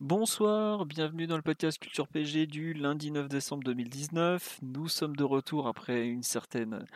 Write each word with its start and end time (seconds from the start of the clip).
Bonsoir, 0.00 0.86
bienvenue 0.86 1.26
dans 1.26 1.36
le 1.36 1.42
podcast 1.42 1.78
Culture 1.78 2.08
PG 2.08 2.46
du 2.46 2.72
lundi 2.72 3.10
9 3.10 3.28
décembre 3.28 3.64
2019. 3.64 4.60
Nous 4.62 4.88
sommes 4.88 5.14
de 5.14 5.24
retour 5.24 5.68
après 5.68 6.06
une 6.06 6.22
certaine 6.22 6.86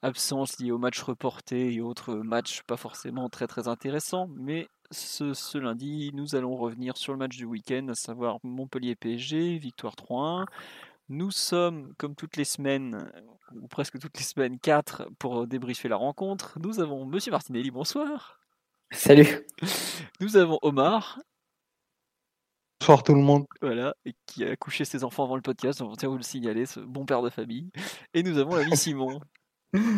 absence 0.00 0.58
liée 0.58 0.70
aux 0.70 0.78
matchs 0.78 1.02
reportés 1.02 1.74
et 1.74 1.82
autres 1.82 2.14
matchs 2.14 2.62
pas 2.62 2.78
forcément 2.78 3.28
très 3.28 3.46
très 3.46 3.68
intéressants, 3.68 4.30
mais 4.34 4.66
ce, 4.90 5.58
lundi, 5.58 6.10
nous 6.14 6.36
allons 6.36 6.56
revenir 6.56 6.96
sur 6.96 7.12
le 7.12 7.18
match 7.18 7.36
du 7.36 7.44
week-end, 7.44 7.86
à 7.88 7.94
savoir 7.94 8.38
Montpellier-PSG, 8.42 9.58
victoire 9.58 9.94
3-1. 9.96 10.46
Nous 11.10 11.30
sommes, 11.30 11.92
comme 11.98 12.14
toutes 12.14 12.38
les 12.38 12.44
semaines, 12.44 13.12
ou 13.60 13.68
presque 13.68 13.98
toutes 13.98 14.16
les 14.16 14.24
semaines, 14.24 14.58
4 14.58 15.10
pour 15.18 15.46
débriefer 15.46 15.88
la 15.88 15.96
rencontre. 15.96 16.58
Nous 16.60 16.80
avons 16.80 17.04
Monsieur 17.04 17.30
Martinelli, 17.30 17.70
bonsoir. 17.70 18.40
Salut. 18.90 19.46
Nous 20.20 20.38
avons 20.38 20.58
Omar. 20.62 21.18
Bonsoir 22.80 23.02
tout 23.02 23.14
le 23.14 23.20
monde. 23.20 23.44
Voilà, 23.60 23.94
et 24.04 24.14
qui 24.26 24.44
a 24.44 24.56
couché 24.56 24.84
ses 24.84 25.02
enfants 25.02 25.24
avant 25.24 25.36
le 25.36 25.42
podcast, 25.42 25.82
on 25.82 25.92
va 25.92 26.08
vous 26.08 26.16
le 26.16 26.22
signaler, 26.22 26.64
ce 26.64 26.80
bon 26.80 27.04
père 27.04 27.22
de 27.22 27.28
famille. 27.28 27.70
Et 28.14 28.22
nous 28.22 28.38
avons 28.38 28.54
l'ami 28.54 28.76
Simon. 28.76 29.20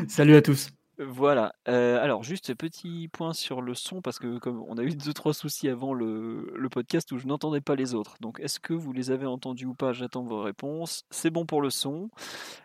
Salut 0.08 0.34
à 0.34 0.42
tous. 0.42 0.70
Voilà. 0.98 1.52
Euh, 1.68 2.02
alors, 2.02 2.22
juste 2.22 2.54
petit 2.54 3.08
point 3.12 3.32
sur 3.32 3.60
le 3.60 3.74
son, 3.74 4.00
parce 4.00 4.18
que 4.18 4.38
comme 4.38 4.64
on 4.66 4.76
a 4.76 4.82
eu 4.82 4.94
deux 4.94 5.12
trois 5.12 5.34
soucis 5.34 5.68
avant 5.68 5.94
le, 5.94 6.68
podcast 6.70 7.12
où 7.12 7.18
je 7.18 7.26
n'entendais 7.26 7.60
pas 7.60 7.74
les 7.74 7.94
autres. 7.94 8.16
Donc, 8.20 8.40
est-ce 8.40 8.58
que 8.58 8.72
vous 8.72 8.92
les 8.92 9.10
avez 9.10 9.26
entendus 9.26 9.66
ou 9.66 9.74
pas? 9.74 9.92
J'attends 9.92 10.24
vos 10.24 10.40
réponses. 10.40 11.04
C'est 11.10 11.30
bon 11.30 11.46
pour 11.46 11.62
le 11.62 11.70
son, 11.70 12.10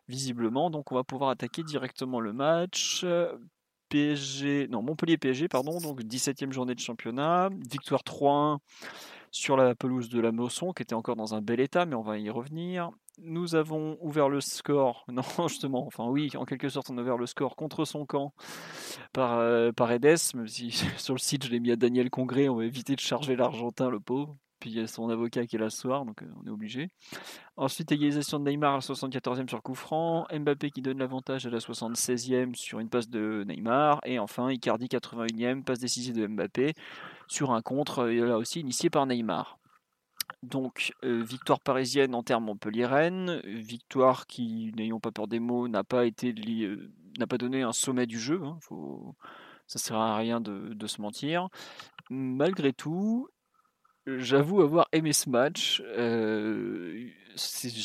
visiblement. 0.07 0.69
Donc, 0.69 0.91
on 0.91 0.95
va 0.95 1.03
pouvoir 1.03 1.29
attaquer 1.29 1.63
directement 1.63 2.19
le 2.19 2.33
match. 2.33 3.05
PSG, 3.89 4.67
non 4.69 4.81
Montpellier 4.81 5.17
PSG, 5.17 5.47
pardon. 5.49 5.79
Donc, 5.79 6.01
17e 6.01 6.51
journée 6.51 6.73
de 6.73 6.79
championnat, 6.79 7.49
victoire 7.69 8.01
3-1 8.01 8.59
sur 9.35 9.57
la 9.57 9.75
pelouse 9.75 10.09
de 10.09 10.19
la 10.19 10.31
Mosson, 10.31 10.71
qui 10.71 10.83
était 10.83 10.95
encore 10.95 11.15
dans 11.15 11.35
un 11.35 11.41
bel 11.41 11.59
état, 11.59 11.85
mais 11.85 11.95
on 11.95 12.01
va 12.01 12.17
y 12.17 12.29
revenir 12.29 12.91
nous 13.21 13.55
avons 13.55 13.97
ouvert 14.01 14.27
le 14.27 14.41
score, 14.41 15.05
non 15.11 15.23
justement, 15.47 15.85
enfin 15.85 16.05
oui, 16.05 16.31
en 16.35 16.43
quelque 16.45 16.67
sorte 16.67 16.89
on 16.89 16.97
a 16.97 17.01
ouvert 17.01 17.17
le 17.17 17.25
score 17.25 17.55
contre 17.55 17.85
son 17.85 18.05
camp 18.05 18.33
par, 19.13 19.39
euh, 19.39 19.71
par 19.71 19.91
Edes, 19.91 20.17
même 20.35 20.47
si 20.47 20.71
sur 20.97 21.13
le 21.13 21.19
site 21.19 21.45
je 21.45 21.51
l'ai 21.51 21.59
mis 21.59 21.71
à 21.71 21.75
Daniel 21.75 22.09
Congré, 22.09 22.49
on 22.49 22.55
va 22.55 22.65
éviter 22.65 22.95
de 22.95 22.99
charger 22.99 23.35
l'Argentin, 23.35 23.89
le 23.89 23.99
pauvre. 23.99 24.35
Puis 24.59 24.69
il 24.69 24.77
y 24.77 24.79
a 24.79 24.87
son 24.87 25.09
avocat 25.09 25.45
qui 25.45 25.57
est 25.57 25.59
là 25.59 25.69
ce 25.69 25.81
soir, 25.81 26.05
donc 26.05 26.23
euh, 26.23 26.27
on 26.41 26.47
est 26.47 26.49
obligé. 26.49 26.89
Ensuite, 27.57 27.91
égalisation 27.91 28.39
de 28.39 28.49
Neymar 28.49 28.73
à 28.73 28.77
la 28.77 28.79
74e 28.79 29.49
sur 29.49 29.61
coup 29.61 29.75
franc. 29.75 30.25
Mbappé 30.33 30.71
qui 30.71 30.81
donne 30.81 30.97
l'avantage 30.97 31.45
à 31.45 31.49
la 31.49 31.59
76e 31.59 32.55
sur 32.55 32.79
une 32.79 32.89
passe 32.89 33.09
de 33.09 33.43
Neymar. 33.45 33.99
Et 34.05 34.17
enfin, 34.17 34.49
Icardi 34.51 34.87
81e, 34.87 35.63
passe 35.63 35.79
décisive 35.79 36.15
de 36.15 36.25
Mbappé 36.25 36.73
sur 37.27 37.51
un 37.51 37.61
contre, 37.61 38.09
et 38.09 38.19
là 38.19 38.37
aussi 38.37 38.59
initié 38.59 38.89
par 38.89 39.05
Neymar. 39.05 39.57
Donc, 40.43 40.93
euh, 41.03 41.23
victoire 41.23 41.59
parisienne 41.59 42.13
en 42.13 42.23
termes 42.23 42.45
Montpellier-Rennes, 42.45 43.41
victoire 43.45 44.27
qui, 44.27 44.71
n'ayons 44.75 44.99
pas 44.99 45.11
peur 45.11 45.27
des 45.27 45.39
mots, 45.39 45.67
n'a 45.67 45.83
pas 45.83 46.05
été 46.05 46.33
euh, 46.37 46.91
n'a 47.17 47.27
pas 47.27 47.37
donné 47.37 47.61
un 47.61 47.71
sommet 47.71 48.05
du 48.05 48.19
jeu. 48.19 48.41
Hein, 48.43 48.57
faut, 48.61 49.15
ça 49.67 49.79
sert 49.79 49.97
à 49.97 50.15
rien 50.17 50.41
de, 50.41 50.87
se 50.87 51.01
mentir. 51.01 51.49
Malgré 52.09 52.73
tout, 52.73 53.27
j'avoue 54.07 54.61
avoir 54.61 54.87
aimé 54.91 55.13
ce 55.13 55.29
match. 55.29 55.81
Euh, 55.85 57.07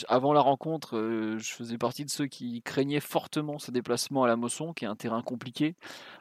avant 0.08 0.32
la 0.32 0.40
rencontre, 0.40 0.96
je 1.38 1.52
faisais 1.52 1.76
partie 1.76 2.04
de 2.04 2.10
ceux 2.10 2.26
qui 2.26 2.62
craignaient 2.62 3.00
fortement 3.00 3.58
ce 3.58 3.70
déplacement 3.70 4.22
à 4.24 4.28
la 4.28 4.36
Mosson, 4.36 4.72
qui 4.72 4.84
est 4.84 4.88
un 4.88 4.94
terrain 4.94 5.22
compliqué, 5.22 5.74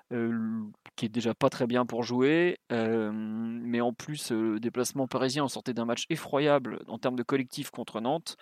qui 0.09 1.05
est 1.05 1.09
déjà 1.09 1.35
pas 1.35 1.49
très 1.49 1.67
bien 1.67 1.85
pour 1.85 2.01
jouer. 2.01 2.57
mais 2.71 3.81
en 3.81 3.93
plus, 3.93 4.31
le 4.31 4.59
déplacement 4.59 5.07
parisien, 5.07 5.43
on 5.43 5.47
sortait 5.47 5.75
d'un 5.75 5.85
match 5.85 6.05
effroyable 6.09 6.79
en 6.87 6.97
termes 6.97 7.15
de 7.15 7.23
collectif 7.23 7.69
contre 7.69 8.01
Nantes. 8.01 8.35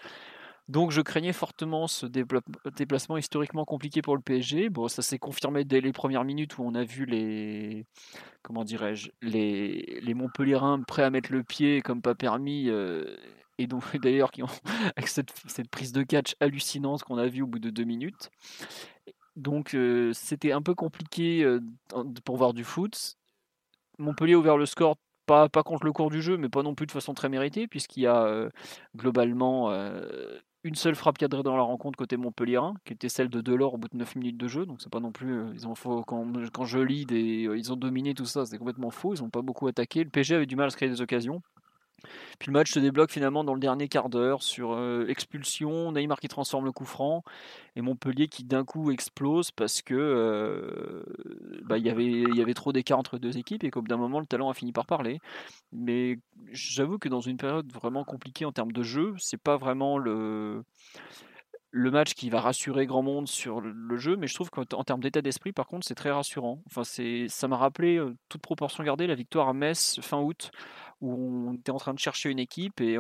Donc 0.68 0.92
je 0.92 1.00
craignais 1.00 1.32
fortement 1.32 1.88
ce 1.88 2.06
déplacement 2.06 3.18
historiquement 3.18 3.64
compliqué 3.64 4.02
pour 4.02 4.16
le 4.16 4.22
PSG. 4.22 4.70
Bon, 4.70 4.90
ça 4.90 5.02
s'est 5.02 5.18
confirmé 5.18 5.64
dès 5.64 5.80
les 5.80 5.94
premières 5.94 6.26
minutes 6.26 6.58
où 6.58 6.64
on 6.64 6.76
a 6.76 6.84
vu 6.84 7.06
les 7.06 7.86
comment 8.42 8.66
dirais-je 8.66 9.10
les, 9.22 10.14
Montpellierins 10.14 10.82
prêts 10.84 11.04
à 11.04 11.10
mettre 11.10 11.32
le 11.32 11.44
pied 11.44 11.82
comme 11.82 12.02
pas 12.02 12.16
permis 12.16 12.70
et 13.58 13.68
donc 13.68 13.84
d'ailleurs 14.02 14.32
avec 14.98 15.08
cette, 15.08 15.32
prise 15.72 15.94
de 15.94 16.04
catch 16.04 16.36
hallucinante 16.42 17.04
qu'on 17.04 17.18
a 17.18 17.28
vue 17.28 17.44
au 17.44 17.48
bout 17.48 17.60
de 17.60 17.70
deux 17.70 17.86
minutes. 17.86 18.30
Donc 19.38 19.74
c'était 20.14 20.52
un 20.52 20.62
peu 20.62 20.76
compliqué 20.76 21.48
pour 22.26 22.36
voir 22.36 22.54
du 22.54 22.66
foot. 22.66 23.16
Montpellier 24.00 24.34
a 24.34 24.38
ouvert 24.38 24.58
le 24.58 24.66
score, 24.66 24.98
pas 25.26 25.48
contre 25.50 25.86
le 25.86 25.94
cours 25.94 26.10
du 26.10 26.22
jeu, 26.22 26.36
mais 26.36 26.50
pas 26.50 26.62
non 26.62 26.76
plus 26.76 26.88
de 26.88 26.92
façon 26.92 27.14
très 27.14 27.30
méritée, 27.30 27.68
puisqu'il 27.68 28.02
y 28.02 28.08
a 28.08 28.50
globalement 28.96 29.72
une 30.68 30.76
seule 30.76 30.96
frappe 30.96 31.18
cadrée 31.18 31.44
dans 31.44 31.56
la 31.56 31.64
rencontre 31.64 31.98
côté 31.98 32.18
Montpellier, 32.18 32.60
qui 32.86 32.94
était 32.94 33.10
celle 33.10 33.30
de 33.30 33.42
Delors 33.42 33.74
au 33.76 33.78
bout 33.78 33.88
de 33.88 33.98
9 33.98 34.16
minutes 34.16 34.38
de 34.38 34.48
jeu. 34.48 34.66
Donc 34.66 34.82
c'est 34.82 34.92
pas 34.92 35.00
non 35.00 35.12
plus. 35.12 35.46
ils 35.54 35.68
ont 35.68 35.74
quand, 36.06 36.26
quand 36.52 36.66
je 36.66 36.80
lis 36.80 37.06
des, 37.06 37.50
ils 37.56 37.72
ont 37.72 37.76
dominé 37.76 38.14
tout 38.14 38.26
ça, 38.26 38.46
c'est 38.46 38.58
complètement 38.58 38.92
faux. 38.92 39.16
Ils 39.16 39.22
n'ont 39.22 39.30
pas 39.30 39.42
beaucoup 39.42 39.68
attaqué. 39.68 40.04
Le 40.04 40.10
PSG 40.10 40.36
avait 40.36 40.46
du 40.46 40.56
mal 40.56 40.68
à 40.68 40.70
se 40.70 40.76
créer 40.76 40.90
des 40.90 41.02
occasions. 41.02 41.42
Puis 42.40 42.48
le 42.48 42.54
match 42.54 42.72
se 42.72 42.80
débloque 42.80 43.12
finalement 43.12 43.44
dans 43.44 43.54
le 43.54 43.60
dernier 43.60 43.88
quart 43.88 44.10
d'heure 44.10 44.44
sur 44.44 44.74
euh, 44.74 45.06
expulsion, 45.08 45.92
Neymar 45.92 46.20
qui 46.20 46.28
transforme 46.28 46.66
le 46.66 46.72
coup 46.72 46.86
franc 46.86 47.24
et 47.76 47.82
Montpellier 47.82 48.28
qui 48.28 48.44
d'un 48.44 48.66
coup 48.66 48.92
explose 48.92 49.52
parce 49.52 49.82
que 49.82 49.96
euh, 49.96 51.04
bah, 51.64 51.78
y 51.78 51.88
il 51.88 52.36
y 52.36 52.42
avait 52.42 52.54
trop 52.54 52.72
d'écart 52.72 53.00
entre 53.00 53.18
deux 53.18 53.38
équipes 53.38 53.64
et 53.64 53.72
qu'au 53.72 53.82
bout 53.82 53.88
d'un 53.88 53.98
moment 53.98 54.20
le 54.20 54.26
talent 54.26 54.50
a 54.50 54.54
fini 54.54 54.72
par 54.72 54.86
parler. 54.86 55.20
Mais 55.72 56.20
j'avoue 56.52 57.00
que 57.00 57.10
dans 57.10 57.22
une 57.22 57.38
période 57.38 57.72
vraiment 57.72 58.04
compliquée 58.04 58.46
en 58.46 58.52
termes 58.52 58.72
de 58.72 58.84
jeu, 58.84 59.16
c'est 59.18 59.42
pas 59.42 59.58
vraiment 59.58 59.98
le 61.78 61.92
match 61.92 62.14
qui 62.14 62.30
va 62.30 62.42
rassurer 62.42 62.86
grand 62.86 63.04
monde 63.04 63.28
sur 63.28 63.62
le 63.62 63.98
jeu, 63.98 64.16
mais 64.16 64.28
je 64.28 64.34
trouve 64.34 64.50
qu'en 64.50 64.84
termes 64.84 65.02
d'état 65.02 65.22
d'esprit, 65.22 65.52
par 65.52 65.68
contre, 65.68 65.86
c'est 65.86 65.96
très 65.96 66.12
rassurant. 66.12 66.62
Enfin, 66.68 66.84
ça 66.84 67.48
m'a 67.48 67.58
rappelé, 67.58 67.98
euh, 67.98 68.16
toute 68.30 68.42
proportion 68.42 68.84
gardée, 68.84 69.08
la 69.08 69.16
victoire 69.16 69.50
à 69.50 69.54
Metz 69.54 70.00
fin 70.02 70.20
août, 70.20 70.52
où 71.02 71.14
on 71.50 71.54
était 71.54 71.72
en 71.72 71.78
train 71.78 71.94
de 71.94 72.00
chercher 72.00 72.30
une 72.30 72.40
équipe 72.40 72.82
et 72.82 72.98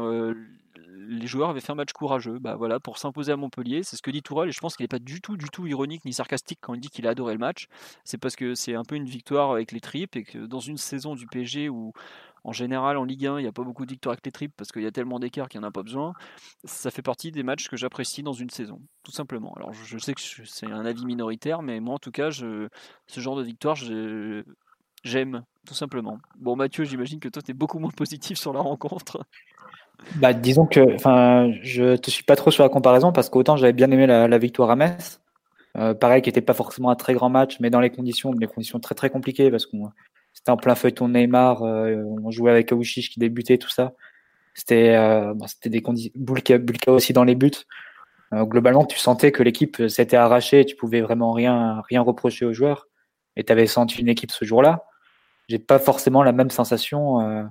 les 1.09 1.27
joueurs 1.27 1.49
avaient 1.49 1.61
fait 1.61 1.71
un 1.71 1.75
match 1.75 1.93
courageux. 1.93 2.39
Bah 2.39 2.55
voilà, 2.55 2.79
pour 2.79 2.97
s'imposer 2.97 3.31
à 3.31 3.37
Montpellier, 3.37 3.83
c'est 3.83 3.95
ce 3.95 4.01
que 4.01 4.11
dit 4.11 4.21
Tourelle 4.21 4.49
et 4.49 4.51
je 4.51 4.59
pense 4.59 4.75
qu'il 4.75 4.83
n'est 4.83 4.89
pas 4.89 4.99
du 4.99 5.21
tout, 5.21 5.37
du 5.37 5.49
tout 5.49 5.65
ironique 5.65 6.05
ni 6.05 6.13
sarcastique 6.13 6.59
quand 6.61 6.73
il 6.73 6.79
dit 6.79 6.89
qu'il 6.89 7.07
a 7.07 7.11
adoré 7.11 7.33
le 7.33 7.39
match. 7.39 7.67
C'est 8.03 8.17
parce 8.17 8.35
que 8.35 8.55
c'est 8.55 8.75
un 8.75 8.83
peu 8.83 8.95
une 8.95 9.05
victoire 9.05 9.51
avec 9.51 9.71
les 9.71 9.79
tripes 9.79 10.15
et 10.15 10.23
que 10.23 10.45
dans 10.45 10.59
une 10.59 10.77
saison 10.77 11.15
du 11.15 11.25
PSG 11.27 11.69
où 11.69 11.93
en 12.43 12.53
général, 12.53 12.97
en 12.97 13.03
Ligue 13.03 13.25
1, 13.25 13.39
il 13.39 13.41
n'y 13.41 13.47
a 13.47 13.51
pas 13.51 13.63
beaucoup 13.63 13.85
de 13.85 13.91
victoires 13.91 14.13
avec 14.13 14.25
les 14.25 14.31
tripes 14.31 14.53
parce 14.55 14.71
qu'il 14.71 14.81
y 14.81 14.85
a 14.85 14.91
tellement 14.91 15.19
d'écart 15.19 15.49
qu'il 15.49 15.59
n'y 15.59 15.65
en 15.65 15.67
a 15.67 15.71
pas 15.71 15.83
besoin. 15.83 16.13
Ça 16.63 16.91
fait 16.91 17.01
partie 17.01 17.31
des 17.31 17.43
matchs 17.43 17.67
que 17.67 17.75
j'apprécie 17.75 18.23
dans 18.23 18.31
une 18.31 18.49
saison, 18.49 18.81
tout 19.03 19.11
simplement. 19.11 19.53
Alors, 19.57 19.73
je 19.73 19.97
sais 19.97 20.13
que 20.13 20.21
c'est 20.21 20.65
un 20.65 20.85
avis 20.85 21.05
minoritaire, 21.05 21.61
mais 21.61 21.81
moi, 21.81 21.95
en 21.95 21.99
tout 21.99 22.11
cas, 22.11 22.31
ce 22.31 22.69
genre 23.07 23.35
de 23.35 23.43
victoire, 23.43 23.75
j'aime, 25.03 25.43
tout 25.65 25.73
simplement. 25.73 26.19
Bon, 26.39 26.55
Mathieu, 26.55 26.83
j'imagine 26.83 27.19
que 27.19 27.29
toi, 27.29 27.41
tu 27.41 27.51
es 27.51 27.53
beaucoup 27.53 27.79
moins 27.79 27.91
positif 27.91 28.37
sur 28.37 28.53
la 28.53 28.59
rencontre. 28.59 29.25
Bah, 30.15 30.33
disons 30.33 30.65
que 30.65 30.81
je 31.63 31.95
te 31.95 32.09
suis 32.09 32.23
pas 32.23 32.35
trop 32.35 32.51
sur 32.51 32.63
la 32.63 32.69
comparaison 32.69 33.11
parce 33.11 33.29
qu'autant 33.29 33.57
j'avais 33.57 33.73
bien 33.73 33.89
aimé 33.91 34.07
la, 34.07 34.37
victoire 34.37 34.69
à 34.69 34.75
Metz. 34.75 35.19
Euh, 35.77 35.93
pareil, 35.93 36.21
qui 36.21 36.29
n'était 36.29 36.41
pas 36.41 36.53
forcément 36.53 36.89
un 36.89 36.95
très 36.95 37.13
grand 37.13 37.29
match, 37.29 37.57
mais 37.59 37.69
dans 37.69 37.79
les 37.79 37.91
conditions, 37.91 38.31
des 38.31 38.47
conditions 38.47 38.79
très 38.79 38.95
très 38.95 39.09
compliquées 39.09 39.51
parce 39.51 39.65
qu'on 39.65 39.91
c'était 40.33 40.51
en 40.51 40.57
plein 40.57 40.75
feuilleton 40.75 41.09
Neymar. 41.09 41.63
Euh, 41.63 42.03
on 42.23 42.31
jouait 42.31 42.51
avec 42.51 42.71
Aouchiche 42.71 43.09
qui 43.09 43.19
débutait, 43.19 43.57
tout 43.57 43.69
ça. 43.69 43.93
C'était 44.53 44.95
euh, 44.95 45.33
des 45.65 45.81
conditions. 45.81 46.11
Bulka, 46.15 46.59
aussi 46.91 47.13
dans 47.13 47.23
les 47.23 47.35
buts. 47.35 47.51
Globalement, 48.33 48.83
tu 48.83 48.97
sentais 48.97 49.31
que 49.31 49.41
l'équipe 49.41 49.87
s'était 49.87 50.17
arrachée. 50.17 50.65
Tu 50.65 50.75
pouvais 50.75 50.99
vraiment 50.99 51.31
rien 51.31 51.81
rien 51.89 52.01
reprocher 52.01 52.43
aux 52.45 52.51
joueurs. 52.51 52.87
Et 53.37 53.43
tu 53.43 53.51
avais 53.51 53.67
senti 53.67 54.01
une 54.01 54.09
équipe 54.09 54.31
ce 54.31 54.43
jour-là. 54.43 54.85
J'ai 55.47 55.59
pas 55.59 55.79
forcément 55.79 56.23
la 56.23 56.33
même 56.33 56.49
sensation 56.49 57.49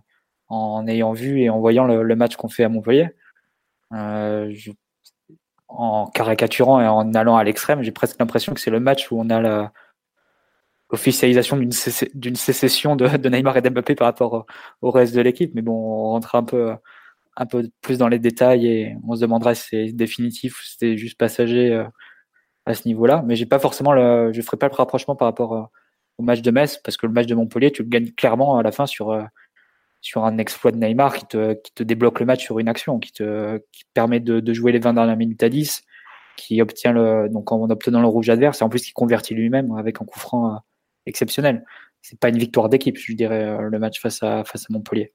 en 0.48 0.86
ayant 0.86 1.12
vu 1.12 1.40
et 1.40 1.48
en 1.48 1.58
voyant 1.60 1.84
le, 1.86 2.16
match 2.16 2.36
qu'on 2.36 2.48
fait 2.48 2.64
à 2.64 2.68
Montpellier. 2.68 3.08
en 5.68 6.06
caricaturant 6.12 6.80
et 6.80 6.86
en 6.86 7.14
allant 7.14 7.36
à 7.36 7.44
l'extrême, 7.44 7.82
j'ai 7.82 7.92
presque 7.92 8.18
l'impression 8.20 8.52
que 8.52 8.60
c'est 8.60 8.70
le 8.70 8.80
match 8.80 9.10
où 9.10 9.18
on 9.18 9.30
a 9.30 9.40
la, 9.40 9.72
officialisation 10.90 11.56
d'une 11.56 12.36
sécession 12.36 12.96
de, 12.96 13.28
Neymar 13.28 13.56
et 13.56 13.62
d'Mbappé 13.62 13.94
par 13.94 14.06
rapport 14.06 14.46
au, 14.82 14.90
reste 14.90 15.14
de 15.14 15.20
l'équipe. 15.20 15.52
Mais 15.54 15.62
bon, 15.62 15.72
on 15.72 16.10
rentre 16.10 16.34
un 16.36 16.44
peu, 16.44 16.74
un 17.36 17.46
peu 17.46 17.68
plus 17.82 17.98
dans 17.98 18.08
les 18.08 18.18
détails 18.18 18.66
et 18.66 18.96
on 19.06 19.16
se 19.16 19.20
demandera 19.20 19.54
si 19.54 19.68
c'est 19.70 19.92
définitif 19.92 20.58
ou 20.58 20.62
si 20.62 20.72
c'était 20.72 20.96
juste 20.96 21.18
passager 21.18 21.72
euh, 21.72 21.84
à 22.66 22.74
ce 22.74 22.86
niveau-là. 22.86 23.22
Mais 23.26 23.36
j'ai 23.36 23.46
pas 23.46 23.58
forcément 23.58 23.92
le, 23.92 24.32
je 24.32 24.42
ferai 24.42 24.56
pas 24.56 24.68
le 24.68 24.74
rapprochement 24.74 25.16
par 25.16 25.26
rapport 25.26 25.54
euh, 25.54 25.62
au 26.18 26.22
match 26.22 26.42
de 26.42 26.50
Metz 26.50 26.78
parce 26.84 26.96
que 26.96 27.06
le 27.06 27.12
match 27.12 27.26
de 27.26 27.34
Montpellier, 27.34 27.70
tu 27.72 27.82
le 27.82 27.88
gagnes 27.88 28.10
clairement 28.10 28.58
à 28.58 28.62
la 28.62 28.72
fin 28.72 28.86
sur, 28.86 29.10
euh, 29.10 29.22
sur 30.00 30.24
un 30.24 30.38
exploit 30.38 30.72
de 30.72 30.76
Neymar 30.76 31.16
qui 31.16 31.26
te, 31.26 31.54
qui 31.54 31.72
te 31.72 31.82
débloque 31.82 32.20
le 32.20 32.26
match 32.26 32.44
sur 32.44 32.58
une 32.58 32.68
action, 32.68 32.98
qui 32.98 33.12
te, 33.12 33.58
qui 33.72 33.84
permet 33.94 34.20
de, 34.20 34.40
de 34.40 34.52
jouer 34.52 34.72
les 34.72 34.80
20 34.80 34.94
dernières 34.94 35.16
minutes 35.16 35.42
à 35.42 35.48
10, 35.48 35.82
qui 36.36 36.60
obtient 36.60 36.92
le, 36.92 37.28
donc 37.28 37.52
en 37.52 37.70
obtenant 37.70 38.00
le 38.00 38.08
rouge 38.08 38.28
adverse 38.28 38.60
et 38.60 38.64
en 38.64 38.68
plus 38.68 38.84
qui 38.84 38.92
convertit 38.92 39.34
lui-même 39.34 39.72
avec 39.76 40.02
un 40.02 40.04
coup 40.04 40.18
franc 40.18 40.60
exceptionnel. 41.06 41.64
C'est 42.02 42.18
pas 42.18 42.28
une 42.28 42.38
victoire 42.38 42.68
d'équipe, 42.68 42.98
je 42.98 43.12
dirais, 43.14 43.58
le 43.60 43.78
match 43.78 44.00
face 44.00 44.22
à, 44.22 44.44
face 44.44 44.64
à 44.68 44.72
Montpellier. 44.72 45.12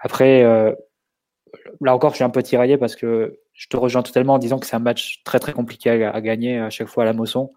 Après, 0.00 0.42
là 0.42 1.94
encore, 1.94 2.10
je 2.10 2.16
suis 2.16 2.24
un 2.24 2.30
peu 2.30 2.42
tiraillé 2.42 2.76
parce 2.76 2.96
que 2.96 3.38
je 3.54 3.68
te 3.68 3.76
rejoins 3.76 4.02
totalement 4.02 4.34
en 4.34 4.38
disant 4.38 4.58
que 4.58 4.66
c'est 4.66 4.76
un 4.76 4.80
match 4.80 5.22
très 5.24 5.38
très 5.38 5.52
compliqué 5.52 6.04
à, 6.04 6.20
gagner 6.20 6.58
à 6.58 6.70
chaque 6.70 6.88
fois 6.88 7.04
à 7.04 7.06
la 7.06 7.12
Mosson. 7.12 7.52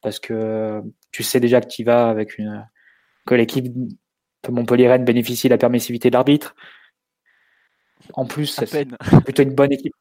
Parce 0.00 0.20
que 0.20 0.80
tu 1.10 1.24
sais 1.24 1.40
déjà 1.40 1.60
que 1.60 1.66
tu 1.66 1.84
vas 1.84 2.08
avec 2.08 2.38
une. 2.38 2.66
que 3.26 3.34
l'équipe 3.34 3.66
de 3.66 4.50
Montpellier-Rennes 4.50 5.04
bénéficie 5.04 5.48
de 5.48 5.54
la 5.54 5.58
permissivité 5.58 6.08
de 6.08 6.14
l'arbitre. 6.14 6.54
En 8.14 8.26
plus, 8.26 8.46
c'est 8.46 8.88
plutôt 9.24 9.42
une 9.42 9.54
bonne 9.54 9.72
équipe. 9.72 9.94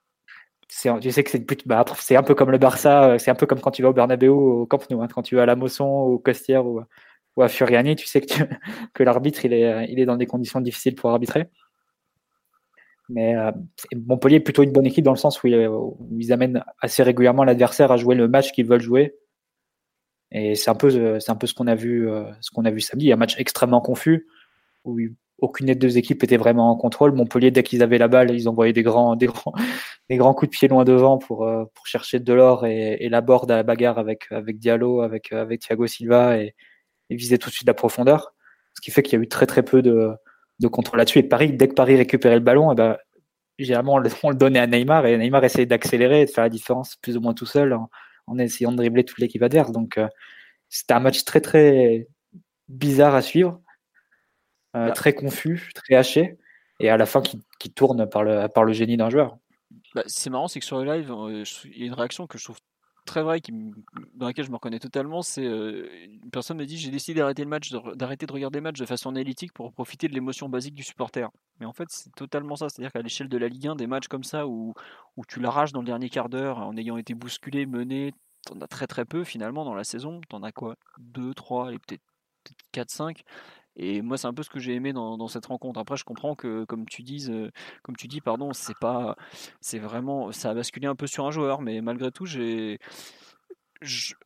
Tu 0.69 1.11
sais 1.11 1.23
que 1.23 1.31
c'est 1.31 1.65
bah, 1.65 1.83
c'est 1.97 2.15
un 2.15 2.23
peu 2.23 2.35
comme 2.35 2.51
le 2.51 2.57
Barça, 2.59 3.17
c'est 3.17 3.31
un 3.31 3.35
peu 3.35 3.47
comme 3.47 3.59
quand 3.59 3.71
tu 3.71 3.81
vas 3.81 3.89
au 3.89 3.93
Bernabeu 3.93 4.29
au 4.29 4.65
Camp 4.67 4.87
Nou, 4.91 5.01
hein. 5.01 5.07
quand 5.07 5.23
tu 5.23 5.35
vas 5.35 5.43
à 5.43 5.45
la 5.45 5.55
Mosson, 5.55 5.85
au 5.85 6.19
Costière 6.19 6.65
ou, 6.65 6.81
ou 7.37 7.41
à 7.41 7.47
Furiani, 7.47 7.95
tu 7.95 8.05
sais 8.05 8.21
que, 8.21 8.43
que 8.93 9.03
l'arbitre 9.03 9.45
il 9.45 9.53
est, 9.53 9.87
il 9.89 9.99
est 9.99 10.05
dans 10.05 10.17
des 10.17 10.27
conditions 10.27 10.61
difficiles 10.61 10.93
pour 10.93 11.09
arbitrer. 11.09 11.49
Mais 13.09 13.35
euh, 13.35 13.51
Montpellier 13.95 14.37
est 14.37 14.41
plutôt 14.41 14.63
une 14.63 14.71
bonne 14.71 14.85
équipe 14.85 15.05
dans 15.05 15.11
le 15.11 15.17
sens 15.17 15.41
où 15.43 15.47
ils, 15.47 16.33
amènent 16.33 16.63
assez 16.81 17.03
régulièrement 17.03 17.43
l'adversaire 17.43 17.91
à 17.91 17.97
jouer 17.97 18.15
le 18.15 18.27
match 18.27 18.51
qu'ils 18.51 18.65
veulent 18.65 18.81
jouer. 18.81 19.15
Et 20.31 20.55
c'est 20.55 20.69
un 20.69 20.75
peu, 20.75 21.19
c'est 21.19 21.31
un 21.31 21.35
peu 21.35 21.47
ce 21.47 21.53
qu'on 21.53 21.67
a 21.67 21.75
vu, 21.75 22.09
euh, 22.09 22.25
ce 22.41 22.51
qu'on 22.51 22.65
a 22.65 22.71
vu 22.71 22.81
samedi. 22.81 23.11
Un 23.11 23.15
match 23.15 23.35
extrêmement 23.37 23.79
confus 23.79 24.27
où 24.83 24.99
aucune 25.39 25.67
des 25.67 25.75
deux 25.75 25.97
équipes 25.97 26.23
était 26.23 26.37
vraiment 26.37 26.71
en 26.71 26.75
contrôle. 26.75 27.13
Montpellier, 27.13 27.51
dès 27.51 27.63
qu'ils 27.63 27.81
avaient 27.83 27.97
la 27.97 28.09
balle, 28.09 28.31
ils 28.31 28.49
envoyaient 28.49 28.73
des 28.73 28.83
grands, 28.83 29.15
des 29.15 29.27
grands, 29.27 29.53
des 30.09 30.17
grands 30.17 30.33
coups 30.33 30.51
de 30.51 30.57
pied 30.57 30.67
loin 30.67 30.83
devant 30.83 31.17
pour, 31.17 31.47
euh, 31.47 31.63
pour 31.73 31.87
chercher 31.87 32.19
de 32.19 32.33
l'or 32.33 32.65
et, 32.65 32.97
et 32.99 33.09
la 33.09 33.21
borde 33.21 33.51
à 33.51 33.55
la 33.55 33.63
bagarre 33.63 33.99
avec, 33.99 34.31
avec 34.31 34.59
Diallo, 34.59 35.01
avec, 35.01 35.31
avec 35.31 35.61
Thiago 35.61 35.87
Silva 35.87 36.39
et, 36.39 36.55
et 37.09 37.37
tout 37.37 37.49
de 37.49 37.53
suite 37.53 37.67
la 37.67 37.73
profondeur. 37.73 38.33
Ce 38.73 38.81
qui 38.81 38.91
fait 38.91 39.01
qu'il 39.01 39.17
y 39.17 39.21
a 39.21 39.23
eu 39.23 39.27
très 39.27 39.45
très 39.45 39.63
peu 39.63 39.81
de, 39.81 40.11
de 40.59 40.67
contrôle 40.67 40.99
là-dessus. 40.99 41.19
Et 41.19 41.23
Paris, 41.23 41.53
dès 41.53 41.67
que 41.67 41.73
Paris 41.73 41.95
récupérait 41.95 42.35
le 42.35 42.41
ballon, 42.41 42.69
et 42.69 42.73
eh 42.73 42.75
ben, 42.75 42.97
généralement, 43.59 43.99
on 44.23 44.29
le, 44.29 44.35
donnait 44.35 44.59
à 44.59 44.67
Neymar 44.67 45.05
et 45.05 45.17
Neymar 45.17 45.43
essayait 45.43 45.65
d'accélérer, 45.65 46.25
de 46.25 46.31
faire 46.31 46.43
la 46.43 46.49
différence 46.49 46.95
plus 46.97 47.17
ou 47.17 47.21
moins 47.21 47.33
tout 47.33 47.45
seul 47.45 47.77
en, 48.27 48.37
essayant 48.39 48.71
de 48.71 48.77
dribbler 48.77 49.03
toute 49.03 49.19
l'équipe 49.19 49.41
adverse. 49.41 49.71
Donc, 49.71 49.97
euh, 49.97 50.07
c'était 50.69 50.93
un 50.93 50.99
match 50.99 51.23
très, 51.23 51.41
très 51.41 52.07
bizarre 52.67 53.15
à 53.15 53.21
suivre, 53.21 53.61
euh, 54.75 54.87
bah. 54.87 54.91
très 54.91 55.13
confus, 55.13 55.71
très 55.73 55.95
haché, 55.95 56.37
et 56.79 56.89
à 56.89 56.97
la 56.97 57.05
fin 57.05 57.21
qui, 57.21 57.71
tourne 57.73 58.07
par 58.09 58.23
le, 58.23 58.47
par 58.47 58.63
le 58.63 58.73
génie 58.73 58.97
d'un 58.97 59.09
joueur. 59.09 59.37
Bah, 59.95 60.03
c'est 60.05 60.29
marrant, 60.29 60.47
c'est 60.47 60.59
que 60.59 60.65
sur 60.65 60.83
le 60.83 60.93
live, 60.93 61.11
euh, 61.11 61.43
il 61.65 61.79
y 61.79 61.83
a 61.83 61.87
une 61.87 61.93
réaction 61.93 62.27
que 62.27 62.37
je 62.37 62.43
trouve 62.43 62.59
très 63.07 63.23
vrai, 63.23 63.41
dans 64.13 64.27
laquelle 64.27 64.45
je 64.45 64.51
me 64.51 64.55
reconnais 64.55 64.79
totalement, 64.79 65.23
c'est 65.23 65.45
euh, 65.45 65.87
une 66.05 66.29
personne 66.29 66.57
me 66.57 66.65
dit 66.65 66.77
j'ai 66.77 66.91
décidé 66.91 67.19
d'arrêter 67.19 67.43
le 67.43 67.49
match, 67.49 67.71
d'arrêter 67.95 68.27
de 68.27 68.31
regarder 68.31 68.59
le 68.59 68.63
match 68.63 68.79
de 68.79 68.85
façon 68.85 69.09
analytique 69.09 69.53
pour 69.53 69.73
profiter 69.73 70.07
de 70.07 70.13
l'émotion 70.13 70.49
basique 70.49 70.75
du 70.75 70.83
supporter. 70.83 71.29
Mais 71.59 71.65
en 71.65 71.73
fait, 71.73 71.87
c'est 71.89 72.13
totalement 72.13 72.55
ça. 72.55 72.69
C'est-à-dire 72.69 72.91
qu'à 72.91 73.01
l'échelle 73.01 73.29
de 73.29 73.37
la 73.37 73.47
Ligue 73.47 73.67
1, 73.67 73.75
des 73.75 73.87
matchs 73.87 74.07
comme 74.07 74.23
ça 74.23 74.47
où, 74.47 74.73
où 75.15 75.25
tu 75.25 75.39
l'arraches 75.39 75.71
dans 75.71 75.81
le 75.81 75.87
dernier 75.87 76.09
quart 76.09 76.29
d'heure 76.29 76.59
en 76.59 76.77
ayant 76.77 76.97
été 76.97 77.15
bousculé, 77.15 77.65
mené, 77.65 78.13
t'en 78.45 78.59
as 78.61 78.67
très 78.67 78.85
très 78.85 79.05
peu 79.05 79.23
finalement 79.23 79.65
dans 79.65 79.73
la 79.73 79.83
saison. 79.83 80.21
T'en 80.29 80.43
as 80.43 80.51
quoi? 80.51 80.75
2, 80.99 81.33
3, 81.33 81.73
et 81.73 81.79
peut-être 81.79 82.03
4, 82.73 82.91
5. 82.91 83.23
Et 83.77 84.01
moi, 84.01 84.17
c'est 84.17 84.27
un 84.27 84.33
peu 84.33 84.43
ce 84.43 84.49
que 84.49 84.59
j'ai 84.59 84.73
aimé 84.73 84.91
dans, 84.91 85.27
cette 85.27 85.45
rencontre. 85.45 85.79
Après, 85.79 85.97
je 85.97 86.03
comprends 86.03 86.35
que, 86.35 86.65
comme 86.65 86.85
tu 86.87 87.03
dis, 87.03 87.27
euh, 87.29 87.51
comme 87.83 87.95
tu 87.95 88.07
dis, 88.07 88.21
pardon, 88.21 88.51
c'est 88.53 88.77
pas, 88.79 89.15
c'est 89.61 89.79
vraiment, 89.79 90.31
ça 90.31 90.49
a 90.51 90.53
basculé 90.55 90.87
un 90.87 90.95
peu 90.95 91.07
sur 91.07 91.25
un 91.27 91.31
joueur, 91.31 91.61
mais 91.61 91.81
malgré 91.81 92.11
tout, 92.11 92.25
j'ai, 92.25 92.79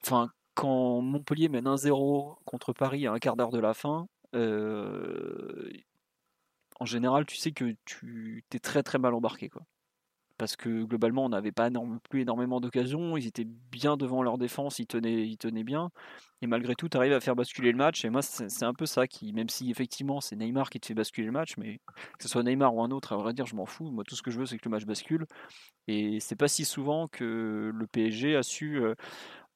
enfin, 0.04 0.30
quand 0.56 1.02
Montpellier 1.02 1.50
mène 1.50 1.68
1-0 1.68 2.38
contre 2.46 2.74
Paris 2.74 3.08
à 3.08 3.14
un 3.14 3.20
quart 3.20 3.36
d'heure 3.36 3.52
de 3.52 3.60
la 3.60 3.74
fin, 3.74 4.08
euh, 4.36 5.70
en 6.80 6.86
général, 6.86 7.26
tu 7.26 7.36
sais 7.38 7.52
que 7.52 7.76
tu 7.86 8.44
t'es 8.50 8.60
très 8.60 8.84
très 8.84 9.00
mal 9.00 9.14
embarqué, 9.14 9.50
quoi 9.50 9.64
parce 10.42 10.56
que 10.56 10.86
globalement 10.86 11.24
on 11.26 11.30
n'avait 11.30 11.52
pas 11.52 11.70
plus 12.10 12.22
énormément 12.22 12.60
d'occasions, 12.60 13.16
ils 13.16 13.28
étaient 13.28 13.46
bien 13.46 13.96
devant 13.96 14.24
leur 14.24 14.40
défense, 14.40 14.80
ils 14.80 14.88
tenaient, 14.88 15.64
bien, 15.64 15.92
et 16.42 16.48
malgré 16.48 16.74
tout 16.74 16.90
tu 16.90 16.98
arrives 16.98 17.14
à 17.14 17.20
faire 17.20 17.36
basculer 17.36 17.72
le 17.72 17.78
match, 17.78 18.04
et 18.06 18.10
moi 18.10 18.24
c'est 18.24 18.64
un 18.64 18.74
peu 18.74 18.88
ça 18.88 19.06
qui, 19.06 19.34
même 19.34 19.50
si 19.50 19.70
effectivement 19.70 20.20
c'est 20.20 20.36
Neymar 20.36 20.72
qui 20.72 20.80
te 20.80 20.88
fait 20.88 20.96
basculer 20.96 21.28
le 21.28 21.32
match, 21.32 21.58
mais 21.58 21.78
que 21.78 22.24
ce 22.24 22.28
soit 22.28 22.42
Neymar 22.42 22.74
ou 22.74 22.82
un 22.82 22.90
autre, 22.90 23.14
à 23.14 23.18
vrai 23.18 23.34
dire 23.34 23.46
je 23.46 23.56
m'en 23.56 23.68
fous, 23.68 23.92
moi 23.92 24.04
tout 24.04 24.16
ce 24.16 24.24
que 24.24 24.32
je 24.32 24.40
veux 24.40 24.48
c'est 24.48 24.58
que 24.58 24.66
le 24.66 24.72
match 24.72 24.86
bascule, 24.86 25.28
et 25.88 26.20
c'est 26.20 26.36
pas 26.36 26.48
si 26.48 26.66
souvent 26.66 27.08
que 27.08 27.72
le 27.72 27.86
PSG 27.86 28.36
a 28.36 28.42
su... 28.42 28.82
Euh, 28.82 28.96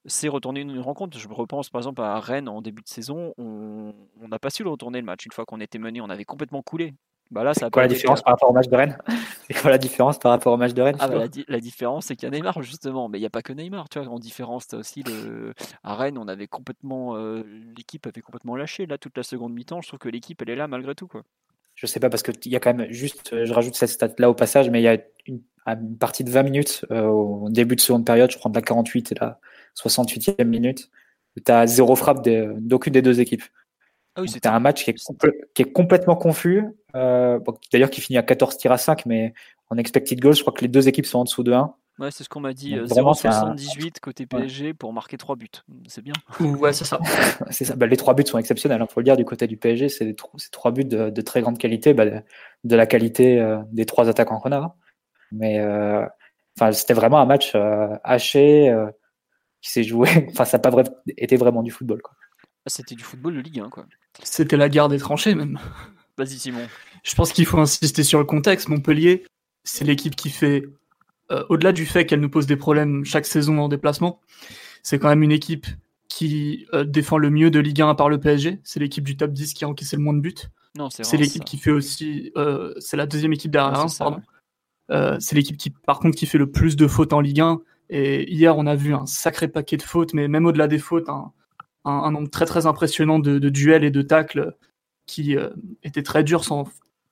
c'est 0.08 0.28
retourner 0.28 0.60
une 0.60 0.78
rencontre. 0.78 1.18
Je 1.18 1.26
repense 1.26 1.68
par 1.68 1.80
exemple 1.80 2.00
à 2.00 2.20
Rennes 2.20 2.48
en 2.48 2.62
début 2.62 2.82
de 2.82 2.88
saison, 2.88 3.34
on 3.38 3.92
n'a 4.20 4.38
pas 4.38 4.50
su 4.50 4.62
le 4.62 4.70
retourner 4.70 5.00
le 5.00 5.04
match. 5.04 5.26
Une 5.26 5.32
fois 5.32 5.44
qu'on 5.44 5.60
était 5.60 5.80
mené, 5.80 6.00
on 6.00 6.08
avait 6.10 6.24
complètement 6.24 6.62
coulé. 6.62 6.94
Bah 7.30 7.42
là, 7.42 7.54
ça 7.54 7.70
quoi 7.70 7.82
la 7.82 7.88
différence 7.88 8.22
par 8.22 8.34
rapport 8.34 8.50
au 8.50 8.52
match 8.52 8.68
de 8.68 8.76
Rennes 8.76 8.98
C'est 9.48 9.60
quoi 9.60 9.70
la 9.70 9.78
différence 9.78 10.18
par 10.18 10.30
rapport 10.30 10.52
au 10.52 10.56
match 10.56 10.74
de 10.74 10.82
Rennes 10.82 10.96
ah 11.00 11.08
bah, 11.08 11.24
la, 11.48 11.60
différence, 11.60 12.06
c'est 12.06 12.16
qu'il 12.16 12.28
y 12.28 12.32
a 12.32 12.34
Neymar, 12.34 12.62
justement. 12.62 13.08
Mais 13.08 13.18
il 13.18 13.22
n'y 13.22 13.26
a 13.26 13.30
pas 13.30 13.42
que 13.42 13.52
Neymar. 13.52 13.88
Tu 13.88 13.98
vois, 13.98 14.08
en 14.08 14.18
différence, 14.18 14.72
as 14.72 14.76
aussi 14.76 15.02
le... 15.02 15.52
à 15.82 15.94
Rennes, 15.94 16.18
on 16.18 16.28
avait 16.28 16.46
complètement. 16.46 17.16
Euh, 17.16 17.42
l'équipe 17.76 18.06
avait 18.06 18.20
complètement 18.20 18.54
lâché. 18.54 18.86
Là, 18.86 18.96
toute 18.98 19.16
la 19.16 19.24
seconde 19.24 19.52
mi-temps, 19.54 19.82
je 19.82 19.88
trouve 19.88 19.98
que 19.98 20.08
l'équipe, 20.08 20.40
elle 20.42 20.50
est 20.50 20.56
là 20.56 20.68
malgré 20.68 20.94
tout. 20.94 21.08
Quoi. 21.08 21.22
Je 21.74 21.86
sais 21.86 22.00
pas, 22.00 22.08
parce 22.08 22.22
qu'il 22.22 22.52
y 22.52 22.56
a 22.56 22.60
quand 22.60 22.74
même 22.74 22.92
juste. 22.92 23.44
Je 23.44 23.52
rajoute 23.52 23.74
cette 23.74 23.90
stat-là 23.90 24.30
au 24.30 24.34
passage, 24.34 24.70
mais 24.70 24.80
il 24.80 24.84
y 24.84 24.88
a 24.88 24.98
une, 25.26 25.42
partie 25.98 26.22
de 26.22 26.30
20 26.30 26.42
minutes 26.44 26.86
euh, 26.92 27.06
au 27.06 27.48
début 27.50 27.74
de 27.74 27.80
seconde 27.80 28.06
période, 28.06 28.30
je 28.30 28.38
crois 28.38 28.50
de 28.50 28.56
la 28.56 28.62
48 28.62 29.12
et 29.12 29.14
la 29.20 29.40
68e 29.76 30.44
minute, 30.44 30.90
tu 31.44 31.52
as 31.52 31.66
zéro 31.66 31.96
frappe 31.96 32.24
d'aucune 32.24 32.92
des 32.92 33.02
deux 33.02 33.20
équipes. 33.20 33.42
Ah 34.16 34.22
oui, 34.22 34.28
c'était 34.28 34.48
un 34.48 34.60
match 34.60 34.84
qui 34.84 34.90
est, 34.90 35.10
qui 35.54 35.62
est 35.62 35.72
complètement 35.72 36.16
confus. 36.16 36.64
Euh, 36.94 37.38
D'ailleurs, 37.70 37.90
qui 37.90 38.00
finit 38.00 38.16
à 38.16 38.22
14 38.22 38.56
tirs 38.56 38.72
à 38.72 38.78
5, 38.78 39.04
mais 39.04 39.34
en 39.68 39.76
expected 39.76 40.18
goals, 40.20 40.34
je 40.34 40.40
crois 40.40 40.54
que 40.54 40.62
les 40.62 40.68
deux 40.68 40.88
équipes 40.88 41.04
sont 41.06 41.18
en 41.18 41.24
dessous 41.24 41.42
de 41.42 41.52
1. 41.52 41.74
Ouais, 41.98 42.10
c'est 42.10 42.24
ce 42.24 42.28
qu'on 42.28 42.40
m'a 42.40 42.52
dit. 42.52 42.76
0,78 42.76 43.86
euh, 43.86 43.90
côté 44.02 44.26
PSG 44.26 44.74
pour 44.74 44.92
marquer 44.92 45.16
3 45.16 45.36
buts. 45.36 45.48
C'est 45.86 46.02
bien. 46.02 46.14
Ouais, 46.40 46.72
c'est 46.72 46.84
ça. 46.84 46.98
c'est 47.50 47.64
ça. 47.64 47.76
Bah, 47.76 47.86
les 47.86 47.96
3 47.96 48.14
buts 48.14 48.26
sont 48.26 48.38
exceptionnels. 48.38 48.78
Il 48.80 48.82
hein, 48.82 48.88
faut 48.90 49.00
le 49.00 49.04
dire, 49.04 49.16
du 49.16 49.24
côté 49.24 49.46
du 49.46 49.56
PSG, 49.56 49.88
c'est 49.88 50.14
3 50.50 50.72
buts 50.72 50.84
de, 50.84 51.10
de, 51.10 51.20
très 51.22 51.42
grande 51.42 51.58
qualité, 51.58 51.94
bah, 51.94 52.04
de, 52.06 52.76
la 52.76 52.86
qualité 52.86 53.40
euh, 53.40 53.58
des 53.72 53.86
trois 53.86 54.08
attaquants 54.08 54.40
qu'on 54.40 54.52
a. 54.52 54.76
Mais 55.32 55.58
euh, 55.58 56.06
enfin, 56.58 56.72
c'était 56.72 56.94
vraiment 56.94 57.18
un 57.18 57.26
match 57.26 57.54
haché 58.04 58.74
qui 59.60 59.70
s'est 59.70 59.84
joué. 59.84 60.08
Enfin, 60.30 60.44
ça 60.44 60.58
n'a 60.58 60.62
pas 60.62 60.82
été 61.16 61.36
vraiment 61.36 61.62
du 61.62 61.70
football. 61.70 62.02
Quoi. 62.02 62.14
Ah, 62.66 62.70
c'était 62.70 62.96
du 62.96 63.04
football 63.04 63.36
de 63.36 63.40
Ligue 63.40 63.60
1, 63.60 63.68
quoi. 63.70 63.86
C'était 64.24 64.56
la 64.56 64.68
guerre 64.68 64.88
des 64.88 64.98
tranchées, 64.98 65.36
même. 65.36 65.58
Vas-y, 66.18 66.38
Simon. 66.38 66.66
Je 67.04 67.14
pense 67.14 67.32
qu'il 67.32 67.46
faut 67.46 67.58
insister 67.58 68.02
sur 68.02 68.18
le 68.18 68.24
contexte. 68.24 68.68
Montpellier, 68.68 69.24
c'est 69.62 69.84
l'équipe 69.84 70.16
qui 70.16 70.30
fait, 70.30 70.64
euh, 71.30 71.44
au-delà 71.48 71.72
du 71.72 71.86
fait 71.86 72.06
qu'elle 72.06 72.20
nous 72.20 72.28
pose 72.28 72.46
des 72.46 72.56
problèmes 72.56 73.04
chaque 73.04 73.26
saison 73.26 73.58
en 73.60 73.68
déplacement, 73.68 74.20
c'est 74.82 74.98
quand 74.98 75.08
même 75.08 75.22
une 75.22 75.32
équipe 75.32 75.66
qui 76.08 76.66
euh, 76.74 76.82
défend 76.84 77.18
le 77.18 77.30
mieux 77.30 77.50
de 77.50 77.60
Ligue 77.60 77.82
1 77.82 77.94
par 77.94 78.08
le 78.08 78.18
PSG. 78.18 78.60
C'est 78.64 78.80
l'équipe 78.80 79.04
du 79.04 79.16
top 79.16 79.32
10 79.32 79.54
qui 79.54 79.64
a 79.64 79.68
encaissé 79.68 79.96
le 79.96 80.02
moins 80.02 80.14
de 80.14 80.20
buts. 80.20 80.34
Non, 80.76 80.90
c'est 80.90 81.16
l'équipe 81.16 81.44
qui 81.44 81.58
fait 81.58 81.70
aussi. 81.70 82.32
Euh, 82.36 82.74
c'est 82.80 82.96
la 82.96 83.06
deuxième 83.06 83.32
équipe 83.32 83.52
derrière 83.52 83.86
pardon. 83.98 84.20
c'est 85.20 85.36
l'équipe 85.36 85.56
qui, 85.56 85.70
par 85.70 86.00
contre, 86.00 86.16
qui 86.16 86.26
fait 86.26 86.38
le 86.38 86.50
plus 86.50 86.74
de 86.74 86.88
fautes 86.88 87.12
en 87.12 87.20
Ligue 87.20 87.40
1. 87.40 87.60
Et 87.90 88.30
hier, 88.32 88.58
on 88.58 88.66
a 88.66 88.74
vu 88.74 88.94
un 88.94 89.06
sacré 89.06 89.46
paquet 89.46 89.76
de 89.76 89.82
fautes, 89.82 90.12
mais 90.12 90.26
même 90.26 90.46
au-delà 90.46 90.66
des 90.66 90.78
fautes, 90.78 91.08
un, 91.86 92.10
nombre 92.10 92.28
très 92.30 92.46
très 92.46 92.66
impressionnant 92.66 93.18
de, 93.18 93.38
duels 93.48 93.84
et 93.84 93.90
de 93.90 94.02
tacles 94.02 94.54
qui 95.06 95.36
euh, 95.36 95.50
étaient 95.82 96.02
très 96.02 96.24
durs 96.24 96.44
sans 96.44 96.68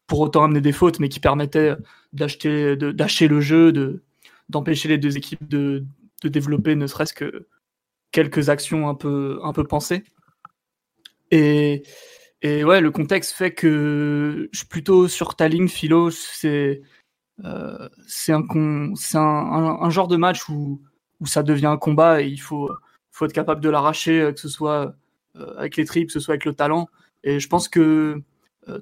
pour 0.07 0.21
autant 0.21 0.45
amener 0.45 0.61
des 0.61 0.73
fautes, 0.73 1.00
mais 1.00 1.09
qui 1.09 1.21
permettaient 1.21 1.75
d'acheter, 2.12 2.76
d'acheter 2.76 3.28
le 3.28 3.40
jeu, 3.40 3.73
de, 3.73 4.02
d'empêcher 4.50 4.88
les 4.88 4.99
deux 4.99 5.16
équipes 5.16 5.49
de, 5.49 5.85
de 6.23 6.28
développer 6.28 6.75
ne 6.75 6.87
serait-ce 6.87 7.14
que 7.14 7.47
quelques 8.12 8.49
actions 8.50 8.88
un 8.88 8.95
peu, 8.95 9.40
un 9.43 9.52
peu 9.52 9.64
pensées. 9.64 10.04
Et, 11.31 11.83
et 12.43 12.64
ouais, 12.64 12.81
le 12.81 12.90
contexte 12.90 13.33
fait 13.33 13.52
que 13.52 14.49
je 14.52 14.59
suis 14.59 14.69
plutôt 14.69 15.09
sur 15.09 15.35
ta 15.37 15.49
ligne, 15.49 15.69
Philo. 15.69 16.11
C'est, 16.11 16.83
euh, 17.45 17.88
c'est, 18.07 18.33
un, 18.33 18.45
un, 18.52 19.78
un, 19.81 19.90
genre 19.90 20.09
de 20.09 20.16
match 20.16 20.49
où, 20.49 20.83
où 21.21 21.26
ça 21.26 21.43
devient 21.43 21.66
un 21.66 21.78
combat 21.78 22.23
et 22.23 22.26
il 22.26 22.38
faut, 22.38 22.71
faut 23.16 23.26
être 23.26 23.33
capable 23.33 23.61
de 23.61 23.71
l'arracher, 23.71 24.21
euh, 24.21 24.33
que 24.33 24.40
ce 24.40 24.49
soit 24.49 24.94
avec 25.56 25.76
les 25.76 25.85
tripes, 25.85 26.06
que 26.09 26.12
ce 26.12 26.21
soit 26.21 26.35
avec 26.35 26.44
le 26.44 26.54
talent. 26.54 26.88
Et 27.25 27.40
je 27.40 27.49
pense 27.49 27.68
que 27.68 28.23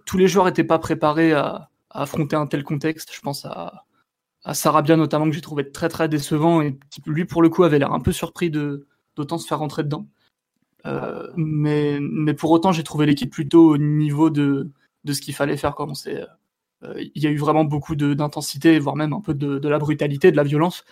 tous 0.05 0.19
les 0.19 0.29
joueurs 0.29 0.45
n'étaient 0.45 0.65
pas 0.65 0.79
préparés 0.79 1.33
à, 1.33 1.71
affronter 1.93 2.37
un 2.37 2.47
tel 2.47 2.65
contexte. 2.65 3.15
Je 3.15 3.21
pense 3.21 3.45
à, 3.45 3.85
Sarabia 4.53 4.97
notamment 4.97 5.27
que 5.27 5.33
j'ai 5.33 5.41
trouvé 5.41 5.71
très 5.71 5.89
très 5.89 6.09
décevant 6.09 6.63
et 6.63 6.77
lui 7.07 7.25
pour 7.25 7.43
le 7.43 7.49
coup 7.49 7.63
avait 7.63 7.79
l'air 7.79 7.93
un 7.93 8.01
peu 8.01 8.11
surpris 8.11 8.51
d'autant 8.51 9.39
se 9.39 9.47
faire 9.47 9.61
rentrer 9.61 9.85
dedans. 9.85 10.07
Euh, 10.85 11.31
mais, 11.37 11.99
mais 12.01 12.35
pour 12.35 12.51
autant 12.51 12.73
j'ai 12.73 12.83
trouvé 12.83 13.07
l'équipe 13.07 13.31
plutôt 13.31 13.71
au 13.71 13.79
niveau 13.79 14.31
de, 14.31 14.69
de 15.05 15.13
ce 15.13 15.21
qu'il 15.21 15.35
fallait 15.35 15.57
faire. 15.57 15.77
Quoi. 15.77 15.87
Euh, 16.09 17.05
il 17.15 17.23
y 17.23 17.27
a 17.29 17.31
eu 17.31 17.37
vraiment 17.37 17.65
beaucoup 17.65 17.95
d'intensité, 17.95 18.79
voire 18.81 18.97
même 18.97 19.13
un 19.13 19.21
peu 19.21 19.35
de, 19.35 19.59
de, 19.59 19.69
la 19.69 19.79
brutalité, 19.79 20.33
de 20.33 20.37
la 20.37 20.43
violence. 20.43 20.85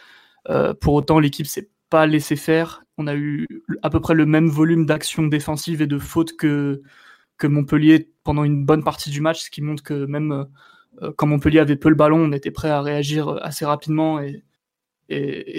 Euh, 0.48 0.72
pour 0.72 0.94
autant 0.94 1.18
l'équipe 1.18 1.46
s'est 1.46 1.68
pas 1.90 2.06
laissé 2.06 2.36
faire. 2.36 2.84
On 2.96 3.06
a 3.06 3.14
eu 3.14 3.46
à 3.82 3.90
peu 3.90 4.00
près 4.00 4.14
le 4.14 4.26
même 4.26 4.48
volume 4.48 4.86
d'actions 4.86 5.26
défensives 5.26 5.82
et 5.82 5.86
de 5.86 5.98
fautes 5.98 6.36
que, 6.36 6.82
que 7.36 7.46
Montpellier 7.46 8.10
pendant 8.24 8.44
une 8.44 8.64
bonne 8.64 8.84
partie 8.84 9.10
du 9.10 9.20
match, 9.20 9.42
ce 9.42 9.50
qui 9.50 9.62
montre 9.62 9.82
que 9.82 10.06
même 10.06 10.46
euh, 11.02 11.12
quand 11.16 11.26
Montpellier 11.26 11.60
avait 11.60 11.76
peu 11.76 11.88
le 11.88 11.94
ballon, 11.94 12.18
on 12.18 12.32
était 12.32 12.50
prêt 12.50 12.70
à 12.70 12.82
réagir 12.82 13.28
euh, 13.28 13.38
assez 13.42 13.64
rapidement 13.64 14.20
et, 14.20 14.44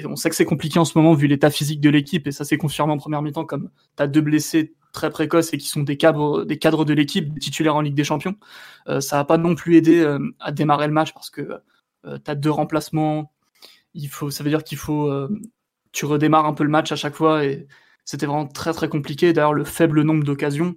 on 0.06 0.16
sait 0.16 0.30
que 0.30 0.36
c'est 0.38 0.46
compliqué 0.46 0.80
en 0.80 0.86
ce 0.86 0.98
moment 0.98 1.14
vu 1.14 1.28
l'état 1.28 1.50
physique 1.50 1.82
de 1.82 1.90
l'équipe 1.90 2.26
et 2.26 2.32
ça 2.32 2.46
s'est 2.46 2.58
confirmé 2.58 2.94
en 2.94 2.98
première 2.98 3.22
mi-temps 3.22 3.44
comme 3.44 3.70
tu 3.98 4.04
as 4.04 4.08
deux 4.08 4.22
blessés 4.22 4.76
très 4.94 5.10
précoces 5.10 5.54
et 5.54 5.58
qui 5.58 5.68
sont 5.68 5.84
des 5.84 5.98
cadres, 5.98 6.46
des 6.46 6.58
cadres 6.58 6.86
de 6.86 6.94
l'équipe, 6.94 7.38
titulaires 7.38 7.76
en 7.76 7.82
Ligue 7.82 7.96
des 7.96 8.06
Champions. 8.06 8.38
Euh, 8.88 9.02
ça 9.02 9.18
n'a 9.18 9.26
pas 9.26 9.38
non 9.38 9.56
plus 9.56 9.76
aidé 9.76 10.08
à 10.40 10.54
démarrer 10.54 10.88
le 10.88 10.94
match 10.94 11.14
parce 11.14 11.30
que 11.30 11.60
tu 12.06 12.32
as 12.32 12.36
deux 12.36 12.50
remplacements. 12.50 13.34
Il 13.94 14.08
faut, 14.08 14.32
ça 14.32 14.42
veut 14.42 14.50
dire 14.50 14.64
qu'il 14.64 14.78
faut, 14.78 15.12
tu 15.92 16.06
redémarres 16.06 16.46
un 16.46 16.54
peu 16.54 16.64
le 16.64 16.70
match 16.70 16.92
à 16.92 16.96
chaque 16.96 17.16
fois 17.16 17.46
et 17.46 17.68
c'était 18.06 18.26
vraiment 18.26 18.48
très 18.48 18.74
très 18.74 18.90
compliqué. 18.90 19.34
D'ailleurs, 19.34 19.54
le 19.54 19.64
faible 19.64 20.02
nombre 20.04 20.24
d'occasions 20.24 20.76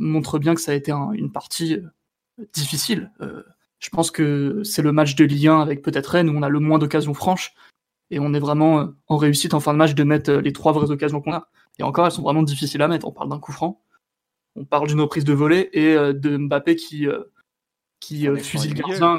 montre 0.00 0.40
bien 0.40 0.56
que 0.56 0.60
ça 0.60 0.72
a 0.72 0.74
été 0.74 0.90
une 0.90 1.30
partie 1.30 1.78
difficile. 2.52 3.12
Je 3.80 3.88
pense 3.88 4.10
que 4.10 4.62
c'est 4.62 4.82
le 4.82 4.92
match 4.92 5.16
de 5.16 5.24
Ligue 5.24 5.48
1 5.48 5.60
avec 5.60 5.82
peut-être 5.82 6.08
Rennes 6.08 6.28
où 6.28 6.36
on 6.36 6.42
a 6.42 6.48
le 6.48 6.60
moins 6.60 6.78
d'occasions 6.78 7.14
franches. 7.14 7.54
Et 8.10 8.18
on 8.18 8.34
est 8.34 8.40
vraiment 8.40 8.80
euh, 8.80 8.86
en 9.08 9.16
réussite 9.16 9.54
en 9.54 9.60
fin 9.60 9.72
de 9.72 9.78
match 9.78 9.94
de 9.94 10.04
mettre 10.04 10.30
euh, 10.30 10.40
les 10.40 10.52
trois 10.52 10.72
vraies 10.72 10.90
occasions 10.90 11.20
qu'on 11.20 11.32
a. 11.32 11.48
Et 11.78 11.82
encore, 11.82 12.06
elles 12.06 12.12
sont 12.12 12.22
vraiment 12.22 12.42
difficiles 12.42 12.82
à 12.82 12.88
mettre. 12.88 13.06
On 13.06 13.12
parle 13.12 13.30
d'un 13.30 13.38
coup 13.38 13.52
franc, 13.52 13.80
on 14.56 14.64
parle 14.64 14.88
d'une 14.88 15.00
reprise 15.00 15.24
de 15.24 15.32
volée 15.32 15.70
et 15.72 15.94
euh, 15.94 16.12
de 16.12 16.36
Mbappé 16.36 16.76
qui, 16.76 17.06
qui 18.00 18.26
fusille 18.38 18.74
le 18.74 18.82
gardien 18.82 19.18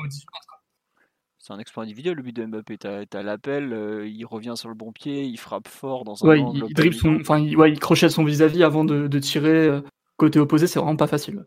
C'est 1.41 1.53
un 1.53 1.59
exploit 1.59 1.83
individuel 1.83 2.15
le 2.15 2.21
but 2.23 2.35
de 2.35 2.45
Mbappé. 2.45 2.77
T'as 2.77 3.03
as, 3.11 3.23
l'appel, 3.23 4.05
il 4.05 4.25
revient 4.25 4.53
sur 4.55 4.69
le 4.69 4.75
bon 4.75 4.91
pied, 4.91 5.25
il 5.25 5.37
frappe 5.37 5.67
fort 5.67 6.03
dans 6.03 6.23
un 6.23 6.27
ouais, 6.27 6.39
il, 6.53 6.63
il 6.67 6.73
dribble 6.73 6.93
son, 6.93 7.17
enfin, 7.19 7.39
il, 7.39 7.57
ouais, 7.57 7.71
il 7.71 7.79
crochette 7.79 8.11
son 8.11 8.23
vis-à-vis 8.23 8.63
avant 8.63 8.85
de, 8.85 9.07
de 9.07 9.19
tirer 9.19 9.81
côté 10.17 10.39
opposé. 10.39 10.67
C'est 10.67 10.79
vraiment 10.79 10.95
pas 10.95 11.07
facile. 11.07 11.45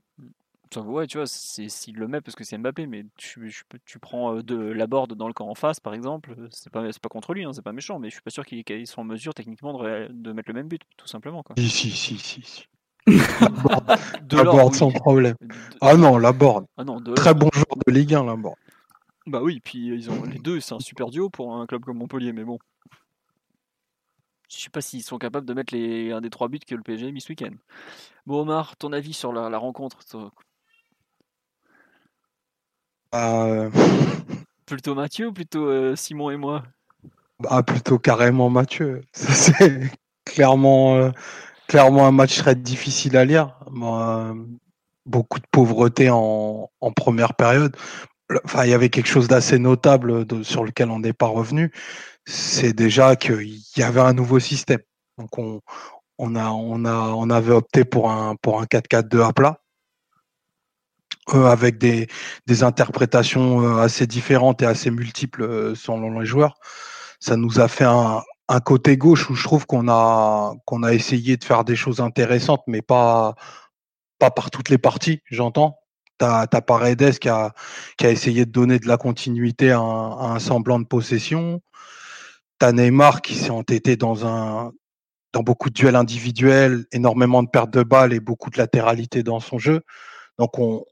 Ouais, 0.81 1.07
tu 1.07 1.19
vois, 1.19 1.27
s'il 1.27 1.97
le 1.97 2.09
met 2.09 2.21
parce 2.21 2.35
que 2.35 2.45
c'est 2.45 2.59
Mbappé, 2.59 2.87
mais 2.87 3.05
tu, 3.17 3.55
tu 3.85 3.99
prends 3.99 4.43
de 4.43 4.57
la 4.57 4.87
board 4.87 5.15
dans 5.15 5.29
le 5.29 5.33
camp 5.33 5.49
en 5.49 5.55
face, 5.55 5.81
par 5.81 5.95
exemple, 5.95 6.35
c'est 6.51 6.73
pas, 6.73 6.83
pas 6.83 7.09
contre 7.09 7.35
lui, 7.35 7.45
hein, 7.45 7.53
c'est 7.53 7.63
pas 7.63 7.73
méchant, 7.73 7.99
mais 7.99 8.09
je 8.09 8.15
suis 8.15 8.23
pas 8.23 8.31
sûr 8.31 8.45
qu'il 8.45 8.87
soit 8.87 9.03
en 9.03 9.07
mesure 9.07 9.35
techniquement 9.35 9.79
de, 9.79 10.09
de, 10.11 10.33
mettre 10.33 10.49
le 10.49 10.55
même 10.55 10.69
but, 10.69 10.83
tout 10.97 11.07
simplement. 11.07 11.43
Quoi. 11.43 11.55
Si, 11.59 11.69
si, 11.69 11.91
si, 11.91 12.19
si. 12.19 12.67
la 13.07 14.45
board, 14.45 14.75
sans 14.75 14.91
problème. 14.91 15.37
Ah 15.81 15.97
non, 15.97 16.19
la 16.19 16.33
board. 16.33 16.65
Ah 16.77 16.85
non, 16.85 17.01
Très 17.15 17.35
bon 17.35 17.51
joueur 17.53 17.77
de 17.87 17.93
Ligue 17.93 18.15
1, 18.15 18.25
la 18.25 18.37
board. 18.37 18.57
Bah 19.27 19.41
oui, 19.43 19.61
puis 19.61 19.87
ils 19.87 20.11
ont 20.11 20.25
les 20.25 20.39
deux, 20.39 20.61
c'est 20.61 20.75
un 20.75 20.81
super 20.81 21.11
duo 21.11 21.31
pour 21.31 21.57
un 21.57 21.67
club 21.67 21.83
comme 21.83 21.99
Montpellier, 21.99 22.33
mais 22.33 22.45
bon. 22.45 22.59
Je 24.51 24.57
sais 24.57 24.71
pas 24.71 24.83
s'ils 24.83 25.03
sont 25.03 25.19
capables 25.19 25.47
de 25.47 25.55
mettre 25.55 25.75
les, 25.75 26.13
un 26.13 26.21
des 26.21 26.31
trois 26.31 26.49
buts 26.49 26.61
que 26.61 26.75
le 26.75 26.83
PSG 26.83 27.09
a 27.09 27.11
mis 27.11 27.21
ce 27.21 27.31
week-end. 27.31 27.55
Bon 28.27 28.43
Omar, 28.43 28.77
ton 28.77 28.93
avis 28.93 29.15
sur 29.15 29.33
la, 29.33 29.49
la 29.49 29.59
rencontre 29.59 30.05
euh, 33.15 33.71
plutôt 34.67 34.95
Mathieu 34.95 35.29
ou 35.29 35.33
plutôt 35.33 35.67
euh, 35.67 35.97
Simon 35.97 36.31
et 36.31 36.37
moi? 36.37 36.65
Bah, 37.39 37.63
Plutôt 37.63 37.99
carrément 37.99 38.51
Mathieu. 38.51 39.03
C'est 39.13 39.91
clairement, 40.25 40.97
euh, 40.97 41.11
clairement 41.69 42.07
un 42.07 42.13
match 42.13 42.39
très 42.39 42.55
difficile 42.55 43.17
à 43.17 43.25
lire. 43.25 43.57
beaucoup 45.07 45.39
de 45.39 45.47
pauvreté 45.51 46.11
en, 46.11 46.71
première 46.97 47.35
période. 47.35 47.77
Enfin, 48.45 48.65
il 48.65 48.71
y 48.71 48.75
avait 48.75 48.89
quelque 48.89 49.07
chose 49.09 49.29
d'assez 49.29 49.59
notable 49.59 50.25
sur 50.45 50.65
lequel 50.65 50.91
on 50.91 51.01
n'est 51.01 51.13
pas 51.13 51.27
revenu. 51.27 51.73
C'est 52.27 52.73
déjà 52.73 53.17
qu'il 53.17 53.61
y 53.77 53.83
avait 53.83 54.01
un 54.01 54.15
nouveau 54.15 54.39
système. 54.39 54.81
Donc 55.19 55.39
on, 55.39 55.61
a, 56.37 56.51
on, 56.51 56.85
a, 56.85 57.09
on 57.11 57.31
avait 57.31 57.53
opté 57.53 57.85
pour 57.85 58.11
un, 58.11 58.37
pour 58.37 58.61
un 58.61 58.65
4-4-2 58.65 59.23
à 59.23 59.33
plat 59.33 59.61
euh, 61.35 61.47
avec 61.47 61.79
des, 61.79 62.07
des 62.47 62.63
interprétations 62.63 63.63
euh, 63.63 63.81
assez 63.81 64.07
différentes 64.07 64.63
et 64.63 64.67
assez 64.67 64.91
multiples 64.91 65.43
euh, 65.43 65.75
selon 65.75 66.19
les 66.21 66.27
joueurs. 66.27 66.57
Ça 67.21 67.37
nous 67.37 67.61
a 67.61 67.69
fait 67.69 67.85
un, 67.85 68.23
un 68.49 68.61
côté 68.61 68.97
gauche 68.97 69.31
où 69.31 69.35
je 69.35 69.45
trouve 69.45 69.67
qu'on 69.67 69.89
a 69.89 70.53
qu'on 70.67 70.83
a 70.83 70.93
essayé 70.93 71.37
de 71.37 71.45
faire 71.45 71.65
des 71.65 71.77
choses 71.77 72.01
intéressantes, 72.01 72.63
mais 72.67 72.83
pas 72.83 73.35
pas 74.19 74.31
par 74.31 74.51
toutes 74.51 74.69
les 74.71 74.79
parties, 74.79 75.23
j'entends. 75.31 75.79
T'as 76.19 76.47
as 76.51 76.61
Paredes 76.63 77.19
qui 77.19 77.29
a, 77.29 77.53
qui 77.99 78.07
a 78.07 78.11
essayé 78.11 78.47
de 78.47 78.51
donner 78.51 78.79
de 78.79 78.87
la 78.87 78.97
continuité 78.97 79.73
à 79.73 79.81
un, 79.81 80.39
semblant 80.39 80.79
de 80.79 80.87
possession. 80.87 81.61
T'as 82.59 82.73
Neymar 82.73 83.23
qui 83.23 83.35
s'est 83.35 83.51
entêté 83.51 83.97
dans 83.97 84.27
un 84.27 84.73
dans 85.33 85.43
beaucoup 85.43 85.69
de 85.69 85.75
duels 85.75 85.97
individuels, 85.97 86.87
énormément 86.93 87.43
de 87.43 87.49
pertes 87.49 87.71
de 87.73 87.83
balles 87.83 88.13
et 88.13 88.21
beaucoup 88.21 88.51
de 88.51 88.59
latéralité 88.59 89.25
dans 89.25 89.41
son 89.41 89.59
jeu. 89.59 89.83
Donc 90.39 90.59
on, 90.61 90.85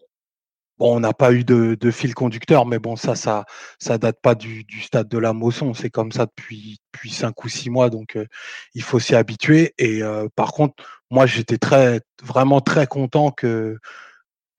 on 0.79 1.01
n'a 1.01 1.13
pas 1.13 1.33
eu 1.33 1.45
de, 1.45 1.91
fil 1.91 2.15
conducteur, 2.15 2.67
mais 2.67 2.79
bon, 2.79 2.97
ça, 2.97 3.15
ça, 3.15 3.45
ça 3.79 3.99
date 3.99 4.21
pas 4.21 4.35
du, 4.35 4.65
stade 4.83 5.09
de 5.09 5.19
la 5.19 5.33
Mosson. 5.33 5.75
C'est 5.75 5.91
comme 5.91 6.13
ça 6.13 6.27
depuis, 6.27 6.81
depuis 6.93 7.11
cinq 7.11 7.45
ou 7.45 7.49
six 7.49 7.71
mois, 7.71 7.91
donc 7.91 8.17
euh, 8.17 8.27
il 8.75 8.83
faut 8.83 8.99
s'y 8.99 9.15
habituer. 9.15 9.75
Et 9.79 10.03
euh, 10.03 10.29
par 10.35 10.53
contre, 10.53 10.75
moi, 11.11 11.27
j'étais 11.27 11.59
très, 11.59 12.01
vraiment 12.23 12.61
très 12.61 12.87
content 12.87 13.31
que, 13.31 13.79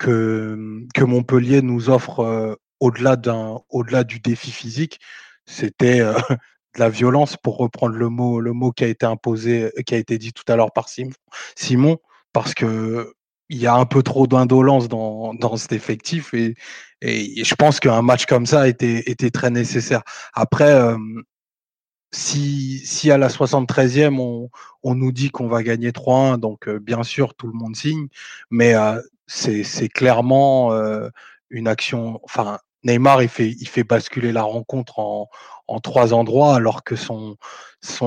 que, 0.03 1.03
Montpellier 1.03 1.61
nous 1.61 1.89
offre 1.89 2.19
euh, 2.19 2.55
au-delà 2.79 3.15
d'un, 3.15 3.59
au-delà 3.69 4.03
du 4.03 4.19
défi 4.19 4.51
physique, 4.51 4.99
c'était 5.45 5.99
de 6.75 6.79
la 6.79 6.89
violence, 6.89 7.37
pour 7.37 7.57
reprendre 7.57 7.95
le 7.95 8.09
mot, 8.09 8.39
le 8.39 8.53
mot 8.53 8.71
qui 8.71 8.83
a 8.83 8.87
été 8.87 9.05
imposé, 9.05 9.71
qui 9.85 9.95
a 9.95 9.97
été 9.97 10.17
dit 10.17 10.33
tout 10.33 10.43
à 10.51 10.55
l'heure 10.55 10.71
par 10.73 10.87
Simon, 10.89 11.97
parce 12.33 12.53
que 12.53 13.13
il 13.49 13.57
y 13.57 13.67
a 13.67 13.75
un 13.75 13.85
peu 13.85 14.01
trop 14.03 14.25
d'indolence 14.25 14.87
dans, 14.87 15.33
dans 15.35 15.57
cet 15.57 15.73
effectif 15.73 16.33
et, 16.33 16.55
et, 17.01 17.43
je 17.43 17.55
pense 17.55 17.79
qu'un 17.79 18.01
match 18.01 18.25
comme 18.25 18.45
ça 18.45 18.67
était, 18.67 19.03
était 19.05 19.29
très 19.29 19.51
nécessaire. 19.51 20.01
Après, 20.33 20.73
si, 22.11 22.79
si 22.85 23.11
à 23.11 23.17
la 23.17 23.27
73e, 23.27 24.17
on, 24.19 24.49
on 24.83 24.95
nous 24.95 25.11
dit 25.11 25.29
qu'on 25.29 25.47
va 25.47 25.63
gagner 25.63 25.91
3-1, 25.91 26.37
donc 26.37 26.69
bien 26.69 27.03
sûr, 27.03 27.35
tout 27.35 27.47
le 27.47 27.53
monde 27.53 27.75
signe, 27.75 28.07
mais 28.49 28.73
c'est 29.27 29.89
clairement 29.89 30.71
une 31.49 31.67
action. 31.67 32.19
Enfin, 32.23 32.59
Neymar, 32.83 33.23
il 33.23 33.29
fait, 33.29 33.83
basculer 33.83 34.31
la 34.31 34.43
rencontre 34.43 34.99
en, 34.99 35.29
en 35.67 35.79
trois 35.79 36.13
endroits, 36.13 36.55
alors 36.55 36.83
que 36.83 36.95
son, 36.95 37.37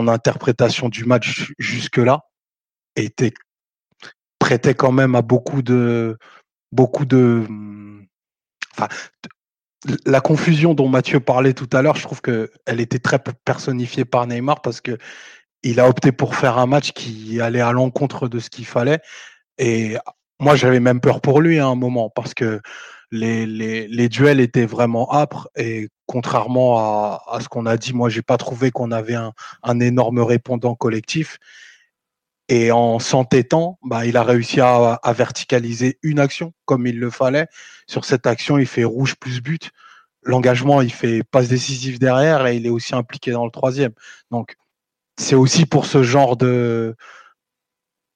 interprétation 0.09 0.89
du 0.89 1.05
match 1.05 1.53
jusque-là 1.59 2.21
était 2.97 3.33
prêtait 4.39 4.75
quand 4.75 4.93
même 4.93 5.15
à 5.15 5.23
beaucoup 5.23 5.63
de 5.63 6.19
beaucoup 6.73 7.07
de 7.07 7.45
enfin, 8.73 8.89
la 10.05 10.21
confusion 10.21 10.75
dont 10.75 10.89
Mathieu 10.89 11.21
parlait 11.21 11.55
tout 11.55 11.69
à 11.73 11.83
l'heure, 11.83 11.97
je 11.97 12.03
trouve 12.03 12.21
que 12.21 12.51
elle 12.67 12.81
était 12.81 12.99
très 12.99 13.19
personnifiée 13.45 14.05
par 14.05 14.27
Neymar 14.27 14.61
parce 14.63 14.81
que 14.81 14.99
il 15.63 15.81
a 15.81 15.89
opté 15.89 16.13
pour 16.13 16.37
faire 16.37 16.59
un 16.59 16.67
match 16.67 16.93
qui 16.93 17.41
allait 17.41 17.61
à 17.61 17.73
l'encontre 17.73 18.29
de 18.29 18.39
ce 18.39 18.51
qu'il 18.51 18.67
fallait. 18.67 19.01
Et 19.59 19.97
moi, 20.41 20.57
j'avais 20.57 20.81
même 20.81 21.01
peur 21.01 21.21
pour 21.21 21.41
lui 21.41 21.59
à 21.59 21.67
un 21.67 21.75
moment 21.75 22.11
parce 22.11 22.35
que 22.35 22.61
les, 23.11 23.47
les, 23.47 23.89
les 23.89 24.09
duels 24.09 24.41
étaient 24.41 24.67
vraiment 24.67 25.13
âpres 25.13 25.49
et 25.57 25.89
contrairement 26.07 26.79
à, 26.79 27.23
à 27.31 27.41
ce 27.41 27.49
qu'on 27.49 27.67
a 27.67 27.77
dit, 27.77 27.93
moi, 27.93 28.09
j'ai 28.09 28.23
pas 28.23 28.37
trouvé 28.37 28.71
qu'on 28.71 28.91
avait 28.91 29.15
un, 29.15 29.33
un 29.63 29.81
énorme 29.81 30.21
répondant 30.21 30.75
collectif. 30.75 31.39
Et 32.49 32.71
en 32.71 33.01
s'entêtant, 33.01 33.79
bah, 33.83 34.07
il 34.07 34.17
a 34.17 34.23
réussi 34.23 34.61
à, 34.61 34.95
à, 34.95 35.13
verticaliser 35.13 35.99
une 36.03 36.21
action 36.21 36.53
comme 36.65 36.87
il 36.87 36.99
le 37.01 37.11
fallait. 37.11 37.49
Sur 37.89 38.05
cette 38.05 38.27
action, 38.27 38.57
il 38.59 38.67
fait 38.67 38.85
rouge 38.85 39.17
plus 39.17 39.41
but. 39.41 39.71
L'engagement, 40.23 40.81
il 40.81 40.93
fait 40.93 41.25
passe 41.25 41.49
décisif 41.49 41.99
derrière 41.99 42.47
et 42.47 42.57
il 42.57 42.67
est 42.67 42.71
aussi 42.71 42.95
impliqué 42.95 43.33
dans 43.33 43.45
le 43.45 43.51
troisième. 43.51 43.93
Donc, 44.31 44.57
c'est 45.19 45.35
aussi 45.35 45.67
pour 45.67 45.87
ce 45.87 46.03
genre 46.05 46.37
de, 46.37 46.95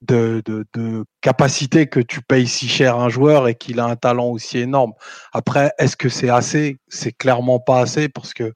de, 0.02 0.42
de, 0.44 0.64
de, 0.74 1.04
capacité 1.20 1.86
que 1.86 2.00
tu 2.00 2.22
payes 2.22 2.46
si 2.46 2.68
cher 2.68 2.98
un 2.98 3.08
joueur 3.08 3.48
et 3.48 3.54
qu'il 3.54 3.80
a 3.80 3.84
un 3.84 3.96
talent 3.96 4.28
aussi 4.28 4.58
énorme. 4.58 4.92
Après, 5.32 5.72
est-ce 5.78 5.96
que 5.96 6.08
c'est 6.08 6.30
assez? 6.30 6.78
C'est 6.88 7.12
clairement 7.12 7.60
pas 7.60 7.80
assez 7.80 8.08
parce 8.08 8.32
que 8.32 8.54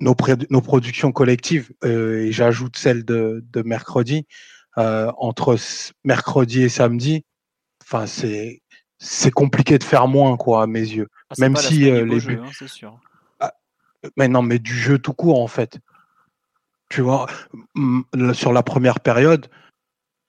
nos, 0.00 0.16
nos 0.50 0.60
productions 0.60 1.12
collectives, 1.12 1.72
euh, 1.84 2.24
et 2.24 2.32
j'ajoute 2.32 2.76
celle 2.76 3.04
de, 3.04 3.44
de 3.52 3.62
mercredi, 3.62 4.26
entre 4.76 5.56
mercredi 6.04 6.62
et 6.62 6.68
samedi, 6.68 7.24
enfin 7.82 8.06
c'est 8.06 8.60
c'est 8.98 9.30
compliqué 9.30 9.78
de 9.78 9.84
faire 9.84 10.08
moins 10.08 10.36
quoi 10.36 10.62
à 10.62 10.66
mes 10.66 10.80
yeux. 10.80 11.08
Ah, 11.30 11.34
Même 11.38 11.56
si 11.56 11.78
les 11.80 12.02
buts, 12.04 12.40
hein, 12.42 12.50
c'est 12.52 12.68
sûr. 12.68 12.98
Ah, 13.40 13.52
mais 14.16 14.28
non, 14.28 14.42
mais 14.42 14.58
du 14.58 14.74
jeu 14.74 14.98
tout 14.98 15.12
court 15.12 15.40
en 15.40 15.48
fait. 15.48 15.78
Tu 16.88 17.00
vois, 17.00 17.26
sur 18.32 18.52
la 18.52 18.62
première 18.62 19.00
période, 19.00 19.48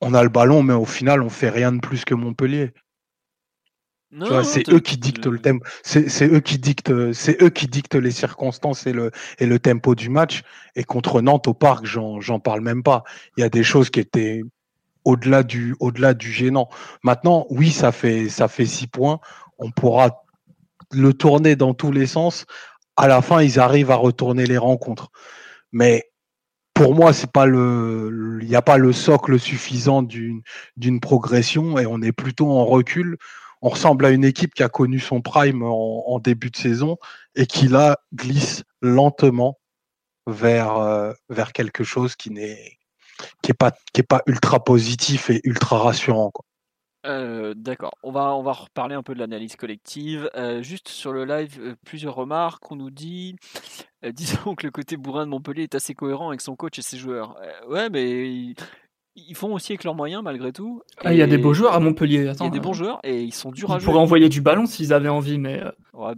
on 0.02 0.14
a 0.14 0.24
le 0.24 0.30
ballon, 0.30 0.64
mais 0.64 0.74
au 0.74 0.86
final, 0.86 1.22
on 1.22 1.30
fait 1.30 1.50
rien 1.50 1.72
de 1.72 1.80
plus 1.80 2.06
que 2.06 2.14
Montpellier. 2.14 2.74
c'est 4.44 4.70
eux 4.70 4.80
qui 4.80 4.98
dictent 4.98 5.26
le 5.26 5.40
tempo. 5.40 5.66
C'est 5.84 6.28
eux 6.28 6.40
qui 6.40 6.58
dictent, 6.58 7.14
c'est 7.14 7.42
eux 7.42 7.50
qui 7.50 7.68
dictent 7.68 7.96
les 7.96 8.12
circonstances 8.12 8.88
et 8.88 8.94
le 8.94 9.12
et 9.40 9.46
le 9.46 9.60
tempo 9.60 9.96
du 9.96 10.10
match. 10.10 10.44
Et 10.76 10.84
contre 10.84 11.22
Nantes 11.22 11.48
au 11.48 11.54
parc, 11.54 11.86
j'en 11.86 12.40
parle 12.40 12.62
même 12.62 12.84
pas. 12.84 13.04
Il 13.36 13.42
y 13.42 13.44
a 13.44 13.50
des 13.50 13.64
choses 13.64 13.90
qui 13.90 14.00
étaient 14.00 14.44
au-delà 15.04 15.44
du 15.44 15.76
au-delà 15.80 16.14
du 16.14 16.32
gênant. 16.32 16.70
Maintenant, 17.04 17.48
oui, 17.50 17.72
ça 17.72 17.92
fait 17.92 18.30
ça 18.30 18.48
fait 18.48 18.66
six 18.66 18.88
points. 18.88 19.20
On 19.58 19.72
pourra 19.72 20.24
le 20.94 21.14
tourner 21.14 21.56
dans 21.56 21.74
tous 21.74 21.92
les 21.92 22.08
sens. 22.08 22.46
À 22.96 23.08
la 23.08 23.22
fin, 23.22 23.42
ils 23.42 23.60
arrivent 23.60 23.92
à 23.92 23.96
retourner 23.96 24.46
les 24.46 24.58
rencontres. 24.58 25.10
Mais 25.72 26.10
pour 26.78 26.94
moi, 26.94 27.12
c'est 27.12 27.32
pas 27.32 27.48
le, 27.48 28.38
il 28.42 28.48
n'y 28.48 28.56
a 28.56 28.62
pas 28.62 28.78
le 28.78 28.94
socle 28.94 29.40
suffisant 29.40 30.04
d'une 30.04 31.00
progression 31.02 31.80
et 31.80 31.88
on 31.88 32.02
est 32.04 32.12
plutôt 32.12 32.52
en 32.52 32.66
recul. 32.66 33.18
On 33.64 33.70
ressemble 33.70 34.06
à 34.06 34.12
une 34.12 34.24
équipe 34.24 34.54
qui 34.54 34.62
a 34.62 34.70
connu 34.70 35.00
son 35.00 35.22
prime 35.22 35.64
en, 35.64 36.20
début 36.20 36.52
de 36.52 36.56
saison 36.58 36.98
et 37.36 37.48
qui 37.48 37.68
là 37.68 37.98
glisse 38.14 38.64
lentement 38.82 39.58
vers 40.28 40.78
euh, 40.78 41.14
vers 41.30 41.52
quelque 41.52 41.84
chose 41.84 42.16
qui 42.16 42.30
n'est 42.30 42.78
qui 43.42 43.52
est 43.52 43.56
pas 43.58 43.72
qui 43.94 44.02
est 44.02 44.08
pas 44.08 44.22
ultra 44.28 44.64
positif 44.64 45.32
et 45.32 45.42
ultra 45.46 45.80
rassurant 45.80 46.30
quoi. 46.32 46.46
Euh, 47.08 47.54
d'accord, 47.56 47.98
on 48.04 48.12
va, 48.12 48.36
on 48.36 48.44
va 48.44 48.52
reparler 48.52 48.96
un 48.96 49.04
peu 49.04 49.14
de 49.14 49.20
l'analyse 49.20 49.56
collective. 49.56 50.30
Euh, 50.36 50.62
juste 50.62 50.90
sur 50.90 51.14
le 51.14 51.26
live, 51.26 51.58
euh, 51.60 51.76
plusieurs 51.86 52.16
remarques. 52.16 52.70
On 52.72 52.76
nous 52.76 52.90
dit, 52.90 53.36
disons 54.14 54.56
que 54.56 54.66
le 54.66 54.72
côté 54.72 54.98
bourrin 54.98 55.26
de 55.26 55.32
Montpellier 55.32 55.64
est 55.64 55.76
assez 55.76 55.94
cohérent 55.94 56.30
avec 56.30 56.42
son 56.42 56.56
coach 56.56 56.80
et 56.80 56.82
ses 56.82 56.98
joueurs. 56.98 57.40
ouais, 57.70 57.90
mais 57.90 58.54
ils, 59.16 59.36
font 59.36 59.54
aussi 59.54 59.72
avec 59.72 59.84
leurs 59.84 59.96
moyens 59.96 60.22
malgré 60.24 60.52
tout. 60.52 60.82
Ah, 61.04 61.14
il 61.14 61.18
y 61.18 61.22
a 61.22 61.28
des 61.28 61.38
beaux 61.38 61.54
joueurs 61.54 61.74
à 61.74 61.80
Montpellier. 61.80 62.32
Il 62.40 62.44
y 62.44 62.48
a 62.48 62.50
des 62.50 62.60
bons 62.60 62.74
joueurs 62.74 63.00
et 63.04 63.24
ils 63.24 63.34
sont 63.34 63.52
durs 63.52 63.72
à 63.72 63.80
jouer. 63.80 63.84
Ils 63.84 63.86
pourraient 63.86 64.04
envoyer 64.04 64.30
du 64.30 64.42
ballon 64.42 64.66
s'ils 64.66 64.94
avaient 64.94 65.10
envie, 65.10 65.40
mais, 65.40 65.64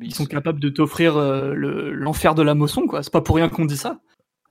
ils 0.02 0.16
sont 0.16 0.26
capables 0.26 0.60
de 0.60 0.70
t'offrir 0.70 1.18
l'enfer 1.18 2.36
de 2.36 2.42
la 2.42 2.56
moisson. 2.56 2.88
quoi. 2.88 3.04
C'est 3.04 3.14
pas 3.14 3.22
pour 3.22 3.36
rien 3.36 3.50
qu'on 3.50 3.66
dit 3.66 3.78
ça. 3.78 4.00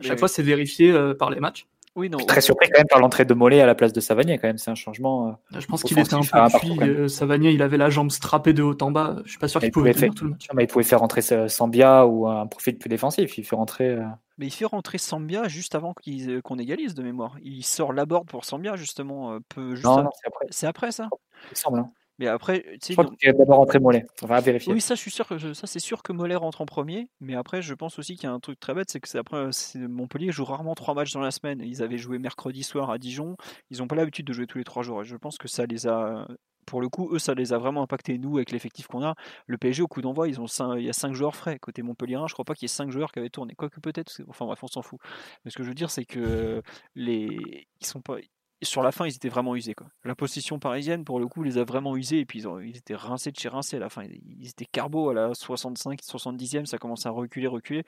À 0.01 0.05
chaque 0.05 0.19
fois, 0.21 0.29
c'est 0.29 0.45
vérifié 0.45 0.95
par 1.19 1.31
les 1.31 1.41
matchs. 1.41 1.67
Oui, 1.99 2.09
non. 2.09 2.19
Très 2.19 2.41
surpris 2.41 2.71
quand 2.71 2.79
même 2.79 2.87
par 2.87 3.01
l'entrée 3.01 3.25
de 3.25 3.35
Mollet 3.35 3.61
à 3.61 3.67
la 3.67 3.75
place 3.75 3.93
de 3.93 3.99
Savanier, 3.99 4.39
quand 4.39 4.47
même. 4.47 4.57
C'est 4.57 4.71
un 4.71 4.77
changement. 4.77 5.31
Euh, 5.53 5.59
je 5.59 5.67
pense 5.67 5.83
qu'il 5.83 5.99
était 5.99 6.15
un 6.15 6.21
peu 6.21 6.59
cuit. 6.61 6.79
Euh, 6.81 7.09
Savanier, 7.09 7.51
il 7.51 7.61
avait 7.61 7.77
la 7.77 7.91
jambe 7.91 8.13
strappée 8.13 8.53
de 8.53 8.63
haut 8.63 8.79
en 8.81 8.93
bas. 8.93 9.17
Je 9.25 9.31
suis 9.31 9.39
pas 9.41 9.49
sûr 9.49 9.61
qu'il 9.61 9.73
pouvait 9.73 9.93
faire 9.93 10.15
tout 10.15 10.27
le 10.27 10.31
match. 10.31 10.47
mais 10.55 10.63
il 10.63 10.67
pouvait 10.69 10.85
faire 10.85 11.01
rentrer 11.01 11.23
Sambia 11.49 12.07
ou 12.07 12.29
un 12.29 12.47
profil 12.47 12.79
plus 12.79 12.89
défensif. 12.89 13.37
Il 13.37 13.45
fait 13.45 13.57
rentrer. 13.57 13.89
Euh, 13.89 14.05
mais 14.39 14.47
il 14.47 14.53
fait 14.53 14.65
rentrer 14.65 14.99
Sambia 14.99 15.49
juste 15.49 15.75
avant 15.75 15.93
qu'on 15.93 16.59
égalise 16.59 16.95
de 16.95 17.03
mémoire. 17.03 17.37
Il 17.43 17.65
sort 17.65 17.93
la 17.93 18.07
board 18.07 18.29
pour 18.29 18.45
Sambia 18.45 18.77
justement. 18.77 19.37
Peu, 19.49 19.75
juste 19.75 19.85
non, 19.85 20.05
non 20.05 20.11
c'est 20.15 20.29
après. 20.29 20.47
C'est 20.51 20.67
après 20.69 20.93
ça? 20.93 21.09
Il 21.51 21.57
semble. 21.57 21.81
Hein. 21.81 21.91
Mais 22.19 22.27
après, 22.27 22.65
tu 22.83 22.95
sais. 22.95 23.03
Je 23.21 23.31
d'abord 23.33 23.59
rentrer 23.59 23.79
Mollet. 23.79 24.07
On 24.23 24.27
va 24.27 24.41
vérifier. 24.41 24.73
Oui, 24.73 24.81
ça, 24.81 24.95
je 24.95 25.01
suis 25.01 25.11
sûr 25.11 25.27
que 25.27 25.55
ça, 25.55 25.67
c'est 25.67 25.79
sûr 25.79 26.03
que 26.03 26.13
Mollet 26.13 26.35
rentre 26.35 26.61
en 26.61 26.67
premier. 26.67 27.09
Mais 27.21 27.35
après, 27.35 27.63
je 27.63 27.75
pense 27.75 27.99
aussi 27.99 28.17
qu'il 28.17 28.25
y 28.25 28.27
a 28.31 28.33
un 28.33 28.41
truc 28.41 28.59
très 28.59 28.75
bête, 28.75 28.91
c'est 28.91 29.01
que 29.01 29.19
après, 29.19 29.51
Montpellier 29.77 30.33
joue 30.33 30.45
rarement 30.45 30.75
trois 30.75 30.95
matchs 30.95 31.13
dans 31.13 31.21
la 31.21 31.31
semaine. 31.31 31.61
Ils 31.65 31.83
avaient 31.83 31.99
joué 31.99 32.19
mercredi 32.19 32.63
soir 32.63 32.91
à 32.91 32.99
Dijon. 32.99 33.37
Ils 33.71 33.79
n'ont 33.79 33.87
pas 33.87 33.97
l'habitude 33.97 34.27
de 34.27 34.33
jouer 34.33 34.47
tous 34.47 34.59
les 34.59 34.65
trois 34.65 34.83
jours. 34.83 35.03
Et 35.03 35.05
je 35.05 35.17
pense 35.17 35.39
que 35.39 35.49
ça 35.49 35.67
les 35.67 35.87
a 35.87 36.27
pour 36.69 36.81
le 36.83 36.89
coup, 36.89 37.09
eux, 37.15 37.19
ça 37.19 37.35
les 37.35 37.53
a 37.53 37.59
vraiment 37.59 37.83
impactés. 37.83 38.19
Nous, 38.19 38.37
avec 38.37 38.53
l'effectif 38.53 38.87
qu'on 38.87 39.03
a, 39.03 39.15
le 39.47 39.57
PSG, 39.57 39.83
au 39.83 39.89
coup 39.89 40.03
d'envoi, 40.03 40.29
ils 40.29 40.39
ont 40.39 40.47
il 40.77 40.85
y 40.85 40.89
a 40.91 40.93
5 40.93 41.15
joueurs 41.15 41.35
frais. 41.35 41.59
Côté 41.59 41.83
Montpellier, 41.83 42.19
je 42.29 42.35
crois 42.35 42.45
pas 42.45 42.55
qu'il 42.55 42.65
y 42.65 42.71
ait 42.71 42.75
5 42.75 42.91
joueurs 42.91 43.11
qui 43.11 43.19
avaient 43.19 43.31
tourné. 43.31 43.55
Quoique 43.55 43.81
peut-être, 43.81 44.21
enfin 44.29 44.45
bref, 44.45 44.63
on 44.63 44.69
s'en 44.69 44.83
fout. 44.83 45.01
Mais 45.45 45.51
ce 45.51 45.57
que 45.57 45.63
je 45.63 45.69
veux 45.69 45.75
dire, 45.75 45.91
c'est 45.91 46.05
que 46.05 46.63
les, 46.95 47.67
ils 47.81 47.87
sont 47.87 48.03
pas, 48.03 48.17
sur 48.63 48.83
la 48.83 48.91
fin, 48.91 49.07
ils 49.07 49.15
étaient 49.15 49.29
vraiment 49.29 49.55
usés. 49.55 49.75
Quoi. 49.75 49.87
La 50.05 50.15
position 50.15 50.59
parisienne, 50.59 51.05
pour 51.05 51.21
le 51.21 51.29
coup, 51.29 51.43
les 51.43 51.59
a 51.59 51.65
vraiment 51.65 51.97
usés. 51.97 52.21
Et 52.21 52.27
puis, 52.27 52.43
ils, 52.63 52.77
étaient 52.77 52.95
rincés 52.95 53.31
de 53.31 53.39
chez 53.39 53.49
rincés 53.49 53.77
à 53.77 53.81
la 53.81 53.89
fin. 53.89 54.03
Ils 54.05 54.49
étaient 54.49 54.67
carbo 54.67 55.11
à 55.11 55.15
la 55.15 55.35
65, 55.35 56.01
70e. 56.01 56.67
Ça 56.67 56.79
commence 56.79 57.07
à 57.07 57.11
reculer, 57.11 57.47
reculer. 57.47 57.85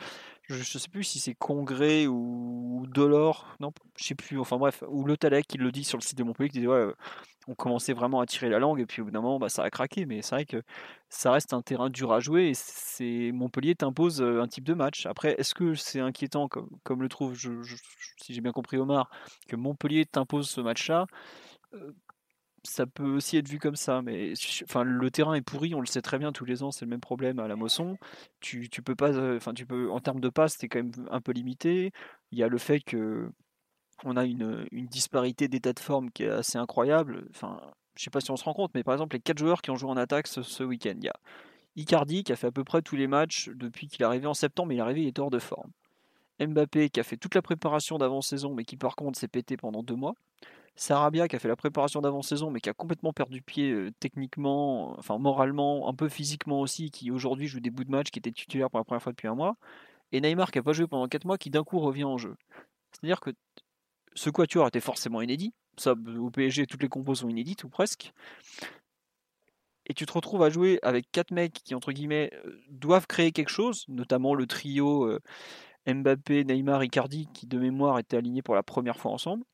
Je 0.49 0.59
ne 0.59 0.63
sais 0.63 0.89
plus 0.89 1.05
si 1.05 1.19
c'est 1.19 1.35
Congrès 1.35 2.07
ou 2.07 2.87
Delors. 2.89 3.57
Non, 3.59 3.73
je 3.97 4.05
sais 4.05 4.15
plus. 4.15 4.39
Enfin 4.39 4.59
bref, 4.59 4.85
ou 4.89 5.05
Le 5.05 5.17
Talec 5.17 5.47
qui 5.47 5.59
le 5.59 5.73
dit 5.73 5.85
sur 5.85 5.99
le 5.99 6.03
site 6.03 6.19
de 6.19 6.25
Montpellier, 6.25 6.51
qui 6.51 6.67
ouais, 6.67 6.93
on 7.51 7.55
commençait 7.55 7.93
vraiment 7.93 8.21
à 8.21 8.27
tirer 8.27 8.49
la 8.49 8.59
langue. 8.59 8.81
Et 8.81 8.87
puis, 8.87 9.03
au 9.03 9.05
bout 9.07 9.11
d'un 9.11 9.21
moment, 9.21 9.39
bah, 9.39 9.49
ça 9.49 9.63
a 9.65 9.71
craqué. 9.71 10.07
Mais 10.07 10.23
c'est 10.23 10.35
vrai 10.35 10.47
que 10.47 10.63
ça 11.09 11.33
reste 11.33 11.53
un 11.53 11.63
terrain 11.63 11.91
dur 11.91 12.13
à 12.13 12.21
jouer. 12.21 12.49
Et 12.51 12.55
c'est 12.55 13.33
Montpellier 13.33 13.75
t'impose 13.75 14.23
un 14.23 14.47
type 14.47 14.65
de 14.65 14.75
match. 14.75 15.07
Après, 15.07 15.35
est-ce 15.39 15.55
que 15.55 15.75
c'est 15.75 16.01
inquiétant, 16.01 16.49
comme, 16.49 17.03
le 17.03 17.09
trouve, 17.09 17.37
si 17.37 18.35
j'ai 18.35 18.41
bien 18.41 18.53
compris 18.53 18.79
Omar, 18.79 19.11
que 19.49 19.57
Montpellier 19.57 20.07
t'impose 20.07 20.49
ce 20.49 20.61
match-là 20.61 21.07
ça 22.65 22.87
peut 22.87 23.17
aussi 23.17 23.37
être 23.37 23.49
vu 23.49 23.59
comme 23.59 23.77
ça, 23.77 24.03
mais 24.03 24.33
enfin 24.65 24.85
le 24.85 25.11
terrain 25.11 25.35
est 25.35 25.41
pourri, 25.43 25.75
on 25.75 25.81
le 25.81 25.87
sait 25.87 26.03
très 26.03 26.19
bien 26.19 26.33
tous 26.33 26.45
les 26.45 26.63
ans, 26.63 26.71
c'est 26.71 26.85
le 26.85 26.91
même 26.91 27.01
problème 27.01 27.39
à 27.39 27.49
la 27.49 27.57
Mosson. 27.57 27.97
Tu, 28.41 28.69
tu 28.69 28.83
peux 28.83 28.95
pas, 28.95 29.37
enfin 29.37 29.55
tu 29.55 29.67
peux, 29.67 29.91
en 29.91 30.01
termes 30.01 30.21
de 30.21 30.29
passe, 30.29 30.57
c'est 30.59 30.69
quand 30.69 30.83
même 30.83 30.93
un 31.11 31.21
peu 31.21 31.33
limité. 31.33 31.93
Il 32.33 32.39
y 32.39 32.43
a 32.43 32.49
le 32.49 32.59
fait 32.59 32.81
que 32.81 33.31
on 34.05 34.17
a 34.17 34.25
une, 34.25 34.67
disparité 34.73 35.49
d'état 35.49 35.73
de 35.73 35.79
forme 35.79 36.11
qui 36.11 36.25
est 36.25 36.31
assez 36.31 36.59
incroyable. 36.59 37.27
Enfin, 37.31 37.61
je 37.97 38.05
sais 38.05 38.11
pas 38.11 38.21
si 38.21 38.31
on 38.31 38.37
se 38.37 38.45
rend 38.45 38.55
compte, 38.55 38.73
mais 38.75 38.83
par 38.83 38.95
exemple 38.95 39.17
les 39.17 39.21
quatre 39.21 39.39
joueurs 39.39 39.63
qui 39.63 39.71
ont 39.71 39.77
joué 39.77 39.91
en 39.91 39.97
attaque 39.97 40.27
ce, 40.27 40.63
week-end, 40.63 40.95
il 40.97 41.05
y 41.05 41.09
a 41.09 41.17
Icardi 41.77 42.25
qui 42.25 42.33
a 42.33 42.37
fait 42.37 42.49
à 42.49 42.53
peu 42.53 42.65
près 42.65 42.83
tous 42.83 42.97
les 42.97 43.07
matchs 43.07 43.51
depuis 43.55 43.89
qu'il 43.89 44.03
est 44.03 44.05
arrivé 44.05 44.27
en 44.27 44.35
septembre, 44.35 44.69
mais 44.69 44.77
il 44.77 44.79
est 44.79 44.83
arrivé, 44.83 45.03
il 45.03 45.09
est 45.09 45.19
hors 45.19 45.31
de 45.31 45.39
forme. 45.39 45.71
Mbappé 46.41 46.89
qui 46.91 47.01
a 47.01 47.03
fait 47.03 47.17
toute 47.17 47.35
la 47.35 47.43
préparation 47.43 47.99
d'avant-saison, 47.99 48.55
mais 48.55 48.65
qui 48.65 48.77
par 48.77 48.97
contre 48.97 49.19
s'est 49.19 49.29
pété 49.29 49.57
pendant 49.57 49.83
deux 49.83 49.95
mois. 49.95 50.15
Sarabia 50.77 51.29
qui 51.29 51.37
a 51.37 51.39
fait 51.39 51.49
la 51.49 51.57
préparation 51.57 52.01
d'avant-saison 52.01 52.51
mais 52.51 52.61
qui 52.61 52.71
a 52.71 52.73
complètement 52.73 53.13
perdu 53.13 53.43
pied 53.43 53.91
techniquement, 54.01 54.99
enfin 54.99 55.19
moralement, 55.19 55.89
un 55.89 55.95
peu 55.95 56.09
physiquement 56.09 56.61
aussi, 56.61 56.91
qui 56.91 57.11
aujourd'hui 57.11 57.47
joue 57.49 57.61
des 57.61 57.71
bouts 57.71 57.85
de 57.85 57.91
match, 57.91 58.11
qui 58.11 58.19
était 58.19 58.33
titulaire 58.33 58.71
pour 58.71 58.79
la 58.79 58.85
première 58.85 59.03
fois 59.03 59.13
depuis 59.13 59.29
un 59.29 59.35
mois. 59.35 59.57
Et 60.13 60.21
Neymar 60.21 60.51
qui 60.51 60.59
n'a 60.59 60.63
pas 60.63 60.73
joué 60.73 60.87
pendant 60.87 61.07
4 61.07 61.25
mois, 61.25 61.39
qui 61.39 61.51
d'un 61.51 61.65
coup 61.65 61.79
revient 61.79 62.05
en 62.05 62.19
jeu. 62.19 62.37
C'est-à-dire 62.93 63.21
que 63.21 63.31
ce 64.15 64.31
quatuor 64.31 64.67
était 64.69 64.81
forcément 64.81 65.21
inédit. 65.21 65.53
Ça, 65.77 65.95
au 66.19 66.31
PSG, 66.31 66.67
toutes 66.67 66.83
les 66.83 66.89
compos 66.89 67.17
sont 67.17 67.29
inédites 67.29 67.65
ou 67.65 67.69
presque. 67.69 68.13
Et 69.87 69.95
tu 69.95 70.07
te 70.07 70.13
retrouves 70.13 70.43
à 70.43 70.51
jouer 70.51 70.79
avec 70.83 71.11
quatre 71.11 71.33
mecs 71.33 71.53
qui, 71.65 71.75
entre 71.75 71.91
guillemets, 71.93 72.31
euh, 72.45 72.61
doivent 72.69 73.09
créer 73.09 73.33
quelque 73.33 73.49
chose, 73.49 73.85
notamment 73.89 74.35
le 74.35 74.47
trio 74.47 75.05
euh, 75.05 75.19
Mbappé, 75.87 76.45
Neymar, 76.45 76.85
Icardi, 76.85 77.29
qui 77.35 77.47
de 77.47 77.59
mémoire 77.59 77.99
étaient 77.99 78.17
alignés 78.17 78.43
pour 78.43 78.55
la 78.55 78.63
première 78.63 78.99
fois 78.99 79.11
ensemble 79.11 79.45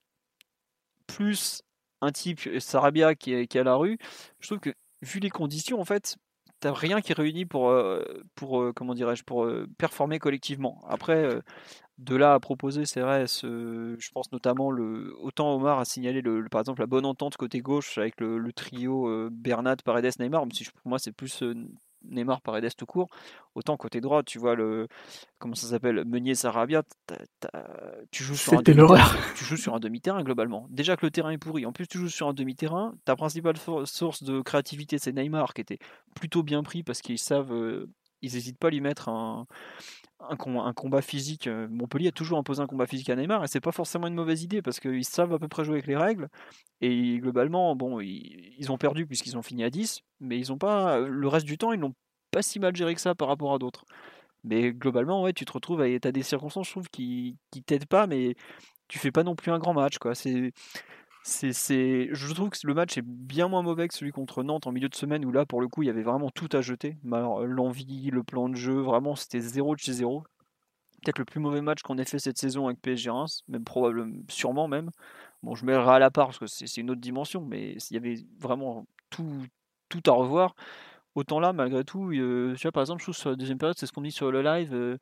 plus 1.07 1.63
un 2.01 2.11
type, 2.11 2.41
euh, 2.49 2.59
Sarabia, 2.61 3.15
qui 3.15 3.33
est, 3.33 3.57
à 3.57 3.63
la 3.63 3.77
rue, 3.77 3.97
je 4.41 4.49
trouve 4.49 4.59
que, 4.59 4.75
vu 5.03 5.21
les 5.21 5.31
conditions, 5.31 5.81
en 5.81 5.85
fait, 5.85 6.17
t'as 6.59 6.73
rien 6.73 7.01
qui 7.01 7.13
est 7.13 7.15
réuni 7.15 7.47
pour, 7.47 7.73
pour 8.35 8.75
comment 8.75 8.95
dirais-je, 8.95 9.23
pour 9.23 9.49
performer 9.79 10.19
collectivement. 10.19 10.83
Après, 10.89 11.41
de 11.99 12.17
là 12.17 12.35
à 12.35 12.41
proposer, 12.41 12.85
c'est 12.85 13.01
vrai, 13.01 13.27
je 13.27 14.11
pense 14.13 14.31
notamment, 14.33 14.71
le, 14.71 15.15
autant 15.21 15.55
Omar 15.55 15.79
a 15.79 15.85
signalé, 15.85 16.21
le, 16.21 16.47
par 16.51 16.61
exemple, 16.61 16.81
la 16.81 16.87
bonne 16.87 17.07
entente 17.07 17.37
côté 17.37 17.61
gauche 17.61 17.99
avec 17.99 18.21
le, 18.21 18.53
trio 18.53 19.29
Bernat, 19.31 19.77
Paredes, 19.85 20.19
Neymar, 20.19 20.43
même 20.43 20.53
si 20.53 20.65
pour 20.65 20.89
moi 20.89 20.99
c'est 20.99 21.13
plus 21.13 21.43
Neymar 22.11 22.41
Paredes 22.41 22.75
tout 22.77 22.87
court. 22.87 23.09
Autant 23.55 23.77
côté 23.77 24.01
droit, 24.01 24.23
tu 24.23 24.39
vois 24.39 24.55
le 24.55 24.89
comment 25.39 25.55
ça 25.55 25.69
s'appelle 25.69 26.05
Meunier 26.05 26.35
Sarabia, 26.35 26.83
tu 28.11 28.23
joues 28.23 28.35
sur 28.35 28.55
un 28.55 28.63
demi-terrain. 28.63 29.11
Tu 29.35 29.45
joues 29.45 29.57
sur 29.57 29.75
un 29.75 29.81
demi-terrain 29.81 30.23
globalement. 30.23 30.67
Déjà 30.71 30.97
que 30.97 31.07
le 31.07 31.11
terrain 31.11 31.31
est 31.31 31.39
pourri. 31.39 31.67
En 31.67 31.73
plus, 31.73 31.87
tu 31.87 31.99
joues 31.99 32.09
sur 32.09 32.29
un 32.29 32.35
demi-terrain. 32.35 32.95
Ta 33.05 33.17
principale 33.17 33.57
source 33.85 34.23
de 34.23 34.41
créativité, 34.41 34.99
c'est 34.99 35.13
Neymar 35.13 35.55
qui 35.55 35.63
était 35.63 35.79
plutôt 36.15 36.43
bien 36.43 36.63
pris 36.63 36.83
parce 36.83 37.01
qu'ils 37.01 37.19
savent, 37.19 37.53
euh, 37.53 37.89
ils 38.23 38.35
n'hésitent 38.35 38.59
pas 38.59 38.69
à 38.69 38.71
lui 38.71 38.81
mettre 38.81 39.09
un, 39.09 39.47
un, 40.21 40.37
combat 40.37 41.03
physique. 41.03 41.47
Euh, 41.47 41.69
Montpellier 41.69 42.09
a 42.09 42.13
toujours 42.13 42.39
imposé 42.39 42.63
un 42.63 42.67
combat 42.67 42.87
physique 42.87 43.11
à 43.11 43.17
Neymar 43.17 43.45
et 43.45 43.49
c'est 43.49 43.61
pas 43.61 43.73
forcément 43.73 44.07
une 44.07 44.15
mauvaise 44.15 44.43
idée 44.43 44.63
parce 44.63 44.81
qu'ils 44.81 45.05
savent 45.05 45.33
à 45.33 45.39
peu 45.39 45.49
près 45.49 45.65
jouer 45.65 45.75
avec 45.75 45.87
les 45.87 45.97
règles 45.97 46.29
et 46.81 47.19
globalement, 47.19 47.77
bon, 47.77 48.01
ils, 48.01 48.71
ont 48.71 48.79
perdu 48.79 49.07
puisqu'ils 49.07 49.37
ont 49.37 49.43
fini 49.43 49.65
à 49.65 49.71
10, 49.71 50.03
mais 50.21 50.39
ils 50.39 50.53
ont 50.53 50.59
pas 50.59 51.01
le 51.01 51.29
reste 51.29 51.47
du 51.47 51.59
temps, 51.59 51.73
ils 51.73 51.81
n'ont 51.81 51.95
pas 52.31 52.43
si 52.43 52.59
mal 52.59 52.75
géré 52.75 52.95
que 52.95 53.01
ça 53.01 53.15
par 53.15 53.29
rapport 53.29 53.55
à 53.55 53.59
d'autres. 53.59 53.85
Mais 54.45 54.73
globalement, 54.73 55.23
ouais, 55.23 55.33
tu 55.33 55.45
te 55.45 55.53
retrouves 55.53 55.81
à 55.81 55.85
as 55.85 56.13
des 56.13 56.23
circonstances, 56.23 56.67
je 56.69 56.73
trouve, 56.73 56.89
qui, 56.89 57.37
qui 57.51 57.63
t'aident 57.63 57.87
pas, 57.87 58.07
mais 58.07 58.37
tu 58.89 58.99
fais 58.99 59.11
pas 59.11 59.25
non 59.25 59.35
plus 59.35 59.51
un 59.51 59.59
grand 59.59 59.75
match, 59.75 59.99
quoi. 59.99 60.15
C'est 60.15 60.53
c'est, 61.29 62.09
je 62.15 62.33
trouve 62.35 62.51
que 62.51 62.59
le 62.65 62.75
match 62.75 62.97
est 62.99 63.03
bien 63.05 63.49
moins 63.49 63.63
mauvais 63.63 63.89
que 63.89 63.95
celui 63.95 64.13
contre 64.13 64.45
Nantes 64.45 64.67
en 64.69 64.73
milieu 64.73 64.89
de 64.89 64.95
semaine 64.95 65.25
où 65.25 65.33
là, 65.33 65.45
pour 65.45 65.61
le 65.61 65.67
coup, 65.67 65.83
il 65.83 65.87
y 65.87 65.91
avait 65.91 66.03
vraiment 66.05 66.31
tout 66.31 66.49
à 66.53 66.61
jeter. 66.61 66.97
L'envie, 67.05 68.11
le 68.11 68.23
plan 68.23 68.49
de 68.49 68.55
jeu, 68.55 68.79
vraiment, 68.81 69.17
c'était 69.17 69.41
zéro 69.41 69.75
de 69.75 69.81
chez 69.81 69.93
zéro. 69.93 70.23
peut-être 71.05 71.19
le 71.19 71.25
plus 71.25 71.41
mauvais 71.41 71.63
match 71.63 71.83
qu'on 71.83 71.99
ait 71.99 72.05
fait 72.05 72.19
cette 72.19 72.39
saison 72.39 72.67
avec 72.67 72.81
PSG 72.81 73.11
Reims, 73.11 73.43
même 73.49 73.65
probablement, 73.65 74.15
sûrement 74.29 74.69
même. 74.69 74.91
Bon, 75.43 75.55
je 75.55 75.67
mets 75.67 75.75
à 75.75 75.99
la 75.99 76.11
part 76.11 76.29
parce 76.29 76.39
que 76.39 76.47
c'est 76.47 76.81
une 76.81 76.91
autre 76.91 77.01
dimension, 77.01 77.43
mais 77.43 77.75
il 77.91 77.95
y 77.95 77.97
avait 77.97 78.17
vraiment 78.41 78.87
tout, 79.11 79.47
tout 79.89 80.03
à 80.07 80.13
revoir. 80.13 80.55
Autant 81.17 81.41
là, 81.41 81.55
malgré 81.55 81.83
tout, 81.83 82.11
tu 82.13 82.63
vois, 82.63 82.73
par 82.73 82.83
exemple, 82.83 83.01
je 83.01 83.07
trouve 83.07 83.17
sur 83.17 83.31
la 83.31 83.37
deuxième 83.37 83.57
période, 83.57 83.75
c'est 83.79 83.87
ce 83.87 83.93
qu'on 83.93 84.03
dit 84.03 84.13
sur 84.13 84.31
le 84.31 84.43
live, 84.43 84.99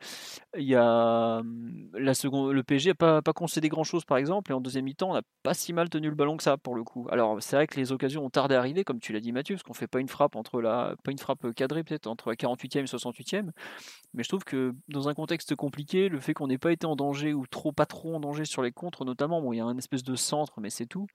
il 0.57 0.63
y 0.63 0.77
a 0.77 1.43
mmh, 1.43 1.89
la 1.95 2.15
seconde, 2.15 2.53
le 2.53 2.63
PSG 2.63 2.93
n'a 3.01 3.21
pas, 3.21 3.33
concédé 3.33 3.69
grand 3.69 3.83
chose, 3.83 4.05
par 4.05 4.17
exemple, 4.17 4.53
et 4.53 4.55
en 4.55 4.61
deuxième 4.61 4.85
mi-temps, 4.85 5.11
on 5.11 5.15
n'a 5.15 5.23
pas 5.43 5.55
si 5.55 5.73
mal 5.73 5.91
tenu 5.91 6.09
le 6.09 6.15
ballon 6.15 6.37
que 6.37 6.45
ça, 6.45 6.57
pour 6.57 6.77
le 6.77 6.85
coup. 6.85 7.09
Alors, 7.11 7.43
c'est 7.43 7.57
vrai 7.57 7.67
que 7.67 7.81
les 7.81 7.91
occasions 7.91 8.25
ont 8.25 8.31
tardé 8.31 8.55
à 8.55 8.61
arriver, 8.61 8.85
comme 8.85 9.01
tu 9.01 9.13
l'as 9.13 9.19
dit, 9.19 9.33
Mathieu, 9.33 9.57
parce 9.57 9.65
qu'on 9.65 9.75
fait 9.75 9.89
pas 9.89 9.99
une 9.99 10.09
frappe 10.09 10.37
entre 10.37 10.61
la, 10.61 10.95
pas 11.03 11.11
une 11.11 11.19
frappe 11.19 11.53
cadrée, 11.57 11.83
peut-être, 11.83 12.07
entre 12.07 12.29
la 12.29 12.37
48e 12.37 12.83
et 12.83 12.85
68e, 12.85 13.51
mais 14.15 14.23
je 14.23 14.29
trouve 14.29 14.45
que 14.45 14.73
dans 14.89 15.09
un 15.09 15.15
contexte 15.15 15.57
compliqué, 15.57 16.09
le 16.09 16.21
fait 16.21 16.33
qu'on 16.33 16.47
n'ait 16.47 16.59
pas 16.59 16.71
été 16.71 16.87
en 16.87 16.95
danger, 16.95 17.35
ou 17.35 17.45
trop, 17.49 17.73
pas 17.73 17.87
trop 17.87 18.15
en 18.15 18.21
danger 18.21 18.45
sur 18.45 18.63
les 18.63 18.71
contres, 18.71 19.05
notamment, 19.05 19.43
bon, 19.43 19.53
il 19.53 19.57
y 19.57 19.61
a 19.61 19.65
un 19.65 19.77
espèce 19.79 20.05
de 20.05 20.15
centre, 20.15 20.61
mais 20.61 20.71
c'est 20.71 20.87
tout 20.87 21.09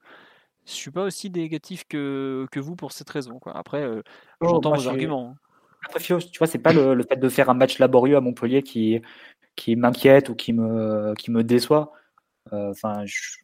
je 0.66 0.72
suis 0.72 0.90
pas 0.90 1.04
aussi 1.04 1.30
négatif 1.30 1.84
que, 1.88 2.46
que 2.50 2.60
vous 2.60 2.76
pour 2.76 2.92
cette 2.92 3.10
raison. 3.10 3.38
Quoi. 3.38 3.56
Après, 3.56 3.86
oh, 3.86 4.02
j'entends 4.40 4.74
vos 4.74 4.88
arguments. 4.88 5.34
Hein. 5.34 5.38
Après, 5.86 6.00
tu 6.00 6.14
vois, 6.38 6.46
c'est 6.46 6.58
pas 6.58 6.72
le, 6.72 7.02
fait 7.02 7.16
de 7.16 7.28
faire 7.28 7.48
un 7.48 7.54
match 7.54 7.78
laborieux 7.78 8.16
à 8.16 8.20
Montpellier 8.20 8.62
qui, 8.62 9.00
qui 9.56 9.76
m'inquiète 9.76 10.28
ou 10.28 10.34
qui 10.34 10.52
me, 10.52 11.14
qui 11.14 11.30
me 11.30 11.42
déçoit. 11.42 11.92
Enfin, 12.52 13.04
je, 13.06 13.38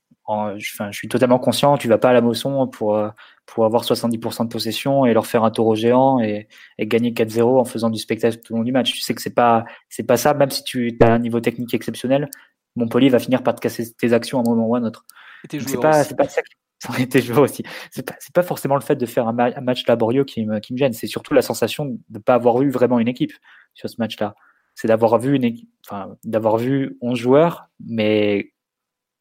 je, 0.57 0.93
suis 0.93 1.09
totalement 1.09 1.39
conscient. 1.39 1.79
Tu 1.79 1.89
vas 1.89 1.99
pas 1.99 2.11
à 2.11 2.13
la 2.13 2.21
Mosson 2.21 2.67
pour, 2.69 3.01
pour 3.47 3.65
avoir 3.65 3.85
70% 3.85 4.45
de 4.45 4.49
possession 4.49 5.07
et 5.07 5.15
leur 5.15 5.27
faire 5.27 5.45
un 5.45 5.51
taureau 5.51 5.75
géant 5.75 6.21
et, 6.21 6.49
et 6.79 6.87
gagner 6.87 7.13
4-0 7.13 7.61
en 7.61 7.65
faisant 7.65 7.91
du 7.91 7.99
spectacle 7.99 8.39
tout 8.39 8.55
le 8.55 8.59
long 8.59 8.65
du 8.65 8.73
match. 8.73 8.93
Tu 8.93 9.01
sais 9.01 9.15
que 9.15 9.23
c'est 9.23 9.35
pas, 9.35 9.65
c'est 9.89 10.07
pas 10.07 10.17
ça, 10.17 10.35
même 10.35 10.51
si 10.51 10.65
tu 10.65 10.97
as 11.01 11.13
un 11.13 11.19
niveau 11.19 11.41
technique 11.41 11.73
exceptionnel. 11.75 12.29
Montpellier 12.75 13.09
va 13.09 13.19
finir 13.19 13.43
par 13.43 13.55
te 13.55 13.61
casser 13.61 13.95
tes 13.95 14.13
actions 14.13 14.39
à 14.39 14.41
un 14.43 14.45
moment 14.45 14.67
ou 14.67 14.75
à 14.75 14.79
un 14.79 14.85
autre. 14.85 15.07
C'est 15.51 15.81
pas, 15.81 16.05
pas 16.05 16.29
ça 16.29 16.43
ça 16.79 16.91
aurait 16.91 17.03
été 17.03 17.21
joué 17.21 17.39
aussi. 17.39 17.63
C'est 17.91 18.05
pas, 18.05 18.17
pas 18.35 18.43
forcément 18.43 18.75
le 18.75 18.81
fait 18.81 18.97
de 18.97 19.07
faire 19.07 19.29
un, 19.29 19.33
match 19.33 19.87
laborieux 19.87 20.25
qui 20.25 20.45
me, 20.45 20.61
gêne, 20.75 20.93
c'est 20.93 21.07
surtout 21.07 21.35
la 21.35 21.43
sensation 21.43 21.87
de 21.87 21.99
ne 22.11 22.19
pas 22.19 22.35
avoir 22.35 22.59
vu 22.59 22.71
vraiment 22.71 22.99
une 22.99 23.09
équipe 23.09 23.33
sur 23.75 23.89
ce 23.89 23.97
match-là. 23.99 24.35
C'est 24.75 24.89
d'avoir 24.89 25.19
vu 25.19 25.37
une 25.37 25.57
enfin, 25.87 26.17
d'avoir 26.25 26.59
vu 26.59 26.99
11 27.01 27.19
joueurs, 27.19 27.69
mais 27.81 28.53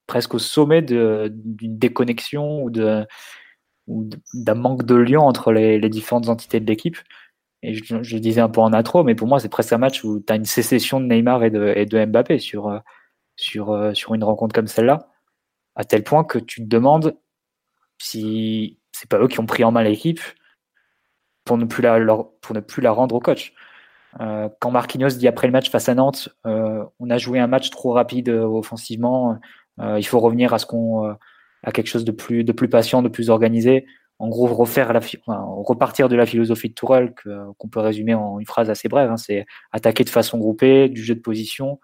presque 0.05 0.33
au 0.33 0.39
sommet 0.39 0.81
d'une 0.81 1.29
déconnexion 1.77 2.63
ou 2.63 2.69
d'un 2.69 3.05
manque 4.55 4.83
de 4.83 4.95
lien 4.95 5.19
entre 5.19 5.53
les, 5.53 5.79
différentes 5.89 6.27
entités 6.27 6.59
de 6.59 6.65
l'équipe. 6.65 6.97
Et 7.63 7.73
je, 7.73 8.03
je, 8.03 8.17
disais 8.17 8.41
un 8.41 8.49
peu 8.49 8.61
en 8.61 8.73
intro, 8.73 9.03
mais 9.03 9.15
pour 9.15 9.27
moi, 9.27 9.39
c'est 9.39 9.49
presque 9.49 9.73
un 9.73 9.77
match 9.77 10.03
où 10.03 10.19
tu 10.19 10.31
as 10.31 10.35
une 10.35 10.45
sécession 10.45 10.99
de 10.99 11.05
Neymar 11.05 11.43
et 11.45 11.49
de, 11.49 12.05
Mbappé 12.05 12.37
sur, 12.37 12.81
sur, 13.37 13.91
sur 13.95 14.13
une 14.13 14.23
rencontre 14.23 14.53
comme 14.53 14.67
celle-là, 14.67 15.09
à 15.75 15.85
tel 15.85 16.03
point 16.03 16.23
que 16.25 16.37
tu 16.37 16.61
te 16.61 16.67
demandes 16.67 17.17
si 17.99 18.79
c'est 18.91 19.09
pas 19.09 19.19
eux 19.19 19.27
qui 19.27 19.39
ont 19.39 19.45
pris 19.45 19.63
en 19.63 19.71
main 19.71 19.83
l'équipe 19.83 20.21
pour 21.45 21.57
ne 21.57 21.65
plus 21.65 21.81
la 21.83 21.99
pour 22.41 22.55
ne 22.55 22.59
plus 22.59 22.81
la 22.81 22.91
rendre 22.91 23.15
au 23.15 23.19
coach. 23.19 23.53
Euh, 24.21 24.49
quand 24.59 24.71
Marquinhos 24.71 25.09
dit 25.17 25.27
après 25.27 25.47
le 25.47 25.53
match 25.53 25.69
face 25.69 25.89
à 25.89 25.95
Nantes, 25.95 26.29
euh, 26.45 26.83
on 26.99 27.09
a 27.09 27.17
joué 27.17 27.39
un 27.39 27.47
match 27.47 27.69
trop 27.69 27.91
rapide 27.91 28.29
euh, 28.29 28.43
offensivement, 28.43 29.37
il 29.79 30.05
faut 30.07 30.19
revenir 30.19 30.53
à 30.53 30.59
ce 30.59 30.65
qu'on 30.65 31.15
à 31.63 31.71
quelque 31.71 31.87
chose 31.87 32.05
de 32.05 32.11
plus 32.11 32.43
de 32.43 32.51
plus 32.53 32.69
patient, 32.69 33.01
de 33.01 33.09
plus 33.09 33.29
organisé. 33.29 33.85
En 34.19 34.29
gros, 34.29 34.47
refaire 34.47 34.93
la, 34.93 35.01
repartir 35.27 36.07
de 36.07 36.15
la 36.15 36.25
philosophie 36.25 36.69
de 36.69 36.73
Tourelle 36.73 37.13
qu'on 37.57 37.67
peut 37.67 37.81
résumer 37.81 38.13
en 38.13 38.39
une 38.39 38.45
phrase 38.45 38.69
assez 38.69 38.87
brève. 38.87 39.11
Hein, 39.11 39.17
c'est 39.17 39.45
attaquer 39.73 40.05
de 40.05 40.09
façon 40.09 40.37
groupée, 40.37 40.87
du 40.87 41.03
jeu 41.03 41.15
de 41.15 41.19
position, 41.19 41.81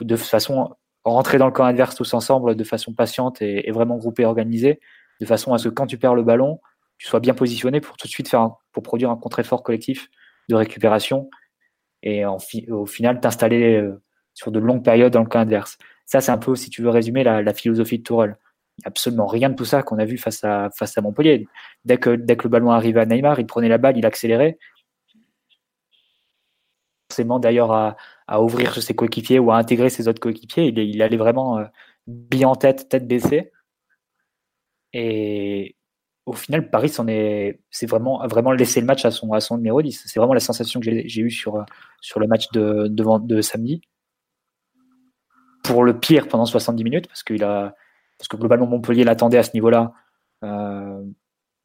de 0.00 0.16
façon 0.16 0.76
rentrer 1.04 1.38
dans 1.38 1.46
le 1.46 1.52
camp 1.52 1.64
adverse 1.64 1.96
tous 1.96 2.14
ensemble, 2.14 2.54
de 2.54 2.64
façon 2.64 2.92
patiente 2.92 3.42
et, 3.42 3.68
et 3.68 3.72
vraiment 3.72 3.96
groupée, 3.96 4.24
organisée 4.24 4.78
de 5.20 5.26
façon 5.26 5.52
à 5.52 5.58
ce 5.58 5.68
que 5.68 5.74
quand 5.74 5.86
tu 5.86 5.98
perds 5.98 6.14
le 6.14 6.22
ballon, 6.22 6.60
tu 6.98 7.06
sois 7.06 7.20
bien 7.20 7.34
positionné 7.34 7.80
pour 7.80 7.96
tout 7.96 8.06
de 8.06 8.12
suite 8.12 8.28
faire 8.28 8.50
pour 8.72 8.82
produire 8.82 9.10
un 9.10 9.16
contre-effort 9.16 9.62
collectif 9.62 10.08
de 10.48 10.54
récupération 10.54 11.28
et 12.02 12.24
au 12.24 12.86
final 12.86 13.20
t'installer 13.20 13.76
euh, 13.76 14.00
sur 14.34 14.52
de 14.52 14.58
longues 14.58 14.84
périodes 14.84 15.12
dans 15.12 15.22
le 15.22 15.28
camp 15.28 15.40
adverse. 15.40 15.78
Ça, 16.04 16.20
c'est 16.20 16.30
un 16.30 16.38
peu, 16.38 16.54
si 16.54 16.70
tu 16.70 16.82
veux 16.82 16.90
résumer, 16.90 17.24
la, 17.24 17.52
philosophie 17.52 17.98
de 17.98 18.04
Tourelle. 18.04 18.36
Il 18.78 18.82
n'y 18.82 18.84
a 18.84 18.88
absolument 18.88 19.26
rien 19.26 19.50
de 19.50 19.54
tout 19.54 19.64
ça 19.64 19.82
qu'on 19.82 19.98
a 19.98 20.04
vu 20.04 20.18
face 20.18 20.44
à, 20.44 20.70
Montpellier. 21.02 21.48
Dès 21.84 21.98
que, 21.98 22.10
le 22.10 22.48
ballon 22.48 22.70
arrivait 22.70 23.00
à 23.00 23.06
Neymar, 23.06 23.40
il 23.40 23.46
prenait 23.46 23.68
la 23.68 23.78
balle, 23.78 23.96
il 23.96 24.06
accélérait. 24.06 24.58
Forcément, 27.10 27.40
d'ailleurs, 27.40 27.72
à, 27.72 27.96
à 28.28 28.42
ouvrir 28.42 28.74
ses 28.80 28.94
coéquipiers 28.94 29.38
ou 29.38 29.50
à 29.50 29.56
intégrer 29.56 29.90
ses 29.90 30.06
autres 30.06 30.20
coéquipiers, 30.20 30.66
il, 30.66 30.78
il 30.78 31.02
allait 31.02 31.16
vraiment 31.16 31.58
euh, 31.58 31.64
bien 32.06 32.48
en 32.48 32.56
tête, 32.56 32.88
tête 32.88 33.08
baissée. 33.08 33.50
Et 34.98 35.76
au 36.24 36.32
final, 36.32 36.70
Paris 36.70 36.90
est, 37.08 37.60
c'est 37.70 37.86
vraiment, 37.86 38.26
vraiment 38.26 38.52
laissé 38.52 38.80
le 38.80 38.86
match 38.86 39.04
à 39.04 39.10
son, 39.10 39.30
à 39.34 39.40
son 39.40 39.58
numéro 39.58 39.82
10. 39.82 40.04
C'est 40.06 40.18
vraiment 40.18 40.32
la 40.32 40.40
sensation 40.40 40.80
que 40.80 40.90
j'ai 40.90 41.20
eue 41.20 41.30
sur, 41.30 41.62
sur 42.00 42.18
le 42.18 42.26
match 42.26 42.50
de, 42.52 42.88
de, 42.88 43.40
samedi. 43.42 43.82
Pour 45.62 45.84
le 45.84 46.00
pire 46.00 46.28
pendant 46.28 46.46
70 46.46 46.82
minutes, 46.82 47.08
parce, 47.08 47.22
a, 47.42 47.74
parce 48.18 48.28
que 48.28 48.36
globalement 48.38 48.66
Montpellier 48.66 49.04
l'attendait 49.04 49.36
à 49.36 49.42
ce 49.42 49.50
niveau-là. 49.52 49.92
Euh, 50.42 51.02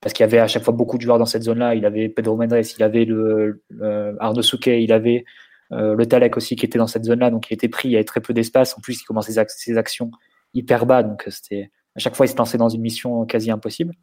parce 0.01 0.11
qu'il 0.13 0.23
y 0.23 0.27
avait 0.27 0.39
à 0.39 0.47
chaque 0.47 0.63
fois 0.63 0.73
beaucoup 0.73 0.97
de 0.97 1.03
joueurs 1.03 1.19
dans 1.19 1.25
cette 1.25 1.43
zone-là. 1.43 1.75
Il 1.75 1.85
avait 1.85 2.09
Pedro 2.09 2.35
Mendes, 2.35 2.65
il 2.77 2.83
avait 2.83 3.05
le, 3.05 3.63
Arnaud 4.19 4.41
Souquet, 4.41 4.83
il 4.83 4.91
avait 4.91 5.23
euh, 5.71 5.95
le 5.95 6.05
Talek 6.05 6.35
aussi 6.35 6.57
qui 6.57 6.65
était 6.65 6.79
dans 6.79 6.87
cette 6.87 7.05
zone-là. 7.05 7.29
Donc 7.29 7.49
il 7.49 7.53
était 7.53 7.69
pris, 7.69 7.87
il 7.87 7.91
y 7.93 7.95
avait 7.95 8.03
très 8.03 8.19
peu 8.19 8.33
d'espace. 8.33 8.77
En 8.77 8.81
plus, 8.81 9.01
il 9.01 9.05
commençait 9.05 9.45
ses, 9.47 9.77
actions 9.77 10.11
hyper 10.53 10.85
bas. 10.85 11.03
Donc 11.03 11.23
c'était 11.29 11.71
à 11.95 11.99
chaque 11.99 12.15
fois, 12.15 12.25
il 12.25 12.29
se 12.29 12.35
lançait 12.35 12.57
dans 12.57 12.69
une 12.69 12.81
mission 12.81 13.25
quasi 13.25 13.51
impossible. 13.51 13.93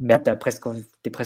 Mais 0.00 0.20
tu 0.22 0.30
es 0.30 0.36
presque, 0.36 0.66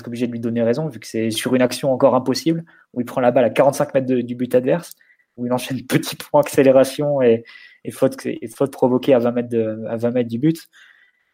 obligé 0.07 0.27
de 0.27 0.33
lui 0.33 0.41
donner 0.41 0.63
raison, 0.63 0.89
vu 0.89 1.01
que 1.01 1.07
c'est 1.07 1.31
sur 1.31 1.55
une 1.55 1.63
action 1.63 1.93
encore 1.93 2.15
impossible, 2.15 2.65
où 2.93 3.01
il 3.01 3.07
prend 3.07 3.21
la 3.21 3.31
balle 3.31 3.45
à 3.45 3.51
45 3.51 3.95
mètres 3.95 4.07
du 4.07 4.35
but 4.35 4.55
adverse, 4.55 4.95
où 5.37 5.47
il 5.47 5.53
enchaîne 5.53 5.83
petit 5.87 6.17
point 6.17 6.41
accélération 6.41 7.23
et, 7.23 7.45
faute, 7.91 8.17
et 8.27 8.49
faute 8.49 8.73
provoquée 8.73 9.15
à 9.15 9.19
20 9.19 9.31
mètres, 9.33 9.87
à 9.89 9.97
20 9.97 10.11
mètres 10.11 10.29
du 10.29 10.39
but, 10.39 10.69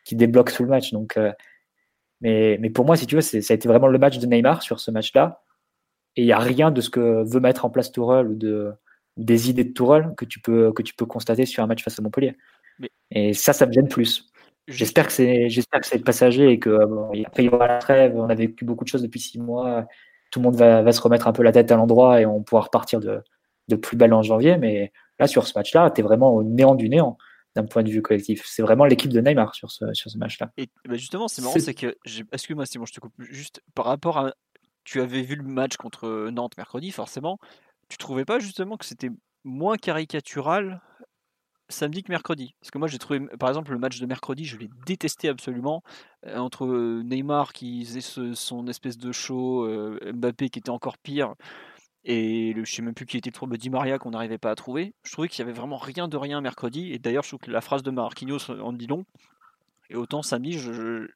qui 0.05 0.17
débloque 0.17 0.53
tout 0.53 0.63
le 0.63 0.69
match. 0.69 0.93
Donc, 0.93 1.17
euh, 1.17 1.33
mais, 2.21 2.71
pour 2.71 2.85
moi, 2.85 2.97
si 2.97 3.07
tu 3.07 3.17
veux, 3.17 3.21
ça 3.21 3.37
a 3.37 3.55
été 3.55 3.69
vraiment 3.69 3.89
le 3.89 3.99
match 3.99 4.19
de 4.19 4.27
Neymar 4.27 4.63
sur 4.63 4.79
ce 4.81 4.91
match-là. 4.91 5.43
Et 6.17 6.23
il 6.23 6.27
n'y 6.27 6.33
a 6.33 6.39
rien 6.39 6.71
de 6.71 6.81
ce 6.81 6.91
que 6.91 7.25
veut 7.25 7.41
mettre 7.41 7.65
en 7.65 7.71
place 7.71 7.91
Tourelle 7.91 8.29
ou 8.29 8.35
de, 8.35 8.73
des 9.17 9.51
idées 9.51 9.65
de 9.65 9.73
Tourelle 9.73 10.15
que 10.17 10.25
tu 10.25 10.41
peux, 10.41 10.73
que 10.73 10.83
tu 10.83 10.95
peux 10.95 11.07
constater 11.07 11.47
sur 11.47 11.65
un 11.65 11.67
match 11.67 11.83
face 11.83 11.99
à 11.99 12.03
Montpellier. 12.03 12.37
Et 13.11 13.35
ça, 13.35 13.53
ça 13.53 13.67
me 13.67 13.73
gêne 13.73 13.89
plus. 13.89 14.29
J'espère 14.69 15.07
que 15.07 15.13
c'est, 15.13 15.49
j'espère 15.49 15.81
que 15.81 15.87
c'est 15.87 15.99
passager 15.99 16.49
et 16.51 16.59
que 16.59 16.71
après 17.27 17.43
il 17.43 17.47
y 17.47 17.49
aura 17.49 17.67
la 17.67 17.79
trêve. 17.79 18.17
On 18.17 18.29
a 18.29 18.35
vécu 18.35 18.65
beaucoup 18.65 18.85
de 18.85 18.89
choses 18.89 19.03
depuis 19.03 19.21
six 19.21 19.39
mois. 19.39 19.87
Tout 20.31 20.41
le 20.41 20.45
monde 20.45 20.57
va, 20.57 20.83
va 20.83 20.93
se 20.93 21.01
remettre 21.01 21.27
un 21.29 21.33
peu 21.33 21.43
la 21.43 21.53
tête 21.53 21.71
à 21.73 21.77
l'endroit 21.77 22.21
et 22.21 22.27
on 22.27 22.43
pourra 22.43 22.63
repartir 22.63 23.01
de, 23.01 23.21
de 23.69 23.77
plus 23.77 23.97
belle 23.97 24.15
en 24.15 24.23
janvier. 24.23 24.57
Mais 24.57 24.93
là, 25.19 25.27
sur 25.27 25.47
ce 25.47 25.59
match-là, 25.59 25.91
tu 25.91 26.01
es 26.01 26.05
vraiment 26.05 26.33
au 26.35 26.43
néant 26.43 26.75
du 26.75 26.89
néant 26.89 27.19
d'un 27.55 27.65
point 27.65 27.83
de 27.83 27.91
vue 27.91 28.03
collectif. 28.03 28.45
C'est 28.47 28.63
vraiment 28.63 28.85
l'équipe 28.85 29.11
de 29.11 29.21
Neymar 29.21 29.55
sur 29.55 29.71
ce, 29.71 29.93
sur 29.93 30.11
ce 30.11 30.17
match-là. 30.17 30.51
Et 30.57 30.69
bah, 30.89 30.95
justement, 30.95 31.29
c'est 31.29 31.43
marrant, 31.43 31.55
c'est 31.59 31.75
que, 31.75 31.97
excuse-moi 32.33 32.65
Simon, 32.65 32.87
je 32.87 32.95
te 32.95 33.01
coupe, 33.01 33.13
juste 33.19 33.63
par 33.75 33.85
rapport 33.85 34.19
à, 34.19 34.33
tu 34.85 35.01
avais 35.01 35.23
vu 35.23 35.37
le 35.37 35.43
match 35.43 35.77
contre 35.77 36.31
Nantes 36.31 36.57
mercredi, 36.57 36.93
forcément, 36.93 37.39
tu 37.89 37.99
trouvais 37.99 38.25
pas 38.25 38.39
justement 38.39 38.77
que 38.77 38.87
c'était 38.87 39.11
moins 39.45 39.77
caricatural 39.77 40.81
samedi 41.73 42.03
que 42.03 42.13
mercredi. 42.13 42.55
Parce 42.61 42.71
que 42.71 42.79
moi, 42.79 42.89
j'ai 42.89 42.99
trouvé, 42.99 43.21
par 43.39 43.49
exemple, 43.49 43.73
le 43.73 43.79
match 43.79 43.99
de 44.01 44.07
mercredi, 44.07 44.45
je 44.45 44.57
l'ai 44.57 44.71
détesté 44.87 45.29
absolument. 45.29 45.83
Euh, 46.27 46.37
entre 46.39 46.67
euh, 46.67 47.03
Neymar 47.03 47.53
qui 47.53 47.85
faisait 47.85 48.35
son 48.35 48.67
espèce 48.69 48.99
de 48.99 49.11
show, 49.13 49.65
euh, 49.67 49.99
Mbappé 50.13 50.49
qui 50.51 50.59
était 50.61 50.71
encore 50.71 50.99
pire, 50.99 51.35
et 52.05 52.53
le, 52.53 52.65
je 52.65 52.75
sais 52.75 52.83
même 52.83 52.95
plus 52.95 53.07
qui 53.07 53.17
était 53.17 53.31
le 53.31 53.35
trouble 53.35 53.59
Di 53.59 53.71
Maria 53.71 53.99
qu'on 53.99 54.11
n'arrivait 54.11 54.39
pas 54.39 54.51
à 54.51 54.55
trouver. 54.55 54.95
Je 55.05 55.13
trouvais 55.13 55.29
qu'il 55.29 55.41
y 55.41 55.43
avait 55.43 55.53
vraiment 55.53 55.77
rien 55.77 56.09
de 56.09 56.17
rien 56.17 56.41
mercredi. 56.41 56.93
Et 56.93 56.99
d'ailleurs, 56.99 57.23
je 57.23 57.31
trouve 57.31 57.41
que 57.41 57.51
la 57.51 57.61
phrase 57.61 57.83
de 57.83 57.91
Marquinhos 57.91 58.51
en 58.51 58.73
dit 58.73 58.87
long. 58.87 59.05
Et 59.91 59.97
autant 59.97 60.23
samedi, 60.23 60.53
je, 60.53 60.73
je 60.73 61.07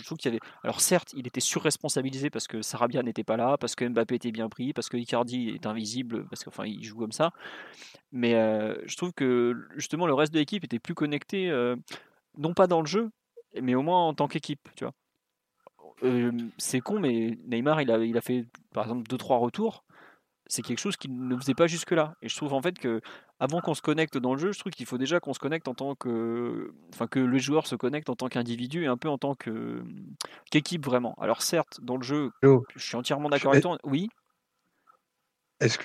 trouve 0.00 0.18
qu'il 0.18 0.32
y 0.32 0.34
avait. 0.34 0.40
Alors 0.62 0.80
certes, 0.80 1.12
il 1.14 1.26
était 1.26 1.40
surresponsabilisé 1.40 2.30
parce 2.30 2.46
que 2.46 2.62
Sarabia 2.62 3.02
n'était 3.02 3.24
pas 3.24 3.36
là, 3.36 3.56
parce 3.58 3.74
que 3.74 3.84
Mbappé 3.84 4.14
était 4.16 4.32
bien 4.32 4.48
pris, 4.48 4.72
parce 4.72 4.88
que 4.88 4.96
Icardi 4.96 5.50
est 5.50 5.66
invisible, 5.66 6.26
parce 6.28 6.44
qu'enfin 6.44 6.66
il 6.66 6.82
joue 6.82 6.98
comme 6.98 7.12
ça. 7.12 7.32
Mais 8.12 8.34
euh, 8.34 8.74
je 8.86 8.96
trouve 8.96 9.12
que 9.12 9.54
justement 9.76 10.06
le 10.06 10.14
reste 10.14 10.32
de 10.32 10.38
l'équipe 10.38 10.64
était 10.64 10.78
plus 10.78 10.94
connecté, 10.94 11.50
euh, 11.50 11.76
non 12.38 12.54
pas 12.54 12.66
dans 12.66 12.80
le 12.80 12.86
jeu, 12.86 13.10
mais 13.60 13.74
au 13.74 13.82
moins 13.82 14.06
en 14.08 14.14
tant 14.14 14.28
qu'équipe, 14.28 14.68
tu 14.76 14.84
vois. 14.84 14.94
Euh, 16.04 16.32
c'est 16.58 16.80
con, 16.80 16.98
mais 16.98 17.38
Neymar 17.46 17.80
il 17.82 17.90
a, 17.90 17.98
il 17.98 18.16
a 18.16 18.20
fait 18.20 18.46
par 18.72 18.84
exemple 18.84 19.08
2-3 19.08 19.38
retours 19.38 19.84
c'est 20.52 20.62
quelque 20.62 20.80
chose 20.80 20.98
qu'il 20.98 21.16
ne 21.16 21.36
faisait 21.36 21.54
pas 21.54 21.66
jusque-là. 21.66 22.14
Et 22.20 22.28
je 22.28 22.36
trouve 22.36 22.52
en 22.52 22.60
fait 22.60 22.78
que 22.78 23.00
avant 23.42 23.60
qu'on 23.60 23.74
se 23.74 23.82
connecte 23.82 24.18
dans 24.18 24.34
le 24.34 24.38
jeu, 24.38 24.52
je 24.52 24.60
trouve 24.60 24.70
qu'il 24.70 24.86
faut 24.86 24.98
déjà 24.98 25.18
qu'on 25.18 25.34
se 25.34 25.40
connecte 25.40 25.66
en 25.66 25.74
tant 25.74 25.96
que, 25.96 26.72
enfin 26.94 27.08
que 27.08 27.18
le 27.18 27.38
joueur 27.38 27.66
se 27.66 27.74
connecte 27.74 28.08
en 28.08 28.14
tant 28.14 28.28
qu'individu 28.28 28.84
et 28.84 28.86
un 28.86 28.96
peu 28.96 29.08
en 29.08 29.18
tant 29.18 29.34
que 29.34 29.82
qu'équipe 30.52 30.86
vraiment. 30.86 31.16
Alors 31.20 31.42
certes, 31.42 31.80
dans 31.82 31.96
le 31.96 32.04
jeu, 32.04 32.30
je 32.44 32.60
suis 32.76 32.94
entièrement 32.94 33.28
d'accord 33.28 33.50
avec 33.50 33.64
toi. 33.64 33.78
Oui? 33.82 34.08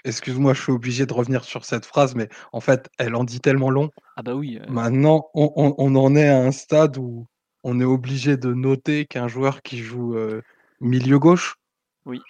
excuse-moi, 0.04 0.54
je 0.54 0.62
suis 0.62 0.72
obligé 0.72 1.08
de 1.08 1.13
revenir 1.13 1.43
sur 1.43 1.65
cette 1.65 1.86
phrase, 1.86 2.13
mais 2.13 2.30
en 2.52 2.60
fait, 2.60 2.89
elle 3.00 3.15
en 3.15 3.24
dit 3.24 3.39
tellement 3.39 3.72
long. 3.72 3.89
Ah 4.17 4.22
bah 4.22 4.36
oui. 4.36 4.60
Maintenant, 4.70 5.30
on, 5.34 5.96
en 5.96 6.15
est 6.15 6.28
à 6.28 6.39
un 6.39 6.52
stade 6.52 6.98
où 6.98 7.26
on 7.63 7.80
est 7.80 7.86
obligé 7.86 8.38
de 8.38 8.54
noter 8.54 9.08
qu'un 9.08 9.28
joueur 9.28 9.63
qui 9.63 9.80
joue 9.80 10.15
milieu 10.80 11.17
gauche 11.17 11.56
oui. 12.06 12.22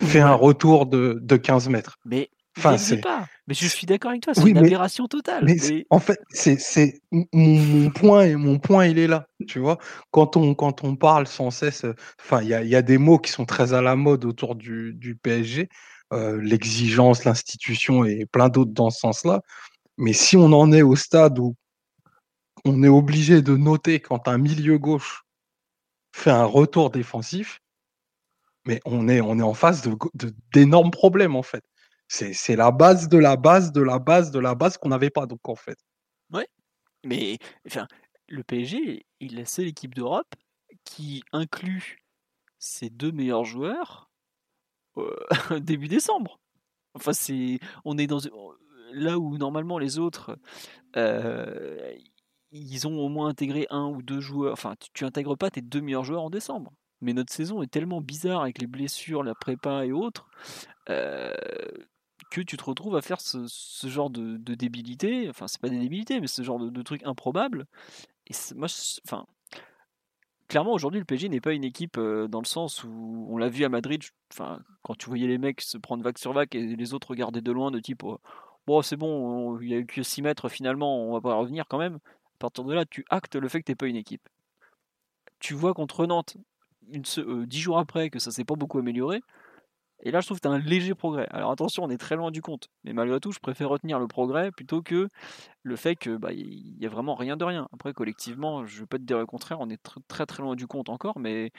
fait 0.00 0.20
un 0.20 0.34
retour 0.34 0.86
de, 0.86 1.18
de 1.20 1.36
15 1.36 1.68
mètres. 1.70 1.98
Mais 2.04 2.30
Enfin, 2.58 2.76
c'est 2.78 3.00
pas. 3.00 3.26
Mais 3.46 3.54
je 3.54 3.66
suis 3.66 3.86
d'accord 3.86 4.10
avec 4.10 4.22
toi, 4.22 4.34
c'est 4.34 4.48
une 4.48 4.58
aberration 4.58 5.06
totale. 5.06 5.44
Mais, 5.44 5.86
en 5.88 6.00
fait, 6.00 6.20
c'est 6.30 7.00
mon, 7.32 7.90
point 7.90 8.24
et 8.24 8.36
mon 8.36 8.58
point, 8.58 8.86
il 8.86 8.98
est 8.98 9.06
là. 9.06 9.26
Tu 9.46 9.58
vois, 9.58 9.78
quand 10.10 10.36
on 10.36 10.54
quand 10.54 10.84
on 10.84 10.96
parle 10.96 11.26
sans 11.26 11.50
cesse, 11.50 11.86
enfin, 12.20 12.42
il 12.42 12.48
y 12.48 12.54
a, 12.54 12.62
y 12.62 12.74
a, 12.74 12.82
des 12.82 12.98
mots 12.98 13.18
qui 13.18 13.30
sont 13.30 13.44
très 13.44 13.72
à 13.72 13.82
la 13.82 13.96
mode 13.96 14.24
autour 14.24 14.56
du, 14.56 14.94
du 14.94 15.14
PSG, 15.14 15.68
euh, 16.12 16.40
l'exigence, 16.42 17.24
l'institution 17.24 18.04
et 18.04 18.26
plein 18.26 18.48
d'autres 18.48 18.72
dans 18.72 18.90
ce 18.90 18.98
sens-là. 18.98 19.42
Mais 19.96 20.12
si 20.12 20.36
on 20.36 20.52
en 20.52 20.72
est 20.72 20.82
au 20.82 20.96
stade 20.96 21.38
où 21.38 21.54
on 22.64 22.82
est 22.82 22.88
obligé 22.88 23.42
de 23.42 23.56
noter 23.56 24.00
quand 24.00 24.28
un 24.28 24.38
milieu 24.38 24.78
gauche 24.78 25.24
fait 26.14 26.30
un 26.30 26.44
retour 26.44 26.90
défensif, 26.90 27.60
mais 28.66 28.80
on 28.84 29.08
est, 29.08 29.20
on 29.20 29.38
est 29.38 29.42
en 29.42 29.54
face 29.54 29.82
d'énormes 30.52 30.90
de, 30.90 30.96
problèmes 30.96 31.36
en 31.36 31.42
fait. 31.42 31.64
C'est 32.12 32.56
la 32.56 32.72
base 32.72 33.08
de 33.08 33.18
la 33.18 33.36
base 33.36 33.70
de 33.70 33.80
la 33.80 34.00
base 34.00 34.32
de 34.32 34.40
la 34.40 34.56
base 34.56 34.76
qu'on 34.76 34.88
n'avait 34.88 35.10
pas, 35.10 35.26
donc 35.26 35.48
en 35.48 35.54
fait. 35.54 35.78
Ouais, 36.32 36.48
mais 37.04 37.38
enfin, 37.66 37.86
le 38.28 38.42
PSG 38.42 39.06
il 39.20 39.34
est 39.34 39.38
la 39.38 39.46
seule 39.46 39.68
équipe 39.68 39.94
d'Europe 39.94 40.34
qui 40.84 41.22
inclut 41.32 42.02
ses 42.58 42.90
deux 42.90 43.12
meilleurs 43.12 43.44
joueurs 43.44 44.10
euh, 44.98 45.14
début 45.60 45.86
décembre. 45.86 46.40
Enfin, 46.94 47.12
on 47.84 47.96
est 47.96 48.10
là 48.92 49.18
où 49.18 49.38
normalement 49.38 49.78
les 49.78 50.00
autres, 50.00 50.36
euh, 50.96 51.94
ils 52.50 52.88
ont 52.88 52.98
au 52.98 53.08
moins 53.08 53.28
intégré 53.28 53.68
un 53.70 53.86
ou 53.86 54.02
deux 54.02 54.20
joueurs. 54.20 54.52
Enfin, 54.52 54.74
tu, 54.80 54.90
tu 54.92 55.04
intègres 55.04 55.38
pas 55.38 55.50
tes 55.50 55.62
deux 55.62 55.80
meilleurs 55.80 56.04
joueurs 56.04 56.24
en 56.24 56.30
décembre. 56.30 56.72
Mais 57.00 57.12
notre 57.12 57.32
saison 57.32 57.62
est 57.62 57.70
tellement 57.70 58.00
bizarre 58.00 58.42
avec 58.42 58.60
les 58.60 58.66
blessures, 58.66 59.22
la 59.22 59.34
prépa 59.34 59.86
et 59.86 59.92
autres. 59.92 60.28
Euh, 60.88 61.32
que 62.30 62.40
tu 62.40 62.56
te 62.56 62.64
retrouves 62.64 62.96
à 62.96 63.02
faire 63.02 63.20
ce, 63.20 63.46
genre 63.84 64.10
de, 64.10 64.36
débilité, 64.54 65.28
enfin 65.28 65.48
c'est 65.48 65.60
pas 65.60 65.68
des 65.68 65.78
débilités, 65.78 66.20
mais 66.20 66.26
ce 66.26 66.42
genre 66.42 66.58
de, 66.58 66.82
trucs 66.82 67.04
improbables. 67.04 67.66
Et 68.28 68.34
moi, 68.54 68.68
enfin, 69.04 69.26
clairement 70.48 70.72
aujourd'hui 70.72 71.00
le 71.00 71.06
PSG 71.06 71.28
n'est 71.28 71.40
pas 71.40 71.52
une 71.52 71.64
équipe 71.64 71.98
euh, 71.98 72.28
dans 72.28 72.40
le 72.40 72.46
sens 72.46 72.84
où 72.84 73.26
on 73.30 73.36
l'a 73.38 73.48
vu 73.48 73.64
à 73.64 73.68
Madrid, 73.68 74.02
enfin 74.32 74.60
quand 74.82 74.96
tu 74.96 75.06
voyais 75.06 75.26
les 75.26 75.38
mecs 75.38 75.60
se 75.60 75.78
prendre 75.78 76.02
vague 76.04 76.18
sur 76.18 76.32
vague 76.32 76.54
et 76.54 76.76
les 76.76 76.94
autres 76.94 77.08
regarder 77.10 77.40
de 77.40 77.52
loin 77.52 77.70
de 77.70 77.80
type 77.80 78.04
oh, 78.04 78.20
bon 78.66 78.82
c'est 78.82 78.96
bon, 78.96 79.58
il 79.60 79.68
y 79.68 79.74
a 79.74 79.78
eu 79.78 79.86
que 79.86 80.02
6 80.02 80.22
mètres 80.22 80.48
finalement, 80.48 81.04
on 81.04 81.12
va 81.12 81.20
pas 81.20 81.34
revenir 81.34 81.66
quand 81.68 81.78
même. 81.78 81.96
À 81.96 82.38
partir 82.40 82.64
de 82.64 82.72
là, 82.72 82.86
tu 82.86 83.04
actes 83.10 83.36
le 83.36 83.48
fait 83.48 83.60
que 83.60 83.66
t'es 83.66 83.74
pas 83.74 83.86
une 83.86 83.96
équipe. 83.96 84.26
Tu 85.40 85.54
vois 85.54 85.74
contre 85.74 86.06
Nantes, 86.06 86.36
une, 86.92 87.02
euh, 87.18 87.46
10 87.46 87.60
jours 87.60 87.78
après, 87.78 88.10
que 88.10 88.18
ça 88.18 88.30
s'est 88.30 88.44
pas 88.44 88.54
beaucoup 88.54 88.78
amélioré. 88.78 89.20
Et 90.02 90.10
là, 90.10 90.20
je 90.20 90.26
trouve 90.26 90.38
que 90.38 90.42
tu 90.42 90.48
un 90.48 90.58
léger 90.58 90.94
progrès. 90.94 91.26
Alors 91.30 91.50
attention, 91.50 91.84
on 91.84 91.90
est 91.90 91.98
très 91.98 92.16
loin 92.16 92.30
du 92.30 92.42
compte. 92.42 92.68
Mais 92.84 92.92
malgré 92.92 93.20
tout, 93.20 93.32
je 93.32 93.40
préfère 93.40 93.68
retenir 93.68 93.98
le 93.98 94.08
progrès 94.08 94.50
plutôt 94.50 94.82
que 94.82 95.08
le 95.62 95.76
fait 95.76 95.96
que 95.96 96.16
bah, 96.16 96.32
n'y 96.32 96.86
a 96.86 96.88
vraiment 96.88 97.14
rien 97.14 97.36
de 97.36 97.44
rien. 97.44 97.68
Après, 97.72 97.92
collectivement, 97.92 98.66
je 98.66 98.76
ne 98.76 98.80
vais 98.80 98.86
pas 98.86 98.98
te 98.98 99.02
dire 99.04 99.18
le 99.18 99.26
contraire, 99.26 99.58
on 99.60 99.68
est 99.70 99.80
très 100.08 100.26
très 100.26 100.42
loin 100.42 100.56
du 100.56 100.66
compte 100.66 100.88
encore, 100.88 101.18
mais 101.18 101.52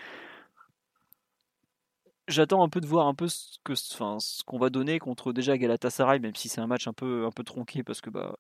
j'attends 2.27 2.63
un 2.63 2.69
peu 2.69 2.82
de 2.82 2.88
voir 2.88 3.08
un 3.08 3.13
peu 3.13 3.27
ce 3.27 4.43
qu'on 4.45 4.58
va 4.58 4.69
donner 4.69 4.99
contre 4.99 5.34
déjà 5.34 5.58
Galatasaray, 5.58 6.19
même 6.19 6.36
si 6.36 6.49
c'est 6.49 6.62
un 6.62 6.67
match 6.67 6.88
un 6.88 6.93
peu 6.93 7.25
un 7.25 7.32
peu 7.32 7.43
tronqué 7.43 7.84
parce 7.84 8.01
que 8.01 8.10
bah, 8.10 8.36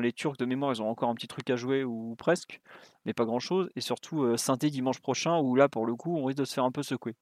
les 0.00 0.12
Turcs 0.12 0.36
de 0.38 0.44
mémoire 0.44 0.72
ils 0.72 0.82
ont 0.82 0.88
encore 0.88 1.08
un 1.10 1.14
petit 1.14 1.28
truc 1.28 1.48
à 1.50 1.56
jouer 1.56 1.84
ou 1.84 2.14
presque, 2.16 2.60
mais 3.04 3.12
pas 3.14 3.24
grand 3.24 3.40
chose. 3.40 3.70
Et 3.76 3.80
surtout 3.80 4.22
euh, 4.24 4.36
dimanche 4.70 5.00
prochain 5.00 5.38
où 5.40 5.54
là 5.56 5.68
pour 5.68 5.86
le 5.86 5.94
coup 5.96 6.16
on 6.16 6.24
risque 6.24 6.38
de 6.38 6.44
se 6.44 6.54
faire 6.54 6.64
un 6.64 6.72
peu 6.72 6.82
secouer. 6.82 7.16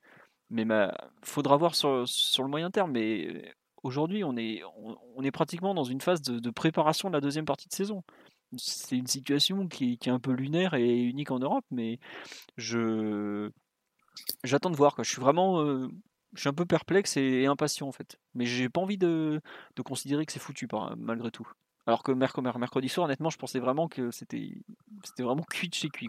Mais 0.50 0.62
il 0.62 0.90
faudra 1.22 1.56
voir 1.56 1.74
sur, 1.74 2.04
le 2.04 2.48
moyen 2.48 2.70
terme. 2.70 2.92
Mais 2.92 3.54
aujourd'hui, 3.82 4.24
on 4.24 4.36
est, 4.36 4.62
on, 5.16 5.22
est 5.22 5.30
pratiquement 5.30 5.74
dans 5.74 5.84
une 5.84 6.00
phase 6.00 6.22
de, 6.22 6.50
préparation 6.50 7.08
de 7.08 7.14
la 7.14 7.20
deuxième 7.20 7.44
partie 7.44 7.68
de 7.68 7.74
saison. 7.74 8.02
C'est 8.56 8.96
une 8.96 9.06
situation 9.06 9.68
qui, 9.68 9.98
est 10.02 10.08
un 10.08 10.20
peu 10.20 10.32
lunaire 10.32 10.74
et 10.74 10.96
unique 10.96 11.30
en 11.30 11.38
Europe, 11.38 11.64
mais 11.70 11.98
je 12.56 13.50
j'attends 14.42 14.70
de 14.70 14.76
voir. 14.76 14.94
Je 14.98 15.10
suis 15.10 15.20
vraiment, 15.20 15.60
euh, 15.60 15.88
un 16.44 16.54
peu 16.54 16.64
perplexe 16.64 17.16
et, 17.16 17.46
impatient 17.46 17.88
en 17.88 17.92
fait. 17.92 18.18
Mais 18.34 18.46
j'ai 18.46 18.68
pas 18.68 18.80
envie 18.80 18.98
de, 18.98 19.40
considérer 19.84 20.24
que 20.24 20.32
c'est 20.32 20.38
foutu 20.38 20.66
malgré 20.96 21.30
tout. 21.30 21.48
Alors 21.86 22.02
que 22.02 22.12
mercredi 22.12 22.88
soir, 22.88 23.06
honnêtement, 23.06 23.30
je 23.30 23.38
pensais 23.38 23.60
vraiment 23.60 23.88
que 23.88 24.10
c'était 24.10 24.62
vraiment 25.18 25.44
cuit 25.44 25.68
de 25.68 25.74
chez 25.74 25.88
cuit. 25.88 26.08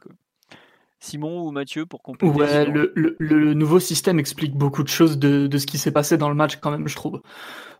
Simon 0.99 1.47
ou 1.47 1.51
Mathieu 1.51 1.85
pour 1.85 2.01
compléter 2.01 2.35
Ouais, 2.35 2.65
le, 2.65 3.53
nouveau 3.53 3.79
système 3.79 4.19
explique 4.19 4.55
beaucoup 4.55 4.83
de 4.83 4.89
choses 4.89 5.17
de, 5.17 5.57
ce 5.57 5.65
qui 5.65 5.77
s'est 5.77 5.91
passé 5.91 6.17
dans 6.17 6.29
le 6.29 6.35
match 6.35 6.57
quand 6.57 6.71
même, 6.71 6.87
je 6.87 6.95
trouve. 6.95 7.21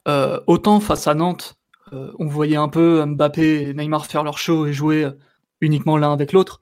Euh, 0.08 0.39
autant 0.47 0.79
face 0.79 1.08
à 1.08 1.13
Nantes, 1.13 1.55
euh, 1.91 2.12
on 2.19 2.27
voyait 2.27 2.55
un 2.55 2.69
peu 2.69 3.03
Mbappé 3.05 3.69
et 3.69 3.73
Neymar 3.73 4.05
faire 4.05 4.23
leur 4.23 4.38
show 4.38 4.65
et 4.65 4.73
jouer 4.73 5.08
uniquement 5.60 5.97
l'un 5.97 6.13
avec 6.13 6.32
l'autre. 6.32 6.62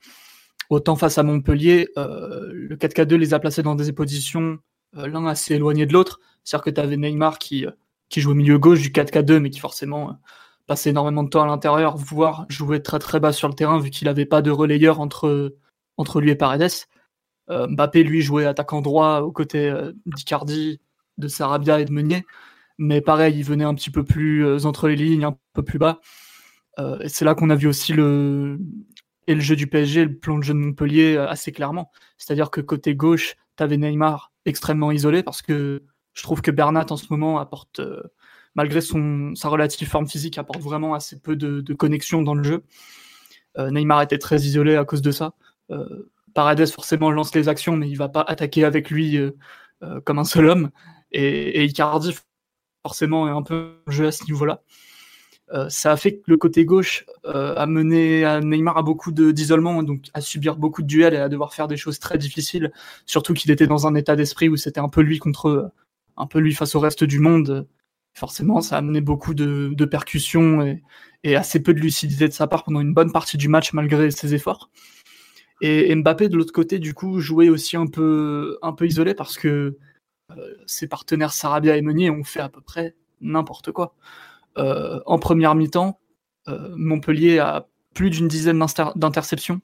Autant 0.69 0.95
face 0.95 1.17
à 1.17 1.23
Montpellier, 1.23 1.89
euh, 1.97 2.49
le 2.51 2.75
4K2 2.75 3.15
les 3.15 3.33
a 3.33 3.39
placés 3.39 3.63
dans 3.63 3.75
des 3.75 3.93
positions 3.93 4.57
l'un 4.93 5.25
assez 5.27 5.55
éloigné 5.55 5.85
de 5.85 5.93
l'autre. 5.93 6.19
C'est-à-dire 6.43 6.63
que 6.63 6.69
tu 6.71 6.81
avais 6.81 6.97
Neymar 6.97 7.37
qui, 7.37 7.65
qui 8.09 8.21
jouait 8.21 8.31
au 8.31 8.35
milieu 8.35 8.57
gauche 8.57 8.81
du 8.81 8.89
4K2, 8.89 9.39
mais 9.39 9.49
qui 9.51 9.59
forcément 9.59 10.17
passait 10.65 10.89
énormément 10.89 11.23
de 11.23 11.29
temps 11.29 11.43
à 11.43 11.45
l'intérieur, 11.45 11.95
voire 11.97 12.45
jouait 12.49 12.81
très 12.81 12.99
très 12.99 13.19
bas 13.19 13.31
sur 13.31 13.47
le 13.47 13.53
terrain, 13.53 13.79
vu 13.79 13.89
qu'il 13.89 14.07
n'avait 14.07 14.25
pas 14.25 14.41
de 14.41 14.51
relayeur 14.51 14.99
entre 14.99 15.55
entre 15.97 16.21
lui 16.21 16.31
et 16.31 16.35
Paredes. 16.35 16.87
Euh, 17.49 17.67
Mbappé, 17.67 18.03
lui, 18.03 18.21
jouait 18.21 18.45
attaquant 18.45 18.81
droit 18.81 19.21
aux 19.21 19.31
côtés 19.31 19.69
euh, 19.69 19.93
d'Icardi, 20.05 20.79
de 21.17 21.27
Sarabia 21.27 21.79
et 21.79 21.85
de 21.85 21.91
Meunier. 21.91 22.25
Mais 22.77 23.01
pareil, 23.01 23.35
il 23.37 23.43
venait 23.43 23.63
un 23.63 23.73
petit 23.73 23.89
peu 23.89 24.03
plus 24.03 24.45
euh, 24.45 24.65
entre 24.65 24.87
les 24.87 24.95
lignes, 24.95 25.25
un 25.25 25.37
peu 25.53 25.63
plus 25.63 25.79
bas. 25.79 25.99
et 27.01 27.09
c'est 27.09 27.25
là 27.25 27.33
qu'on 27.35 27.49
a 27.49 27.55
vu 27.55 27.67
aussi 27.67 27.93
le, 27.93 28.59
et 29.27 29.33
le 29.35 29.41
jeu 29.41 29.55
du 29.55 29.67
PSG, 29.67 30.05
le 30.05 30.15
plan 30.17 30.37
de 30.37 30.43
jeu 30.43 30.53
de 30.53 30.59
Montpellier 30.59 31.17
assez 31.17 31.51
clairement. 31.51 31.91
C'est-à-dire 32.17 32.51
que 32.51 32.61
côté 32.61 32.95
gauche, 32.95 33.35
tu 33.57 33.63
avais 33.63 33.77
Neymar 33.77 34.31
extrêmement 34.45 34.91
isolé 34.91 35.23
parce 35.23 35.41
que 35.41 35.83
je 36.13 36.23
trouve 36.23 36.41
que 36.41 36.51
Bernat 36.51 36.85
en 36.91 36.97
ce 36.97 37.07
moment 37.09 37.39
apporte, 37.39 37.81
malgré 38.53 38.81
son, 38.81 39.33
sa 39.35 39.49
relative 39.49 39.89
forme 39.89 40.07
physique, 40.07 40.37
apporte 40.37 40.61
vraiment 40.61 40.93
assez 40.93 41.19
peu 41.19 41.35
de, 41.35 41.61
de 41.61 41.73
connexion 41.73 42.21
dans 42.21 42.35
le 42.35 42.43
jeu. 42.43 42.63
Neymar 43.57 44.03
était 44.03 44.19
très 44.19 44.41
isolé 44.41 44.75
à 44.75 44.85
cause 44.85 45.01
de 45.01 45.11
ça. 45.11 45.33
Euh, 45.71 46.09
Paredes 46.33 46.67
forcément 46.67 47.09
lance 47.11 47.33
les 47.33 47.49
actions, 47.49 47.75
mais 47.75 47.89
il 47.89 47.95
va 47.95 48.09
pas 48.09 48.21
attaquer 48.21 48.63
avec 48.63 48.91
lui 48.91 49.17
euh, 49.17 49.31
euh, 49.83 49.99
comme 50.01 50.19
un 50.19 50.23
seul 50.23 50.45
homme. 50.47 50.69
Et, 51.11 51.65
Icardi 51.65 52.15
forcément 52.85 53.27
est 53.27 53.31
un 53.31 53.41
peu 53.41 53.81
jeu 53.87 54.07
à 54.07 54.11
ce 54.11 54.23
niveau-là. 54.25 54.61
ça 55.69 55.91
a 55.91 55.97
fait 55.97 56.17
que 56.17 56.23
le 56.27 56.37
côté 56.37 56.65
gauche 56.65 57.05
a 57.23 57.65
mené 57.65 58.23
à 58.25 58.39
Neymar 58.41 58.77
à 58.77 58.81
beaucoup 58.81 59.11
d'isolement, 59.11 59.83
donc 59.83 60.05
à 60.13 60.21
subir 60.21 60.57
beaucoup 60.57 60.81
de 60.81 60.87
duels 60.87 61.13
et 61.13 61.17
à 61.17 61.29
devoir 61.29 61.53
faire 61.53 61.67
des 61.67 61.77
choses 61.77 61.99
très 61.99 62.17
difficiles. 62.17 62.71
Surtout 63.05 63.33
qu'il 63.33 63.51
était 63.51 63.67
dans 63.67 63.87
un 63.87 63.95
état 63.95 64.15
d'esprit 64.15 64.49
où 64.49 64.57
c'était 64.57 64.79
un 64.79 64.89
peu 64.89 65.01
lui 65.01 65.19
contre, 65.19 65.71
un 66.17 66.27
peu 66.27 66.39
lui 66.39 66.53
face 66.53 66.75
au 66.75 66.79
reste 66.79 67.03
du 67.03 67.19
monde. 67.19 67.67
Forcément, 68.13 68.61
ça 68.61 68.75
a 68.75 68.79
amené 68.79 69.01
beaucoup 69.01 69.33
de, 69.33 69.85
percussions 69.85 70.61
et, 70.61 70.83
et, 71.23 71.35
assez 71.35 71.61
peu 71.61 71.73
de 71.73 71.79
lucidité 71.79 72.27
de 72.27 72.33
sa 72.33 72.47
part 72.47 72.63
pendant 72.63 72.81
une 72.81 72.93
bonne 72.93 73.11
partie 73.11 73.37
du 73.37 73.47
match 73.47 73.73
malgré 73.73 74.11
ses 74.11 74.33
efforts. 74.33 74.69
Et 75.61 75.93
Mbappé, 75.95 76.29
de 76.29 76.37
l'autre 76.37 76.53
côté, 76.53 76.79
du 76.79 76.93
coup, 76.93 77.19
jouait 77.19 77.49
aussi 77.49 77.77
un 77.77 77.87
peu, 77.87 78.57
un 78.61 78.73
peu 78.73 78.85
isolé 78.85 79.15
parce 79.15 79.37
que 79.37 79.77
euh, 80.31 80.53
ses 80.65 80.87
partenaires 80.87 81.33
Sarabia 81.33 81.77
et 81.77 81.81
Meunier 81.81 82.09
ont 82.09 82.23
fait 82.23 82.41
à 82.41 82.49
peu 82.49 82.61
près 82.61 82.95
n'importe 83.21 83.71
quoi. 83.71 83.95
Euh, 84.57 84.99
en 85.05 85.19
première 85.19 85.55
mi-temps, 85.55 85.99
euh, 86.47 86.73
Montpellier 86.75 87.39
a 87.39 87.67
plus 87.93 88.09
d'une 88.09 88.27
dizaine 88.27 88.63
d'interceptions. 88.95 89.61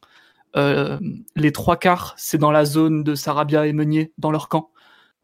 les 0.56 1.52
trois 1.52 1.78
quarts, 1.78 2.16
c'est 2.18 2.38
dans 2.38 2.52
la 2.52 2.66
zone 2.66 3.04
de 3.04 3.16
Sarabia 3.16 3.68
et 3.68 3.74
Meunier, 3.74 4.12
dans 4.18 4.32
leur 4.32 4.50
camp. 4.50 4.72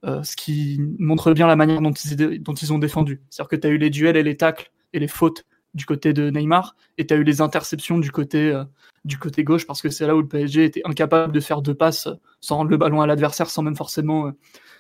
ce 0.03 0.36
qui 0.36 0.79
montre 0.99 1.34
bien 1.34 1.47
la 1.47 1.55
manière 1.55 1.82
dont 1.82 1.91
ils, 1.91 2.43
dont 2.43 2.53
ils 2.53 2.73
ont 2.73 2.79
défendu. 2.79 3.21
C'est-à-dire 3.29 3.49
que 3.49 3.55
tu 3.55 3.67
as 3.67 3.71
eu 3.71 3.77
les 3.77 3.89
duels 3.89 4.17
et 4.17 4.23
les 4.23 4.38
tacles 4.38 4.71
et 4.93 4.99
les 4.99 5.08
fautes 5.08 5.45
du 5.73 5.86
côté 5.86 6.13
de 6.13 6.29
Neymar, 6.29 6.75
et 6.97 7.05
tu 7.05 7.13
as 7.13 7.17
eu 7.17 7.23
les 7.23 7.41
interceptions 7.41 7.99
du 7.99 8.12
côté, 8.12 8.51
euh, 8.51 8.63
du 9.05 9.17
côté 9.17 9.43
gauche, 9.43 9.67
parce 9.67 9.82
que 9.82 9.89
c'est 9.89 10.08
là 10.08 10.15
où 10.15 10.21
le 10.21 10.27
PSG 10.27 10.65
était 10.65 10.82
incapable 10.86 11.34
de 11.34 11.39
faire 11.39 11.62
deux 11.62 11.75
passes 11.75 12.08
sans 12.41 12.58
rendre 12.58 12.71
le 12.71 12.77
ballon 12.77 13.01
à 13.01 13.08
l'adversaire, 13.08 13.49
sans 13.49 13.62
même 13.62 13.75
forcément 13.75 14.27
euh, 14.27 14.32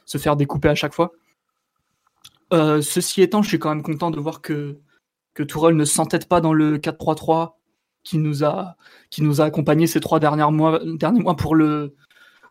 se 0.05 0.17
faire 0.17 0.35
découper 0.35 0.69
à 0.69 0.75
chaque 0.75 0.93
fois. 0.93 1.11
Euh, 2.53 2.81
ceci 2.81 3.21
étant, 3.21 3.41
je 3.43 3.49
suis 3.49 3.59
quand 3.59 3.69
même 3.69 3.83
content 3.83 4.09
de 4.09 4.19
voir 4.19 4.41
que, 4.41 4.79
que 5.35 5.43
Tourelle 5.43 5.75
ne 5.75 5.85
s'entête 5.85 6.27
pas 6.27 6.41
dans 6.41 6.53
le 6.53 6.77
4-3-3 6.79 7.53
qui 8.03 8.17
nous 8.17 8.43
a 8.43 8.75
qui 9.09 9.21
nous 9.21 9.41
a 9.41 9.45
accompagné 9.45 9.85
ces 9.85 9.99
trois 9.99 10.19
mois, 10.51 10.79
derniers 10.85 11.21
mois 11.21 11.35
pour 11.35 11.53
le 11.53 11.95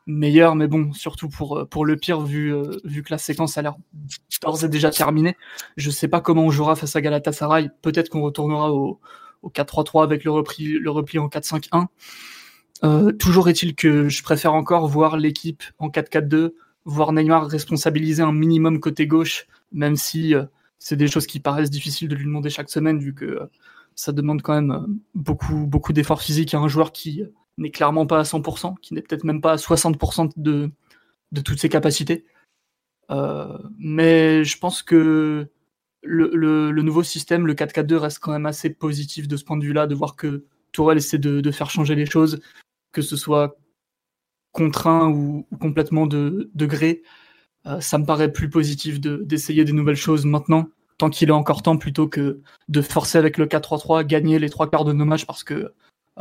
meilleur, 0.08 0.56
mais 0.56 0.66
bon, 0.66 0.92
surtout 0.92 1.28
pour, 1.28 1.68
pour 1.70 1.86
le 1.86 1.96
pire, 1.96 2.20
vu, 2.20 2.52
vu 2.82 3.02
que 3.04 3.12
la 3.12 3.18
séquence 3.18 3.56
a 3.58 3.62
l'air 3.62 3.76
d'ores 4.42 4.64
et 4.64 4.68
déjà 4.68 4.90
terminé. 4.90 5.36
Je 5.76 5.90
sais 5.90 6.08
pas 6.08 6.20
comment 6.20 6.44
on 6.44 6.50
jouera 6.50 6.74
face 6.74 6.96
à 6.96 7.00
Galatasaray. 7.00 7.70
Peut-être 7.82 8.08
qu'on 8.08 8.22
retournera 8.22 8.72
au, 8.72 8.98
au 9.42 9.50
4-3-3 9.50 10.02
avec 10.02 10.24
le 10.24 10.30
repli, 10.30 10.78
le 10.78 10.90
repli 10.90 11.18
en 11.18 11.28
4-5-1. 11.28 11.86
Euh, 12.84 13.12
toujours 13.12 13.48
est-il 13.48 13.74
que 13.74 14.08
je 14.08 14.22
préfère 14.22 14.54
encore 14.54 14.86
voir 14.86 15.16
l'équipe 15.16 15.62
en 15.78 15.88
4-4-2, 15.88 16.52
voir 16.84 17.12
Neymar 17.12 17.46
responsabiliser 17.46 18.22
un 18.22 18.32
minimum 18.32 18.80
côté 18.80 19.06
gauche, 19.06 19.46
même 19.72 19.96
si 19.96 20.34
euh, 20.34 20.44
c'est 20.78 20.96
des 20.96 21.08
choses 21.08 21.26
qui 21.26 21.40
paraissent 21.40 21.70
difficiles 21.70 22.08
de 22.08 22.14
lui 22.14 22.24
demander 22.24 22.50
chaque 22.50 22.70
semaine, 22.70 22.98
vu 22.98 23.14
que 23.14 23.24
euh, 23.24 23.50
ça 23.94 24.12
demande 24.12 24.42
quand 24.42 24.54
même 24.54 24.98
beaucoup, 25.14 25.66
beaucoup 25.66 25.92
d'efforts 25.92 26.22
physiques 26.22 26.54
à 26.54 26.58
un 26.58 26.68
joueur 26.68 26.92
qui 26.92 27.24
n'est 27.58 27.70
clairement 27.70 28.06
pas 28.06 28.20
à 28.20 28.22
100%, 28.22 28.76
qui 28.80 28.94
n'est 28.94 29.02
peut-être 29.02 29.24
même 29.24 29.40
pas 29.40 29.52
à 29.52 29.56
60% 29.56 30.32
de, 30.36 30.70
de 31.32 31.40
toutes 31.40 31.60
ses 31.60 31.68
capacités. 31.68 32.24
mais 33.78 34.44
je 34.44 34.58
pense 34.58 34.82
que 34.82 35.48
le, 36.02 36.30
le, 36.34 36.82
nouveau 36.82 37.02
système, 37.02 37.46
le 37.46 37.54
4-4-2, 37.54 37.94
reste 37.96 38.18
quand 38.20 38.32
même 38.32 38.46
assez 38.46 38.70
positif 38.70 39.28
de 39.28 39.36
ce 39.36 39.44
point 39.44 39.56
de 39.56 39.64
vue-là, 39.64 39.86
de 39.86 39.94
voir 39.94 40.16
que 40.16 40.44
Tourelle 40.72 40.98
essaie 40.98 41.18
de, 41.18 41.40
de, 41.40 41.50
faire 41.50 41.70
changer 41.70 41.94
les 41.94 42.06
choses, 42.06 42.40
que 42.92 43.02
ce 43.02 43.16
soit 43.16 43.56
contraint 44.52 45.08
ou, 45.08 45.46
complètement 45.60 46.06
de, 46.06 46.50
gré, 46.54 47.02
euh, 47.66 47.80
ça 47.80 47.98
me 47.98 48.04
paraît 48.04 48.32
plus 48.32 48.50
positif 48.50 49.00
d'essayer 49.00 49.64
des 49.64 49.72
nouvelles 49.72 49.96
choses 49.96 50.24
maintenant, 50.24 50.68
tant 50.98 51.10
qu'il 51.10 51.28
est 51.28 51.32
encore 51.32 51.62
temps, 51.62 51.76
plutôt 51.76 52.08
que 52.08 52.40
de 52.68 52.82
forcer 52.82 53.18
avec 53.18 53.38
le 53.38 53.46
4-3-3, 53.46 54.04
gagner 54.04 54.38
les 54.38 54.50
trois 54.50 54.70
quarts 54.70 54.84
de 54.84 54.92
nos 54.92 55.04
matchs 55.04 55.26
parce 55.26 55.44
que 55.44 55.72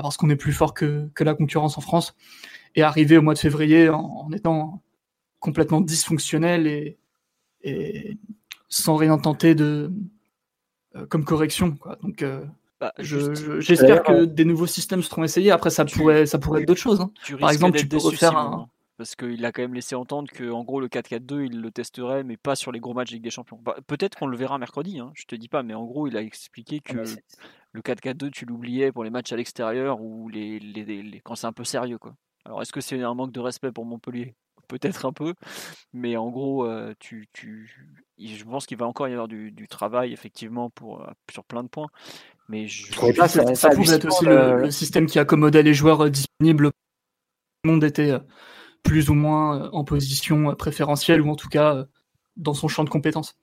parce 0.01 0.17
qu'on 0.17 0.29
est 0.29 0.35
plus 0.35 0.53
fort 0.53 0.73
que, 0.73 1.09
la 1.19 1.33
concurrence 1.33 1.77
en 1.77 1.81
France, 1.81 2.15
et 2.75 2.83
arriver 2.83 3.17
au 3.17 3.21
mois 3.21 3.33
de 3.33 3.39
février 3.39 3.89
en, 3.89 4.29
étant 4.31 4.81
complètement 5.39 5.81
dysfonctionnel 5.81 6.67
et, 6.67 6.97
et, 7.63 8.17
sans 8.69 8.95
rien 8.95 9.17
tenter 9.17 9.55
de 9.55 9.91
euh, 10.95 11.05
comme 11.07 11.25
correction. 11.25 11.75
Quoi. 11.75 11.97
Donc 12.01 12.21
euh, 12.21 12.43
bah, 12.79 12.93
j'espère 12.99 14.03
que 14.03 14.25
des 14.25 14.45
nouveaux 14.45 14.67
systèmes 14.67 15.01
seront 15.01 15.23
essayés. 15.23 15.51
Après, 15.51 15.69
ça 15.69 15.85
pourrait, 15.85 16.25
ça 16.25 16.37
pourrait 16.37 16.61
être 16.61 16.67
d'autres 16.67 16.79
choses. 16.79 17.01
Hein. 17.01 17.11
Par 17.39 17.49
exemple, 17.49 17.77
tu 17.77 17.87
peux 17.87 17.97
refaire 17.97 18.37
un. 18.37 18.69
Parce 18.97 19.15
qu'il 19.15 19.45
a 19.45 19.51
quand 19.51 19.61
même 19.61 19.75
laissé 19.75 19.93
entendre 19.93 20.31
que, 20.31 20.49
en 20.49 20.63
gros, 20.63 20.79
le 20.79 20.87
4-4-2, 20.87 21.45
il 21.45 21.61
le 21.61 21.69
testerait, 21.69 22.23
mais 22.23 22.35
pas 22.35 22.55
sur 22.55 22.71
les 22.71 22.79
gros 22.79 22.95
matchs 22.95 23.11
Ligue 23.11 23.23
des 23.23 23.29
Champions. 23.29 23.59
Bah, 23.63 23.75
peut-être 23.85 24.17
qu'on 24.17 24.25
le 24.25 24.35
verra 24.35 24.57
mercredi, 24.57 24.97
hein, 24.97 25.11
je 25.13 25.25
te 25.25 25.35
dis 25.35 25.47
pas, 25.47 25.61
mais 25.61 25.75
en 25.75 25.85
gros, 25.85 26.07
il 26.07 26.17
a 26.17 26.21
expliqué 26.23 26.81
ah, 26.83 26.93
que 26.93 27.03
le 27.77 27.81
4-4-2, 27.81 28.31
tu 28.31 28.45
l'oubliais 28.45 28.91
pour 28.91 29.03
les 29.03 29.09
matchs 29.09 29.31
à 29.31 29.35
l'extérieur 29.35 30.01
ou 30.01 30.29
les, 30.29 30.59
les, 30.59 31.21
quand 31.23 31.35
c'est 31.35 31.47
un 31.47 31.53
peu 31.53 31.63
sérieux. 31.63 31.97
Quoi. 31.97 32.15
Alors, 32.45 32.61
est-ce 32.61 32.73
que 32.73 32.81
c'est 32.81 33.01
un 33.01 33.13
manque 33.13 33.31
de 33.31 33.39
respect 33.39 33.71
pour 33.71 33.85
Montpellier? 33.85 34.35
Peut-être 34.67 35.05
un 35.05 35.13
peu, 35.13 35.33
mais 35.93 36.17
en 36.17 36.29
gros, 36.29 36.65
euh, 36.65 36.93
tu, 36.99 37.29
tu, 37.31 37.69
je 38.19 38.43
pense 38.43 38.65
qu'il 38.65 38.77
va 38.77 38.85
encore 38.85 39.07
y 39.07 39.13
avoir 39.13 39.29
du, 39.29 39.51
du 39.51 39.65
travail, 39.69 40.11
effectivement, 40.11 40.69
pour, 40.69 41.03
euh, 41.03 41.11
sur 41.31 41.45
plein 41.45 41.63
de 41.63 41.69
points. 41.69 41.87
Mais 42.49 42.67
je, 42.67 42.91
ça, 42.91 43.55
ça, 43.55 43.69
pouvait 43.69 43.95
être 43.95 44.07
aussi 44.07 44.25
le, 44.25 44.69
système 44.71 45.05
qui 45.05 45.19
accommodait 45.19 45.63
les 45.63 45.73
joueurs 45.73 46.01
euh, 46.01 46.09
disponibles. 46.09 46.71
Tout 46.71 46.75
le 47.63 47.71
monde 47.71 47.83
était 47.85 48.11
plus 48.83 49.09
ou 49.09 49.13
moins 49.13 49.69
en 49.71 49.85
position 49.85 50.53
préférentielle 50.55 51.21
ou 51.21 51.29
en 51.29 51.35
tout 51.35 51.49
cas 51.49 51.85
dans 52.35 52.53
son 52.53 52.67
champ 52.67 52.83
de 52.83 52.89
compétences. 52.89 53.37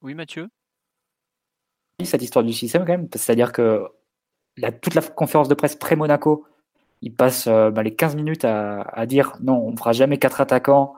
Oui, 0.00 0.14
Mathieu? 0.14 0.48
Cette 2.04 2.22
histoire 2.22 2.44
du 2.44 2.52
système, 2.52 2.82
quand 2.82 2.92
même, 2.92 3.08
c'est-à-dire 3.12 3.52
que 3.52 3.86
la, 4.56 4.72
toute 4.72 4.94
la 4.94 5.02
conférence 5.02 5.48
de 5.48 5.54
presse 5.54 5.76
pré-Monaco, 5.76 6.46
il 7.02 7.14
passe 7.14 7.48
bah, 7.48 7.82
les 7.82 7.94
15 7.94 8.16
minutes 8.16 8.44
à, 8.44 9.06
dire 9.06 9.36
non, 9.40 9.56
on 9.56 9.72
ne 9.72 9.76
fera 9.76 9.92
jamais 9.92 10.18
quatre 10.18 10.40
attaquants. 10.40 10.94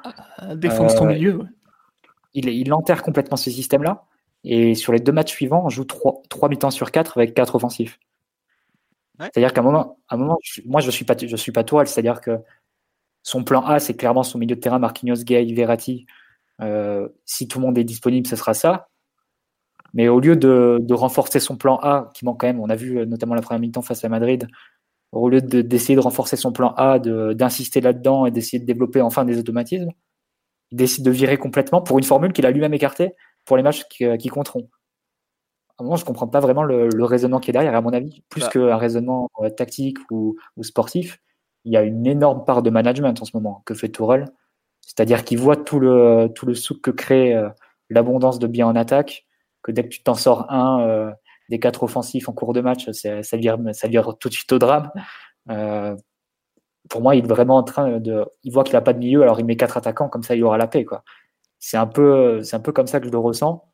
défense 0.55 0.97
ton 0.97 1.07
milieu. 1.07 1.47
Il, 2.35 2.49
il 2.49 2.73
enterre 2.73 3.03
complètement 3.03 3.37
ce 3.37 3.51
système-là. 3.51 4.05
Et 4.45 4.75
sur 4.75 4.93
les 4.93 4.99
deux 4.99 5.13
matchs 5.13 5.31
suivants, 5.31 5.63
on 5.65 5.69
joue 5.69 5.85
3, 5.85 6.23
3 6.29 6.49
mi-temps 6.49 6.71
sur 6.71 6.91
4 6.91 7.19
avec 7.19 7.35
4 7.35 7.55
offensifs. 7.55 7.99
C'est-à-dire 9.21 9.53
qu'à 9.53 9.61
un 9.61 9.65
moment, 9.65 9.99
un 10.09 10.17
moment 10.17 10.39
moi 10.65 10.81
je 10.81 10.87
ne 10.87 10.91
suis 10.91 11.05
pas, 11.05 11.15
je 11.17 11.37
suis 11.37 11.53
pas 11.53 11.63
toile, 11.63 11.87
c'est-à-dire 11.87 12.21
que 12.21 12.41
son 13.23 13.45
plan 13.45 13.65
A, 13.65 13.79
c'est 13.79 13.95
clairement 13.95 14.25
son 14.25 14.39
milieu 14.39 14.57
de 14.57 14.61
terrain, 14.61 14.79
Marquinhos, 14.79 15.23
Gay, 15.23 15.45
Verratti. 15.53 16.07
Euh, 16.61 17.09
si 17.25 17.47
tout 17.47 17.61
le 17.61 17.67
monde 17.67 17.79
est 17.79 17.85
disponible, 17.85 18.27
ce 18.27 18.37
sera 18.37 18.55
ça. 18.55 18.89
Mais 19.95 20.09
au 20.09 20.21
lieu 20.21 20.37
de, 20.37 20.79
de, 20.81 20.95
renforcer 20.95 21.39
son 21.39 21.57
plan 21.57 21.77
A, 21.83 22.11
qui 22.15 22.25
manque 22.25 22.41
quand 22.41 22.47
même, 22.47 22.61
on 22.61 22.71
a 22.71 22.77
vu 22.77 23.07
notamment 23.07 23.35
la 23.35 23.43
première 23.43 23.61
mi-temps 23.61 23.83
face 23.83 24.05
à 24.05 24.09
Madrid, 24.09 24.49
au 25.13 25.29
lieu 25.29 25.43
d'essayer 25.43 25.95
de, 25.95 26.01
renforcer 26.01 26.37
son 26.37 26.53
plan 26.53 26.75
A, 26.77 26.99
d'insister 26.99 27.81
là-dedans 27.81 28.27
et 28.27 28.31
d'essayer 28.31 28.59
de 28.59 28.65
développer 28.65 29.03
enfin 29.03 29.25
des 29.25 29.39
automatismes, 29.39 29.91
il 30.71 30.77
décide 30.77 31.05
de 31.05 31.11
virer 31.11 31.37
complètement 31.37 31.83
pour 31.83 31.99
une 31.99 32.05
formule 32.05 32.33
qu'il 32.33 32.47
a 32.47 32.51
lui-même 32.51 32.73
écartée 32.75 33.15
pour 33.45 33.57
les 33.57 33.63
matchs 33.63 33.85
qui, 33.89 34.07
euh, 34.07 34.17
compteront. 34.31 34.69
À 35.77 35.83
un 35.83 35.85
moment, 35.85 35.97
je 35.97 36.03
ne 36.03 36.07
comprends 36.07 36.29
pas 36.29 36.41
vraiment 36.41 36.63
le, 36.63 37.05
raisonnement 37.05 37.41
qui 37.41 37.51
est 37.51 37.53
derrière, 37.53 37.75
à 37.75 37.81
mon 37.83 37.93
avis. 37.93 38.23
Plus 38.31 38.41
bah. 38.41 38.49
qu'un 38.49 38.77
raisonnement 38.77 39.31
euh, 39.41 39.51
tactique 39.51 39.99
ou, 40.11 40.37
sportif, 40.63 41.21
il 41.65 41.73
y 41.73 41.77
a 41.77 41.83
une 41.83 42.07
énorme 42.07 42.45
part 42.45 42.63
de 42.63 42.71
management 42.71 43.21
en 43.21 43.25
ce 43.25 43.37
moment 43.37 43.63
que 43.67 43.75
fait 43.75 43.89
Tourelle. 43.89 44.27
C'est-à-dire 44.81 45.25
qu'il 45.25 45.39
voit 45.39 45.57
tout 45.57 45.79
le, 45.79 46.29
tout 46.35 46.47
le 46.47 46.55
souk 46.55 46.81
que 46.81 46.91
crée 46.91 47.35
euh, 47.35 47.49
l'abondance 47.91 48.39
de 48.39 48.47
biens 48.47 48.67
en 48.67 48.77
attaque, 48.77 49.27
que 49.63 49.73
dès 49.73 49.85
que 49.85 49.89
tu 49.89 50.03
t'en 50.03 50.15
sors 50.15 50.51
un 50.51 51.13
des 51.49 51.59
quatre 51.61 51.83
offensifs 51.83 52.29
en 52.29 52.33
cours 52.33 52.53
de 52.53 52.61
match, 52.61 52.91
ça 52.91 53.37
vire, 53.37 53.59
ça 53.73 53.89
vire 53.89 54.17
tout 54.19 54.29
de 54.29 54.35
suite 54.35 54.53
au 54.53 54.59
drame. 54.59 54.91
pour 56.89 57.03
moi, 57.03 57.15
il 57.15 57.25
est 57.25 57.29
vraiment 57.29 57.57
en 57.57 57.63
train 57.63 58.01
de. 58.01 58.25
Il 58.43 58.53
voit 58.53 58.65
qu'il 58.65 58.75
n'a 58.75 58.81
pas 58.81 58.93
de 58.93 58.99
milieu, 58.99 59.23
alors 59.23 59.41
il 59.41 59.47
met 59.47 59.57
quatre 59.57 59.77
attaquants, 59.77 60.09
comme 60.09 60.23
ça 60.23 60.35
il 60.35 60.45
aura 60.45 60.59
la 60.59 60.67
paix. 60.67 60.85
Quoi. 60.85 61.05
C'est 61.59 61.77
un 61.77 61.87
peu, 61.87 62.43
c'est 62.43 62.57
un 62.57 62.61
peu 62.61 62.73
comme 62.73 62.87
ça 62.87 63.01
que 63.01 63.07
je 63.07 63.13
le 63.13 63.19
ressens. 63.19 63.65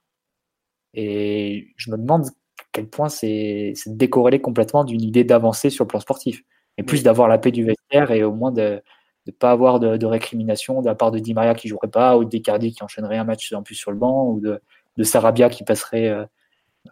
Et 0.95 1.69
je 1.77 1.91
me 1.91 1.97
demande 1.97 2.27
à 2.27 2.65
quel 2.73 2.89
point 2.89 3.09
c'est 3.09 3.75
décorrélé 3.87 4.41
complètement 4.41 4.85
d'une 4.85 5.03
idée 5.03 5.25
d'avancer 5.25 5.71
sur 5.71 5.85
le 5.85 5.89
plan 5.89 6.01
sportif. 6.01 6.43
Et 6.79 6.83
plus 6.83 7.03
d'avoir 7.03 7.29
la 7.29 7.39
paix 7.39 7.51
du 7.51 7.65
vestiaire 7.65 8.11
et 8.11 8.23
au 8.25 8.33
moins 8.33 8.53
de 8.53 8.83
ne 9.27 9.33
pas 9.33 9.51
avoir 9.51 9.81
de, 9.81 10.07
récrimination 10.07 10.81
de 10.81 10.87
la 10.87 10.95
part 10.95 11.11
de 11.11 11.19
Di 11.19 11.35
Maria 11.35 11.55
qui 11.55 11.69
jouerait 11.69 11.89
pas, 11.89 12.17
ou 12.17 12.25
d'Icardi 12.25 12.73
qui 12.73 12.83
enchaînerait 12.83 13.19
un 13.19 13.25
match 13.25 13.53
en 13.53 13.63
plus 13.63 13.75
sur 13.75 13.91
le 13.91 13.99
banc, 13.99 14.27
ou 14.27 14.41
de, 14.41 14.61
de 14.99 15.05
Sarabia 15.05 15.49
qui 15.49 15.65
passerait, 15.65 16.09
euh, 16.09 16.27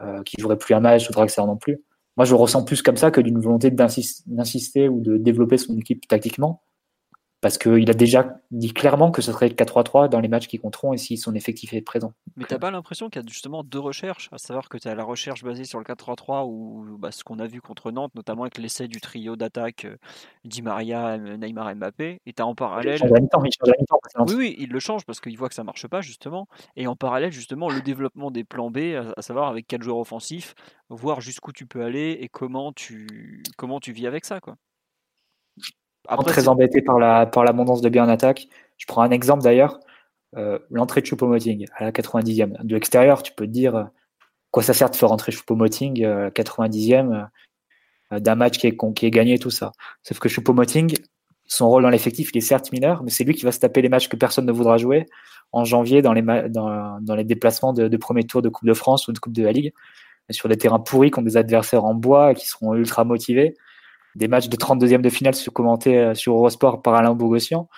euh, 0.00 0.22
qui 0.22 0.40
jouerait 0.40 0.56
plus 0.56 0.74
un 0.74 0.80
match, 0.80 1.10
ou 1.10 1.12
Draxler 1.12 1.44
non 1.44 1.56
plus. 1.56 1.82
Moi, 2.16 2.24
je 2.24 2.34
ressens 2.34 2.64
plus 2.64 2.80
comme 2.80 2.96
ça 2.96 3.10
que 3.10 3.20
d'une 3.20 3.38
volonté 3.38 3.70
d'insister 3.70 4.88
ou 4.88 5.00
de 5.00 5.18
développer 5.18 5.58
son 5.58 5.76
équipe 5.76 6.08
tactiquement 6.08 6.62
parce 7.46 7.58
qu'il 7.58 7.88
a 7.88 7.94
déjà 7.94 8.40
dit 8.50 8.72
clairement 8.74 9.12
que 9.12 9.22
ce 9.22 9.30
serait 9.30 9.46
4-3-3 9.46 10.08
dans 10.08 10.18
les 10.18 10.26
matchs 10.26 10.48
qui 10.48 10.58
compteront 10.58 10.92
et 10.92 10.96
si 10.96 11.16
son 11.16 11.32
effectif 11.36 11.74
est 11.74 11.80
présent. 11.80 12.12
Mais 12.34 12.44
t'as 12.44 12.58
pas 12.58 12.72
l'impression 12.72 13.08
qu'il 13.08 13.22
y 13.22 13.24
a 13.24 13.28
justement 13.28 13.62
deux 13.62 13.78
recherches, 13.78 14.28
à 14.32 14.38
savoir 14.38 14.68
que 14.68 14.78
tu 14.78 14.88
as 14.88 14.96
la 14.96 15.04
recherche 15.04 15.44
basée 15.44 15.62
sur 15.62 15.78
le 15.78 15.84
4-3-3 15.84 16.44
ou 16.44 16.98
bah, 16.98 17.12
ce 17.12 17.22
qu'on 17.22 17.38
a 17.38 17.46
vu 17.46 17.60
contre 17.60 17.92
Nantes, 17.92 18.12
notamment 18.16 18.42
avec 18.42 18.58
l'essai 18.58 18.88
du 18.88 19.00
trio 19.00 19.36
d'attaque 19.36 19.84
euh, 19.84 19.96
Di 20.44 20.60
Maria, 20.60 21.18
Neymar, 21.18 21.76
Mbappé, 21.76 22.20
et 22.26 22.32
tu 22.32 22.42
as 22.42 22.46
en 22.46 22.56
parallèle. 22.56 23.00
oui, 24.26 24.34
oui, 24.34 24.56
il 24.58 24.70
le 24.70 24.80
change 24.80 25.04
parce 25.04 25.20
qu'il 25.20 25.38
voit 25.38 25.48
que 25.48 25.54
ça 25.54 25.62
marche 25.62 25.86
pas 25.86 26.00
justement, 26.00 26.48
et 26.74 26.88
en 26.88 26.96
parallèle 26.96 27.30
justement 27.30 27.70
le 27.70 27.80
développement 27.80 28.32
des 28.32 28.42
plans 28.42 28.72
B, 28.72 28.96
à, 29.16 29.22
savoir 29.22 29.50
avec 29.50 29.68
quatre 29.68 29.84
joueurs 29.84 29.98
offensifs, 29.98 30.56
voir 30.88 31.20
jusqu'où 31.20 31.52
tu 31.52 31.64
peux 31.64 31.84
aller 31.84 32.18
et 32.20 32.28
comment 32.28 32.72
tu 32.72 33.44
comment 33.56 33.78
tu 33.78 33.92
vis 33.92 34.08
avec 34.08 34.24
ça 34.24 34.40
quoi 34.40 34.56
très 36.24 36.48
embêté 36.48 36.82
par 36.82 36.98
la 36.98 37.26
par 37.26 37.44
l'abondance 37.44 37.80
de 37.80 37.88
biens 37.88 38.04
en 38.04 38.08
attaque. 38.08 38.48
Je 38.76 38.86
prends 38.86 39.02
un 39.02 39.10
exemple 39.10 39.42
d'ailleurs, 39.42 39.80
euh, 40.36 40.58
l'entrée 40.70 41.00
de 41.00 41.06
Choupo-Moting 41.06 41.66
à 41.76 41.84
la 41.84 41.92
90e. 41.92 42.62
De 42.62 42.74
l'extérieur, 42.74 43.22
tu 43.22 43.32
peux 43.32 43.46
te 43.46 43.52
dire 43.52 43.76
euh, 43.76 43.84
quoi 44.50 44.62
ça 44.62 44.74
sert 44.74 44.90
de 44.90 44.96
faire 44.96 45.08
rentrer 45.08 45.32
Choupo-Moting 45.32 46.04
à 46.04 46.20
la 46.24 46.30
90e 46.30 47.28
d'un 48.12 48.34
match 48.36 48.58
qui 48.58 48.68
est, 48.68 48.76
qui 48.94 49.06
est 49.06 49.10
gagné, 49.10 49.38
tout 49.38 49.50
ça. 49.50 49.72
Sauf 50.02 50.20
que 50.20 50.28
Choupo-Moting, 50.28 50.96
son 51.46 51.68
rôle 51.68 51.82
dans 51.82 51.90
l'effectif, 51.90 52.30
il 52.32 52.38
est 52.38 52.40
certes 52.40 52.70
mineur, 52.72 53.02
mais 53.02 53.10
c'est 53.10 53.24
lui 53.24 53.34
qui 53.34 53.44
va 53.44 53.50
se 53.50 53.58
taper 53.58 53.82
les 53.82 53.88
matchs 53.88 54.08
que 54.08 54.16
personne 54.16 54.46
ne 54.46 54.52
voudra 54.52 54.78
jouer 54.78 55.06
en 55.52 55.64
janvier 55.64 56.02
dans 56.02 56.12
les, 56.12 56.22
dans, 56.22 57.00
dans 57.00 57.14
les 57.14 57.24
déplacements 57.24 57.72
de, 57.72 57.88
de, 57.88 57.96
premier 57.96 58.24
tour 58.24 58.42
de 58.42 58.48
Coupe 58.48 58.68
de 58.68 58.74
France 58.74 59.08
ou 59.08 59.12
de 59.12 59.18
Coupe 59.18 59.32
de 59.32 59.42
la 59.42 59.52
Ligue, 59.52 59.72
sur 60.30 60.48
des 60.48 60.56
terrains 60.56 60.78
pourris 60.78 61.10
contre 61.10 61.26
des 61.26 61.36
adversaires 61.36 61.84
en 61.84 61.94
bois 61.94 62.34
qui 62.34 62.46
seront 62.46 62.74
ultra 62.74 63.04
motivés 63.04 63.54
des 64.16 64.28
matchs 64.28 64.48
de 64.48 64.56
32e 64.56 65.02
de 65.02 65.10
finale 65.10 65.34
se 65.34 65.50
commenter 65.50 65.98
euh, 65.98 66.14
sur 66.14 66.34
Eurosport 66.34 66.82
par 66.82 66.94
Alain 66.94 67.14
Bogossian. 67.14 67.68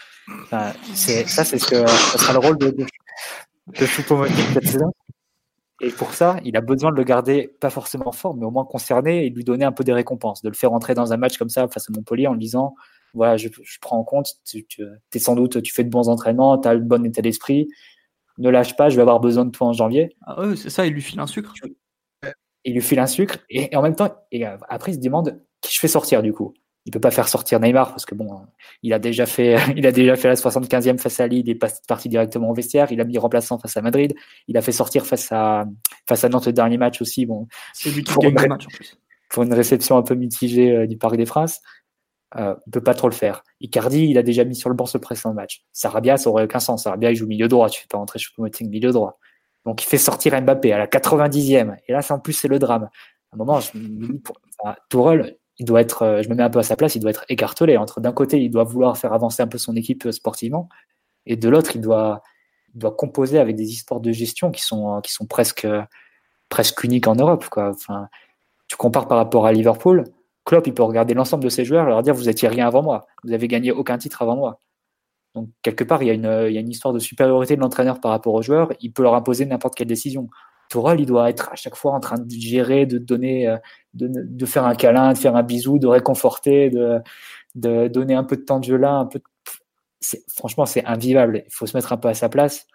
ça, 0.51 0.75
c'est 0.95 1.27
ce 1.27 1.67
que 1.67 1.87
ça 1.87 2.19
sera 2.19 2.33
le 2.33 2.39
rôle 2.39 2.59
de, 2.59 2.71
de, 2.71 2.87
de 3.67 3.87
cette 3.87 4.67
saison. 4.67 4.93
Et 5.81 5.91
pour 5.91 6.13
ça, 6.15 6.41
il 6.45 6.57
a 6.57 6.61
besoin 6.61 6.91
de 6.91 6.97
le 6.97 7.05
garder 7.05 7.55
pas 7.61 7.71
forcément 7.71 8.11
fort, 8.13 8.35
mais 8.37 8.45
au 8.45 8.51
moins 8.51 8.65
concerné 8.65 9.27
et 9.27 9.31
de 9.31 9.37
lui 9.37 9.45
donner 9.45 9.65
un 9.65 9.73
peu 9.73 9.85
des 9.85 9.93
récompenses, 9.93 10.43
de 10.43 10.49
le 10.49 10.55
faire 10.55 10.73
entrer 10.73 10.95
dans 10.95 11.13
un 11.13 11.17
match 11.17 11.37
comme 11.39 11.51
ça 11.51 11.69
face 11.69 11.89
à 11.89 11.93
Montpellier 11.93 12.27
en 12.27 12.33
lui 12.33 12.41
disant 12.41 12.75
voilà, 13.15 13.37
je, 13.37 13.49
prends 13.81 13.99
en 13.99 14.05
compte, 14.05 14.29
tu, 14.45 14.67
es 15.15 15.19
sans 15.19 15.35
doute, 15.35 15.63
tu 15.63 15.73
fais 15.73 15.85
de 15.85 15.89
bons 15.89 16.09
entraînements, 16.09 16.59
tu 16.59 16.69
as 16.69 16.75
le 16.75 16.81
bon 16.81 17.05
état 17.07 17.23
d'esprit, 17.23 17.69
ne 18.39 18.51
lâche 18.51 18.77
pas, 18.77 18.89
je 18.89 18.97
vais 18.97 19.03
avoir 19.03 19.21
besoin 19.21 19.45
de 19.45 19.51
toi 19.51 19.69
en 19.69 19.73
janvier. 19.73 20.17
Ah 20.27 20.47
oui, 20.47 20.57
c'est 20.57 20.71
ça, 20.71 20.87
il 20.87 20.93
lui 20.93 21.03
file 21.03 21.21
un 21.21 21.27
sucre. 21.27 21.55
Il 22.69 22.75
lui 22.75 22.83
file 22.83 22.99
un 22.99 23.07
sucre 23.07 23.39
et, 23.49 23.75
en 23.75 23.81
même 23.81 23.95
temps, 23.95 24.15
et 24.31 24.47
euh, 24.47 24.59
après 24.69 24.93
il 24.93 24.97
se 24.97 25.01
demande 25.01 25.41
qui 25.63 25.73
je 25.73 25.81
fais 25.81 25.89
sortir 25.89 26.23
du 26.23 26.35
coup? 26.35 26.53
Il 26.85 26.91
peut 26.91 27.01
pas 27.01 27.11
faire 27.11 27.29
sortir 27.29 27.61
Neymar 27.61 27.89
parce 27.91 28.05
que 28.05 28.15
bon, 28.15 28.43
il 28.83 28.93
a 28.93 28.99
déjà 28.99 29.25
fait, 29.25 29.57
il 29.77 29.87
a 29.87 29.93
déjà 29.93 30.17
fait 30.17 30.29
la 30.29 30.35
75e 30.35 30.99
face 30.99 31.19
à 31.19 31.27
Lille, 31.27 31.45
il 31.47 31.51
est 31.51 31.87
parti 31.87 32.11
directement 32.11 32.51
au 32.51 32.55
vestiaire, 32.55 32.93
il 32.93 33.01
a 33.01 33.05
mis 33.05 33.17
remplaçant 33.17 33.59
face 33.59 33.79
à 33.79 33.81
Madrid, 33.81 34.15
il 34.49 34.57
a 34.59 34.61
fait 34.61 34.73
sortir 34.73 35.07
face 35.07 35.33
à 35.33 35.65
face 36.07 36.25
à 36.25 36.29
Nantes 36.29 36.47
le 36.47 36.53
dernier 36.53 36.77
match 36.77 37.01
aussi. 37.01 37.25
Bon, 37.25 37.47
c'est 37.73 37.91
lui 37.91 38.05
qui 38.05 38.15
gagne 38.19 38.35
le 38.35 38.49
match 38.49 38.67
en 38.67 38.71
plus. 38.71 38.99
Pour 39.31 39.45
une 39.45 39.55
réception 39.55 39.97
un 39.97 40.03
peu 40.03 40.15
mitigée 40.15 40.73
euh, 40.73 40.87
du 40.87 40.99
Parc 40.99 41.17
des 41.17 41.25
Princes, 41.25 41.63
euh, 42.37 42.55
il 42.67 42.71
peut 42.71 42.83
pas 42.83 42.95
trop 42.95 43.09
le 43.09 43.15
faire. 43.15 43.45
Icardi, 43.61 44.07
il 44.09 44.19
a 44.19 44.23
déjà 44.23 44.45
mis 44.45 44.55
sur 44.55 44.69
le 44.69 44.75
banc 44.75 44.85
ce 44.85 44.99
précédent 44.99 45.33
match. 45.33 45.65
Sarabia, 45.73 46.19
ça 46.19 46.29
aurait 46.29 46.45
aucun 46.45 46.61
sens. 46.61 46.85
Sarabia, 46.85 47.11
il 47.11 47.17
joue 47.17 47.27
milieu 47.27 47.49
droit, 47.49 47.71
tu 47.71 47.81
fais 47.81 47.87
pas 47.89 47.99
rentrer 47.99 48.19
Choupo-Moting 48.19 48.69
milieu 48.69 48.93
droit. 48.93 49.19
Donc 49.65 49.83
il 49.83 49.87
fait 49.87 49.99
sortir 49.99 50.41
Mbappé 50.41 50.73
à 50.73 50.79
la 50.79 50.87
90e. 50.87 51.77
Et 51.87 51.93
là, 51.93 52.01
en 52.11 52.19
plus, 52.19 52.33
c'est 52.33 52.49
le 52.49 52.59
drame. 52.59 52.89
À 53.31 53.35
un 53.35 53.37
moment, 53.37 53.61
je 53.61 53.71
euh, 53.77 53.83
je 56.23 56.29
me 56.29 56.35
mets 56.35 56.43
un 56.43 56.51
peu 56.51 56.59
à 56.59 56.63
sa 56.63 56.77
place, 56.77 56.95
il 56.95 57.01
doit 57.01 57.11
être 57.11 57.25
écartelé. 57.29 57.77
Entre 57.77 58.01
d'un 58.01 58.13
côté, 58.13 58.41
il 58.41 58.51
doit 58.51 58.65
vouloir 58.65 58.97
faire 58.97 59.13
avancer 59.13 59.43
un 59.43 59.49
peu 59.49 59.59
son 59.59 59.77
équipe 59.77 60.07
euh, 60.07 60.13
sportivement, 60.13 60.69
et 61.27 61.37
de 61.37 61.49
l'autre, 61.49 61.73
il 61.75 61.81
doit, 61.81 62.23
doit 62.75 62.93
composer 62.93 63.39
avec 63.39 63.57
des 63.57 63.71
histoires 63.71 64.01
de 64.01 64.13
gestion 64.13 64.51
qui 64.51 64.63
sont, 64.63 64.97
euh, 64.97 65.01
presque, 65.29 65.67
presque 66.49 66.85
uniques 66.85 67.07
en 67.07 67.17
Europe. 67.17 67.47
Quoi. 67.51 67.73
Tu 68.69 68.77
compares 68.77 69.09
par 69.09 69.19
rapport 69.19 69.47
à 69.47 69.53
Liverpool, 69.53 70.05
Klopp, 70.45 70.67
il 70.67 70.75
peut 70.75 70.83
regarder 70.83 71.13
l'ensemble 71.13 71.45
de 71.45 71.51
ses 71.51 71.65
joueurs 71.65 71.87
et 71.87 71.91
leur 71.91 72.03
dire 72.03 72.15
vous 72.15 72.29
étiez 72.29 72.49
rien 72.49 72.67
avant 72.67 72.83
moi, 72.83 73.07
vous 73.23 73.33
avez 73.33 73.49
gagné 73.49 73.71
aucun 73.71 73.99
titre 73.99 74.23
avant 74.23 74.37
moi. 74.37 74.61
Donc 75.35 75.51
quelque 75.63 75.85
part, 75.85 76.03
il 76.03 76.07
y 76.07 76.11
a 76.11 76.15
une, 76.15 76.47
il 76.49 76.55
y 76.55 76.57
a 76.57 76.61
une 76.61 76.71
histoire 76.71 76.95
de 76.95 76.99
supériorité 76.99 77.57
de 77.57 77.61
l'entraîneur 77.61 78.01
par 78.01 78.11
rapport 78.11 78.35
aux 78.35 78.43
joueurs. 78.43 78.73
Il 78.81 78.93
peut 78.93 79.03
leur 79.03 79.15
imposer 79.15 79.47
n'importe 79.47 79.75
quelle 79.75 79.89
décision. 79.89 80.29
Tourelle, 80.69 81.01
il 81.01 81.07
doit 81.07 81.31
être 81.31 81.51
à 81.51 81.57
chaque 81.57 81.77
fois 81.77 81.93
en 81.93 82.01
train 82.01 82.19
de 82.19 82.31
gérer, 82.31 82.87
de 82.87 82.99
donner, 82.99 83.49
euh, 83.49 83.57
de, 83.95 84.47
faire 84.47 84.65
un 84.67 84.75
câlin, 84.75 85.13
de 85.13 85.19
faire 85.19 85.35
un 85.35 85.43
bisou, 85.43 85.79
de 85.79 85.87
réconforter, 85.87 86.71
de, 86.71 86.99
de 87.55 87.89
donner 87.89 88.15
un 88.15 88.25
peu 88.25 88.37
de 88.37 88.43
temps 88.43 88.61
de 88.61 88.65
jeu 88.65 88.77
là, 88.77 88.93
un 88.93 89.07
peu. 89.07 89.21
Franchement, 90.35 90.67
c'est 90.67 90.85
invivable. 90.85 91.43
Il 91.47 91.53
faut 91.53 91.67
se 91.67 91.77
mettre 91.77 91.93
un 91.93 91.97
peu 91.97 92.09
à 92.09 92.15
sa 92.15 92.29
place. 92.29 92.67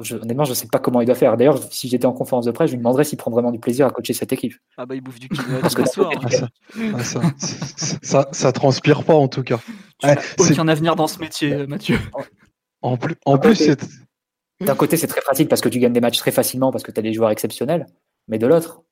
Je, 0.00 0.16
honnêtement, 0.16 0.44
je 0.44 0.50
ne 0.50 0.54
sais 0.54 0.66
pas 0.66 0.78
comment 0.78 1.00
il 1.00 1.06
doit 1.06 1.14
faire. 1.14 1.36
D'ailleurs, 1.36 1.62
si 1.72 1.88
j'étais 1.88 2.06
en 2.06 2.12
conférence 2.12 2.44
de 2.44 2.50
presse, 2.50 2.68
je 2.70 2.74
lui 2.74 2.78
demanderais 2.78 3.04
s'il 3.04 3.18
prend 3.18 3.30
vraiment 3.30 3.52
du 3.52 3.60
plaisir 3.60 3.86
à 3.86 3.90
coacher 3.90 4.12
cette 4.12 4.32
équipe. 4.32 4.54
Ah 4.76 4.86
bah 4.86 4.94
il 4.94 5.00
bouffe 5.00 5.20
du 5.20 5.28
quinoa 5.28 5.58
Parce 5.60 5.74
que 5.74 5.88
soir. 5.88 6.10
Ah, 6.22 7.04
ça, 7.04 7.20
ça, 8.02 8.28
ça, 8.32 8.52
transpire 8.52 9.04
pas 9.04 9.14
en 9.14 9.28
tout 9.28 9.42
cas. 9.42 9.58
Ouais, 10.02 10.16
aucun 10.38 10.66
avenir 10.68 10.96
dans 10.96 11.06
ce 11.06 11.18
métier, 11.20 11.66
Mathieu. 11.66 11.98
En 12.82 12.96
plus, 12.96 13.16
en 13.24 13.38
plus 13.38 13.56
c'est 13.56 13.78
d'un 14.60 14.74
côté, 14.74 14.96
c'est 14.96 15.06
très 15.06 15.20
pratique 15.20 15.48
parce 15.48 15.60
que 15.60 15.68
tu 15.68 15.78
gagnes 15.78 15.92
des 15.92 16.00
matchs 16.00 16.18
très 16.18 16.32
facilement 16.32 16.72
parce 16.72 16.82
que 16.82 16.90
tu 16.90 16.98
as 16.98 17.02
des 17.02 17.12
joueurs 17.12 17.30
exceptionnels. 17.30 17.86
Mais 18.26 18.38
de 18.38 18.46
l'autre, 18.46 18.82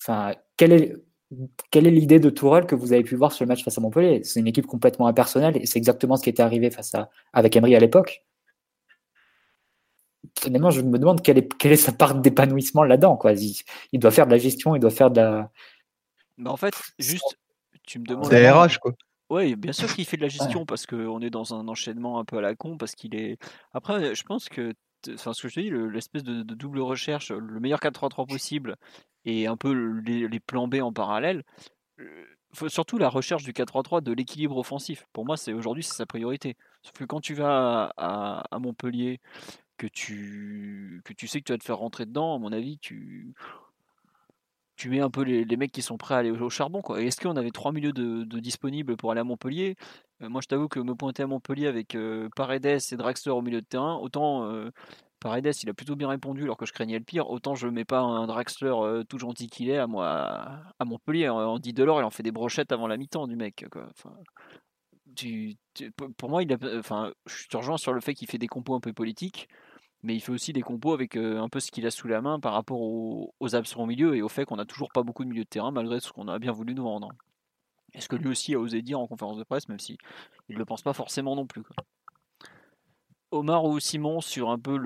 enfin, 0.00 0.34
quelle 0.56 0.72
est, 0.72 0.96
quelle 1.70 1.86
est 1.86 1.90
l'idée 1.90 2.20
de 2.20 2.30
Tourelle 2.30 2.66
que 2.66 2.74
vous 2.74 2.92
avez 2.92 3.02
pu 3.02 3.16
voir 3.16 3.32
sur 3.32 3.44
le 3.44 3.48
match 3.48 3.64
face 3.64 3.76
à 3.78 3.80
Montpellier? 3.80 4.22
C'est 4.22 4.40
une 4.40 4.46
équipe 4.46 4.66
complètement 4.66 5.08
impersonnelle 5.08 5.56
et 5.56 5.66
c'est 5.66 5.78
exactement 5.78 6.16
ce 6.16 6.22
qui 6.22 6.30
était 6.30 6.42
arrivé 6.42 6.70
face 6.70 6.94
à, 6.94 7.10
avec 7.32 7.56
Emery 7.56 7.74
à 7.74 7.80
l'époque. 7.80 8.24
Finalement, 10.38 10.70
je 10.70 10.82
me 10.82 10.98
demande 10.98 11.22
quelle 11.22 11.38
est, 11.38 11.54
quelle 11.56 11.72
est 11.72 11.76
sa 11.76 11.92
part 11.92 12.14
d'épanouissement 12.14 12.82
là-dedans. 12.82 13.16
Quoi. 13.16 13.32
Il, 13.32 13.98
doit 13.98 14.10
faire 14.10 14.26
de 14.26 14.32
la 14.32 14.38
gestion, 14.38 14.74
il 14.74 14.80
doit 14.80 14.90
faire 14.90 15.10
de 15.10 15.20
la. 15.20 15.50
Mais 16.36 16.50
en 16.50 16.56
fait, 16.56 16.74
juste, 16.98 17.38
tu 17.86 17.98
me 17.98 18.04
demandes. 18.04 18.26
C'est 18.26 18.50
RH, 18.50 18.78
quoi. 18.80 18.92
Oui, 19.30 19.54
bien 19.54 19.72
sûr 19.72 19.94
qu'il 19.94 20.04
fait 20.04 20.16
de 20.16 20.22
la 20.22 20.28
gestion 20.28 20.66
parce 20.66 20.86
qu'on 20.86 21.20
est 21.20 21.30
dans 21.30 21.54
un 21.54 21.68
enchaînement 21.68 22.18
un 22.18 22.24
peu 22.24 22.38
à 22.38 22.40
la 22.40 22.56
con, 22.56 22.76
parce 22.76 22.96
qu'il 22.96 23.14
est. 23.14 23.38
Après, 23.72 24.14
je 24.14 24.22
pense 24.24 24.48
que, 24.48 24.74
enfin, 25.14 25.32
ce 25.32 25.42
que 25.42 25.48
je 25.48 25.54
te 25.54 25.60
dis, 25.60 25.70
l'espèce 25.70 26.24
de, 26.24 26.42
double 26.42 26.80
recherche, 26.80 27.30
le 27.30 27.60
meilleur 27.60 27.78
4-3-3 27.78 28.26
possible 28.26 28.76
et 29.24 29.46
un 29.46 29.56
peu 29.56 29.72
les, 29.72 30.40
plans 30.40 30.66
B 30.66 30.76
en 30.82 30.92
parallèle. 30.92 31.44
Faut 32.52 32.68
surtout 32.68 32.98
la 32.98 33.08
recherche 33.08 33.44
du 33.44 33.52
4-3-3 33.52 34.02
de 34.02 34.12
l'équilibre 34.12 34.56
offensif. 34.56 35.06
Pour 35.12 35.24
moi, 35.24 35.36
c'est 35.36 35.52
aujourd'hui 35.52 35.84
c'est 35.84 35.94
sa 35.94 36.06
priorité. 36.06 36.56
Sauf 36.82 36.94
que 36.94 37.04
quand 37.04 37.20
tu 37.20 37.34
vas 37.34 37.92
à, 37.96 38.42
à, 38.50 38.58
Montpellier, 38.58 39.20
que 39.80 39.86
tu 39.86 41.00
que 41.06 41.14
tu 41.14 41.26
sais 41.26 41.40
que 41.40 41.46
tu 41.46 41.52
vas 41.52 41.58
te 41.58 41.64
faire 41.64 41.78
rentrer 41.78 42.04
dedans, 42.04 42.34
à 42.34 42.38
mon 42.38 42.52
avis, 42.52 42.78
tu 42.78 43.34
tu 44.76 44.90
mets 44.90 45.00
un 45.00 45.10
peu 45.10 45.22
les, 45.22 45.56
mecs 45.56 45.72
qui 45.72 45.82
sont 45.82 45.98
prêts 45.98 46.14
à 46.14 46.18
aller 46.18 46.30
au, 46.30 46.50
charbon. 46.50 46.82
Est-ce 46.96 47.20
qu'on 47.20 47.36
avait 47.36 47.50
trois 47.50 47.70
milieux 47.72 47.92
de, 47.92 48.24
disponibles 48.40 48.96
pour 48.96 49.10
aller 49.10 49.20
à 49.20 49.24
Montpellier? 49.24 49.76
Euh, 50.22 50.30
Moi, 50.30 50.40
je 50.42 50.48
t'avoue 50.48 50.68
que 50.68 50.80
me 50.80 50.94
pointer 50.94 51.22
à 51.22 51.26
Montpellier 51.26 51.66
avec 51.66 51.94
euh, 51.94 52.30
Paredes 52.34 52.64
et 52.66 52.96
Draxler 52.96 53.32
au 53.32 53.42
milieu 53.42 53.60
de 53.60 53.66
terrain, 53.66 53.96
autant 53.96 54.44
euh, 54.46 54.70
Paredes, 55.20 55.52
il 55.62 55.68
a 55.68 55.74
plutôt 55.74 55.96
bien 55.96 56.08
répondu 56.08 56.44
alors 56.44 56.56
que 56.56 56.64
je 56.64 56.72
craignais 56.72 56.98
le 56.98 57.04
pire, 57.04 57.28
autant 57.28 57.54
je 57.54 57.66
ne 57.66 57.72
mets 57.72 57.84
pas 57.84 58.00
un 58.00 58.26
Draxler 58.26 59.02
tout 59.08 59.18
gentil 59.18 59.48
qu'il 59.48 59.68
est 59.68 59.78
à, 59.78 59.86
moi, 59.86 60.06
à, 60.78 60.84
Montpellier. 60.86 61.28
En 61.28 61.58
dit 61.58 61.74
de 61.74 61.84
l'or, 61.84 62.00
il 62.00 62.04
en 62.04 62.10
fait 62.10 62.22
des 62.22 62.32
brochettes 62.32 62.72
avant 62.72 62.86
la 62.86 62.96
mi-temps 62.96 63.26
du 63.26 63.36
mec. 63.36 63.66
pour 66.16 66.30
moi, 66.30 66.42
il 66.42 66.58
enfin, 66.78 67.12
je 67.26 67.48
te 67.48 67.56
rejoins 67.58 67.76
sur 67.76 67.92
le 67.92 68.00
fait 68.00 68.14
qu'il 68.14 68.28
fait 68.28 68.38
des 68.38 68.48
compos 68.48 68.74
un 68.74 68.80
peu 68.80 68.94
politiques 68.94 69.48
mais 70.02 70.14
il 70.14 70.20
fait 70.20 70.32
aussi 70.32 70.52
des 70.52 70.62
compos 70.62 70.92
avec 70.92 71.16
un 71.16 71.48
peu 71.48 71.60
ce 71.60 71.70
qu'il 71.70 71.86
a 71.86 71.90
sous 71.90 72.08
la 72.08 72.20
main 72.20 72.40
par 72.40 72.52
rapport 72.52 72.80
aux, 72.80 73.54
absents 73.54 73.82
au 73.82 73.86
milieu 73.86 74.16
et 74.16 74.22
au 74.22 74.28
fait 74.28 74.44
qu'on 74.44 74.56
n'a 74.56 74.64
toujours 74.64 74.90
pas 74.92 75.02
beaucoup 75.02 75.24
de 75.24 75.28
milieu 75.28 75.44
de 75.44 75.48
terrain 75.48 75.70
malgré 75.70 76.00
ce 76.00 76.12
qu'on 76.12 76.28
a 76.28 76.38
bien 76.38 76.52
voulu 76.52 76.74
nous 76.74 76.84
vendre. 76.84 77.08
Est-ce 77.92 78.08
que 78.08 78.16
lui 78.16 78.28
aussi 78.28 78.54
a 78.54 78.58
osé 78.58 78.82
dire 78.82 79.00
en 79.00 79.06
conférence 79.06 79.36
de 79.36 79.44
presse, 79.44 79.68
même 79.68 79.80
si 79.80 79.98
il 80.48 80.54
ne 80.54 80.58
le 80.58 80.64
pense 80.64 80.82
pas 80.82 80.92
forcément 80.92 81.34
non 81.34 81.46
plus. 81.46 81.62
Omar 83.32 83.64
ou 83.64 83.78
Simon 83.78 84.20
sur 84.20 84.50
un 84.50 84.58
peu 84.58 84.76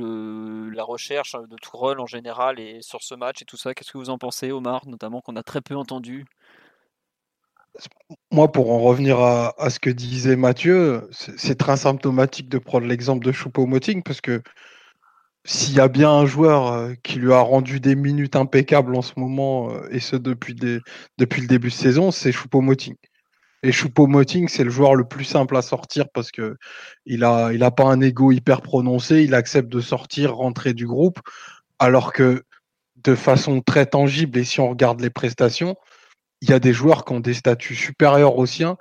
la 0.70 0.84
recherche 0.84 1.32
de 1.32 1.56
Tourelle 1.56 2.00
en 2.00 2.06
général 2.06 2.60
et 2.60 2.82
sur 2.82 3.02
ce 3.02 3.14
match 3.14 3.42
et 3.42 3.44
tout 3.44 3.56
ça, 3.56 3.74
qu'est-ce 3.74 3.92
que 3.92 3.98
vous 3.98 4.10
en 4.10 4.18
pensez, 4.18 4.52
Omar, 4.52 4.86
notamment 4.86 5.20
qu'on 5.20 5.36
a 5.36 5.42
très 5.42 5.60
peu 5.60 5.76
entendu? 5.76 6.26
Moi, 8.30 8.52
pour 8.52 8.70
en 8.70 8.78
revenir 8.80 9.18
à, 9.18 9.70
ce 9.70 9.78
que 9.78 9.90
disait 9.90 10.36
Mathieu, 10.36 11.08
c'est 11.10 11.58
très 11.58 11.76
symptomatique 11.76 12.48
de 12.48 12.58
prendre 12.58 12.86
l'exemple 12.86 13.24
de 13.24 13.32
Choupo-Moting 13.32 14.02
parce 14.02 14.20
que 14.20 14.42
s'il 15.44 15.74
y 15.74 15.80
a 15.80 15.88
bien 15.88 16.10
un 16.10 16.26
joueur 16.26 16.72
euh, 16.72 16.94
qui 17.02 17.18
lui 17.18 17.32
a 17.32 17.40
rendu 17.40 17.80
des 17.80 17.94
minutes 17.94 18.36
impeccables 18.36 18.94
en 18.96 19.02
ce 19.02 19.12
moment, 19.16 19.70
euh, 19.70 19.88
et 19.90 20.00
ce 20.00 20.16
depuis, 20.16 20.54
depuis 21.18 21.42
le 21.42 21.46
début 21.46 21.68
de 21.68 21.74
saison, 21.74 22.10
c'est 22.10 22.32
Choupo-Moting. 22.32 22.96
Et 23.62 23.72
Choupo-Moting, 23.72 24.48
c'est 24.48 24.64
le 24.64 24.70
joueur 24.70 24.94
le 24.94 25.04
plus 25.04 25.24
simple 25.24 25.56
à 25.56 25.62
sortir 25.62 26.06
parce 26.12 26.30
que 26.30 26.56
il 27.06 27.24
a, 27.24 27.52
il 27.52 27.62
a 27.62 27.70
pas 27.70 27.84
un 27.84 28.00
ego 28.00 28.32
hyper 28.32 28.62
prononcé, 28.62 29.22
il 29.22 29.34
accepte 29.34 29.70
de 29.70 29.80
sortir, 29.80 30.34
rentrer 30.34 30.74
du 30.74 30.86
groupe, 30.86 31.20
alors 31.78 32.12
que 32.12 32.42
de 32.96 33.14
façon 33.14 33.60
très 33.60 33.86
tangible, 33.86 34.38
et 34.38 34.44
si 34.44 34.60
on 34.60 34.70
regarde 34.70 35.00
les 35.00 35.10
prestations, 35.10 35.76
il 36.40 36.50
y 36.50 36.52
a 36.52 36.58
des 36.58 36.72
joueurs 36.72 37.04
qui 37.04 37.12
ont 37.12 37.20
des 37.20 37.34
statuts 37.34 37.74
supérieurs 37.74 38.36
aux 38.38 38.46
siens, 38.46 38.76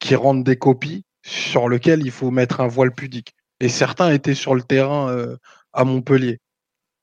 qui 0.00 0.14
rendent 0.14 0.44
des 0.44 0.56
copies 0.56 1.04
sur 1.24 1.68
lesquelles 1.68 2.02
il 2.04 2.10
faut 2.10 2.30
mettre 2.30 2.60
un 2.60 2.68
voile 2.68 2.92
pudique. 2.92 3.34
Et 3.60 3.68
certains 3.68 4.10
étaient 4.12 4.34
sur 4.34 4.54
le 4.54 4.62
terrain 4.62 5.10
euh, 5.10 5.36
Montpellier. 5.84 6.40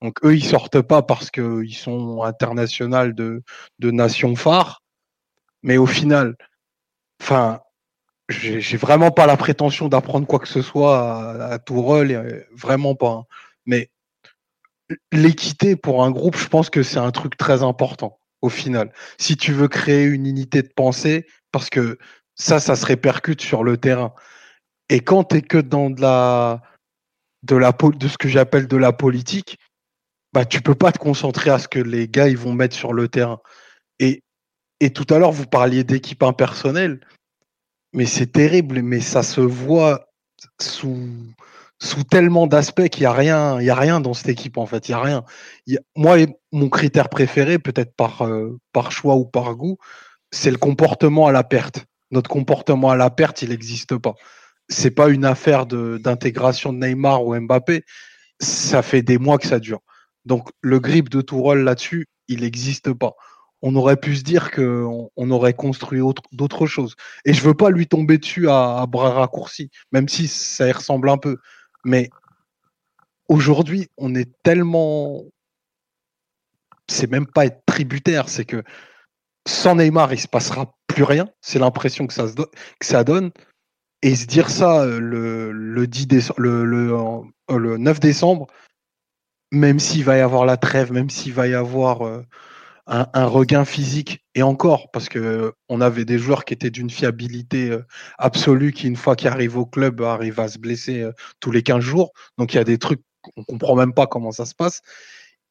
Donc 0.01 0.23
eux, 0.23 0.35
ils 0.35 0.43
sortent 0.43 0.81
pas 0.81 1.01
parce 1.01 1.31
qu'ils 1.31 1.75
sont 1.75 2.23
internationaux 2.23 3.11
de, 3.11 3.43
de 3.79 3.91
nations 3.91 4.35
phares. 4.35 4.83
Mais 5.63 5.77
au 5.77 5.85
final, 5.85 6.35
enfin, 7.21 7.61
j'ai 8.29 8.77
vraiment 8.77 9.11
pas 9.11 9.25
la 9.25 9.37
prétention 9.37 9.87
d'apprendre 9.87 10.27
quoi 10.27 10.39
que 10.39 10.47
ce 10.47 10.61
soit 10.61 10.97
à, 10.97 11.53
à 11.53 11.59
Tourelle, 11.59 12.45
vraiment 12.51 12.95
pas. 12.95 13.11
Hein. 13.11 13.23
Mais 13.65 13.89
l'équité 15.11 15.75
pour 15.75 16.03
un 16.03 16.11
groupe, 16.11 16.37
je 16.37 16.47
pense 16.47 16.69
que 16.69 16.83
c'est 16.83 16.99
un 16.99 17.11
truc 17.11 17.37
très 17.37 17.63
important 17.63 18.19
au 18.41 18.49
final. 18.49 18.91
Si 19.17 19.37
tu 19.37 19.53
veux 19.53 19.67
créer 19.67 20.05
une 20.05 20.25
unité 20.27 20.61
de 20.61 20.71
pensée, 20.75 21.25
parce 21.51 21.69
que 21.69 21.97
ça, 22.35 22.59
ça 22.59 22.75
se 22.75 22.85
répercute 22.85 23.41
sur 23.41 23.63
le 23.63 23.77
terrain. 23.77 24.13
Et 24.89 24.99
quand 24.99 25.23
tu 25.25 25.37
es 25.37 25.41
que 25.41 25.57
dans 25.57 25.89
de 25.89 26.01
la, 26.01 26.61
de, 27.45 27.55
la, 27.55 27.71
de 27.71 28.07
ce 28.07 28.17
que 28.17 28.27
j'appelle 28.27 28.67
de 28.67 28.77
la 28.77 28.93
politique, 28.93 29.57
bah, 30.33 30.45
tu 30.45 30.61
peux 30.61 30.75
pas 30.75 30.91
te 30.91 30.97
concentrer 30.97 31.49
à 31.49 31.59
ce 31.59 31.67
que 31.67 31.79
les 31.79 32.07
gars 32.07 32.27
ils 32.27 32.37
vont 32.37 32.53
mettre 32.53 32.75
sur 32.75 32.93
le 32.93 33.07
terrain. 33.07 33.39
Et, 33.99 34.23
et 34.79 34.91
tout 34.91 35.05
à 35.13 35.19
l'heure, 35.19 35.31
vous 35.31 35.45
parliez 35.45 35.83
d'équipe 35.83 36.23
impersonnelle, 36.23 36.99
mais 37.93 38.05
c'est 38.05 38.31
terrible, 38.31 38.81
mais 38.81 38.99
ça 38.99 39.23
se 39.23 39.41
voit 39.41 40.09
sous, 40.59 41.07
sous 41.79 42.03
tellement 42.03 42.47
d'aspects 42.47 42.89
qu'il 42.89 43.03
n'y 43.03 43.07
a 43.07 43.13
rien, 43.13 43.59
il 43.61 43.65
y 43.65 43.69
a 43.69 43.75
rien 43.75 44.01
dans 44.01 44.13
cette 44.13 44.29
équipe 44.29 44.57
en 44.57 44.65
fait, 44.65 44.89
il 44.89 44.91
y 44.91 44.95
a 44.95 45.01
rien. 45.01 45.23
moi, 45.95 46.17
mon 46.51 46.69
critère 46.69 47.09
préféré, 47.09 47.59
peut-être 47.59 47.95
par, 47.95 48.23
euh, 48.23 48.57
par 48.73 48.91
choix 48.91 49.15
ou 49.15 49.25
par 49.25 49.55
goût, 49.55 49.77
c'est 50.31 50.51
le 50.51 50.57
comportement 50.57 51.27
à 51.27 51.31
la 51.31 51.43
perte. 51.43 51.85
Notre 52.11 52.29
comportement 52.29 52.89
à 52.89 52.95
la 52.95 53.09
perte, 53.09 53.41
il 53.41 53.49
n'existe 53.49 53.97
pas 53.97 54.15
c'est 54.69 54.91
pas 54.91 55.09
une 55.09 55.25
affaire 55.25 55.65
d'intégration 55.65 56.73
de, 56.73 56.79
Neymar 56.79 57.23
ou 57.25 57.39
Mbappé. 57.39 57.83
Ça 58.39 58.81
fait 58.81 59.01
des 59.01 59.17
mois 59.17 59.37
que 59.37 59.47
ça 59.47 59.59
dure. 59.59 59.81
Donc 60.25 60.49
le 60.61 60.79
grip 60.79 61.09
de 61.09 61.21
Tourelle 61.21 61.63
là-dessus, 61.63 62.07
il 62.27 62.41
n'existe 62.41 62.93
pas. 62.93 63.13
On 63.61 63.75
aurait 63.75 63.97
pu 63.97 64.15
se 64.15 64.23
dire 64.23 64.51
qu'on 64.51 65.09
on 65.15 65.31
aurait 65.31 65.53
construit 65.53 66.01
d'autres 66.31 66.65
choses. 66.65 66.95
Et 67.23 67.33
je 67.33 67.41
veux 67.41 67.53
pas 67.53 67.69
lui 67.69 67.87
tomber 67.87 68.17
dessus 68.17 68.49
à, 68.49 68.85
bras 68.87 69.11
raccourcis, 69.11 69.69
même 69.91 70.07
si 70.07 70.27
ça 70.27 70.67
y 70.67 70.71
ressemble 70.71 71.09
un 71.09 71.17
peu. 71.17 71.37
Mais 71.83 72.09
aujourd'hui, 73.29 73.87
on 73.97 74.13
est 74.15 74.31
tellement. 74.43 75.23
C'est 76.87 77.09
même 77.09 77.25
pas 77.25 77.45
être 77.45 77.63
tributaire, 77.65 78.29
c'est 78.29 78.45
que 78.45 78.63
sans 79.47 79.75
Neymar, 79.75 80.13
il 80.13 80.19
se 80.19 80.27
passera 80.27 80.75
plus 80.87 81.03
rien. 81.03 81.27
C'est 81.41 81.59
l'impression 81.59 82.05
que 82.07 82.13
ça 82.13 83.03
donne. 83.03 83.31
Et 84.01 84.15
se 84.15 84.25
dire 84.25 84.49
ça 84.49 84.85
le, 84.85 85.51
le, 85.51 85.87
10 85.87 86.07
décembre, 86.07 86.39
le, 86.39 86.65
le, 86.65 87.77
9 87.77 87.99
décembre, 87.99 88.47
même 89.51 89.79
s'il 89.79 90.03
va 90.03 90.17
y 90.17 90.21
avoir 90.21 90.45
la 90.45 90.57
trêve, 90.57 90.91
même 90.91 91.09
s'il 91.09 91.33
va 91.33 91.47
y 91.47 91.53
avoir 91.53 92.23
un, 92.87 93.25
regain 93.25 93.65
physique 93.65 94.23
et 94.35 94.43
encore 94.43 94.91
parce 94.91 95.09
que 95.09 95.53
on 95.69 95.81
avait 95.81 96.05
des 96.05 96.19
joueurs 96.19 96.45
qui 96.45 96.53
étaient 96.53 96.69
d'une 96.69 96.89
fiabilité 96.89 97.71
euh, 97.71 97.83
absolue 98.19 98.73
qui 98.73 98.87
une 98.87 98.95
fois 98.95 99.15
qu'ils 99.15 99.29
arrivent 99.29 99.57
au 99.57 99.65
club 99.65 100.01
arrivent 100.01 100.39
à 100.39 100.47
se 100.47 100.59
blesser 100.59 101.01
euh, 101.01 101.11
tous 101.39 101.51
les 101.51 101.63
15 101.63 101.79
jours. 101.79 102.11
Donc 102.37 102.53
il 102.53 102.57
y 102.57 102.59
a 102.59 102.63
des 102.63 102.77
trucs 102.77 103.01
on 103.37 103.43
comprend 103.43 103.75
même 103.75 103.93
pas 103.93 104.05
comment 104.05 104.31
ça 104.31 104.45
se 104.45 104.53
passe. 104.53 104.81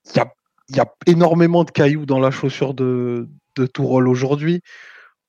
Il 0.06 0.16
y 0.16 0.20
a, 0.20 0.32
y 0.68 0.80
a 0.80 0.86
énormément 1.06 1.64
de 1.64 1.72
cailloux 1.72 2.06
dans 2.06 2.20
la 2.20 2.30
chaussure 2.30 2.72
de, 2.72 3.28
de 3.56 3.66
Tourol 3.66 4.08
aujourd'hui 4.08 4.62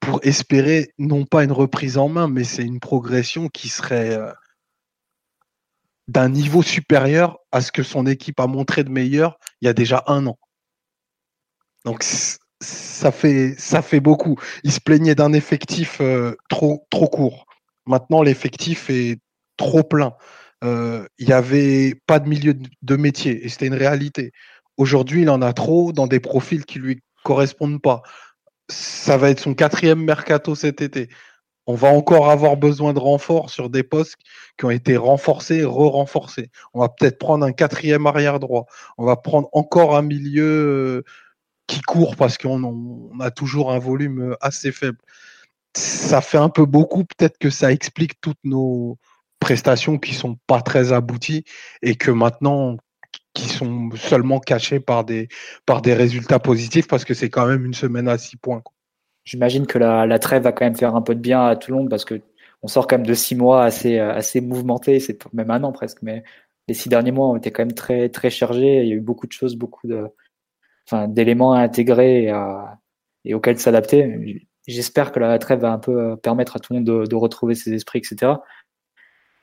pour 0.06 0.20
espérer 0.24 0.94
non 0.98 1.26
pas 1.26 1.44
une 1.44 1.52
reprise 1.52 1.98
en 1.98 2.10
main 2.10 2.28
mais 2.28 2.44
c'est 2.44 2.64
une 2.64 2.80
progression 2.80 3.50
qui 3.50 3.70
serait 3.70 4.16
euh, 4.16 4.32
d'un 6.08 6.30
niveau 6.30 6.62
supérieur 6.62 7.40
à 7.52 7.62
ce 7.62 7.72
que 7.72 7.84
son 7.84 8.06
équipe 8.06 8.40
a 8.40 8.48
montré 8.48 8.84
de 8.84 8.90
meilleur 8.90 9.38
il 9.62 9.66
y 9.66 9.70
a 9.70 9.74
déjà 9.74 10.04
un 10.08 10.28
an 10.28 10.38
donc 11.86 12.04
ça 12.62 13.12
fait, 13.12 13.56
ça 13.58 13.82
fait 13.82 14.00
beaucoup. 14.00 14.38
Il 14.64 14.72
se 14.72 14.80
plaignait 14.80 15.16
d'un 15.16 15.34
effectif 15.34 16.00
euh, 16.02 16.36
trop, 16.50 16.86
trop 16.90 17.08
court. 17.08 17.46
Maintenant, 17.86 18.24
l'effectif 18.24 18.90
est 18.90 19.20
trop 19.58 19.84
plein. 19.84 20.14
Euh, 20.64 21.06
il 21.20 21.28
n'y 21.28 21.34
avait 21.34 21.96
pas 22.08 22.20
de 22.20 22.28
milieu 22.28 22.56
de 22.82 22.96
métier 22.96 23.46
et 23.46 23.50
c'était 23.50 23.68
une 23.68 23.76
réalité. 23.76 24.32
Aujourd'hui, 24.78 25.22
il 25.22 25.30
en 25.30 25.42
a 25.42 25.54
trop 25.54 25.94
dans 25.94 26.08
des 26.08 26.20
profils 26.20 26.66
qui 26.66 26.80
lui 26.80 27.02
correspondent 27.24 27.82
pas. 27.82 28.02
Ça 28.70 29.18
va 29.18 29.30
être 29.30 29.40
son 29.40 29.54
quatrième 29.54 30.04
mercato 30.04 30.56
cet 30.56 30.82
été. 30.82 31.10
On 31.68 31.74
va 31.74 31.88
encore 31.90 32.30
avoir 32.30 32.58
besoin 32.58 32.94
de 32.94 33.00
renforts 33.00 33.50
sur 33.50 33.70
des 33.70 33.84
postes 33.84 34.16
qui 34.58 34.66
ont 34.66 34.70
été 34.70 34.98
renforcés, 34.98 35.64
re-renforcés. 35.64 36.52
On 36.74 36.80
va 36.80 36.90
peut-être 36.90 37.18
prendre 37.18 37.46
un 37.46 37.54
quatrième 37.54 38.06
arrière 38.06 38.40
droit. 38.40 38.66
On 38.98 39.06
va 39.06 39.16
prendre 39.16 39.50
encore 39.52 39.96
un 39.96 40.04
milieu 40.04 40.44
euh, 40.44 41.04
qui 41.68 41.82
court 41.82 42.16
parce 42.16 42.38
qu'on 42.38 43.20
a 43.20 43.32
toujours 43.32 43.72
un 43.72 43.80
volume 43.80 44.32
euh, 44.32 44.36
assez 44.42 44.72
faible. 44.72 45.00
Ça 45.76 46.22
fait 46.22 46.38
un 46.38 46.50
peu 46.50 46.66
beaucoup, 46.66 47.04
peut-être 47.04 47.38
que 47.38 47.50
ça 47.50 47.72
explique 47.72 48.22
toutes 48.22 48.44
nos 48.44 48.98
prestations 49.40 49.98
qui 49.98 50.14
sont 50.14 50.38
pas 50.48 50.62
très 50.62 50.94
abouties 50.94 51.46
et 51.82 51.96
que 51.96 52.12
maintenant 52.12 52.78
qui 53.36 53.48
sont 53.48 53.92
seulement 53.96 54.40
cachées 54.40 54.80
par 54.80 55.04
des, 55.04 55.28
par 55.68 55.84
des 55.84 55.94
résultats 55.94 56.40
positifs 56.40 56.88
parce 56.88 57.06
que 57.06 57.14
c'est 57.14 57.30
quand 57.30 57.46
même 57.46 57.66
une 57.66 57.76
semaine 57.76 58.08
à 58.08 58.18
six 58.18 58.38
points. 58.38 58.64
J'imagine 59.26 59.68
que 59.68 59.78
la, 59.78 60.08
la, 60.08 60.18
trêve 60.18 60.44
va 60.44 60.52
quand 60.52 60.66
même 60.66 60.76
faire 60.76 60.96
un 60.96 61.02
peu 61.02 61.14
de 61.14 61.20
bien 61.20 61.46
à 61.46 61.56
tout 61.56 61.72
le 61.72 61.78
monde 61.78 61.90
parce 61.90 62.06
que 62.06 62.22
on 62.64 62.68
sort 62.68 62.88
quand 62.88 62.98
même 62.98 63.06
de 63.06 63.14
six 63.14 63.36
mois 63.36 63.64
assez, 63.64 64.00
assez 64.00 64.42
mouvementés, 64.42 65.00
c'est 65.00 65.32
même 65.34 65.52
un 65.52 65.64
an 65.64 65.72
presque, 65.72 66.02
mais 66.02 66.24
les 66.68 66.74
six 66.74 66.90
derniers 66.90 67.12
mois 67.12 67.30
ont 67.30 67.36
été 67.36 67.52
quand 67.52 67.62
même 67.64 67.74
très, 67.74 68.10
très 68.10 68.30
chargés. 68.30 68.82
Il 68.82 68.90
y 68.90 68.92
a 68.92 68.96
eu 68.96 69.02
beaucoup 69.02 69.28
de 69.28 69.32
choses, 69.32 69.56
beaucoup 69.56 69.88
de, 69.88 70.08
enfin, 70.88 71.08
d'éléments 71.08 71.54
à 71.54 71.60
intégrer 71.60 72.32
et, 73.24 73.34
auxquels 73.34 73.60
s'adapter. 73.60 74.48
J'espère 74.68 75.12
que 75.12 75.20
la 75.20 75.38
trêve 75.38 75.60
va 75.60 75.72
un 75.72 75.78
peu 75.78 76.00
euh, 76.00 76.16
permettre 76.16 76.56
à 76.56 76.60
tout 76.60 76.74
le 76.74 76.80
monde 76.80 77.08
de, 77.08 77.16
retrouver 77.16 77.54
ses 77.54 77.74
esprits, 77.74 78.00
etc. 78.00 78.34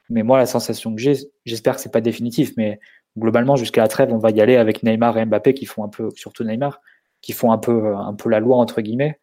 Mais 0.08 0.24
moi, 0.24 0.38
la 0.38 0.46
sensation 0.46 0.94
que 0.94 1.00
j'ai, 1.00 1.14
j'espère 1.44 1.76
que 1.76 1.80
c'est 1.80 1.92
pas 1.92 2.00
définitif, 2.00 2.52
mais 2.56 2.80
globalement, 3.18 3.56
jusqu'à 3.56 3.82
la 3.82 3.88
trêve, 3.88 4.12
on 4.12 4.18
va 4.18 4.30
y 4.30 4.40
aller 4.40 4.56
avec 4.56 4.82
Neymar 4.82 5.18
et 5.18 5.24
Mbappé 5.24 5.54
qui 5.54 5.66
font 5.66 5.84
un 5.84 5.88
peu, 5.88 6.10
surtout 6.16 6.44
Neymar, 6.44 6.80
qui 7.20 7.32
font 7.32 7.52
un 7.52 7.58
peu, 7.58 7.94
un 7.94 8.14
peu 8.14 8.28
la 8.28 8.40
loi 8.40 8.56
entre 8.56 8.80
guillemets. 8.80 9.18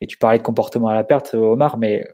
Et 0.00 0.06
tu 0.06 0.16
parlais 0.18 0.38
de 0.38 0.42
comportement 0.42 0.88
à 0.88 0.94
la 0.94 1.04
perte, 1.04 1.34
Omar, 1.34 1.78
mais 1.78 2.06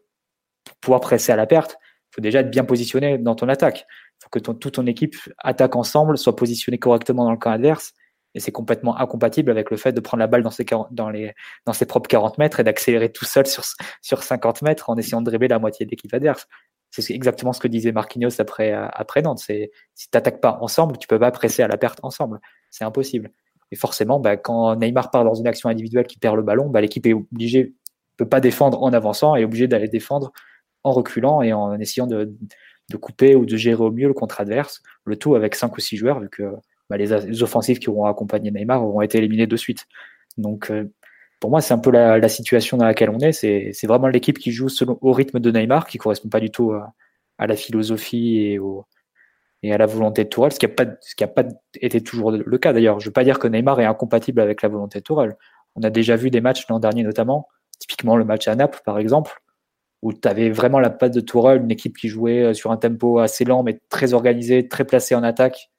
pour 0.64 0.76
pouvoir 0.76 1.00
presser 1.00 1.32
à 1.32 1.36
la 1.36 1.46
perte, 1.46 1.76
il 1.82 2.14
faut 2.16 2.20
déjà 2.20 2.40
être 2.40 2.50
bien 2.50 2.64
positionné 2.64 3.18
dans 3.18 3.34
ton 3.34 3.48
attaque. 3.48 3.86
Il 3.88 4.24
faut 4.24 4.30
que 4.30 4.38
toute 4.38 4.74
ton 4.74 4.86
équipe 4.86 5.16
attaque 5.38 5.76
ensemble, 5.76 6.18
soit 6.18 6.36
positionnée 6.36 6.78
correctement 6.78 7.24
dans 7.24 7.32
le 7.32 7.38
camp 7.38 7.50
adverse 7.50 7.94
et 8.34 8.40
c'est 8.40 8.52
complètement 8.52 8.96
incompatible 8.98 9.50
avec 9.50 9.70
le 9.70 9.76
fait 9.76 9.92
de 9.92 10.00
prendre 10.00 10.20
la 10.20 10.26
balle 10.26 10.42
dans 10.42 10.50
ses, 10.50 10.64
dans 10.90 11.10
les, 11.10 11.34
dans 11.66 11.72
ses 11.72 11.86
propres 11.86 12.08
40 12.08 12.38
mètres 12.38 12.60
et 12.60 12.64
d'accélérer 12.64 13.10
tout 13.10 13.24
seul 13.24 13.46
sur, 13.46 13.64
sur 14.02 14.22
50 14.22 14.62
mètres 14.62 14.88
en 14.90 14.96
essayant 14.96 15.20
de 15.20 15.26
dribbler 15.26 15.48
la 15.48 15.58
moitié 15.58 15.84
de 15.86 15.90
l'équipe 15.90 16.12
adverse. 16.14 16.46
C'est 16.90 17.14
exactement 17.14 17.52
ce 17.52 17.60
que 17.60 17.68
disait 17.68 17.92
Marquinhos 17.92 18.40
après, 18.40 18.72
après 18.72 19.22
Nantes. 19.22 19.38
C'est, 19.38 19.70
si 19.94 20.08
tu 20.10 20.20
pas 20.40 20.58
ensemble, 20.60 20.98
tu 20.98 21.06
peux 21.06 21.18
pas 21.18 21.30
presser 21.30 21.62
à 21.62 21.68
la 21.68 21.76
perte 21.76 22.00
ensemble. 22.02 22.40
C'est 22.70 22.84
impossible. 22.84 23.30
Et 23.70 23.76
forcément, 23.76 24.18
bah, 24.18 24.36
quand 24.36 24.74
Neymar 24.76 25.10
part 25.10 25.24
dans 25.24 25.34
une 25.34 25.46
action 25.46 25.68
individuelle 25.68 26.06
qui 26.06 26.18
perd 26.18 26.36
le 26.36 26.42
ballon, 26.42 26.68
bah, 26.68 26.80
l'équipe 26.80 27.06
est 27.06 27.12
obligée, 27.12 27.74
peut 28.16 28.28
pas 28.28 28.40
défendre 28.40 28.82
en 28.82 28.92
avançant, 28.92 29.36
est 29.36 29.44
obligée 29.44 29.68
d'aller 29.68 29.88
défendre 29.88 30.32
en 30.82 30.92
reculant 30.92 31.42
et 31.42 31.52
en 31.52 31.78
essayant 31.78 32.06
de, 32.06 32.36
couper 33.00 33.36
ou 33.36 33.46
de 33.46 33.56
gérer 33.56 33.82
au 33.82 33.92
mieux 33.92 34.08
le 34.08 34.14
contre 34.14 34.40
adverse. 34.40 34.82
Le 35.04 35.16
tout 35.16 35.36
avec 35.36 35.54
5 35.54 35.76
ou 35.76 35.80
6 35.80 35.96
joueurs, 35.96 36.20
vu 36.20 36.28
que 36.28 36.42
bah, 36.88 36.96
les, 36.96 37.42
offensifs 37.42 37.78
qui 37.78 37.88
auront 37.88 38.06
accompagné 38.06 38.50
Neymar 38.50 38.84
auront 38.84 39.00
été 39.00 39.18
éliminés 39.18 39.46
de 39.46 39.56
suite. 39.56 39.86
Donc, 40.36 40.70
euh, 40.70 40.90
pour 41.40 41.50
moi, 41.50 41.62
c'est 41.62 41.74
un 41.74 41.78
peu 41.78 41.90
la, 41.90 42.28
situation 42.28 42.76
dans 42.76 42.84
laquelle 42.84 43.10
on 43.10 43.18
est. 43.18 43.32
C'est 43.32 43.86
vraiment 43.86 44.08
l'équipe 44.08 44.38
qui 44.38 44.52
joue 44.52 44.68
selon, 44.68 44.98
au 45.00 45.12
rythme 45.12 45.40
de 45.40 45.50
Neymar, 45.50 45.86
qui 45.86 45.98
correspond 45.98 46.28
pas 46.28 46.40
du 46.40 46.50
tout 46.50 46.72
à, 46.72 47.46
la 47.46 47.56
philosophie 47.56 48.42
et, 48.42 48.58
au, 48.58 48.84
et, 49.62 49.72
à 49.72 49.78
la 49.78 49.86
volonté 49.86 50.24
de 50.24 50.28
Tourelle, 50.28 50.52
ce 50.52 50.58
qui 50.58 50.66
n'a 50.66 51.28
pas, 51.28 51.42
pas, 51.42 51.48
été 51.80 52.02
toujours 52.02 52.30
le 52.30 52.58
cas 52.58 52.74
d'ailleurs. 52.74 53.00
Je 53.00 53.06
ne 53.06 53.08
veux 53.08 53.14
pas 53.14 53.24
dire 53.24 53.38
que 53.38 53.48
Neymar 53.48 53.80
est 53.80 53.86
incompatible 53.86 54.40
avec 54.40 54.60
la 54.60 54.68
volonté 54.68 54.98
de 54.98 55.04
Tourelle. 55.04 55.36
On 55.76 55.82
a 55.82 55.88
déjà 55.88 56.14
vu 56.14 56.30
des 56.30 56.42
matchs 56.42 56.66
l'an 56.68 56.78
dernier 56.78 57.02
notamment, 57.02 57.48
typiquement 57.78 58.16
le 58.16 58.24
match 58.24 58.46
à 58.46 58.54
Naples 58.54 58.82
par 58.84 58.98
exemple, 58.98 59.40
où 60.02 60.12
tu 60.12 60.28
avais 60.28 60.50
vraiment 60.50 60.78
la 60.78 60.90
patte 60.90 61.14
de 61.14 61.20
Tourelle, 61.20 61.62
une 61.62 61.70
équipe 61.70 61.96
qui 61.96 62.08
jouait 62.08 62.42
euh, 62.42 62.54
sur 62.54 62.70
un 62.70 62.76
tempo 62.76 63.18
assez 63.18 63.44
lent 63.46 63.62
mais 63.62 63.80
très 63.88 64.12
organisé, 64.12 64.68
très 64.68 64.84
placé 64.84 65.14
en 65.14 65.22
attaque 65.22 65.70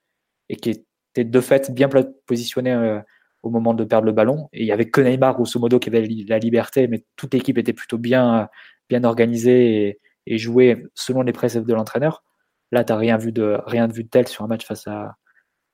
et 0.49 0.55
qui 0.55 0.69
était 0.71 1.23
de 1.23 1.41
fait 1.41 1.71
bien 1.71 1.89
positionné 2.25 2.71
euh, 2.71 2.99
au 3.43 3.49
moment 3.49 3.73
de 3.73 3.83
perdre 3.83 4.05
le 4.05 4.11
ballon. 4.11 4.49
Et 4.53 4.61
il 4.61 4.67
y 4.67 4.71
avait 4.71 4.89
que 4.89 5.01
Neymar, 5.01 5.39
ou 5.39 5.45
modo, 5.59 5.79
qui 5.79 5.89
avait 5.89 6.07
la 6.27 6.39
liberté, 6.39 6.87
mais 6.87 7.05
toute 7.15 7.33
l'équipe 7.33 7.57
était 7.57 7.73
plutôt 7.73 7.97
bien, 7.97 8.49
bien 8.89 9.03
organisée 9.03 9.87
et, 9.87 9.99
et 10.27 10.37
jouait 10.37 10.83
selon 10.93 11.21
les 11.21 11.33
préceptes 11.33 11.67
de 11.67 11.73
l'entraîneur. 11.73 12.23
Là, 12.71 12.83
tu 12.83 12.93
n'as 12.93 12.99
rien 12.99 13.17
vu 13.17 13.31
de 13.31 13.59
rien 13.65 13.87
de 13.87 13.93
vu 13.93 14.03
de 14.03 14.09
tel 14.09 14.27
sur 14.27 14.43
un 14.43 14.47
match 14.47 14.65
face 14.65 14.87
à 14.87 15.15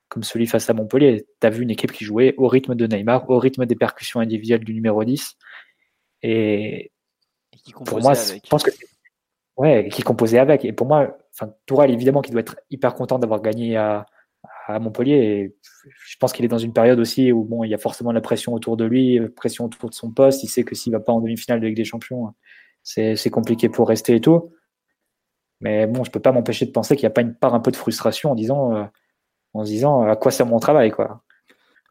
comme 0.09 0.23
celui 0.23 0.47
face 0.47 0.69
à 0.69 0.73
Montpellier. 0.73 1.27
Tu 1.41 1.47
as 1.47 1.49
vu 1.49 1.63
une 1.63 1.69
équipe 1.69 1.91
qui 1.91 2.05
jouait 2.05 2.33
au 2.37 2.47
rythme 2.47 2.75
de 2.75 2.87
Neymar, 2.87 3.29
au 3.29 3.39
rythme 3.39 3.65
des 3.65 3.75
percussions 3.75 4.19
individuelles 4.19 4.63
du 4.63 4.73
numéro 4.73 5.03
10. 5.03 5.35
Et, 6.23 6.91
qui 7.51 7.73
pour 7.73 7.99
moi, 8.01 8.11
avec. 8.11 8.43
je 8.43 8.49
pense 8.49 8.63
que 8.63 8.71
ouais, 9.57 9.89
qui 9.91 10.01
composait 10.03 10.39
avec. 10.39 10.65
Et 10.65 10.71
pour 10.71 10.87
moi, 10.87 11.17
enfin, 11.33 11.53
Tourelle, 11.65 11.91
évidemment, 11.91 12.21
qui 12.21 12.31
doit 12.31 12.41
être 12.41 12.57
hyper 12.69 12.95
content 12.95 13.19
d'avoir 13.19 13.41
gagné 13.41 13.75
à, 13.75 14.05
à 14.67 14.79
Montpellier. 14.79 15.15
Et 15.15 15.55
je 16.05 16.17
pense 16.17 16.33
qu'il 16.33 16.45
est 16.45 16.49
dans 16.49 16.57
une 16.57 16.73
période 16.73 16.99
aussi 16.99 17.31
où 17.31 17.43
bon, 17.43 17.63
il 17.63 17.69
y 17.69 17.73
a 17.73 17.77
forcément 17.77 18.11
la 18.11 18.21
pression 18.21 18.53
autour 18.53 18.77
de 18.77 18.85
lui, 18.85 19.19
pression 19.35 19.65
autour 19.65 19.89
de 19.89 19.95
son 19.95 20.11
poste. 20.11 20.43
Il 20.43 20.49
sait 20.49 20.63
que 20.63 20.75
s'il 20.75 20.91
va 20.91 20.99
pas 20.99 21.13
en 21.13 21.21
demi-finale 21.21 21.59
de 21.59 21.67
Ligue 21.67 21.77
des 21.77 21.85
Champions, 21.85 22.33
c'est 22.83 23.29
compliqué 23.29 23.69
pour 23.69 23.87
rester 23.87 24.15
et 24.15 24.21
tout. 24.21 24.51
Mais 25.61 25.87
bon, 25.87 26.03
je 26.03 26.11
peux 26.11 26.19
pas 26.19 26.31
m'empêcher 26.31 26.65
de 26.65 26.71
penser 26.71 26.95
qu'il 26.95 27.03
n'y 27.03 27.11
a 27.11 27.11
pas 27.11 27.21
une 27.21 27.33
part 27.33 27.55
un 27.55 27.59
peu 27.59 27.71
de 27.71 27.75
frustration 27.75 28.31
en 28.31 28.35
disant, 28.35 28.75
euh, 28.75 28.85
en 29.53 29.65
se 29.65 29.71
disant 29.71 30.03
à 30.03 30.15
quoi 30.15 30.31
sert 30.31 30.45
mon 30.45 30.59
travail, 30.59 30.91
quoi. 30.91 31.23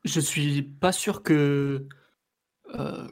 Je 0.04 0.20
suis 0.20 0.62
pas 0.62 0.92
sûr 0.92 1.24
que 1.24 1.86
euh, 2.74 3.08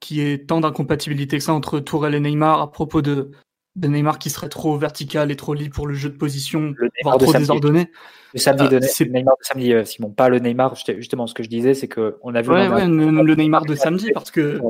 qu'il 0.00 0.18
y 0.18 0.30
ait 0.30 0.44
tant 0.44 0.60
d'incompatibilité 0.60 1.38
que 1.38 1.44
ça 1.44 1.54
entre 1.54 1.80
Tourelle 1.80 2.14
et 2.14 2.20
Neymar 2.20 2.60
à 2.60 2.70
propos 2.70 3.00
de 3.00 3.30
de 3.76 3.88
Neymar 3.88 4.18
qui 4.18 4.30
serait 4.30 4.48
trop 4.48 4.76
vertical 4.76 5.30
et 5.30 5.36
trop 5.36 5.54
libre 5.54 5.74
pour 5.74 5.86
le 5.86 5.94
jeu 5.94 6.08
de 6.08 6.16
position, 6.16 6.74
voire 7.02 7.18
trop 7.18 7.32
désordonné. 7.32 7.90
Le 8.34 8.40
samedi, 8.40 8.68
de, 8.68 8.76
euh, 8.76 9.10
Neymar 9.10 9.34
de 9.38 9.44
samedi, 9.44 9.72
euh, 9.72 9.84
Simon, 9.84 10.10
pas 10.10 10.28
le 10.28 10.38
Neymar. 10.38 10.74
Justement, 10.74 11.26
ce 11.26 11.34
que 11.34 11.42
je 11.42 11.48
disais, 11.48 11.74
c'est 11.74 11.88
qu'on 11.88 12.34
a 12.34 12.42
vu. 12.42 12.50
Ouais, 12.50 12.68
ouais, 12.68 12.86
le, 12.86 13.34
Neymar 13.34 13.64
de 13.64 13.74
samedi, 13.74 14.10
parce 14.12 14.30
que 14.30 14.40
euh, 14.40 14.60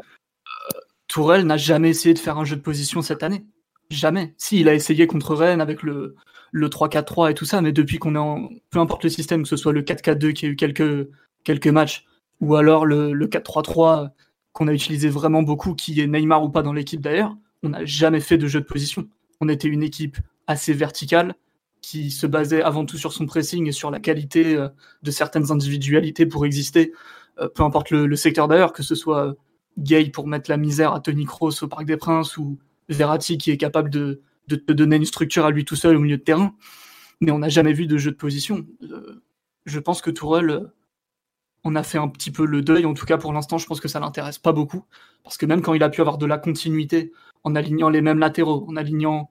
Tourelle 1.08 1.46
n'a 1.46 1.56
jamais 1.56 1.90
essayé 1.90 2.14
de 2.14 2.18
faire 2.18 2.38
un 2.38 2.44
jeu 2.44 2.56
de 2.56 2.60
position 2.60 3.02
cette 3.02 3.22
année. 3.22 3.44
Jamais. 3.90 4.34
Si, 4.36 4.60
il 4.60 4.68
a 4.68 4.74
essayé 4.74 5.06
contre 5.06 5.34
Rennes 5.34 5.60
avec 5.60 5.82
le, 5.82 6.14
le 6.52 6.68
3-4-3 6.68 7.30
et 7.30 7.34
tout 7.34 7.46
ça, 7.46 7.62
mais 7.62 7.72
depuis 7.72 7.98
qu'on 7.98 8.14
est 8.14 8.18
en. 8.18 8.48
Peu 8.70 8.78
importe 8.78 9.04
le 9.04 9.10
système, 9.10 9.42
que 9.42 9.48
ce 9.48 9.56
soit 9.56 9.72
le 9.72 9.82
4-4-2 9.82 10.32
qui 10.32 10.46
a 10.46 10.48
eu 10.50 10.56
quelques, 10.56 11.08
quelques 11.44 11.68
matchs, 11.68 12.04
ou 12.40 12.54
alors 12.54 12.84
le, 12.84 13.12
le 13.12 13.26
4-3-3 13.26 14.10
qu'on 14.52 14.68
a 14.68 14.72
utilisé 14.72 15.08
vraiment 15.08 15.42
beaucoup, 15.42 15.74
qui 15.74 16.00
est 16.00 16.06
Neymar 16.06 16.44
ou 16.44 16.50
pas 16.50 16.62
dans 16.62 16.72
l'équipe 16.72 17.00
d'ailleurs 17.00 17.34
on 17.62 17.70
n'a 17.70 17.84
jamais 17.84 18.20
fait 18.20 18.38
de 18.38 18.46
jeu 18.46 18.60
de 18.60 18.66
position. 18.66 19.08
On 19.40 19.48
était 19.48 19.68
une 19.68 19.82
équipe 19.82 20.18
assez 20.46 20.72
verticale 20.72 21.34
qui 21.80 22.10
se 22.10 22.26
basait 22.26 22.62
avant 22.62 22.84
tout 22.84 22.98
sur 22.98 23.12
son 23.12 23.26
pressing 23.26 23.66
et 23.68 23.72
sur 23.72 23.90
la 23.90 24.00
qualité 24.00 24.56
euh, 24.56 24.68
de 25.02 25.10
certaines 25.10 25.52
individualités 25.52 26.26
pour 26.26 26.44
exister, 26.44 26.92
euh, 27.38 27.48
peu 27.48 27.62
importe 27.62 27.90
le, 27.90 28.16
secteur 28.16 28.48
d'ailleurs, 28.48 28.72
que 28.72 28.82
ce 28.82 28.94
soit 28.94 29.36
Gay 29.78 30.10
pour 30.10 30.26
mettre 30.26 30.50
la 30.50 30.56
misère 30.56 30.92
à 30.92 31.00
Tony 31.00 31.24
Kroos 31.24 31.62
au 31.62 31.68
Parc 31.68 31.84
des 31.84 31.96
Princes 31.96 32.36
ou 32.36 32.58
Verratti 32.88 33.38
qui 33.38 33.50
est 33.50 33.56
capable 33.56 33.90
de, 33.90 34.20
te 34.48 34.72
donner 34.72 34.96
une 34.96 35.04
structure 35.04 35.44
à 35.44 35.50
lui 35.50 35.64
tout 35.64 35.76
seul 35.76 35.96
au 35.96 36.00
milieu 36.00 36.16
de 36.16 36.22
terrain. 36.22 36.54
Mais 37.20 37.30
on 37.30 37.38
n'a 37.38 37.48
jamais 37.48 37.72
vu 37.72 37.86
de 37.86 37.96
jeu 37.96 38.10
de 38.10 38.16
position. 38.16 38.66
Euh, 38.82 39.22
je 39.66 39.78
pense 39.78 40.00
que 40.00 40.10
Tourelle, 40.10 40.70
on 41.64 41.76
a 41.76 41.82
fait 41.82 41.98
un 41.98 42.08
petit 42.08 42.30
peu 42.30 42.46
le 42.46 42.62
deuil. 42.62 42.86
En 42.86 42.94
tout 42.94 43.06
cas, 43.06 43.18
pour 43.18 43.32
l'instant, 43.32 43.58
je 43.58 43.66
pense 43.66 43.80
que 43.80 43.88
ça 43.88 44.00
l'intéresse 44.00 44.38
pas 44.38 44.52
beaucoup. 44.52 44.84
Parce 45.22 45.36
que 45.36 45.46
même 45.46 45.62
quand 45.62 45.74
il 45.74 45.82
a 45.82 45.90
pu 45.90 46.00
avoir 46.00 46.18
de 46.18 46.26
la 46.26 46.38
continuité, 46.38 47.12
en 47.44 47.54
alignant 47.54 47.88
les 47.88 48.00
mêmes 48.00 48.18
latéraux, 48.18 48.66
en 48.68 48.76
alignant 48.76 49.30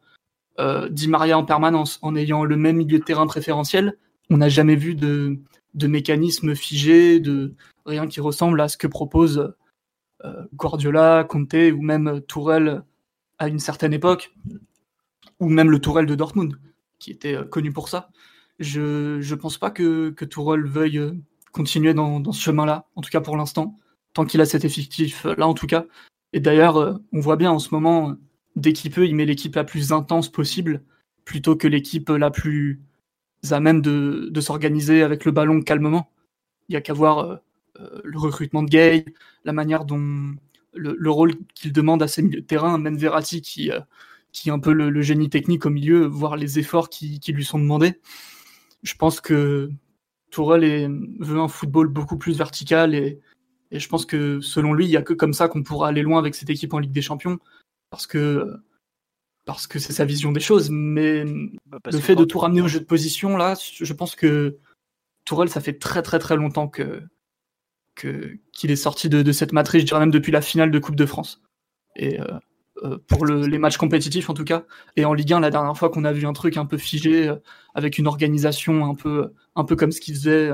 euh, 0.59 0.89
Di 0.89 1.07
Maria 1.07 1.37
en 1.37 1.45
permanence, 1.45 1.99
en 2.01 2.15
ayant 2.15 2.43
le 2.43 2.57
même 2.57 2.77
milieu 2.77 2.99
de 2.99 3.03
terrain 3.03 3.27
préférentiel, 3.27 3.97
on 4.29 4.37
n'a 4.37 4.49
jamais 4.49 4.75
vu 4.75 4.95
de, 4.95 5.39
mécanisme 5.83 6.55
figé, 6.55 7.19
de 7.19 7.53
rien 7.85 8.07
qui 8.07 8.19
ressemble 8.19 8.59
à 8.61 8.67
ce 8.67 8.77
que 8.77 8.87
propose 8.87 9.53
euh, 10.25 10.43
Guardiola, 10.55 11.23
Conte 11.23 11.53
ou 11.53 11.81
même 11.81 12.21
Tourelle 12.21 12.83
à 13.39 13.47
une 13.47 13.59
certaine 13.59 13.93
époque, 13.93 14.33
ou 15.39 15.49
même 15.49 15.69
le 15.69 15.79
Tourelle 15.79 16.07
de 16.07 16.15
Dortmund, 16.15 16.59
qui 16.99 17.11
était 17.11 17.35
euh, 17.35 17.43
connu 17.43 17.71
pour 17.71 17.89
ça. 17.89 18.09
Je 18.59 19.17
ne 19.17 19.35
pense 19.35 19.57
pas 19.57 19.69
que, 19.69 20.09
Tourelle 20.25 20.65
veuille 20.65 20.97
euh, 20.97 21.13
continuer 21.51 21.93
dans, 21.93 22.19
dans 22.19 22.31
ce 22.31 22.41
chemin-là, 22.41 22.87
en 22.95 23.01
tout 23.01 23.09
cas 23.11 23.21
pour 23.21 23.37
l'instant, 23.37 23.77
tant 24.13 24.25
qu'il 24.25 24.41
a 24.41 24.45
cet 24.45 24.65
effectif-là 24.65 25.47
en 25.47 25.53
tout 25.53 25.67
cas. 25.67 25.85
Et 26.33 26.39
d'ailleurs, 26.39 26.99
on 27.13 27.19
voit 27.19 27.37
bien 27.37 27.51
en 27.51 27.59
ce 27.59 27.73
moment, 27.73 28.15
dès 28.55 28.73
qu'il 28.73 28.91
peut, 28.91 29.05
il 29.05 29.15
met 29.15 29.25
l'équipe 29.25 29.55
la 29.55 29.63
plus 29.63 29.91
intense 29.91 30.29
possible, 30.29 30.83
plutôt 31.25 31.55
que 31.55 31.67
l'équipe 31.67 32.09
la 32.09 32.31
plus 32.31 32.81
à 33.51 33.59
même 33.59 33.81
de, 33.81 34.41
s'organiser 34.41 35.03
avec 35.03 35.25
le 35.25 35.31
ballon 35.31 35.61
calmement. 35.61 36.11
Il 36.69 36.73
n'y 36.73 36.77
a 36.77 36.81
qu'à 36.81 36.93
voir 36.93 37.19
euh, 37.79 38.01
le 38.03 38.19
recrutement 38.19 38.63
de 38.63 38.69
Gay, 38.69 39.05
la 39.45 39.53
manière 39.53 39.85
dont 39.85 40.35
le, 40.73 41.09
rôle 41.09 41.35
qu'il 41.55 41.71
demande 41.71 42.03
à 42.03 42.07
ses 42.07 42.21
milieux 42.21 42.41
de 42.41 42.45
terrain, 42.45 42.77
même 42.77 42.97
Verratti 42.97 43.41
qui, 43.41 43.71
euh, 43.71 43.79
qui 44.31 44.49
est 44.49 44.51
un 44.51 44.59
peu 44.59 44.73
le, 44.73 45.01
génie 45.01 45.29
technique 45.29 45.65
au 45.65 45.69
milieu, 45.69 46.05
voir 46.05 46.35
les 46.35 46.59
efforts 46.59 46.89
qui, 46.89 47.19
lui 47.27 47.45
sont 47.45 47.59
demandés. 47.59 47.99
Je 48.83 48.95
pense 48.95 49.21
que 49.21 49.71
Tourelle 50.29 50.91
veut 51.19 51.39
un 51.39 51.47
football 51.47 51.87
beaucoup 51.87 52.17
plus 52.17 52.37
vertical 52.37 52.93
et, 52.95 53.19
et 53.71 53.79
je 53.79 53.89
pense 53.89 54.05
que 54.05 54.39
selon 54.41 54.73
lui, 54.73 54.85
il 54.85 54.89
n'y 54.89 54.97
a 54.97 55.01
que 55.01 55.13
comme 55.13 55.33
ça 55.33 55.47
qu'on 55.47 55.63
pourra 55.63 55.89
aller 55.89 56.01
loin 56.01 56.19
avec 56.19 56.35
cette 56.35 56.49
équipe 56.49 56.73
en 56.73 56.79
Ligue 56.79 56.91
des 56.91 57.01
Champions 57.01 57.39
parce 57.89 58.07
que 58.07 58.57
parce 59.45 59.65
que 59.65 59.79
c'est 59.79 59.93
sa 59.93 60.05
vision 60.05 60.31
des 60.31 60.39
choses. 60.39 60.69
Mais 60.69 61.25
bah, 61.65 61.79
le 61.91 61.99
fait 61.99 62.15
de 62.15 62.25
tout 62.25 62.39
ramener 62.39 62.61
au 62.61 62.67
jeu 62.67 62.79
de 62.79 62.85
position, 62.85 63.37
là, 63.37 63.55
je 63.73 63.93
pense 63.93 64.15
que 64.15 64.57
Tourelle, 65.25 65.49
ça 65.49 65.61
fait 65.61 65.79
très 65.79 66.01
très 66.01 66.19
très 66.19 66.35
longtemps 66.35 66.67
que 66.67 67.01
qu'il 67.95 68.69
est 68.69 68.75
sorti 68.75 69.09
de, 69.09 69.31
cette 69.31 69.53
matrice, 69.53 69.81
je 69.81 69.87
dirais 69.87 69.99
même 69.99 70.11
depuis 70.11 70.31
la 70.31 70.41
finale 70.41 70.69
de 70.69 70.77
Coupe 70.77 70.95
de 70.95 71.05
France. 71.07 71.41
Et 71.95 72.21
euh, 72.21 72.25
euh, 72.83 72.97
pour 73.07 73.25
les 73.25 73.57
matchs 73.57 73.77
compétitifs 73.77 74.29
en 74.29 74.35
tout 74.35 74.43
cas. 74.43 74.65
Et 74.95 75.05
en 75.05 75.13
Ligue 75.13 75.33
1, 75.33 75.39
la 75.39 75.49
dernière 75.49 75.75
fois 75.75 75.89
qu'on 75.89 76.03
a 76.03 76.13
vu 76.13 76.27
un 76.27 76.33
truc 76.33 76.57
un 76.57 76.67
peu 76.67 76.77
figé, 76.77 77.27
euh, 77.27 77.35
avec 77.73 77.97
une 77.97 78.05
organisation 78.05 78.85
un 78.85 78.93
peu, 78.93 79.33
un 79.55 79.63
peu 79.63 79.75
comme 79.75 79.91
ce 79.91 79.99
qu'il 79.99 80.13
faisait 80.13 80.51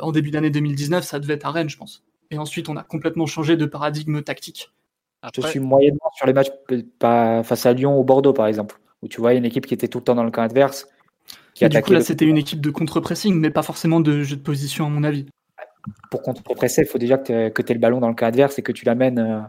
en 0.00 0.12
début 0.12 0.30
d'année 0.30 0.50
2019, 0.50 1.04
ça 1.04 1.18
devait 1.18 1.34
être 1.34 1.46
à 1.46 1.50
Rennes, 1.50 1.68
je 1.68 1.76
pense. 1.76 2.04
Et 2.30 2.38
ensuite, 2.38 2.68
on 2.68 2.76
a 2.76 2.82
complètement 2.82 3.26
changé 3.26 3.56
de 3.56 3.66
paradigme 3.66 4.22
tactique. 4.22 4.70
Je 5.36 5.46
suis 5.46 5.60
moyennement 5.60 6.10
sur 6.16 6.26
les 6.26 6.32
matchs 6.32 6.50
face 7.00 7.66
à 7.66 7.72
Lyon 7.72 7.98
ou 7.98 8.04
Bordeaux, 8.04 8.32
par 8.32 8.46
exemple, 8.46 8.80
où 9.02 9.08
tu 9.08 9.20
vois 9.20 9.34
une 9.34 9.44
équipe 9.44 9.66
qui 9.66 9.74
était 9.74 9.88
tout 9.88 9.98
le 9.98 10.04
temps 10.04 10.14
dans 10.14 10.24
le 10.24 10.30
camp 10.30 10.42
adverse. 10.42 10.88
Qui 11.54 11.68
du 11.68 11.80
coup, 11.82 11.92
là, 11.92 12.00
c'était 12.00 12.24
une 12.24 12.38
équipe 12.38 12.60
de 12.60 12.70
contre-pressing, 12.70 13.38
mais 13.38 13.50
pas 13.50 13.62
forcément 13.62 14.00
de 14.00 14.22
jeu 14.22 14.36
de 14.36 14.42
position, 14.42 14.86
à 14.86 14.88
mon 14.88 15.04
avis. 15.04 15.26
Pour 16.10 16.22
contre-presser, 16.22 16.82
il 16.82 16.88
faut 16.88 16.98
déjà 16.98 17.18
que 17.18 17.48
tu 17.48 17.70
aies 17.70 17.74
le 17.74 17.80
ballon 17.80 18.00
dans 18.00 18.08
le 18.08 18.14
camp 18.14 18.26
adverse 18.26 18.58
et 18.58 18.62
que 18.62 18.72
tu 18.72 18.84
l'amènes 18.84 19.18
euh, 19.18 19.40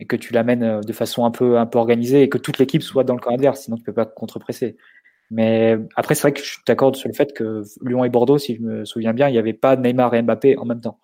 et 0.00 0.06
que 0.06 0.16
tu 0.16 0.32
l'amènes 0.32 0.62
euh, 0.62 0.80
de 0.80 0.92
façon 0.92 1.26
un 1.26 1.30
peu, 1.30 1.58
un 1.58 1.66
peu 1.66 1.78
organisée 1.78 2.22
et 2.22 2.28
que 2.28 2.38
toute 2.38 2.58
l'équipe 2.58 2.82
soit 2.82 3.04
dans 3.04 3.14
le 3.14 3.20
camp 3.20 3.34
adverse, 3.34 3.62
sinon 3.62 3.76
tu 3.76 3.82
peux 3.82 3.92
pas 3.92 4.06
contre-presser. 4.06 4.76
Mais 5.30 5.78
après, 5.94 6.14
c'est 6.14 6.22
vrai 6.22 6.32
que 6.32 6.42
je 6.42 6.56
t'accorde 6.64 6.96
sur 6.96 7.08
le 7.08 7.14
fait 7.14 7.32
que 7.32 7.62
Lyon 7.82 8.04
et 8.04 8.08
Bordeaux, 8.08 8.38
si 8.38 8.56
je 8.56 8.62
me 8.62 8.84
souviens 8.84 9.12
bien, 9.12 9.28
il 9.28 9.32
n'y 9.32 9.38
avait 9.38 9.52
pas 9.52 9.76
Neymar 9.76 10.14
et 10.14 10.22
Mbappé 10.22 10.56
en 10.58 10.64
même 10.64 10.80
temps. 10.80 10.98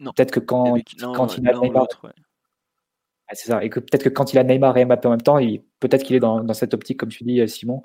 Peut-être 0.00 0.32
que 0.32 0.40
quand, 0.40 0.76
quand 1.14 1.38
il 1.38 1.48
a 1.48 1.52
Neymar, 1.52 1.86
c'est 3.32 3.48
ça. 3.48 3.64
Et 3.64 3.70
que 3.70 3.80
peut-être 3.80 4.02
que 4.02 4.08
quand 4.08 4.32
il 4.32 4.38
a 4.38 4.44
Neymar 4.44 4.76
et 4.76 4.84
Mbappé 4.84 5.06
en 5.06 5.12
même 5.12 5.22
temps, 5.22 5.38
peut-être 5.80 6.02
qu'il 6.02 6.16
est 6.16 6.20
dans, 6.20 6.52
cette 6.52 6.74
optique, 6.74 6.98
comme 6.98 7.08
tu 7.10 7.24
dis, 7.24 7.40
euh, 7.40 7.46
Simon, 7.46 7.82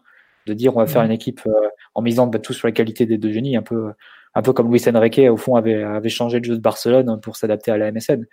de 0.47 0.53
dire 0.53 0.75
on 0.75 0.79
va 0.79 0.87
faire 0.87 1.03
une 1.03 1.11
équipe 1.11 1.41
euh, 1.45 1.69
en 1.93 2.01
misant 2.01 2.27
bah, 2.27 2.39
tout 2.39 2.53
sur 2.53 2.67
la 2.67 2.71
qualité 2.71 3.05
des 3.05 3.17
deux 3.17 3.31
génies, 3.31 3.55
un 3.55 3.61
peu, 3.61 3.91
un 4.33 4.41
peu 4.41 4.53
comme 4.53 4.71
Luis 4.71 4.83
Enrique, 4.87 5.21
au 5.29 5.37
fond, 5.37 5.55
avait, 5.55 5.83
avait 5.83 6.09
changé 6.09 6.39
le 6.39 6.43
jeu 6.43 6.55
de 6.55 6.61
Barcelone 6.61 7.19
pour 7.21 7.35
s'adapter 7.35 7.71
à 7.71 7.77
la 7.77 7.91
MSN. 7.91 8.25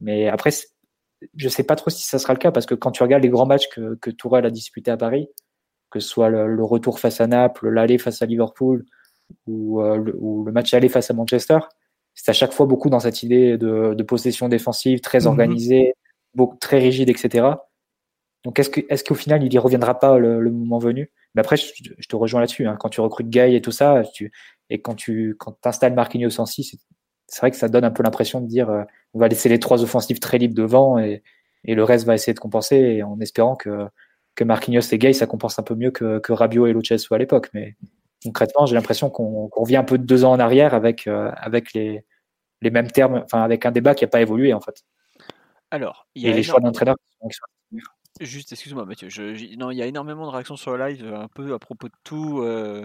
Mais 0.00 0.28
après, 0.28 0.50
je 1.36 1.48
sais 1.48 1.64
pas 1.64 1.76
trop 1.76 1.90
si 1.90 2.06
ça 2.06 2.18
sera 2.18 2.32
le 2.32 2.38
cas, 2.38 2.50
parce 2.50 2.66
que 2.66 2.74
quand 2.74 2.92
tu 2.92 3.02
regardes 3.02 3.22
les 3.22 3.28
grands 3.28 3.46
matchs 3.46 3.68
que, 3.68 3.96
que 3.96 4.10
Tourelle 4.10 4.46
a 4.46 4.50
disputés 4.50 4.90
à 4.90 4.96
Paris, 4.96 5.28
que 5.90 6.00
ce 6.00 6.08
soit 6.08 6.28
le, 6.28 6.62
retour 6.64 7.00
face 7.00 7.20
à 7.20 7.26
Naples, 7.26 7.68
l'aller 7.68 7.98
face 7.98 8.22
à 8.22 8.26
Liverpool, 8.26 8.84
ou, 9.46 9.82
euh, 9.82 9.96
le, 9.96 10.52
match 10.52 10.74
aller 10.74 10.88
face 10.88 11.10
à 11.10 11.14
Manchester, 11.14 11.58
c'est 12.14 12.30
à 12.30 12.34
chaque 12.34 12.52
fois 12.52 12.66
beaucoup 12.66 12.90
dans 12.90 13.00
cette 13.00 13.22
idée 13.22 13.56
de, 13.58 14.02
possession 14.02 14.48
défensive, 14.48 15.00
très 15.00 15.20
mhm. 15.20 15.26
organisée, 15.26 15.94
très 16.60 16.78
rigide, 16.78 17.10
etc. 17.10 17.46
Donc 18.44 18.58
est-ce 18.58 18.70
que 18.70 18.80
est-ce 18.88 19.02
qu'au 19.04 19.14
final 19.14 19.42
il 19.42 19.52
y 19.52 19.58
reviendra 19.58 19.98
pas 19.98 20.18
le, 20.18 20.50
moment 20.50 20.78
venu? 20.78 21.10
Mais 21.34 21.40
après 21.40 21.56
je, 21.56 22.08
te 22.08 22.16
rejoins 22.16 22.40
là-dessus. 22.40 22.66
Hein. 22.66 22.76
Quand 22.78 22.88
tu 22.88 23.00
recrutes 23.00 23.28
Guy 23.28 23.54
et 23.54 23.60
tout 23.60 23.72
ça, 23.72 24.02
tu, 24.14 24.32
et 24.70 24.80
quand 24.80 24.94
tu 24.94 25.36
quand 25.38 25.54
installes 25.66 25.94
Marquinhos 25.94 26.40
en 26.40 26.46
6, 26.46 26.76
c'est 27.26 27.40
vrai 27.40 27.50
que 27.50 27.56
ça 27.56 27.68
donne 27.68 27.84
un 27.84 27.90
peu 27.90 28.02
l'impression 28.02 28.40
de 28.40 28.46
dire 28.46 28.70
euh, 28.70 28.84
on 29.14 29.18
va 29.18 29.28
laisser 29.28 29.48
les 29.48 29.58
trois 29.58 29.82
offensives 29.82 30.20
très 30.20 30.38
libres 30.38 30.54
devant 30.54 30.98
et, 30.98 31.22
et 31.64 31.74
le 31.74 31.84
reste 31.84 32.06
va 32.06 32.14
essayer 32.14 32.34
de 32.34 32.38
compenser 32.38 33.02
en 33.02 33.20
espérant 33.20 33.56
que 33.56 33.88
que 34.38 34.44
Marquinhos 34.44 34.92
et 34.92 34.98
Gay 34.98 35.12
ça 35.12 35.26
compense 35.26 35.58
un 35.58 35.64
peu 35.64 35.74
mieux 35.74 35.90
que, 35.90 36.20
que 36.20 36.32
Rabiot 36.32 36.68
et 36.68 36.72
Lo 36.72 36.80
à 37.10 37.18
l'époque. 37.18 37.50
Mais 37.54 37.74
concrètement, 38.22 38.66
j'ai 38.66 38.76
l'impression 38.76 39.10
qu'on 39.10 39.48
revient 39.48 39.78
un 39.78 39.84
peu 39.84 39.98
de 39.98 40.04
deux 40.04 40.24
ans 40.24 40.30
en 40.30 40.38
arrière 40.38 40.74
avec 40.74 41.08
euh, 41.08 41.32
avec 41.34 41.72
les 41.72 42.04
les 42.60 42.70
mêmes 42.70 42.90
termes, 42.90 43.22
enfin 43.24 43.42
avec 43.42 43.66
un 43.66 43.72
débat 43.72 43.96
qui 43.96 44.04
n'a 44.04 44.08
pas 44.08 44.20
évolué 44.20 44.54
en 44.54 44.60
fait. 44.60 44.84
Alors, 45.72 46.06
il 46.14 46.22
y 46.22 46.30
a 46.30 46.32
les 46.32 46.44
choix 46.44 46.60
d'entraîneur 46.60 46.94
Juste, 48.20 48.52
excuse-moi 48.52 48.84
Mathieu, 48.84 49.08
il 49.08 49.76
y 49.76 49.82
a 49.82 49.86
énormément 49.86 50.26
de 50.26 50.30
réactions 50.30 50.56
sur 50.56 50.76
le 50.76 50.88
live, 50.88 51.04
euh, 51.04 51.20
un 51.20 51.28
peu 51.28 51.52
à 51.54 51.58
propos 51.58 51.88
de 51.88 51.94
tout, 52.04 52.40
euh, 52.42 52.84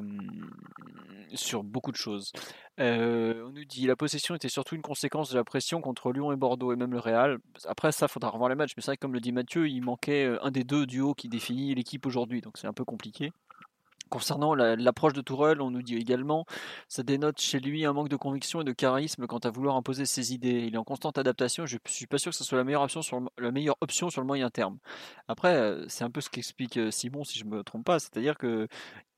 sur 1.34 1.63
beaucoup 1.63 1.91
de 1.91 1.97
choses. 1.97 2.31
Euh, 2.79 3.43
on 3.47 3.51
nous 3.51 3.65
dit 3.65 3.88
la 3.88 3.95
possession 3.95 4.36
était 4.36 4.49
surtout 4.49 4.75
une 4.75 4.81
conséquence 4.81 5.31
de 5.31 5.38
la 5.38 5.43
pression 5.43 5.81
contre 5.81 6.11
Lyon 6.11 6.31
et 6.31 6.36
Bordeaux 6.36 6.73
et 6.73 6.75
même 6.75 6.91
le 6.91 6.99
Real. 6.99 7.39
Après 7.65 7.91
ça, 7.91 8.07
faudra 8.07 8.29
revoir 8.29 8.49
les 8.49 8.55
matchs, 8.55 8.73
mais 8.77 8.81
c'est 8.81 8.91
vrai 8.91 8.97
comme 8.97 9.13
le 9.13 9.19
dit 9.19 9.31
Mathieu, 9.31 9.67
il 9.67 9.81
manquait 9.81 10.38
un 10.41 10.51
des 10.51 10.63
deux 10.63 10.86
duos 10.86 11.13
qui 11.15 11.29
définit 11.29 11.73
l'équipe 11.73 12.05
aujourd'hui, 12.05 12.41
donc 12.41 12.57
c'est 12.57 12.67
un 12.67 12.73
peu 12.73 12.86
compliqué. 12.86 13.31
Concernant 14.10 14.54
l'approche 14.54 15.14
de 15.14 15.22
Tourelle, 15.22 15.62
on 15.62 15.72
nous 15.72 15.82
dit 15.82 15.95
également 15.95 16.45
ça 16.88 17.04
dénote 17.04 17.39
chez 17.39 17.60
lui 17.60 17.86
un 17.86 17.93
manque 17.93 18.10
de 18.10 18.16
conviction 18.16 18.62
et 18.62 18.64
de 18.64 18.72
charisme 18.72 19.26
quant 19.28 19.39
à 19.39 19.49
vouloir 19.49 19.76
imposer 19.76 20.06
ses 20.06 20.34
idées. 20.34 20.66
Il 20.68 20.76
est 20.76 20.78
en 20.78 20.84
constante 20.84 21.18
adaptation. 21.18 21.66
Je 21.66 21.76
ne 21.76 21.91
suis 21.91 22.06
pas 22.06 22.18
sûr 22.18 22.32
que 22.32 22.38
ce 22.38 22.43
soit 22.43 22.58
la 22.58 22.64
meilleure 22.64 22.84
option 22.84 23.01
sur 23.01 23.20
le, 23.20 24.20
la 24.20 24.24
moyen 24.24 24.49
terme. 24.49 24.78
Après, 25.28 25.56
euh, 25.56 25.86
c'est 25.88 26.04
un 26.04 26.12
peu 26.12 26.22
ce 26.22 26.30
qu'explique 26.30 26.78
euh, 26.78 26.91
Simon, 26.91 27.24
si 27.24 27.39
je 27.39 27.45
me 27.45 27.64
trompe 27.64 27.86
pas. 27.86 27.99
C'est-à-dire 27.99 28.38
que 28.38 28.68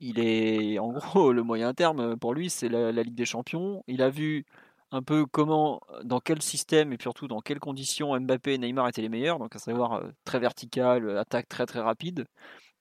il 0.00 0.18
est 0.18 0.78
en 0.78 0.92
gros 0.92 1.32
le 1.32 1.42
moyen 1.42 1.74
terme 1.74 2.16
pour 2.16 2.34
lui, 2.34 2.50
c'est 2.50 2.68
la, 2.68 2.92
Ligue 2.92 3.14
des 3.14 3.24
Champions. 3.24 3.82
Il 3.86 4.02
a 4.02 4.10
vu 4.10 4.46
un 4.92 5.02
peu 5.02 5.26
comment, 5.26 5.80
dans 6.04 6.20
quel 6.20 6.42
système 6.42 6.92
et 6.92 6.98
surtout 7.00 7.28
dans 7.28 7.40
quelles 7.40 7.60
conditions 7.60 8.18
Mbappé 8.18 8.54
et 8.54 8.58
Neymar 8.58 8.88
étaient 8.88 9.02
les 9.02 9.08
meilleurs, 9.08 9.38
donc 9.38 9.54
à 9.56 9.58
savoir 9.58 9.94
euh, 9.94 10.10
très 10.24 10.38
vertical, 10.38 11.18
attaque 11.18 11.48
très 11.48 11.66
très 11.66 11.80
rapide. 11.80 12.26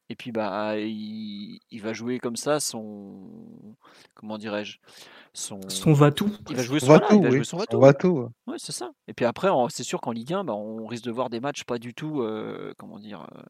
Et 0.10 0.16
puis 0.16 0.32
bah 0.32 0.78
il, 0.78 1.60
va 1.82 1.94
jouer 1.94 2.20
comme 2.20 2.36
ça 2.36 2.60
son 2.60 3.16
comment 4.14 4.38
dirais-je 4.38 4.78
son 5.34 5.60
son 5.68 5.94
va-tout. 5.94 6.32
Il 6.50 6.56
va 6.56 6.64
jouer 6.64 6.80
son, 6.80 6.88
va-tout, 6.88 7.16
il 7.16 7.24
va 7.24 7.30
jouer 7.32 7.44
son 7.44 7.58
va-tout. 7.80 8.30
Ouais, 8.46 8.56
c'est 8.58 8.72
ça. 8.72 8.92
Et 9.08 9.14
puis 9.14 9.26
après 9.26 9.50
c'est 9.70 9.84
sûr 9.84 10.02
qu'en 10.02 10.12
Ligue 10.12 10.34
1 10.34 10.44
bah, 10.44 10.54
on 10.54 10.86
risque 10.86 11.06
de 11.06 11.12
voir 11.12 11.30
des 11.30 11.40
matchs 11.40 11.64
pas 11.64 11.80
du 11.80 11.94
tout 11.94 12.22
euh, 12.22 12.74
comment 12.78 13.00
dire 13.00 13.28
euh, 13.36 13.42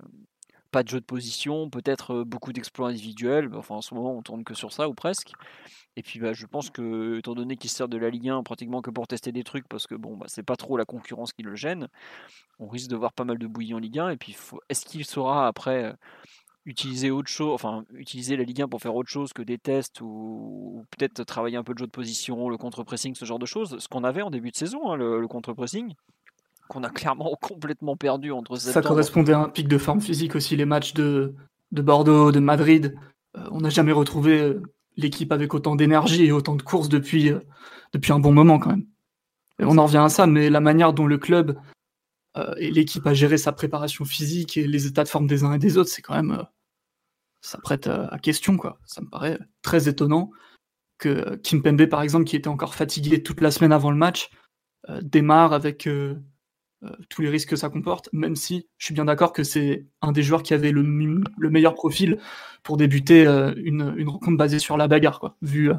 pas 0.72 0.84
de 0.84 0.90
jeu 0.90 1.00
de 1.00 1.06
position, 1.06 1.70
peut-être 1.70 2.14
euh, 2.14 2.24
beaucoup 2.26 2.52
d'exploits 2.52 2.90
individuels. 2.90 3.50
Enfin 3.54 3.76
en 3.76 3.82
ce 3.82 3.94
moment 3.94 4.16
on 4.18 4.22
tourne 4.22 4.44
que 4.44 4.54
sur 4.54 4.72
ça 4.72 4.88
ou 4.88 4.94
presque. 4.94 5.32
Et 5.98 6.04
puis 6.04 6.20
bah, 6.20 6.34
je 6.34 6.46
pense 6.46 6.70
que 6.70 7.20
étant 7.20 7.36
donné 7.36 7.58
qu'il 7.58 7.70
sert 7.70 7.88
de 7.88 7.98
la 7.98 8.10
Ligue 8.10 8.30
1 8.30 8.44
pratiquement 8.44 8.82
que 8.82 8.92
pour 8.92 9.08
tester 9.08 9.32
des 9.32 9.44
trucs 9.44 9.68
parce 9.68 9.88
que 9.88 9.96
bon 9.96 10.16
bah, 10.16 10.26
c'est 10.30 10.44
pas 10.44 10.56
trop 10.56 10.78
la 10.78 10.86
concurrence 10.86 11.34
qui 11.34 11.44
le 11.44 11.56
gêne, 11.56 11.90
on 12.60 12.68
risque 12.68 12.90
de 12.90 12.96
voir 12.96 13.12
pas 13.12 13.26
mal 13.26 13.38
de 13.38 13.48
bouillies 13.48 13.74
en 13.74 13.80
Ligue 13.80 14.00
1 14.00 14.10
et 14.10 14.18
puis 14.18 14.36
est-ce 14.70 14.86
qu'il 14.86 15.06
saura 15.06 15.48
après 15.48 15.96
utiliser 16.66 17.12
autre 17.12 17.30
chose, 17.30 17.54
enfin 17.54 17.86
utiliser 17.94 18.36
la 18.38 18.44
Ligue 18.44 18.62
1 18.64 18.68
pour 18.68 18.82
faire 18.82 18.96
autre 18.96 19.10
chose 19.10 19.34
que 19.34 19.44
des 19.44 19.58
tests 19.58 20.02
ou, 20.02 20.84
peut-être 20.98 21.24
travailler 21.24 21.58
un 21.58 21.64
peu 21.64 21.74
de 21.74 21.80
jeu 21.80 21.86
de 21.86 21.92
position, 21.92 22.50
le 22.50 22.58
contre-pressing, 22.58 23.16
ce 23.16 23.26
genre 23.26 23.40
de 23.40 23.46
choses, 23.46 23.78
ce 23.78 23.88
qu'on 23.88 24.04
avait 24.04 24.24
en 24.24 24.32
début 24.32 24.52
de 24.52 24.56
saison, 24.56 24.92
hein, 24.92 24.96
le, 24.96 25.28
contre-pressing, 25.28 25.94
qu'on 26.68 26.84
a 26.84 26.90
clairement 26.90 27.36
complètement 27.42 27.96
perdu 27.96 28.32
entre 28.32 28.56
Ça 28.58 28.82
correspondait 28.82 29.34
à 29.34 29.40
un 29.40 29.50
pic 29.50 29.68
de 29.68 29.78
forme 29.78 30.02
physique 30.02 30.36
aussi, 30.36 30.56
les 30.56 30.66
matchs 30.66 30.94
de, 30.94 31.36
de 31.72 31.82
Bordeaux, 31.82 32.32
de 32.32 32.40
Madrid. 32.40 32.96
Euh, 33.38 33.48
on 33.52 33.62
n'a 33.62 33.70
jamais 33.70 33.92
retrouvé 33.92 34.40
euh, 34.40 34.64
l'équipe 34.98 35.32
avec 35.32 35.54
autant 35.54 35.76
d'énergie 35.76 36.26
et 36.26 36.32
autant 36.32 36.56
de 36.56 36.64
courses 36.64 36.90
depuis, 36.90 37.30
euh, 37.30 37.40
depuis 37.94 38.12
un 38.12 38.20
bon 38.20 38.34
moment 38.34 38.58
quand 38.58 38.72
même. 38.72 38.86
Et 39.60 39.66
on 39.66 39.78
en 39.78 39.86
revient 39.86 39.98
à 39.98 40.10
ça, 40.10 40.26
mais 40.26 40.50
la 40.50 40.60
manière 40.60 40.94
dont 40.94 41.08
le 41.08 41.18
club 41.18 41.58
et 42.58 42.70
l'équipe 42.70 43.08
a 43.08 43.14
géré 43.14 43.38
sa 43.38 43.54
préparation 43.54 44.04
physique 44.04 44.58
et 44.58 44.68
les 44.68 44.88
états 44.88 45.06
de 45.06 45.08
forme 45.08 45.26
des 45.26 45.46
uns 45.46 45.54
et 45.54 45.58
des 45.58 45.78
autres, 45.78 45.90
c'est 45.90 46.02
quand 46.02 46.16
même 46.16 46.46
ça 47.46 47.60
prête 47.60 47.88
à, 47.88 48.18
question, 48.20 48.58
quoi. 48.58 48.80
Ça 48.86 49.02
me 49.02 49.10
paraît 49.10 49.40
très 49.62 49.88
étonnant. 49.88 50.32
que 50.98 51.36
Kim 51.38 51.62
Pembe, 51.62 51.86
par 51.88 52.02
exemple, 52.02 52.26
qui 52.26 52.36
était 52.36 52.48
encore 52.48 52.76
fatigué 52.76 53.22
toute 53.22 53.42
la 53.42 53.52
semaine 53.52 53.72
avant 53.72 53.92
le 53.92 53.98
match, 53.98 54.30
démarre 55.02 55.54
avec 55.54 55.90
tous 57.10 57.22
les 57.22 57.30
risques 57.30 57.50
que 57.50 57.56
ça 57.56 57.70
comporte, 57.70 58.10
même 58.14 58.36
si 58.36 58.68
je 58.78 58.86
suis 58.86 58.94
bien 58.94 59.06
d'accord 59.06 59.34
que 59.34 59.44
c'est 59.44 59.86
un 60.02 60.12
des 60.12 60.24
joueurs 60.24 60.44
qui 60.44 60.54
avait 60.54 60.72
le, 60.72 60.84
meilleur 61.50 61.74
profil 61.74 62.20
pour 62.64 62.78
débuter 62.78 63.26
une, 63.58 64.08
rencontre 64.08 64.38
basée 64.38 64.60
sur 64.60 64.78
la 64.78 64.88
bagarre, 64.88 65.36
vu 65.42 65.72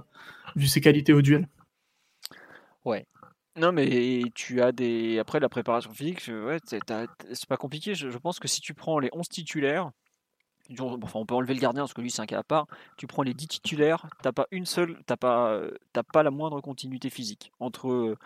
ses 0.67 0.81
qualités 0.81 1.13
au 1.13 1.23
duel. 1.23 1.49
Ouais, 2.85 3.07
non, 3.57 3.73
mais 3.73 4.23
tu 4.35 4.61
as 4.61 4.71
des. 4.71 5.19
Après, 5.19 5.41
la 5.41 5.49
préparation 5.49 5.93
physique, 5.93 6.23
ouais, 6.29 6.59
c'est 6.67 6.85
pas 7.49 7.57
compliqué. 7.57 7.95
Je, 7.95 8.19
pense 8.19 8.39
que 8.39 8.49
si 8.49 8.61
tu 8.61 8.75
prends 8.75 8.99
les 8.99 9.09
11 9.13 9.29
titulaires, 9.29 9.91
enfin, 10.79 11.19
on 11.19 11.27
peut 11.27 11.35
enlever 11.35 11.55
le 11.55 11.61
gardien 11.61 11.83
parce 11.83 11.95
que 11.95 12.01
lui, 12.01 12.11
c'est 12.11 12.23
un 12.23 12.27
cas 12.27 12.39
à 12.39 12.43
part. 12.43 12.67
Tu 12.97 13.07
prends 13.07 13.23
les 13.23 13.35
10 13.35 13.49
titulaires, 13.49 14.07
t'as 14.23 14.33
pas 14.33 14.47
une 14.51 14.67
seule, 14.67 14.99
t'as 15.07 15.17
pas, 15.17 15.61
pas 16.13 16.23
la 16.23 16.31
moindre 16.31 16.61
continuité 16.61 17.11
physique 17.11 17.53
entre 17.61 18.17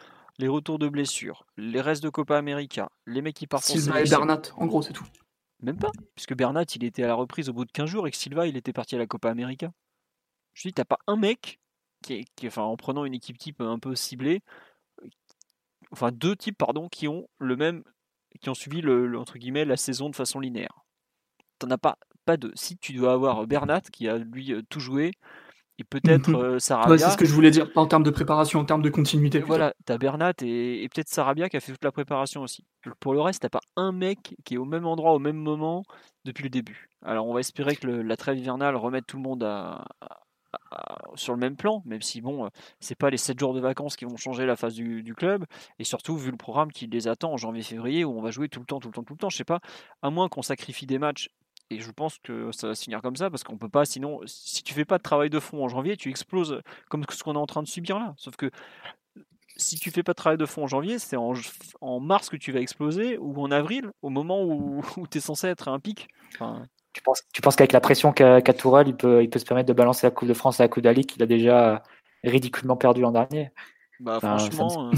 les 0.41 0.49
retours 0.49 0.79
de 0.79 0.89
blessures, 0.89 1.45
les 1.57 1.81
restes 1.81 2.03
de 2.03 2.09
Copa 2.09 2.37
América, 2.37 2.91
les 3.07 3.23
mecs 3.23 3.37
qui 3.37 3.47
partent 3.47 3.65
Silva 3.65 4.01
et 4.01 4.05
Bernat, 4.05 4.43
en 4.57 4.67
gros, 4.67 4.83
c'est 4.83 4.93
tout. 4.93 5.07
Même 5.63 5.77
pas, 5.77 5.91
puisque 6.15 6.35
Bernat, 6.35 6.65
il 6.75 6.85
était 6.85 7.05
à 7.05 7.07
la 7.07 7.15
reprise 7.15 7.51
au 7.51 7.53
bout 7.53 7.67
de 7.67 7.73
15 7.73 7.89
jours 7.89 8.07
et 8.09 8.11
que 8.11 8.17
Silva, 8.17 8.47
il 8.47 8.57
était 8.57 8.73
parti 8.73 8.95
à 8.95 8.99
la 8.99 9.07
Copa 9.07 9.31
América. 9.31 9.71
Je 10.55 10.69
dis, 10.69 10.73
t'as 10.73 10.87
pas 10.87 10.99
un 11.07 11.17
mec 11.17 11.61
qui, 12.03 12.25
qui, 12.37 12.47
enfin, 12.47 12.63
en 12.63 12.77
prenant 12.77 13.05
une 13.05 13.13
équipe 13.13 13.37
type 13.37 13.61
un 13.61 13.79
peu 13.79 13.95
ciblée, 13.95 14.41
enfin 15.93 16.11
deux 16.11 16.37
types 16.37 16.57
pardon, 16.57 16.89
qui 16.89 17.07
ont 17.09 17.29
le 17.39 17.57
même, 17.57 17.85
qui 18.41 18.49
ont 18.49 18.55
suivi 18.55 18.81
le, 18.81 19.19
entre 19.19 19.39
guillemets 19.39 19.67
la 19.67 19.77
saison 19.77 20.09
de 20.09 20.17
façon 20.17 20.41
linéaire. 20.41 20.85
T'en 21.59 21.71
as 21.71 21.79
pas 21.79 21.99
pas 22.31 22.37
deux. 22.37 22.53
Si 22.55 22.77
tu 22.79 22.93
dois 22.93 23.13
avoir 23.13 23.47
Bernat 23.47 23.83
qui 23.93 24.09
a 24.09 24.19
lui 24.19 24.53
euh, 24.53 24.63
tout 24.69 24.81
joué 24.81 25.13
et 25.79 25.85
peut-être 25.85 26.31
mhm. 26.31 26.37
euh, 26.37 26.59
Sarabia. 26.59 26.99
c'est 26.99 27.11
ce 27.11 27.17
que 27.17 27.25
je 27.25 27.33
voulais 27.33 27.51
dire, 27.51 27.73
pas 27.73 27.81
en 27.81 27.87
termes 27.87 28.03
de 28.03 28.11
préparation, 28.11 28.61
en 28.61 28.65
termes 28.65 28.83
de 28.83 28.91
continuité. 28.91 29.41
Voilà, 29.41 29.75
t'as 29.87 29.99
Bernat 29.99 30.35
et, 30.43 30.89
peut-être 30.95 31.09
Sarabia 31.09 31.49
qui 31.49 31.57
a 31.57 31.61
fait 31.61 31.73
toute 31.73 31.85
la 31.85 31.93
préparation 31.93 32.43
aussi. 32.43 32.65
Pour 33.01 33.15
le 33.15 33.21
reste, 33.21 33.43
t'as 33.43 33.49
pas 33.49 33.63
un 33.77 33.93
mec 33.93 34.37
qui 34.45 34.55
est 34.55 34.59
au 34.59 34.65
même 34.65 34.87
endroit 34.87 35.13
au 35.13 35.19
même 35.19 35.39
moment 35.39 35.83
depuis 36.25 36.45
le 36.45 36.51
début. 36.51 36.89
Alors 37.03 37.27
on 37.27 37.35
va 37.35 37.41
espérer 37.41 37.77
que 37.77 37.87
la 37.87 38.17
trêve 38.17 38.39
hivernale 38.39 38.77
remette 38.77 39.07
tout 39.07 39.17
le 39.17 39.23
monde 39.23 39.43
à, 39.43 39.85
sur 41.15 41.33
le 41.33 41.39
même 41.39 41.57
plan, 41.57 41.83
même 41.85 42.03
si 42.03 42.21
bon, 42.21 42.47
euh, 42.47 42.49
c'est 42.81 42.95
pas 42.95 43.11
les 43.11 43.17
7 43.17 43.39
jours 43.39 43.55
de 43.55 43.61
vacances 43.61 43.97
qui 43.97 44.05
vont 44.05 44.17
changer 44.17 44.47
la 44.47 44.57
phase 44.57 44.75
du, 44.75 45.15
club, 45.15 45.45
et 45.79 45.85
surtout 45.85 46.17
vu 46.17 46.31
le 46.31 46.37
programme 46.37 46.73
qui 46.73 46.87
les 46.87 47.09
attend 47.09 47.33
en 47.33 47.37
janvier-février 47.37 48.05
où 48.05 48.17
on 48.17 48.23
va 48.23 48.31
jouer 48.31 48.49
tout 48.49 48.61
le 48.61 48.67
temps, 48.67 48.81
tout 48.81 48.89
le 48.89 48.93
temps, 48.93 49.03
tout 49.03 49.15
le 49.15 49.19
temps, 49.19 49.31
je 49.31 49.37
sais 49.37 49.45
pas, 49.45 49.61
à 50.03 50.11
moins 50.11 50.29
qu'on 50.29 50.43
sacrifie 50.43 50.87
des 50.87 50.99
matchs, 50.99 51.29
et 51.71 51.79
je 51.79 51.91
pense 51.93 52.19
que 52.19 52.51
ça 52.53 52.69
va 52.69 52.75
se 52.75 52.83
finir 52.83 53.01
comme 53.01 53.17
ça, 53.17 53.31
parce 53.31 53.45
qu'on 53.45 53.57
peut 53.57 53.69
pas, 53.69 53.85
sinon, 53.85 54.21
si 54.27 54.63
tu 54.63 54.75
fais 54.75 54.85
pas 54.85 54.99
de 54.99 55.03
travail 55.03 55.31
de 55.31 55.39
fond 55.39 55.65
en 55.65 55.69
janvier, 55.69 55.97
tu 55.97 56.11
exploses 56.11 56.61
comme 56.89 57.05
ce 57.09 57.23
qu'on 57.23 57.35
est 57.35 57.39
en 57.39 57.47
train 57.47 57.63
de 57.63 57.69
subir 57.69 57.99
là. 57.99 58.15
Sauf 58.17 58.37
que 58.37 58.51
si 59.57 59.79
tu 59.79 59.91
fais 59.91 60.03
pas 60.03 60.13
de 60.13 60.17
travail 60.17 60.39
de 60.39 60.47
fond 60.47 60.65
en 60.65 60.67
janvier, 60.67 60.99
c'est 60.99 61.17
en, 61.17 62.01
mars 62.01 62.29
que 62.29 62.37
tu 62.37 62.51
vas 62.51 62.61
exploser, 62.61 63.19
ou 63.19 63.41
en 63.41 63.51
avril, 63.51 63.91
au 64.03 64.11
moment 64.11 64.43
où, 64.43 64.83
tu 65.11 65.19
es 65.19 65.21
censé 65.21 65.47
être 65.47 65.69
à 65.69 65.71
un 65.71 65.79
pic. 65.79 66.09
Tu 66.93 67.03
penses, 67.03 67.23
tu 67.33 67.41
penses 67.41 67.55
qu'avec 67.55 67.73
la 67.73 67.81
pression 67.81 68.13
qu'a 68.13 68.43
qu 68.43 68.53
Tourelle, 68.53 68.89
il 68.89 68.97
peut, 68.97 69.23
il 69.23 69.31
peut 69.31 69.39
se 69.39 69.45
permettre 69.45 69.69
de 69.69 69.73
balancer 69.73 70.09
la 70.09 70.11
Coupe 70.11 70.27
de 70.27 70.35
France 70.35 70.59
à 70.59 70.65
la 70.65 70.69
Coupe 70.69 70.83
d'Ali 70.83 71.07
qu'il 71.07 71.23
a 71.23 71.27
déjà 71.27 71.85
ridiculement 72.25 72.77
perdu 72.77 73.01
l'an 73.01 73.13
dernier? 73.13 73.53
Bah 74.01 74.19
franchement, 74.19 74.91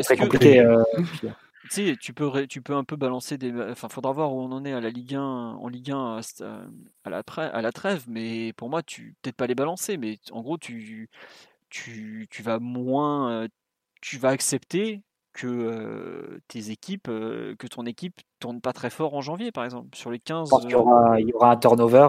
c'est 0.00 0.14
euh, 0.14 0.16
compliqué. 0.16 0.60
Euh, 0.60 0.82
sais, 1.70 1.96
tu 2.00 2.12
peux, 2.12 2.46
tu 2.46 2.62
peux 2.62 2.74
un 2.74 2.84
peu 2.84 2.96
balancer 2.96 3.38
des. 3.38 3.52
Enfin, 3.70 3.88
faudra 3.88 4.12
voir 4.12 4.34
où 4.34 4.40
on 4.40 4.52
en 4.52 4.64
est 4.64 4.72
à 4.72 4.80
la 4.80 4.90
Ligue 4.90 5.14
1, 5.14 5.20
en 5.20 5.68
Ligue 5.68 5.90
1 5.90 6.20
à 7.04 7.10
la, 7.10 7.22
à 7.36 7.62
la 7.62 7.72
trêve, 7.72 8.04
mais 8.08 8.52
pour 8.54 8.68
moi, 8.68 8.82
tu 8.82 9.14
peut-être 9.22 9.36
pas 9.36 9.46
les 9.46 9.54
balancer, 9.54 9.96
mais 9.96 10.18
en 10.30 10.42
gros, 10.42 10.58
tu, 10.58 11.08
tu, 11.70 12.26
tu 12.30 12.42
vas 12.42 12.58
moins, 12.58 13.30
euh, 13.30 13.48
tu 14.00 14.18
vas 14.18 14.30
accepter 14.30 15.02
que 15.32 16.40
tes 16.48 16.70
équipes, 16.70 17.08
que 17.08 17.66
ton 17.66 17.84
équipe 17.84 18.20
tourne 18.40 18.60
pas 18.60 18.72
très 18.72 18.88
fort 18.88 19.14
en 19.14 19.20
janvier, 19.20 19.52
par 19.52 19.64
exemple, 19.64 19.94
sur 19.94 20.10
les 20.10 20.18
15. 20.18 20.48
il, 20.64 20.70
y 20.70 20.74
aura, 20.74 21.20
il 21.20 21.28
y 21.28 21.32
aura 21.34 21.50
un 21.52 21.56
turnover 21.56 22.08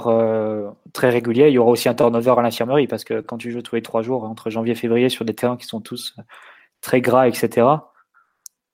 très 0.93 1.09
régulier. 1.09 1.49
Il 1.49 1.53
y 1.53 1.57
aura 1.57 1.71
aussi 1.71 1.89
un 1.89 1.93
turnover 1.93 2.35
à 2.37 2.41
l'infirmerie 2.41 2.87
parce 2.87 3.03
que 3.03 3.19
quand 3.19 3.37
tu 3.37 3.51
joues 3.51 3.61
tous 3.61 3.75
les 3.75 3.81
trois 3.81 4.01
jours 4.01 4.23
entre 4.23 4.49
janvier 4.49 4.71
et 4.71 4.75
février 4.75 5.09
sur 5.09 5.25
des 5.25 5.33
terrains 5.33 5.57
qui 5.57 5.65
sont 5.65 5.81
tous 5.81 6.15
très 6.79 7.01
gras, 7.01 7.27
etc. 7.27 7.67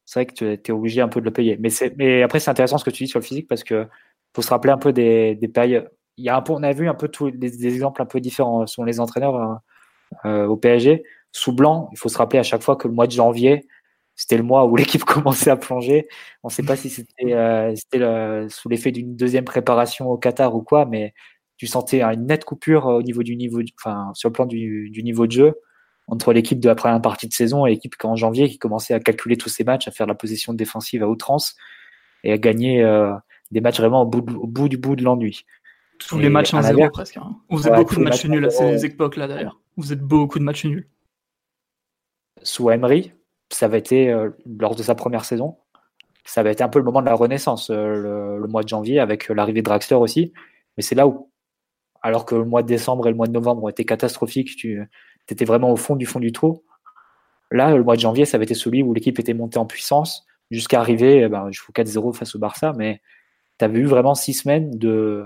C'est 0.05 0.19
vrai 0.19 0.25
que 0.25 0.33
tu 0.33 0.45
es 0.45 0.71
obligé 0.71 1.01
un 1.01 1.07
peu 1.07 1.19
de 1.21 1.25
le 1.25 1.31
payer. 1.31 1.57
Mais, 1.97 2.23
après, 2.23 2.39
c'est 2.39 2.51
intéressant 2.51 2.77
ce 2.77 2.85
que 2.85 2.89
tu 2.89 3.03
dis 3.03 3.09
sur 3.09 3.19
le 3.19 3.25
physique 3.25 3.47
parce 3.47 3.63
que 3.63 3.87
faut 4.35 4.41
se 4.41 4.49
rappeler 4.49 4.71
un 4.73 4.77
peu 4.77 4.93
des, 4.93 5.35
des 5.35 5.47
périodes. 5.47 5.89
Un 6.27 6.41
peu, 6.41 6.53
on 6.53 6.63
a 6.63 6.73
vu 6.73 6.87
un 6.89 6.93
peu 6.93 7.07
tous 7.07 7.31
des, 7.31 7.67
exemples 7.67 8.01
un 8.01 8.05
peu 8.05 8.19
différents 8.19 8.65
selon 8.67 8.85
les 8.85 8.99
entraîneurs 8.99 9.61
au 10.25 10.57
PSG. 10.57 11.03
Sous 11.31 11.53
blanc, 11.53 11.89
il 11.91 11.97
faut 11.97 12.09
se 12.09 12.17
rappeler 12.17 12.39
à 12.39 12.43
chaque 12.43 12.61
fois 12.61 12.75
que 12.75 12.87
le 12.87 12.93
mois 12.93 13.07
de 13.07 13.11
janvier, 13.11 13.65
c'était 14.15 14.37
le 14.37 14.43
mois 14.43 14.65
où 14.65 14.75
l'équipe 14.77 15.03
commençait 15.03 15.49
à 15.49 15.57
plonger. 15.57 16.07
On 16.43 16.49
ne 16.49 16.53
sait 16.53 16.63
pas 16.63 16.75
si 16.75 16.89
c'était 16.89 17.33
euh, 17.33 18.47
sous 18.49 18.69
l'effet 18.69 18.91
d'une 18.91 19.15
deuxième 19.15 19.45
préparation 19.45 20.09
au 20.09 20.17
Qatar 20.17 20.55
ou 20.55 20.61
quoi, 20.61 20.85
mais 20.85 21.13
tu 21.57 21.67
sentais 21.67 22.01
une 22.03 22.27
nette 22.27 22.45
coupure 22.45 22.85
au 22.85 23.01
niveau 23.01 23.23
du 23.23 23.35
niveau, 23.35 23.61
enfin 23.79 24.11
sur 24.13 24.29
le 24.29 24.33
plan 24.33 24.45
du, 24.45 24.91
niveau 25.03 25.27
de 25.27 25.31
jeu 25.31 25.53
entre 26.07 26.33
l'équipe 26.33 26.59
de 26.59 26.67
la 26.67 26.75
première 26.75 27.01
partie 27.01 27.27
de 27.27 27.33
saison 27.33 27.65
et 27.65 27.71
l'équipe 27.71 27.95
en 28.03 28.15
janvier 28.15 28.49
qui 28.49 28.57
commençait 28.57 28.93
à 28.93 28.99
calculer 28.99 29.37
tous 29.37 29.49
ses 29.49 29.63
matchs, 29.63 29.87
à 29.87 29.91
faire 29.91 30.07
la 30.07 30.15
position 30.15 30.53
défensive 30.53 31.03
à 31.03 31.07
outrance 31.07 31.55
et 32.23 32.31
à 32.31 32.37
gagner 32.37 32.83
euh, 32.83 33.13
des 33.51 33.61
matchs 33.61 33.79
vraiment 33.79 34.01
au 34.01 34.05
bout, 34.05 34.69
du 34.69 34.77
bout 34.77 34.95
de 34.95 35.03
l'ennui. 35.03 35.45
Tous 35.99 36.19
les 36.19 36.29
matchs 36.29 36.53
en 36.53 36.61
zéro 36.61 36.89
presque. 36.89 37.17
Hein. 37.17 37.37
Vous 37.49 37.67
êtes 37.67 37.75
beaucoup 37.75 37.95
de 37.95 38.01
matchs 38.01 38.25
nuls 38.25 38.45
à 38.45 38.49
ces 38.49 38.85
époques-là 38.85 39.27
d'ailleurs. 39.27 39.59
Vous 39.77 39.93
êtes 39.93 40.01
beaucoup 40.01 40.39
de 40.39 40.43
matchs 40.43 40.65
nuls. 40.65 40.87
Sous 42.41 42.69
Emery, 42.69 43.13
ça 43.49 43.67
avait 43.67 43.79
été, 43.79 44.11
euh, 44.11 44.31
lors 44.59 44.75
de 44.75 44.83
sa 44.83 44.95
première 44.95 45.23
saison, 45.23 45.57
ça 46.25 46.41
avait 46.41 46.51
été 46.51 46.63
un 46.63 46.69
peu 46.69 46.79
le 46.79 46.85
moment 46.85 47.01
de 47.01 47.05
la 47.05 47.15
renaissance, 47.15 47.69
euh, 47.69 48.37
le, 48.37 48.47
mois 48.47 48.63
de 48.63 48.67
janvier, 48.67 48.99
avec 48.99 49.29
l'arrivée 49.29 49.61
de 49.61 49.65
Draxler 49.65 49.95
aussi. 49.95 50.33
Mais 50.75 50.83
c'est 50.83 50.95
là 50.95 51.07
où, 51.07 51.29
alors 52.01 52.25
que 52.25 52.35
le 52.35 52.45
mois 52.45 52.63
de 52.63 52.67
décembre 52.67 53.07
et 53.07 53.11
le 53.11 53.15
mois 53.15 53.27
de 53.27 53.31
novembre 53.31 53.63
ont 53.63 53.69
été 53.69 53.85
catastrophiques, 53.85 54.55
tu 54.55 54.81
étais 55.29 55.45
vraiment 55.45 55.71
au 55.71 55.75
fond 55.75 55.95
du 55.95 56.05
fond 56.05 56.19
du 56.19 56.31
trou. 56.31 56.63
Là, 57.51 57.75
le 57.75 57.83
mois 57.83 57.95
de 57.95 58.01
janvier, 58.01 58.25
ça 58.25 58.37
avait 58.37 58.45
été 58.45 58.55
celui 58.55 58.83
où 58.83 58.93
l'équipe 58.93 59.19
était 59.19 59.33
montée 59.33 59.59
en 59.59 59.65
puissance 59.65 60.25
jusqu'à 60.51 60.79
arriver, 60.79 61.21
eh 61.21 61.29
ben, 61.29 61.49
je 61.51 61.61
fous 61.61 61.71
4-0 61.71 62.13
face 62.13 62.35
au 62.35 62.39
Barça, 62.39 62.73
mais 62.77 63.01
tu 63.59 63.65
avais 63.65 63.79
eu 63.79 63.85
vraiment 63.85 64.15
six 64.15 64.33
semaines 64.33 64.71
de, 64.71 65.25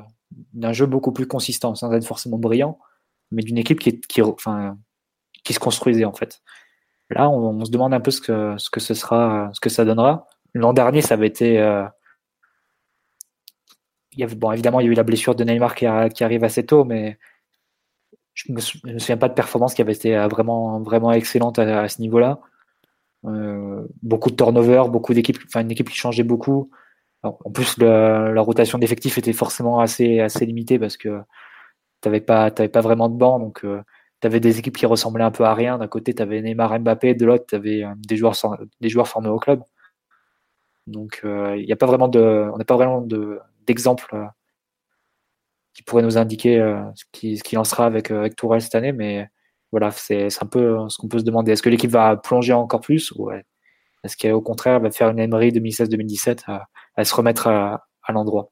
d'un 0.54 0.74
jeu 0.74 0.86
beaucoup 0.86 1.12
plus 1.12 1.28
consistant, 1.28 1.76
sans 1.76 1.92
être 1.94 2.06
forcément 2.06 2.38
brillant, 2.38 2.80
mais 3.32 3.44
d'une 3.44 3.58
équipe 3.58 3.80
qui, 3.80 4.00
qui, 4.02 4.22
enfin, 4.22 4.78
qui 5.44 5.54
se 5.54 5.60
construisait 5.60 6.06
en 6.06 6.14
fait. 6.14 6.42
Là, 7.10 7.30
on, 7.30 7.64
se 7.64 7.72
demande 7.72 7.94
un 7.94 8.02
peu 8.02 8.12
ce 8.12 8.20
que, 8.22 8.58
ce 8.58 8.70
que 8.70 8.80
ce 8.80 8.94
sera, 8.94 9.50
ce 9.54 9.62
que 9.62 9.70
ça 9.70 9.86
donnera. 9.86 10.28
L'an 10.54 10.74
dernier, 10.74 11.02
ça 11.02 11.14
avait 11.14 11.28
été. 11.28 11.60
Euh, 11.60 11.86
bon, 14.36 14.52
évidemment, 14.52 14.82
il 14.82 14.86
y 14.86 14.90
a 14.90 14.92
eu 14.92 14.96
la 14.96 15.04
blessure 15.04 15.36
de 15.36 15.44
Neymar 15.44 15.76
qui, 15.76 15.86
arrive 15.86 16.44
assez 16.44 16.66
tôt, 16.66 16.84
mais 16.84 17.18
je 18.38 18.52
ne 18.52 18.56
me, 18.94 19.00
souviens 19.00 19.18
pas 19.18 19.30
de 19.30 19.34
performance 19.34 19.74
qui 19.74 19.82
avait 19.82 19.94
été 19.94 20.16
euh, 20.16 20.28
vraiment, 20.28 20.80
vraiment 20.82 21.12
excellente 21.12 21.60
à, 21.60 21.88
ce 21.88 22.02
niveau-là. 22.02 22.40
Euh, 23.26 23.86
beaucoup 24.04 24.30
de 24.30 24.36
turnover, 24.36 24.84
beaucoup 24.90 25.14
d'équipes, 25.14 25.40
enfin 25.48 25.62
une 25.62 25.72
équipe 25.72 25.90
qui 25.90 25.98
changeait 25.98 26.24
beaucoup. 26.24 26.70
en 27.24 27.52
plus, 27.52 27.78
la 27.80 28.42
rotation 28.42 28.78
d'effectifs 28.78 29.18
était 29.18 29.34
forcément 29.34 29.80
assez, 29.80 30.20
assez 30.20 30.46
limitée 30.46 30.80
parce 30.80 30.98
que 30.98 31.20
tu 32.02 32.10
n'avais 32.10 32.22
pas, 32.22 32.52
pas 32.52 32.82
vraiment 32.82 33.10
de 33.10 33.16
banc, 33.16 33.40
donc 33.40 33.66
tu 34.22 34.28
avais 34.28 34.40
des 34.40 34.60
équipes 34.60 34.78
qui 34.78 34.86
ressemblaient 34.86 35.24
un 35.24 35.32
peu 35.32 35.44
à 35.46 35.54
rien. 35.54 35.78
D'un 35.78 35.88
côté, 35.88 36.14
tu 36.14 36.22
avais 36.22 36.42
Neymar 36.42 36.80
Mbappé, 36.80 37.14
de 37.14 37.26
l'autre, 37.26 37.46
tu 37.48 37.56
avais 37.56 37.84
euh, 37.84 37.94
des 37.98 38.18
joueurs, 38.18 38.36
des 38.82 38.90
joueurs 38.90 39.08
formés 39.08 39.30
au 39.30 39.40
club. 39.40 39.64
Donc, 40.88 41.22
euh, 41.26 41.56
il 41.58 41.66
n'y 41.66 41.74
a 41.74 41.76
pas 41.76 41.86
vraiment 41.86 42.08
de, 42.08 42.50
on 42.54 42.58
n'a 42.58 42.66
pas 42.66 42.76
vraiment 42.76 43.06
d'exemple 43.68 44.10
euh, 44.16 44.26
qui 45.78 45.84
pourrait 45.84 46.02
nous 46.02 46.18
indiquer 46.18 46.58
ce 46.96 47.04
qui, 47.12 47.38
ce 47.38 47.44
qui 47.44 47.54
lancera 47.54 47.86
avec, 47.86 48.10
avec 48.10 48.36
Tourelle 48.36 48.62
cette 48.62 48.74
année. 48.74 48.94
Mais 48.94 49.30
voilà, 49.72 49.92
c'est 49.92 50.28
un 50.42 50.48
peu 50.48 50.90
ce 50.90 50.98
qu'on 50.98 51.08
peut 51.08 51.20
se 51.20 51.24
demander. 51.24 51.52
Est-ce 51.52 51.62
que 51.62 51.70
l'équipe 51.70 51.92
va 51.92 52.18
plonger 52.18 52.54
encore 52.54 52.82
plus 52.82 53.12
ou 53.12 53.30
est-ce 54.04 54.18
qu'au 54.18 54.42
contraire, 54.42 54.80
va 54.80 54.90
faire 54.90 55.10
une 55.10 55.20
Emery 55.20 55.52
2016-2017 55.52 56.66
à, 56.96 57.06
se 57.06 57.14
remettre 57.14 57.46
à, 57.46 57.86
l'endroit? 58.10 58.50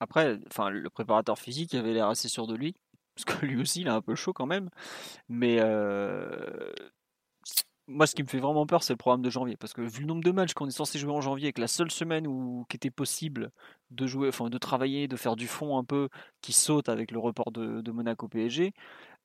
Après, 0.00 0.38
enfin, 0.50 0.68
le 0.68 0.90
préparateur 0.90 1.38
physique 1.38 1.74
avait 1.74 1.94
l'air 1.94 2.08
assez 2.08 2.28
sûr 2.28 2.46
de 2.46 2.54
lui 2.54 2.74
parce 3.14 3.38
que 3.38 3.46
lui 3.46 3.60
aussi 3.60 3.82
il 3.82 3.86
est 3.86 3.90
un 3.90 4.02
peu 4.02 4.14
chaud 4.14 4.32
quand 4.34 4.46
même. 4.46 4.68
Mais 5.28 5.58
euh, 5.60 6.72
moi, 7.90 8.06
ce 8.06 8.14
qui 8.14 8.22
me 8.22 8.28
fait 8.28 8.38
vraiment 8.38 8.66
peur, 8.66 8.82
c'est 8.82 8.92
le 8.92 8.98
programme 8.98 9.22
de 9.22 9.30
janvier, 9.30 9.56
parce 9.56 9.72
que 9.72 9.82
vu 9.82 10.00
le 10.00 10.06
nombre 10.06 10.22
de 10.22 10.30
matchs 10.30 10.54
qu'on 10.54 10.66
est 10.66 10.70
censé 10.70 10.98
jouer 10.98 11.12
en 11.12 11.20
janvier, 11.20 11.48
et 11.48 11.52
que 11.52 11.60
la 11.60 11.66
seule 11.66 11.90
semaine 11.90 12.26
où 12.26 12.64
qui 12.68 12.76
était 12.76 12.90
possible 12.90 13.50
de 13.90 14.06
jouer, 14.06 14.28
enfin 14.28 14.48
de 14.48 14.58
travailler, 14.58 15.08
de 15.08 15.16
faire 15.16 15.36
du 15.36 15.48
fond 15.48 15.76
un 15.76 15.84
peu, 15.84 16.08
qui 16.40 16.52
saute 16.52 16.88
avec 16.88 17.10
le 17.10 17.18
report 17.18 17.50
de, 17.52 17.90
Monaco 17.90 18.28
PSG. 18.28 18.72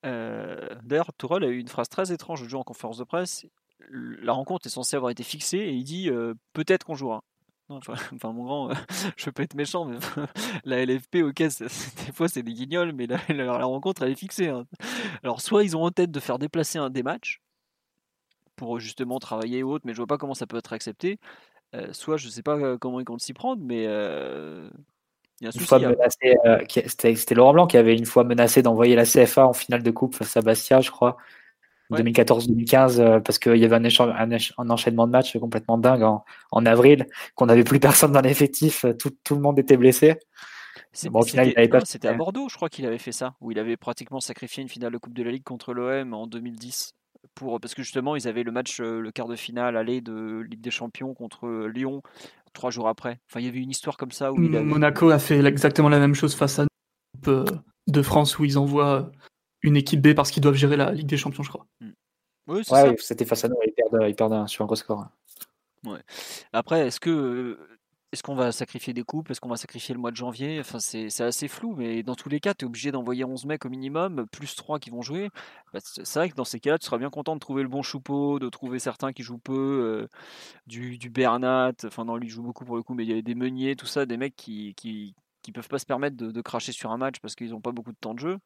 Euh, 0.06 0.68
d'ailleurs, 0.84 1.14
Tourelle 1.18 1.44
a 1.44 1.48
eu 1.48 1.60
une 1.60 1.68
phrase 1.68 1.90
très 1.90 2.12
étrange 2.12 2.42
le 2.42 2.50
jour 2.50 2.62
en 2.62 2.64
conférence 2.64 2.98
de 2.98 3.04
presse. 3.04 3.46
La 3.90 4.34
rencontre 4.34 4.66
est 4.68 4.72
censée 4.72 4.96
avoir 4.96 5.12
été 5.12 5.24
fixée 5.24 5.60
et 5.60 5.72
il 5.72 5.84
dit 5.84 6.10
euh, 6.10 6.34
peut-être 6.54 6.86
qu'on 6.86 6.96
jouera. 6.96 7.24
Enfin, 7.70 8.32
mon 8.32 8.44
grand, 8.44 8.70
je 9.18 9.30
peux 9.32 9.42
être 9.42 9.56
méchant, 9.56 9.86
mais 9.86 9.98
la 10.66 10.86
LFP, 10.86 11.18
ok, 11.24 11.38
des 11.38 12.12
fois 12.14 12.28
c'est 12.28 12.44
des 12.44 12.54
guignols, 12.54 12.94
mais 12.94 13.08
la, 13.08 13.20
la, 13.30 13.66
rencontre 13.66 14.04
elle 14.04 14.12
est 14.12 14.20
fixée. 14.20 14.50
Hein. 14.50 14.68
Alors, 15.24 15.42
soit 15.42 15.64
ils 15.64 15.76
ont 15.76 15.84
en 15.84 15.90
tête 15.90 16.12
de 16.12 16.20
faire 16.20 16.38
déplacer 16.38 16.78
un 16.78 16.92
des 16.92 17.02
matchs 17.02 17.42
pour 18.56 18.80
justement 18.80 19.20
travailler 19.20 19.64
ou 19.64 19.72
autre, 19.72 19.86
mais 19.86 19.94
je 19.94 19.98
vois 19.98 20.08
pas 20.08 20.18
comment 20.18 20.34
ça 20.34 20.48
peut 20.48 20.58
être 20.58 20.74
accepté. 20.74 21.20
Euh, 21.74 21.88
soit 21.92 22.18
je 22.18 22.30
sais 22.30 22.44
pas 22.44 22.78
comment 22.78 23.00
ils 23.00 23.06
comptent 23.06 23.22
s'y 23.22 23.34
prendre, 23.34 23.62
mais 23.64 23.86
euh, 23.88 24.70
il 25.42 25.44
y 25.44 25.48
a 25.48 25.50
un 25.50 25.52
souci. 25.52 25.76
Hein. 25.76 27.16
C'était 27.16 27.36
Laurent 27.36 27.54
Blanc 27.54 27.68
qui 27.68 27.78
avait 27.78 27.98
une 27.98 28.06
fois 28.06 28.24
menacé 28.24 28.62
d'envoyer 28.62 28.96
la 28.96 29.06
CFA 29.06 29.48
en 29.48 29.54
finale 29.54 29.84
de 29.84 29.92
coupe 29.92 30.16
face 30.16 30.38
à 30.38 30.42
Bastia, 30.42 30.82
je 30.82 30.92
crois. 30.92 31.18
2014-2015 31.92 33.00
euh, 33.00 33.20
parce 33.20 33.40
qu'il 33.40 33.58
y 33.58 33.66
avait 33.66 33.76
un, 33.76 34.70
enchaînement 34.70 35.08
de 35.08 35.12
matchs 35.12 35.38
complètement 35.38 35.78
dingue 35.78 36.04
en, 36.52 36.66
avril, 36.66 37.06
qu'on 37.36 37.46
n'avait 37.46 37.64
plus 37.64 37.80
personne 37.80 38.12
dans 38.12 38.22
l'effectif, 38.22 38.86
euh, 38.86 38.94
tout, 38.94 39.36
le 39.36 39.42
monde 39.42 39.60
était 39.60 39.78
blessé. 39.78 40.16
C'était 40.94 42.08
à 42.08 42.14
Bordeaux, 42.14 42.48
je 42.50 42.56
crois 42.56 42.70
qu'il 42.70 42.86
avait 42.86 42.98
fait 42.98 43.12
ça, 43.12 43.36
où 43.42 43.52
il 43.52 43.60
avait 43.60 43.78
pratiquement 43.78 44.22
sacrifié 44.22 44.64
une 44.64 44.70
finale 44.70 44.94
de 44.94 44.98
Coupe 44.98 45.14
de 45.14 45.24
la 45.24 45.32
Ligue 45.32 45.44
contre 45.44 45.74
l'OM 45.74 46.14
en 46.14 46.26
2010. 46.26 46.96
Pour, 47.34 47.60
parce 47.60 47.74
que 47.74 47.84
justement, 47.84 48.16
ils 48.16 48.28
avaient 48.28 48.44
le 48.44 48.52
match, 48.52 48.80
euh, 48.80 49.00
le 49.00 49.12
quart 49.12 49.28
de 49.28 49.36
finale 49.36 49.78
aller 49.78 50.02
de 50.02 50.46
Ligue 50.50 50.62
des 50.62 50.72
Champions 50.72 51.14
contre 51.14 51.68
Lyon 51.68 52.02
trois 52.54 52.72
jours 52.72 52.88
après. 52.88 53.20
Enfin, 53.30 53.42
il 53.42 53.46
y 53.46 53.50
avait 53.50 53.60
une 53.60 53.70
histoire 53.70 53.98
comme 53.98 54.12
ça. 54.12 54.32
Où 54.32 54.38
Monaco 54.38 55.10
a 55.10 55.20
fait 55.20 55.44
exactement 55.46 55.90
la 55.90 56.00
même 56.00 56.16
chose 56.16 56.34
face 56.34 56.60
à 56.60 56.66
de 57.26 58.02
France 58.02 58.40
où 58.40 58.46
ils 58.46 58.58
envoient 58.58 59.12
une 59.62 59.76
équipe 59.76 60.02
B 60.02 60.14
parce 60.14 60.32
qu'ils 60.32 60.42
doivent 60.42 60.56
gérer 60.56 60.78
la 60.78 60.92
Ligue 60.92 61.08
des 61.08 61.18
Champions, 61.18 61.44
je 61.44 61.50
crois. 61.50 61.66
Mm. 61.82 61.90
Oui, 62.48 62.62
ouais, 62.70 62.96
c'était 63.00 63.26
face 63.26 63.44
à 63.44 63.48
nous, 63.48 63.56
ils 63.66 63.74
perdent, 63.74 64.08
ils 64.08 64.16
perdent 64.16 64.48
sur 64.48 64.64
un 64.64 64.68
gros 64.68 64.76
score. 64.76 65.08
Ouais. 65.84 66.00
Après, 66.54 66.88
est-ce 66.88 67.00
que 67.00 67.58
est-ce 68.16 68.24
qu'on 68.24 68.34
va 68.34 68.54
sacrifier 68.54 68.94
des 68.94 69.04
coupes 69.04 69.30
Est-ce 69.30 69.42
qu'on 69.42 69.50
va 69.50 69.58
sacrifier 69.58 69.94
le 69.94 70.00
mois 70.00 70.10
de 70.10 70.16
janvier? 70.16 70.58
Enfin, 70.62 70.80
c'est 70.80 71.22
assez 71.22 71.50
flou, 71.50 71.76
mais 71.76 72.02
dans 72.02 72.16
tous 72.16 72.30
les 72.30 72.40
cas, 72.40 72.54
tu 72.54 72.64
es 72.64 72.66
obligé 72.66 72.94
d'envoyer 72.94 73.26
11 73.26 73.44
mecs 73.44 73.66
au 73.66 73.70
minimum, 73.70 74.26
plus 74.32 74.56
3 74.56 74.80
qui 74.80 74.90
vont 74.90 75.02
jouer. 75.02 75.30
Bah, 75.74 75.80
c'est 75.84 76.16
vrai 76.18 76.30
que 76.30 76.36
dans 76.36 76.46
ces 76.46 76.62
cas-là, 76.62 76.80
tu 76.80 76.86
seras 76.86 76.98
bien 76.98 77.10
content 77.10 77.36
de 77.36 77.42
trouver 77.42 77.62
le 77.62 77.68
bon 77.68 77.82
choupeau, 77.82 78.40
de 78.40 78.48
trouver 78.48 78.80
certains 78.80 79.12
qui 79.12 79.22
jouent 79.22 79.38
peu, 79.38 79.54
euh, 79.54 80.08
du, 80.66 80.98
Bernat, 81.10 81.74
enfin 81.84 82.06
non, 82.06 82.16
lui 82.16 82.30
joue 82.30 82.42
beaucoup 82.42 82.64
pour 82.64 82.78
le 82.78 82.84
coup, 82.84 82.94
mais 82.94 83.04
il 83.04 83.14
y 83.14 83.18
a 83.18 83.22
des 83.22 83.36
Meuniers, 83.36 83.76
tout 83.76 83.86
ça, 83.86 84.06
des 84.06 84.16
mecs 84.16 84.38
qui, 84.38 84.74
qui, 84.76 85.14
peuvent 85.54 85.68
pas 85.68 85.80
se 85.80 85.86
permettre 85.86 86.16
de, 86.16 86.32
de 86.32 86.42
cracher 86.42 86.72
sur 86.72 86.92
un 86.92 86.98
match 86.98 87.20
parce 87.20 87.36
qu'ils 87.36 87.52
n'ont 87.52 87.62
pas 87.62 87.72
beaucoup 87.72 87.92
de 87.92 87.98
temps 88.00 88.14
de 88.14 88.20
jeu 88.20 88.40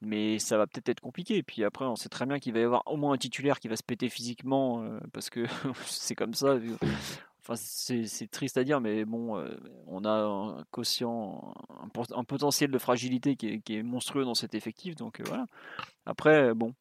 mais 0.00 0.38
ça 0.38 0.58
va 0.58 0.66
peut-être 0.66 0.90
être 0.90 1.00
compliqué. 1.00 1.36
Et 1.36 1.42
puis 1.42 1.64
après, 1.64 1.86
on 1.86 1.96
sait 1.96 2.10
très 2.10 2.26
bien 2.26 2.38
qu'il 2.38 2.52
va 2.52 2.60
y 2.60 2.62
avoir 2.62 2.82
au 2.86 2.96
moins 2.96 3.14
un 3.14 3.18
titulaire 3.18 3.58
qui 3.58 3.68
va 3.68 3.76
se 3.76 3.82
péter 3.82 4.10
physiquement, 4.10 4.82
euh, 4.82 4.98
parce 5.12 5.30
que 5.30 5.46
c'est 5.86 6.14
comme 6.14 6.34
ça. 6.34 6.58
Enfin, 7.46 7.56
c'est 7.56 8.30
triste 8.30 8.56
à 8.56 8.64
dire, 8.64 8.80
mais 8.80 9.04
bon, 9.04 9.36
euh, 9.36 9.54
on 9.86 10.04
a 10.04 10.10
un 10.10 10.64
quotient, 10.70 11.54
un, 12.14 12.24
potentiel 12.24 12.70
de 12.70 12.78
fragilité 12.78 13.36
qui 13.36 13.60
est, 13.68 13.82
monstrueux 13.82 14.24
dans 14.24 14.34
cet 14.34 14.54
effectif. 14.54 14.94
Donc 14.94 15.20
euh, 15.20 15.24
voilà. 15.26 15.44
Après, 16.06 16.54
bon, 16.54 16.72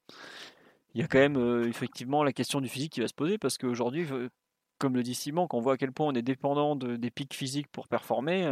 il 0.93 1.01
y 1.01 1.03
a 1.03 1.07
quand 1.07 1.19
même 1.19 1.65
effectivement 1.67 2.23
la 2.23 2.31
question 2.31 2.61
du 2.61 2.69
physique 2.69 2.93
qui 2.93 3.01
va 3.01 3.09
se 3.09 3.13
poser, 3.13 3.37
parce 3.37 3.57
qu'aujourd'hui, 3.57 4.07
comme 4.77 4.95
le 4.95 5.03
dit 5.03 5.15
Simon, 5.15 5.47
quand 5.47 5.57
on 5.57 5.61
voit 5.61 5.73
à 5.73 5.77
quel 5.77 5.91
point 5.91 6.07
on 6.07 6.13
est 6.13 6.21
dépendant 6.21 6.77
de, 6.77 6.95
des 6.95 7.11
pics 7.11 7.33
physiques 7.33 7.67
pour 7.67 7.89
performer, 7.89 8.49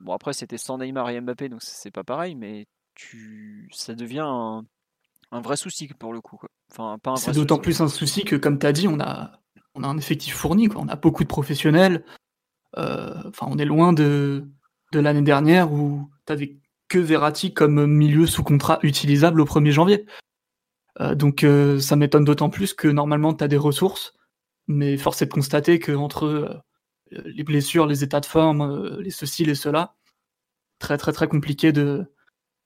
bon 0.00 0.12
après 0.12 0.34
c'était 0.34 0.58
sans 0.58 0.78
Neymar 0.78 1.08
et 1.10 1.20
Mbappé, 1.20 1.48
donc 1.48 1.62
c'est 1.62 1.90
pas 1.90 2.04
pareil, 2.04 2.34
mais 2.34 2.66
tu, 2.94 3.70
ça 3.72 3.94
devient 3.94 4.26
un, 4.26 5.40
vrai 5.40 5.56
souci 5.56 5.88
pour 5.98 6.12
le 6.12 6.20
coup. 6.20 6.40
Enfin, 6.72 6.98
pas 6.98 7.16
C'est 7.16 7.32
d'autant 7.32 7.58
plus 7.58 7.80
un 7.80 7.88
souci 7.88 8.24
que, 8.24 8.36
comme 8.36 8.58
tu 8.58 8.66
as 8.66 8.72
dit, 8.72 8.88
on 8.88 8.98
a, 9.00 9.40
on 9.76 9.82
a 9.82 9.86
un 9.86 9.98
effectif 9.98 10.34
fourni. 10.34 10.68
Quoi. 10.68 10.80
On 10.82 10.88
a 10.88 10.96
beaucoup 10.96 11.22
de 11.22 11.28
professionnels. 11.28 12.04
Euh, 12.76 13.14
enfin, 13.26 13.46
on 13.48 13.58
est 13.58 13.64
loin 13.64 13.92
de, 13.92 14.48
de 14.92 15.00
l'année 15.00 15.22
dernière 15.22 15.72
où 15.72 16.10
tu 16.26 16.32
avais 16.32 16.58
que 16.88 16.98
Verratti 16.98 17.52
comme 17.52 17.86
milieu 17.86 18.26
sous 18.26 18.42
contrat 18.42 18.78
utilisable 18.82 19.40
au 19.40 19.44
1er 19.44 19.70
janvier. 19.70 20.06
Euh, 21.00 21.14
donc 21.14 21.44
euh, 21.44 21.78
ça 21.78 21.96
m'étonne 21.96 22.24
d'autant 22.24 22.48
plus 22.48 22.72
que 22.74 22.88
normalement 22.88 23.34
tu 23.34 23.44
as 23.44 23.48
des 23.48 23.56
ressources, 23.56 24.14
mais 24.66 24.96
force 24.96 25.20
est 25.22 25.26
de 25.26 25.32
constater 25.32 25.78
que 25.78 25.92
entre 25.92 26.62
les 27.10 27.44
blessures, 27.44 27.86
les 27.86 28.02
états 28.02 28.20
de 28.20 28.26
forme, 28.26 28.98
les 29.00 29.10
ceci, 29.10 29.44
les 29.44 29.54
cela, 29.54 29.94
très 30.78 30.96
très 30.98 31.12
très 31.12 31.28
compliqué 31.28 31.72
de, 31.72 32.12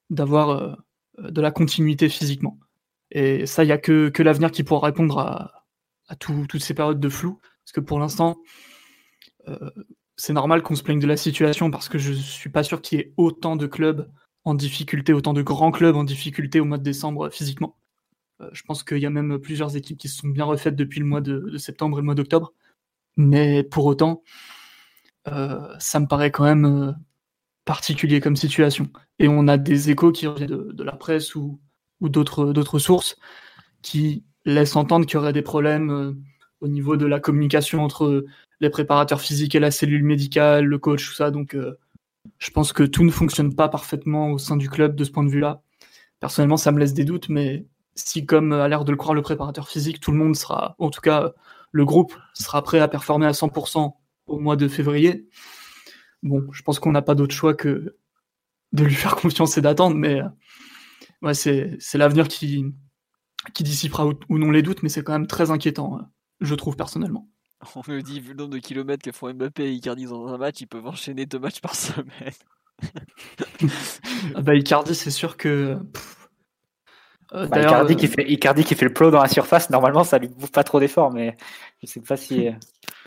d'avoir 0.09 0.77
de 1.19 1.41
la 1.41 1.51
continuité 1.51 2.09
physiquement. 2.09 2.57
Et 3.11 3.45
ça, 3.45 3.63
il 3.63 3.67
n'y 3.67 3.73
a 3.73 3.77
que, 3.77 4.09
que 4.09 4.23
l'avenir 4.23 4.51
qui 4.51 4.63
pourra 4.63 4.87
répondre 4.87 5.19
à, 5.19 5.60
à 6.11 6.15
toutes 6.15 6.61
ces 6.61 6.73
périodes 6.73 6.99
de 6.99 7.09
flou. 7.09 7.39
Parce 7.63 7.71
que 7.73 7.79
pour 7.79 7.97
l'instant, 7.97 8.37
euh, 9.47 9.71
c'est 10.17 10.33
normal 10.33 10.61
qu'on 10.61 10.75
se 10.75 10.83
plaigne 10.83 10.99
de 10.99 11.07
la 11.07 11.15
situation 11.15 11.71
parce 11.71 11.87
que 11.87 11.97
je 11.97 12.11
suis 12.11 12.49
pas 12.49 12.63
sûr 12.63 12.81
qu'il 12.81 12.99
y 12.99 13.01
ait 13.01 13.13
autant 13.15 13.55
de 13.55 13.65
clubs 13.65 14.11
en 14.43 14.53
difficulté, 14.53 15.13
autant 15.13 15.31
de 15.31 15.41
grands 15.41 15.71
clubs 15.71 15.95
en 15.95 16.03
difficulté 16.03 16.59
au 16.59 16.65
mois 16.65 16.77
de 16.77 16.83
décembre 16.83 17.29
physiquement. 17.29 17.77
Euh, 18.41 18.49
je 18.51 18.63
pense 18.63 18.83
qu'il 18.83 18.97
y 18.97 19.05
a 19.05 19.09
même 19.09 19.39
plusieurs 19.39 19.77
équipes 19.77 19.97
qui 19.97 20.09
se 20.09 20.17
sont 20.17 20.27
bien 20.27 20.43
refaites 20.43 20.75
depuis 20.75 20.99
le 20.99 21.05
mois 21.05 21.21
de, 21.21 21.57
septembre 21.57 21.97
et 21.97 22.01
le 22.01 22.05
mois 22.05 22.15
d'octobre. 22.15 22.51
Mais 23.15 23.63
pour 23.63 23.85
autant, 23.85 24.23
ça 25.25 25.99
me 25.99 26.07
paraît 26.07 26.31
quand 26.31 26.45
même 26.45 26.97
particulier 27.65 28.19
comme 28.19 28.35
situation. 28.35 28.89
Et 29.19 29.27
on 29.27 29.47
a 29.47 29.57
des 29.57 29.91
échos 29.91 30.11
qui 30.11 30.27
reviennent 30.27 30.73
de, 30.73 30.83
la 30.83 30.93
presse 30.93 31.35
ou 31.35 31.59
d'autres 32.01 32.79
sources 32.79 33.17
qui 33.81 34.25
laissent 34.45 34.75
entendre 34.75 35.05
qu'il 35.05 35.15
y 35.15 35.17
aurait 35.17 35.33
des 35.33 35.41
problèmes 35.41 35.89
euh, 35.91 36.13
au 36.61 36.67
niveau 36.67 36.97
de 36.97 37.05
la 37.05 37.19
communication 37.19 37.83
entre 37.83 38.25
les 38.59 38.69
préparateurs 38.69 39.21
physiques 39.21 39.55
et 39.55 39.59
la 39.59 39.71
cellule 39.71 40.03
médicale, 40.03 40.65
le 40.65 40.77
coach, 40.77 41.07
tout 41.07 41.13
ça. 41.13 41.31
Donc, 41.31 41.55
euh, 41.55 41.77
je 42.37 42.51
pense 42.51 42.73
que 42.73 42.83
tout 42.83 43.03
ne 43.03 43.11
fonctionne 43.11 43.55
pas 43.55 43.69
parfaitement 43.69 44.31
au 44.31 44.37
sein 44.37 44.57
du 44.57 44.69
club 44.69 44.95
de 44.95 45.03
ce 45.03 45.11
point 45.11 45.23
de 45.23 45.29
vue-là. 45.29 45.61
Personnellement, 46.19 46.57
ça 46.57 46.71
me 46.71 46.79
laisse 46.79 46.93
des 46.93 47.05
doutes, 47.05 47.29
mais 47.29 47.65
si, 47.95 48.25
comme 48.25 48.53
a 48.53 48.67
l'air 48.67 48.85
de 48.85 48.91
le 48.91 48.97
croire 48.97 49.15
le 49.15 49.21
préparateur 49.21 49.67
physique, 49.69 49.99
tout 49.99 50.11
le 50.11 50.17
monde 50.17 50.35
sera, 50.35 50.75
en 50.77 50.89
tout 50.89 51.01
cas, 51.01 51.33
le 51.71 51.85
groupe 51.85 52.15
sera 52.33 52.61
prêt 52.63 52.79
à 52.79 52.87
performer 52.87 53.25
à 53.25 53.31
100% 53.31 53.93
au 54.27 54.39
mois 54.39 54.55
de 54.55 54.67
février, 54.67 55.27
bon, 56.23 56.47
je 56.51 56.61
pense 56.63 56.79
qu'on 56.79 56.91
n'a 56.91 57.01
pas 57.01 57.15
d'autre 57.15 57.35
choix 57.35 57.53
que 57.53 57.97
de 58.73 58.83
lui 58.83 58.95
faire 58.95 59.15
confiance 59.15 59.57
et 59.57 59.61
d'attendre, 59.61 59.95
mais 59.95 60.21
euh, 60.21 60.27
ouais, 61.21 61.33
c'est, 61.33 61.77
l'avenir 61.95 62.27
qui, 62.27 62.65
qui 63.53 63.63
dissipera 63.63 64.05
ou, 64.05 64.37
non 64.37 64.51
les 64.51 64.61
doutes, 64.61 64.83
mais 64.83 64.89
c'est 64.89 65.03
quand 65.03 65.13
même 65.13 65.27
très 65.27 65.51
inquiétant, 65.51 65.97
euh, 65.97 66.03
je 66.41 66.55
trouve 66.55 66.75
personnellement. 66.75 67.27
On 67.75 67.81
me 67.87 68.01
dit, 68.01 68.19
vu 68.19 68.29
le 68.29 68.37
nombre 68.37 68.53
de 68.53 68.59
kilomètres 68.59 69.03
que 69.03 69.11
font 69.11 69.33
Mbappé 69.33 69.65
et 69.65 69.71
Icardi 69.71 70.05
dans 70.05 70.27
un 70.27 70.37
match, 70.37 70.61
ils 70.61 70.67
peuvent 70.67 70.87
enchaîner 70.87 71.25
deux 71.25 71.39
matchs 71.39 71.61
par 71.61 71.75
semaine. 71.75 72.33
ah 74.35 74.41
bah 74.41 74.55
Icardi, 74.55 74.95
c'est 74.95 75.11
sûr 75.11 75.37
que. 75.37 75.77
Euh, 77.33 77.47
bah, 77.47 77.61
Icardi, 77.61 77.95
qui 77.95 78.07
fait, 78.07 78.29
Icardi 78.29 78.63
qui 78.63 78.75
fait 78.75 78.85
le 78.85 78.93
plot 78.93 79.11
dans 79.11 79.21
la 79.21 79.27
surface, 79.27 79.69
normalement 79.69 80.03
ça 80.03 80.17
lui 80.17 80.27
bouffe 80.27 80.51
pas 80.51 80.63
trop 80.63 80.79
d'efforts, 80.79 81.11
mais 81.11 81.37
je 81.81 81.87
sais 81.87 82.01
pas 82.01 82.17
si. 82.17 82.49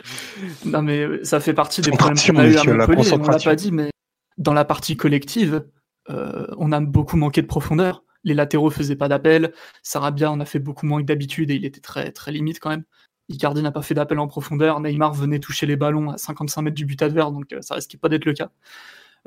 non, 0.65 0.81
mais 0.81 1.23
ça 1.23 1.39
fait 1.39 1.53
partie 1.53 1.81
des 1.81 1.91
problèmes 1.91 2.17
qu'on 2.17 2.37
a 2.37 2.47
eu 2.47 2.55
à 2.55 2.63
Montpellier. 2.63 3.13
On 3.13 3.27
l'a 3.27 3.39
pas 3.39 3.55
dit, 3.55 3.71
mais 3.71 3.91
dans 4.37 4.53
la 4.53 4.65
partie 4.65 4.97
collective, 4.97 5.65
euh, 6.09 6.47
on 6.57 6.71
a 6.71 6.79
beaucoup 6.79 7.17
manqué 7.17 7.41
de 7.41 7.47
profondeur. 7.47 8.03
Les 8.25 8.33
latéraux 8.33 8.69
faisaient 8.69 8.97
pas 8.97 9.07
d'appel. 9.07 9.53
Sarabia 9.83 10.29
en 10.31 10.39
a 10.41 10.45
fait 10.45 10.59
beaucoup 10.59 10.85
moins 10.85 11.01
que 11.01 11.05
d'habitude 11.05 11.51
et 11.51 11.55
il 11.55 11.63
était 11.63 11.79
très, 11.79 12.11
très 12.11 12.31
limite 12.31 12.59
quand 12.59 12.69
même. 12.69 12.83
Icardi 13.29 13.61
n'a 13.61 13.71
pas 13.71 13.81
fait 13.81 13.93
d'appel 13.93 14.19
en 14.19 14.27
profondeur. 14.27 14.79
Neymar 14.79 15.13
venait 15.13 15.39
toucher 15.39 15.65
les 15.65 15.75
ballons 15.75 16.11
à 16.11 16.17
55 16.17 16.61
mètres 16.61 16.75
du 16.75 16.85
but 16.85 17.01
adverse, 17.01 17.31
donc 17.31 17.53
euh, 17.53 17.61
ça 17.61 17.75
risquait 17.75 17.97
pas 17.97 18.09
d'être 18.09 18.25
le 18.25 18.33
cas. 18.33 18.51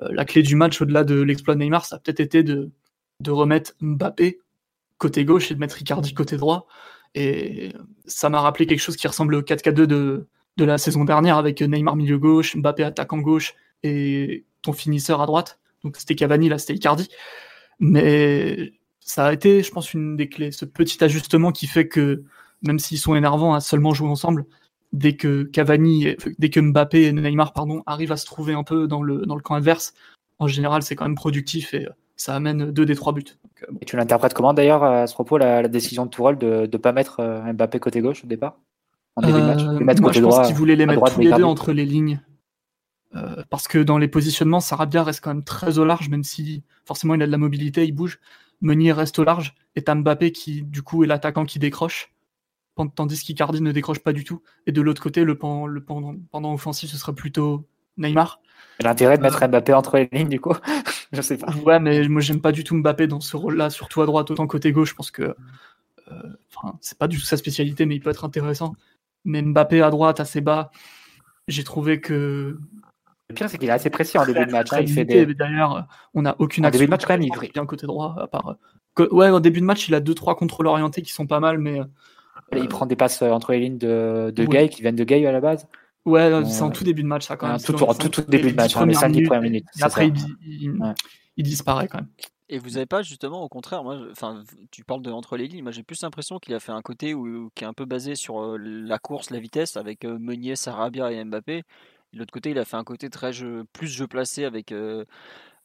Euh, 0.02 0.08
la 0.12 0.24
clé 0.24 0.42
du 0.42 0.54
match, 0.56 0.80
au-delà 0.80 1.04
de 1.04 1.20
l'exploit 1.20 1.54
de 1.54 1.60
Neymar, 1.60 1.84
ça 1.84 1.96
a 1.96 1.98
peut-être 1.98 2.20
été 2.20 2.42
de, 2.42 2.70
remettre 3.26 3.72
Mbappé 3.80 4.40
côté 4.98 5.24
gauche 5.24 5.50
et 5.50 5.54
de 5.54 5.60
mettre 5.60 5.80
Icardi 5.80 6.14
côté 6.14 6.36
droit. 6.36 6.66
Et 7.14 7.72
ça 8.06 8.28
m'a 8.28 8.40
rappelé 8.40 8.66
quelque 8.66 8.80
chose 8.80 8.96
qui 8.96 9.08
ressemblait 9.08 9.36
au 9.36 9.42
4K2 9.42 9.86
de, 9.86 10.28
de 10.56 10.64
la 10.64 10.78
saison 10.78 11.04
dernière 11.04 11.36
avec 11.36 11.60
Neymar 11.62 11.96
milieu 11.96 12.18
gauche, 12.18 12.56
Mbappé 12.56 12.84
attaquant 12.84 13.18
gauche 13.18 13.54
et 13.82 14.44
ton 14.62 14.72
finisseur 14.72 15.20
à 15.20 15.26
droite. 15.26 15.58
Donc 15.84 15.96
c'était 15.96 16.14
Cavani, 16.14 16.48
là 16.48 16.58
c'était 16.58 16.74
Icardi. 16.74 17.08
Mais 17.80 18.72
ça 19.08 19.26
a 19.26 19.32
été, 19.32 19.62
je 19.62 19.70
pense, 19.70 19.94
une 19.94 20.16
des 20.16 20.28
clés. 20.28 20.52
Ce 20.52 20.64
petit 20.64 21.02
ajustement 21.02 21.50
qui 21.50 21.66
fait 21.66 21.88
que, 21.88 22.24
même 22.62 22.78
s'ils 22.78 22.98
sont 22.98 23.14
énervants 23.14 23.54
à 23.54 23.60
seulement 23.60 23.94
jouer 23.94 24.08
ensemble, 24.08 24.44
dès 24.92 25.16
que 25.16 25.44
Cavani, 25.44 26.16
dès 26.38 26.50
que 26.50 26.60
Mbappé 26.60 27.04
et 27.04 27.12
Neymar 27.12 27.52
pardon, 27.52 27.82
arrivent 27.86 28.12
à 28.12 28.16
se 28.16 28.26
trouver 28.26 28.52
un 28.52 28.64
peu 28.64 28.86
dans 28.86 29.02
le, 29.02 29.24
dans 29.24 29.34
le 29.34 29.42
camp 29.42 29.54
adverse, 29.54 29.94
en 30.38 30.46
général 30.46 30.82
c'est 30.82 30.94
quand 30.94 31.04
même 31.04 31.14
productif 31.14 31.74
et 31.74 31.88
ça 32.16 32.34
amène 32.34 32.70
deux 32.70 32.84
des 32.84 32.94
trois 32.94 33.12
buts. 33.12 33.24
Euh, 33.62 33.66
et 33.80 33.84
tu 33.84 33.96
l'interprètes 33.96 34.34
comment 34.34 34.54
d'ailleurs 34.54 34.84
à 34.84 35.06
ce 35.06 35.14
propos 35.14 35.38
la, 35.38 35.66
décision 35.68 36.04
de 36.04 36.10
Tourelle 36.10 36.38
de 36.38 36.68
ne 36.70 36.78
pas 36.78 36.92
mettre 36.92 37.20
euh, 37.20 37.52
Mbappé 37.52 37.80
côté 37.80 38.00
gauche 38.00 38.24
au 38.24 38.26
départ? 38.26 38.58
Euh, 39.24 39.80
moi, 39.80 40.12
je 40.12 40.20
pense 40.20 40.46
qu'il 40.46 40.56
voulait 40.56 40.76
les 40.76 40.86
mettre 40.86 41.12
tous 41.12 41.20
les 41.20 41.32
deux 41.32 41.44
entre 41.44 41.72
les 41.72 41.84
lignes. 41.84 42.20
Euh, 43.14 43.42
parce 43.48 43.68
que 43.68 43.78
dans 43.78 43.98
les 43.98 44.08
positionnements, 44.08 44.60
Sarabia 44.60 45.02
reste 45.02 45.22
quand 45.22 45.32
même 45.32 45.44
très 45.44 45.78
au 45.78 45.84
large, 45.84 46.08
même 46.10 46.24
si 46.24 46.62
forcément 46.84 47.14
il 47.14 47.22
a 47.22 47.26
de 47.26 47.32
la 47.32 47.38
mobilité, 47.38 47.84
il 47.84 47.92
bouge. 47.92 48.20
Meunier 48.60 48.92
reste 48.92 49.18
au 49.18 49.24
large, 49.24 49.54
et 49.76 49.82
t'as 49.82 49.94
Mbappé 49.94 50.32
qui, 50.32 50.62
du 50.62 50.82
coup, 50.82 51.04
est 51.04 51.06
l'attaquant 51.06 51.44
qui 51.44 51.58
décroche. 51.58 52.12
tandis 52.96 53.22
qu'Icardi 53.22 53.60
ne 53.60 53.72
décroche 53.72 54.00
pas 54.00 54.12
du 54.12 54.24
tout. 54.24 54.42
Et 54.66 54.72
de 54.72 54.80
l'autre 54.82 55.02
côté, 55.02 55.24
le, 55.24 55.38
le 55.66 55.84
pendant, 55.84 56.16
pendant 56.30 56.52
offensif, 56.52 56.90
ce 56.90 56.96
sera 56.96 57.14
plutôt 57.14 57.66
Neymar. 57.96 58.40
L'intérêt 58.80 59.16
de 59.16 59.22
mettre 59.22 59.46
Mbappé 59.46 59.72
entre 59.74 59.96
les 59.98 60.08
lignes, 60.12 60.28
du 60.28 60.40
coup 60.40 60.54
Je 61.12 61.22
sais 61.22 61.38
pas. 61.38 61.52
Ouais, 61.64 61.80
mais 61.80 62.06
moi, 62.08 62.20
j'aime 62.20 62.40
pas 62.40 62.52
du 62.52 62.64
tout 62.64 62.76
Mbappé 62.76 63.06
dans 63.06 63.20
ce 63.20 63.36
rôle-là, 63.36 63.70
surtout 63.70 64.02
à 64.02 64.06
droite, 64.06 64.30
autant 64.30 64.46
côté 64.46 64.72
gauche. 64.72 64.90
Je 64.90 64.94
pense 64.94 65.10
que. 65.10 65.34
Enfin, 66.54 66.78
c'est 66.80 66.98
pas 66.98 67.08
du 67.08 67.18
tout 67.18 67.24
sa 67.24 67.36
spécialité, 67.36 67.86
mais 67.86 67.96
il 67.96 68.00
peut 68.00 68.10
être 68.10 68.24
intéressant. 68.24 68.74
Mais 69.24 69.42
Mbappé 69.42 69.82
à 69.82 69.90
droite, 69.90 70.20
assez 70.20 70.40
bas, 70.40 70.70
j'ai 71.48 71.64
trouvé 71.64 72.00
que. 72.00 72.58
Le 73.30 73.34
pire, 73.34 73.50
c'est 73.50 73.58
qu'il 73.58 73.68
est 73.68 73.72
assez 73.72 73.90
précis 73.90 74.16
en 74.16 74.24
début 74.24 74.46
de 74.46 74.50
match. 74.50 74.72
Hein, 74.72 74.80
il 74.80 74.90
fait 74.90 75.04
des... 75.04 75.26
D'ailleurs, 75.34 75.86
on 76.14 76.22
n'a 76.22 76.34
aucune 76.38 76.64
action. 76.64 76.78
En 76.78 76.80
début 76.80 76.86
de 76.86 76.90
match, 76.90 77.04
quand 77.04 77.12
même, 77.12 77.22
il 77.22 77.50
bien 77.52 77.66
côté 77.66 77.86
droit, 77.86 78.16
à 78.18 78.26
part. 78.26 78.56
Ouais, 79.10 79.28
en 79.28 79.40
début 79.40 79.60
de 79.60 79.66
match, 79.66 79.86
il 79.88 79.94
a 79.94 80.00
2-3 80.00 80.34
contrôles 80.36 80.66
orientés 80.66 81.02
qui 81.02 81.12
sont 81.12 81.26
pas 81.26 81.40
mal, 81.40 81.58
mais. 81.58 81.80
Il 82.56 82.68
prend 82.68 82.86
des 82.86 82.96
passes 82.96 83.20
entre 83.20 83.52
les 83.52 83.60
lignes 83.60 83.76
de, 83.76 84.32
de 84.34 84.44
Gay, 84.46 84.70
qui 84.70 84.80
viennent 84.80 84.96
de 84.96 85.04
Gay 85.04 85.26
à 85.26 85.32
la 85.32 85.40
base. 85.40 85.68
Ouais, 86.06 86.42
c'est 86.46 86.62
en 86.62 86.70
tout 86.70 86.84
début 86.84 87.02
de 87.02 87.08
match, 87.08 87.26
ça, 87.26 87.36
quand 87.36 87.48
même. 87.48 87.60
Tout, 87.60 87.74
tout, 87.74 88.08
tout, 88.08 88.22
début 88.22 88.50
de 88.50 88.56
match, 88.56 88.74
hein, 88.76 88.86
les 88.86 88.94
5 88.94 89.12
premières 89.24 89.42
minutes. 89.42 89.66
Et 89.78 89.82
après, 89.82 90.10
il, 91.36 91.44
disparaît 91.44 91.88
quand 91.88 91.98
même. 91.98 92.08
Et 92.48 92.58
vous 92.58 92.70
n'avez 92.70 92.86
pas 92.86 93.02
justement 93.02 93.42
au 93.42 93.48
contraire, 93.50 93.84
moi, 93.84 93.98
enfin, 94.10 94.42
tu 94.70 94.82
parles 94.82 95.02
de 95.02 95.10
entre 95.10 95.36
les 95.36 95.46
lignes, 95.46 95.62
moi 95.62 95.70
j'ai 95.70 95.82
plus 95.82 96.00
l'impression 96.00 96.38
qu'il 96.38 96.54
a 96.54 96.60
fait 96.60 96.72
un 96.72 96.80
côté 96.80 97.12
où, 97.12 97.50
qui 97.54 97.64
est 97.64 97.66
un 97.66 97.74
peu 97.74 97.84
basé 97.84 98.14
sur 98.14 98.56
la 98.56 98.98
course, 98.98 99.28
la 99.28 99.38
vitesse, 99.38 99.76
avec 99.76 100.04
Meunier, 100.04 100.56
Sarabia 100.56 101.12
et 101.12 101.22
Mbappé. 101.22 101.64
L'autre 102.12 102.32
côté, 102.32 102.50
il 102.50 102.58
a 102.58 102.64
fait 102.64 102.76
un 102.76 102.84
côté 102.84 103.10
très 103.10 103.32
plus 103.72 103.88
jeu 103.88 104.06
placé 104.06 104.44
avec 104.44 104.74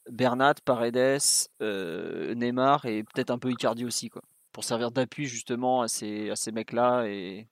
Bernat, 0.10 0.56
Paredes, 0.66 1.22
Neymar 1.62 2.86
et 2.86 3.04
peut-être 3.04 3.32
un 3.32 3.38
peu 3.40 3.52
Icardi 3.52 3.86
aussi, 3.86 4.10
quoi, 4.10 4.22
pour 4.52 4.64
servir 4.64 4.92
d'appui 4.92 5.26
justement 5.26 5.82
à 5.82 5.88
ces, 5.88 6.30
à 6.30 6.52
mecs-là 6.52 7.06
et, 7.06 7.48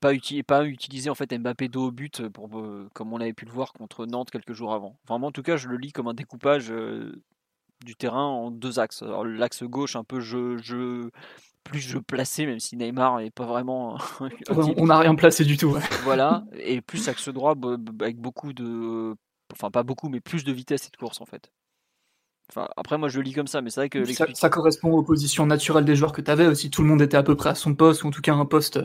pas, 0.00 0.14
uti 0.14 0.42
utiliser 0.64 1.10
en 1.10 1.14
fait 1.14 1.36
Mbappé 1.36 1.68
dos 1.68 1.88
au 1.88 1.90
but 1.90 2.28
pour, 2.28 2.48
comme 2.92 3.12
on 3.12 3.20
avait 3.20 3.32
pu 3.32 3.44
le 3.44 3.52
voir 3.52 3.72
contre 3.72 4.06
Nantes 4.06 4.30
quelques 4.30 4.52
jours 4.52 4.72
avant. 4.72 4.98
Vraiment, 5.06 5.28
en 5.28 5.32
tout 5.32 5.42
cas, 5.42 5.56
je 5.56 5.68
le 5.68 5.76
lis 5.76 5.92
comme 5.92 6.08
un 6.08 6.14
découpage 6.14 6.72
du 7.84 7.94
terrain 7.96 8.24
en 8.24 8.50
deux 8.50 8.78
axes. 8.78 9.02
L'axe 9.02 9.62
gauche, 9.64 9.96
un 9.96 10.04
peu 10.04 10.20
jeu, 10.20 10.56
jeu, 10.58 11.10
plus 11.66 11.80
jeu 11.80 12.00
placé, 12.00 12.46
même 12.46 12.60
si 12.60 12.76
Neymar 12.76 13.18
n'est 13.18 13.30
pas 13.30 13.46
vraiment. 13.46 13.98
on 14.50 14.86
n'a 14.86 14.98
rien 14.98 15.14
placé 15.14 15.44
du 15.44 15.56
tout. 15.56 15.76
Voilà, 16.04 16.44
et 16.58 16.80
plus 16.80 17.08
axe 17.08 17.28
droit 17.28 17.54
avec 18.00 18.18
beaucoup 18.18 18.52
de. 18.52 19.14
Enfin, 19.52 19.70
pas 19.70 19.82
beaucoup, 19.82 20.08
mais 20.08 20.20
plus 20.20 20.44
de 20.44 20.52
vitesse 20.52 20.86
et 20.86 20.90
de 20.90 20.96
course 20.96 21.20
en 21.20 21.26
fait. 21.26 21.50
Enfin, 22.50 22.68
après, 22.76 22.96
moi 22.96 23.08
je 23.08 23.18
le 23.18 23.24
lis 23.24 23.32
comme 23.32 23.48
ça, 23.48 23.60
mais 23.60 23.70
c'est 23.70 23.80
vrai 23.80 23.88
que. 23.88 24.04
Ça, 24.04 24.26
ça, 24.34 24.48
correspond 24.48 24.92
aux 24.92 25.02
positions 25.02 25.46
naturelles 25.46 25.84
des 25.84 25.96
joueurs 25.96 26.12
que 26.12 26.22
tu 26.22 26.30
avais 26.30 26.46
aussi. 26.46 26.70
Tout 26.70 26.82
le 26.82 26.88
monde 26.88 27.02
était 27.02 27.16
à 27.16 27.22
peu 27.22 27.34
près 27.34 27.50
à 27.50 27.54
son 27.54 27.74
poste, 27.74 28.04
ou 28.04 28.08
en 28.08 28.10
tout 28.10 28.22
cas 28.22 28.34
un 28.34 28.46
poste 28.46 28.80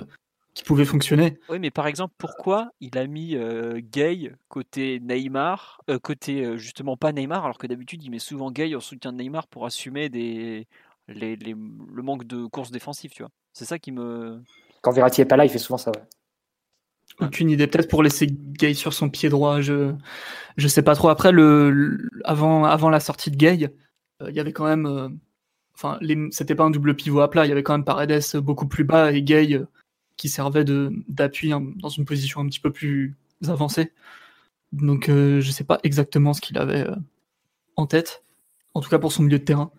qui 0.54 0.64
pouvait 0.64 0.86
fonctionner. 0.86 1.40
Oui, 1.50 1.60
mais 1.60 1.72
par 1.72 1.88
exemple, 1.88 2.14
pourquoi 2.18 2.72
il 2.82 2.98
a 2.98 3.08
mis 3.08 3.36
euh, 3.36 3.80
Gay 3.82 4.34
côté 4.50 5.00
Neymar, 5.00 5.82
euh, 5.90 6.00
côté 6.00 6.44
euh, 6.44 6.58
justement 6.58 6.98
pas 6.98 7.14
Neymar, 7.14 7.46
alors 7.46 7.58
que 7.58 7.68
d'habitude 7.68 8.04
il 8.04 8.10
met 8.10 8.20
souvent 8.20 8.52
Gay 8.52 8.76
en 8.76 8.82
soutien 8.82 9.14
de 9.14 9.18
Neymar 9.18 9.48
pour 9.48 9.66
assumer 9.66 10.10
des, 10.10 10.68
les, 11.08 11.36
les, 11.36 11.54
le 11.54 12.02
manque 12.02 12.26
de 12.26 12.46
course 12.46 12.72
défensive, 12.72 13.12
tu 13.12 13.24
vois. 13.24 13.32
C'est 13.54 13.66
ça 13.66 13.80
qui 13.80 13.92
me. 13.92 14.42
Quand 14.82 14.92
Verratti 14.92 15.22
est 15.22 15.26
pas 15.26 15.38
là, 15.38 15.46
il 15.46 15.50
fait 15.50 15.60
souvent 15.60 15.78
ça, 15.78 15.92
ouais. 15.92 16.04
Aucune 17.20 17.50
idée, 17.50 17.68
peut-être 17.68 17.90
pour 17.90 18.04
laisser 18.04 18.28
Gay 18.28 18.74
sur 18.74 18.94
son 18.94 19.10
pied 19.10 19.30
droit, 19.30 19.62
je 19.62 19.94
je 20.58 20.68
sais 20.68 20.82
pas 20.82 20.96
trop. 20.96 21.10
Après, 21.10 21.32
le, 21.32 22.10
avant, 22.24 22.64
avant 22.64 22.90
la 22.90 23.00
sortie 23.00 23.30
de 23.30 23.36
Gay, 23.36 23.70
il 24.26 24.36
y 24.36 24.40
avait 24.40 24.54
quand 24.54 24.66
même. 24.66 25.20
Enfin, 25.76 26.00
c'était 26.32 26.56
pas 26.56 26.64
un 26.64 26.70
double 26.72 26.96
pivot 26.96 27.20
à 27.22 27.30
plat, 27.30 27.46
il 27.46 27.50
y 27.50 27.52
avait 27.52 27.64
quand 27.64 27.74
même 27.74 27.84
Paredes 27.84 28.38
beaucoup 28.38 28.68
plus 28.68 28.84
bas 28.84 29.12
et 29.12 29.22
Gay 29.22 29.62
qui 30.22 30.30
servait 30.30 30.64
d'appui 30.64 31.52
hein, 31.52 31.64
dans 31.78 31.90
une 31.90 32.06
position 32.06 32.42
un 32.42 32.48
petit 32.48 32.60
peu 32.60 32.72
plus 32.72 33.16
avancée. 33.48 33.92
Donc 34.72 35.10
euh, 35.10 35.42
je 35.42 35.52
sais 35.52 35.64
pas 35.64 35.80
exactement 35.84 36.34
ce 36.34 36.42
qu'il 36.42 36.58
avait 36.58 36.88
euh, 36.88 36.96
en 37.76 37.88
tête, 37.88 38.24
en 38.76 38.82
tout 38.82 38.90
cas 38.90 39.00
pour 39.00 39.12
son 39.12 39.24
milieu 39.24 39.40
de 39.40 39.44
terrain. 39.44 39.72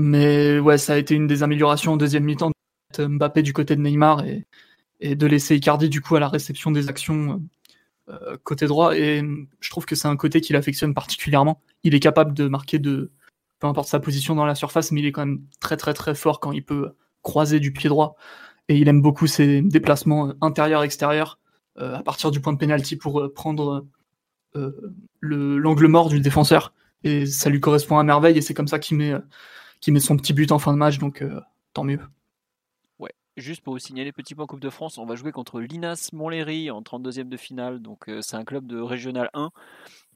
Mais 0.00 0.58
ouais, 0.58 0.78
ça 0.78 0.94
a 0.94 0.96
été 0.96 1.14
une 1.14 1.26
des 1.26 1.42
améliorations 1.42 1.92
en 1.92 1.96
deuxième 1.96 2.24
mi-temps 2.24 2.50
de 2.98 3.06
Mbappé 3.06 3.42
du 3.42 3.52
côté 3.52 3.76
de 3.76 3.82
Neymar 3.82 4.24
et, 4.24 4.46
de 5.14 5.26
laisser 5.26 5.56
Icardi 5.56 5.88
du 5.88 6.00
coup 6.00 6.16
à 6.16 6.20
la 6.20 6.28
réception 6.28 6.70
des 6.70 6.88
actions 6.88 7.42
euh, 8.08 8.36
côté 8.44 8.66
droit. 8.66 8.96
Et 8.96 9.22
je 9.60 9.70
trouve 9.70 9.86
que 9.86 9.94
c'est 9.94 10.08
un 10.08 10.16
côté 10.16 10.40
qu'il 10.40 10.56
affectionne 10.56 10.94
particulièrement. 10.94 11.62
Il 11.84 11.94
est 11.94 12.00
capable 12.00 12.34
de 12.34 12.48
marquer 12.48 12.78
de 12.78 13.10
peu 13.60 13.66
importe 13.66 13.88
sa 13.88 14.00
position 14.00 14.34
dans 14.34 14.46
la 14.46 14.54
surface, 14.54 14.92
mais 14.92 15.00
il 15.00 15.06
est 15.06 15.12
quand 15.12 15.24
même 15.24 15.42
très 15.60 15.76
très 15.76 15.94
très 15.94 16.14
fort 16.14 16.40
quand 16.40 16.52
il 16.52 16.64
peut 16.64 16.92
croiser 17.22 17.60
du 17.60 17.72
pied 17.72 17.88
droit 17.88 18.16
et 18.68 18.76
il 18.76 18.88
aime 18.88 19.02
beaucoup 19.02 19.26
ses 19.26 19.62
déplacements 19.62 20.32
intérieurs-extérieurs 20.40 21.40
euh, 21.78 21.96
à 21.96 22.02
partir 22.02 22.30
du 22.30 22.40
point 22.40 22.52
de 22.52 22.58
pénalty 22.58 22.96
pour 22.96 23.20
euh, 23.20 23.32
prendre 23.32 23.86
euh, 24.56 24.94
l'angle 25.20 25.88
mort 25.88 26.08
du 26.08 26.20
défenseur. 26.20 26.72
Et 27.02 27.26
ça 27.26 27.50
lui 27.50 27.60
correspond 27.60 27.98
à 27.98 28.04
merveille 28.04 28.38
et 28.38 28.42
c'est 28.42 28.54
comme 28.54 28.68
ça 28.68 28.78
qu'il 28.78 28.96
met, 28.96 29.12
met 29.88 30.00
son 30.00 30.16
petit 30.16 30.32
but 30.32 30.52
en 30.52 30.58
fin 30.58 30.72
de 30.72 30.78
match, 30.78 30.98
donc 30.98 31.24
tant 31.72 31.84
mieux. 31.84 32.00
Ouais, 32.98 33.12
juste 33.36 33.62
pour 33.62 33.74
vous 33.74 33.78
signaler, 33.78 34.12
petit 34.12 34.34
point 34.34 34.46
Coupe 34.46 34.60
de 34.60 34.70
France, 34.70 34.98
on 34.98 35.06
va 35.06 35.14
jouer 35.14 35.32
contre 35.32 35.60
l'Inas 35.60 36.10
Montlhéry 36.12 36.70
en 36.70 36.82
32e 36.82 37.28
de 37.28 37.36
finale, 37.36 37.80
donc 37.80 38.10
c'est 38.20 38.36
un 38.36 38.44
club 38.44 38.66
de 38.66 38.78
Régional 38.80 39.30
1, 39.34 39.50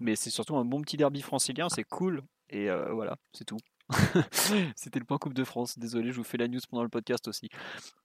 mais 0.01 0.17
c'est 0.17 0.31
surtout 0.31 0.57
un 0.57 0.65
bon 0.65 0.83
petit 0.83 0.97
derby 0.97 1.23
francilien, 1.23 1.69
c'est 1.69 1.85
cool, 1.85 2.23
et 2.51 2.69
voilà, 2.93 3.17
c'est 3.33 3.45
tout. 3.45 3.59
C'était 4.77 4.99
le 4.99 5.05
point 5.05 5.19
Coupe 5.19 5.35
de 5.35 5.45
France. 5.45 5.79
Désolé, 5.79 6.11
je 6.11 6.17
vous 6.17 6.25
fais 6.25 6.39
la 6.39 6.49
news 6.49 6.61
pendant 6.69 6.83
le 6.83 6.89
podcast 6.89 7.29
aussi. 7.29 7.49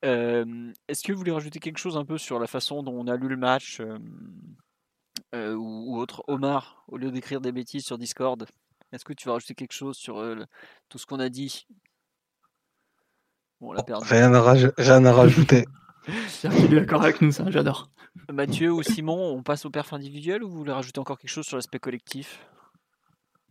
Est-ce 0.03 1.03
que 1.03 1.11
vous 1.11 1.17
voulez 1.17 1.31
rajouter 1.31 1.59
quelque 1.59 1.77
chose 1.77 1.97
un 1.97 2.05
peu 2.05 2.17
sur 2.17 2.39
la 2.39 2.47
façon 2.47 2.83
dont 2.83 2.93
on 2.93 3.07
a 3.07 3.15
lu 3.15 3.27
le 3.27 3.37
match 3.37 3.81
euh, 5.33 5.55
ou, 5.55 5.97
autre? 5.97 6.23
Omar, 6.27 6.83
au 6.87 6.97
lieu 6.97 7.11
d'écrire 7.11 7.41
des 7.41 7.51
bêtises 7.51 7.85
sur 7.85 7.97
Discord, 7.97 8.45
est-ce 8.91 9.05
que 9.05 9.13
tu 9.13 9.27
vas 9.27 9.33
rajouter 9.33 9.55
quelque 9.55 9.73
chose 9.73 9.97
sur 9.97 10.23
tout 10.89 10.97
ce 10.97 11.05
qu'on 11.05 11.19
a 11.19 11.29
dit? 11.29 11.67
Bon, 13.61 13.73
Rien 14.01 14.33
à, 14.33 14.41
rajouter. 15.11 15.65
Il 16.43 16.73
est 16.73 16.79
d'accord 16.79 17.03
avec 17.03 17.21
nous, 17.21 17.31
ça, 17.31 17.43
j'adore. 17.49 17.91
Mathieu 18.31 18.71
ou 18.71 18.81
Simon, 18.83 19.35
on 19.35 19.43
passe 19.43 19.65
au 19.65 19.69
perf 19.69 19.91
individuel 19.93 20.43
ou 20.43 20.49
vous 20.49 20.57
voulez 20.57 20.71
rajouter 20.71 20.99
encore 20.99 21.19
quelque 21.19 21.29
chose 21.29 21.45
sur 21.45 21.57
l'aspect 21.57 21.79
collectif? 21.79 22.39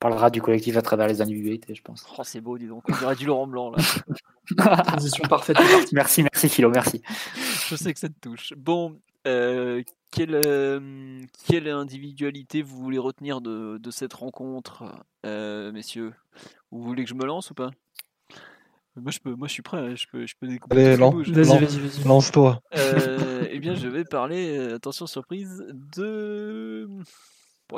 Parlera 0.01 0.31
du 0.31 0.41
collectif 0.41 0.77
à 0.77 0.83
travers 0.83 1.09
les 1.09 1.21
individualités, 1.21 1.75
je 1.75 1.83
pense. 1.83 2.07
Oh, 2.17 2.23
c'est 2.25 2.41
beau, 2.41 2.57
dis 2.57 2.69
donc. 2.69 2.85
On 2.89 2.97
dirait 2.97 3.17
du 3.17 3.27
Laurent 3.27 3.49
Blanc, 3.49 3.71
là. 3.71 3.79
Transition 4.85 5.25
parfaite. 5.29 5.59
merci, 5.93 6.23
merci, 6.23 6.49
Philo, 6.49 6.71
merci. 6.71 7.03
Je 7.69 7.77
sais 7.77 7.93
que 7.93 7.99
ça 7.99 8.09
te 8.09 8.19
touche. 8.21 8.55
Bon, 8.57 8.99
euh, 9.27 9.83
quelle, 10.11 10.35
euh, 10.35 11.21
quelle, 11.47 11.69
individualité 11.69 12.63
vous 12.63 12.79
voulez 12.79 12.99
retenir 12.99 13.41
de, 13.41 13.79
de 13.79 13.91
cette 13.91 14.15
rencontre, 14.15 14.85
euh, 15.27 15.73
messieurs? 15.73 16.13
Vous 16.71 16.83
voulez 16.83 17.05
que 17.05 17.11
je 17.11 17.15
me 17.15 17.25
lance 17.25 17.51
ou 17.51 17.55
pas? 17.55 17.71
Moi 18.97 19.13
je, 19.13 19.21
peux, 19.21 19.35
moi, 19.35 19.47
je 19.47 19.53
suis 19.53 19.63
prêt, 19.63 19.95
je 19.97 20.07
peux, 20.11 20.27
je 20.27 20.35
peux 20.41 20.49
découper. 20.49 20.77
Allez, 20.77 20.97
lance, 20.97 21.15
vas-y, 21.15 21.59
vas-y, 21.59 21.79
vas-y. 21.79 22.05
Lance-toi. 22.05 22.61
eh 22.73 23.59
bien, 23.61 23.75
je 23.75 23.87
vais 23.87 24.05
parler, 24.05 24.59
attention 24.73 25.07
surprise, 25.07 25.65
de 25.95 26.89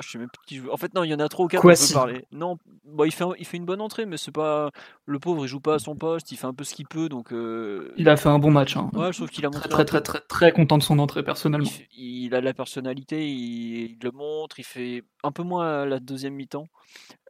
je 0.01 0.11
sais 0.11 0.18
même 0.18 0.28
qui 0.47 0.61
En 0.70 0.76
fait, 0.76 0.95
non, 0.95 1.05
il 1.05 1.11
y 1.11 1.14
en 1.14 1.18
a 1.18 1.28
trop 1.28 1.45
ou 1.45 1.49
quatre 1.49 1.62
peut 1.62 1.95
parler. 1.95 2.24
Non, 2.32 2.57
bon, 2.84 3.05
il, 3.05 3.12
fait, 3.12 3.24
il 3.38 3.45
fait 3.45 3.57
une 3.57 3.64
bonne 3.64 3.80
entrée, 3.80 4.07
mais 4.07 4.16
c'est 4.16 4.32
pas. 4.32 4.70
Le 5.07 5.18
pauvre, 5.18 5.45
il 5.45 5.49
joue 5.49 5.61
pas 5.61 5.74
à 5.74 5.78
son 5.78 5.97
poste, 5.97 6.30
il 6.32 6.36
fait 6.36 6.47
un 6.47 6.55
peu 6.55 6.64
ce 6.64 6.74
qu'il 6.74 6.86
peut, 6.86 7.09
donc. 7.09 7.32
Euh, 7.32 7.93
il 7.97 8.09
a 8.09 8.16
fait 8.16 8.28
un 8.28 8.38
bon 8.38 8.51
match. 8.51 8.76
Hein. 8.76 8.91
Ouais, 8.93 9.12
je 9.12 9.18
trouve 9.18 9.30
qu'il 9.30 9.45
a 9.45 9.51
montré. 9.51 9.68
Très, 9.68 9.84
très, 9.84 10.01
très, 10.01 10.20
très, 10.20 10.53
content 10.53 10.78
de 10.78 10.82
son 10.82 10.99
entrée, 10.99 11.22
personnellement. 11.22 11.70
Il, 11.97 12.34
a 12.34 12.41
de 12.41 12.45
la 12.45 12.55
personnalité, 12.55 13.28
il, 13.28 13.99
le 14.03 14.11
montre, 14.12 14.59
il 14.61 14.64
fait 14.64 15.03
un 15.24 15.32
peu 15.32 15.43
moins 15.43 15.84
la 15.84 15.99
deuxième 15.99 16.34
mi-temps. 16.34 16.66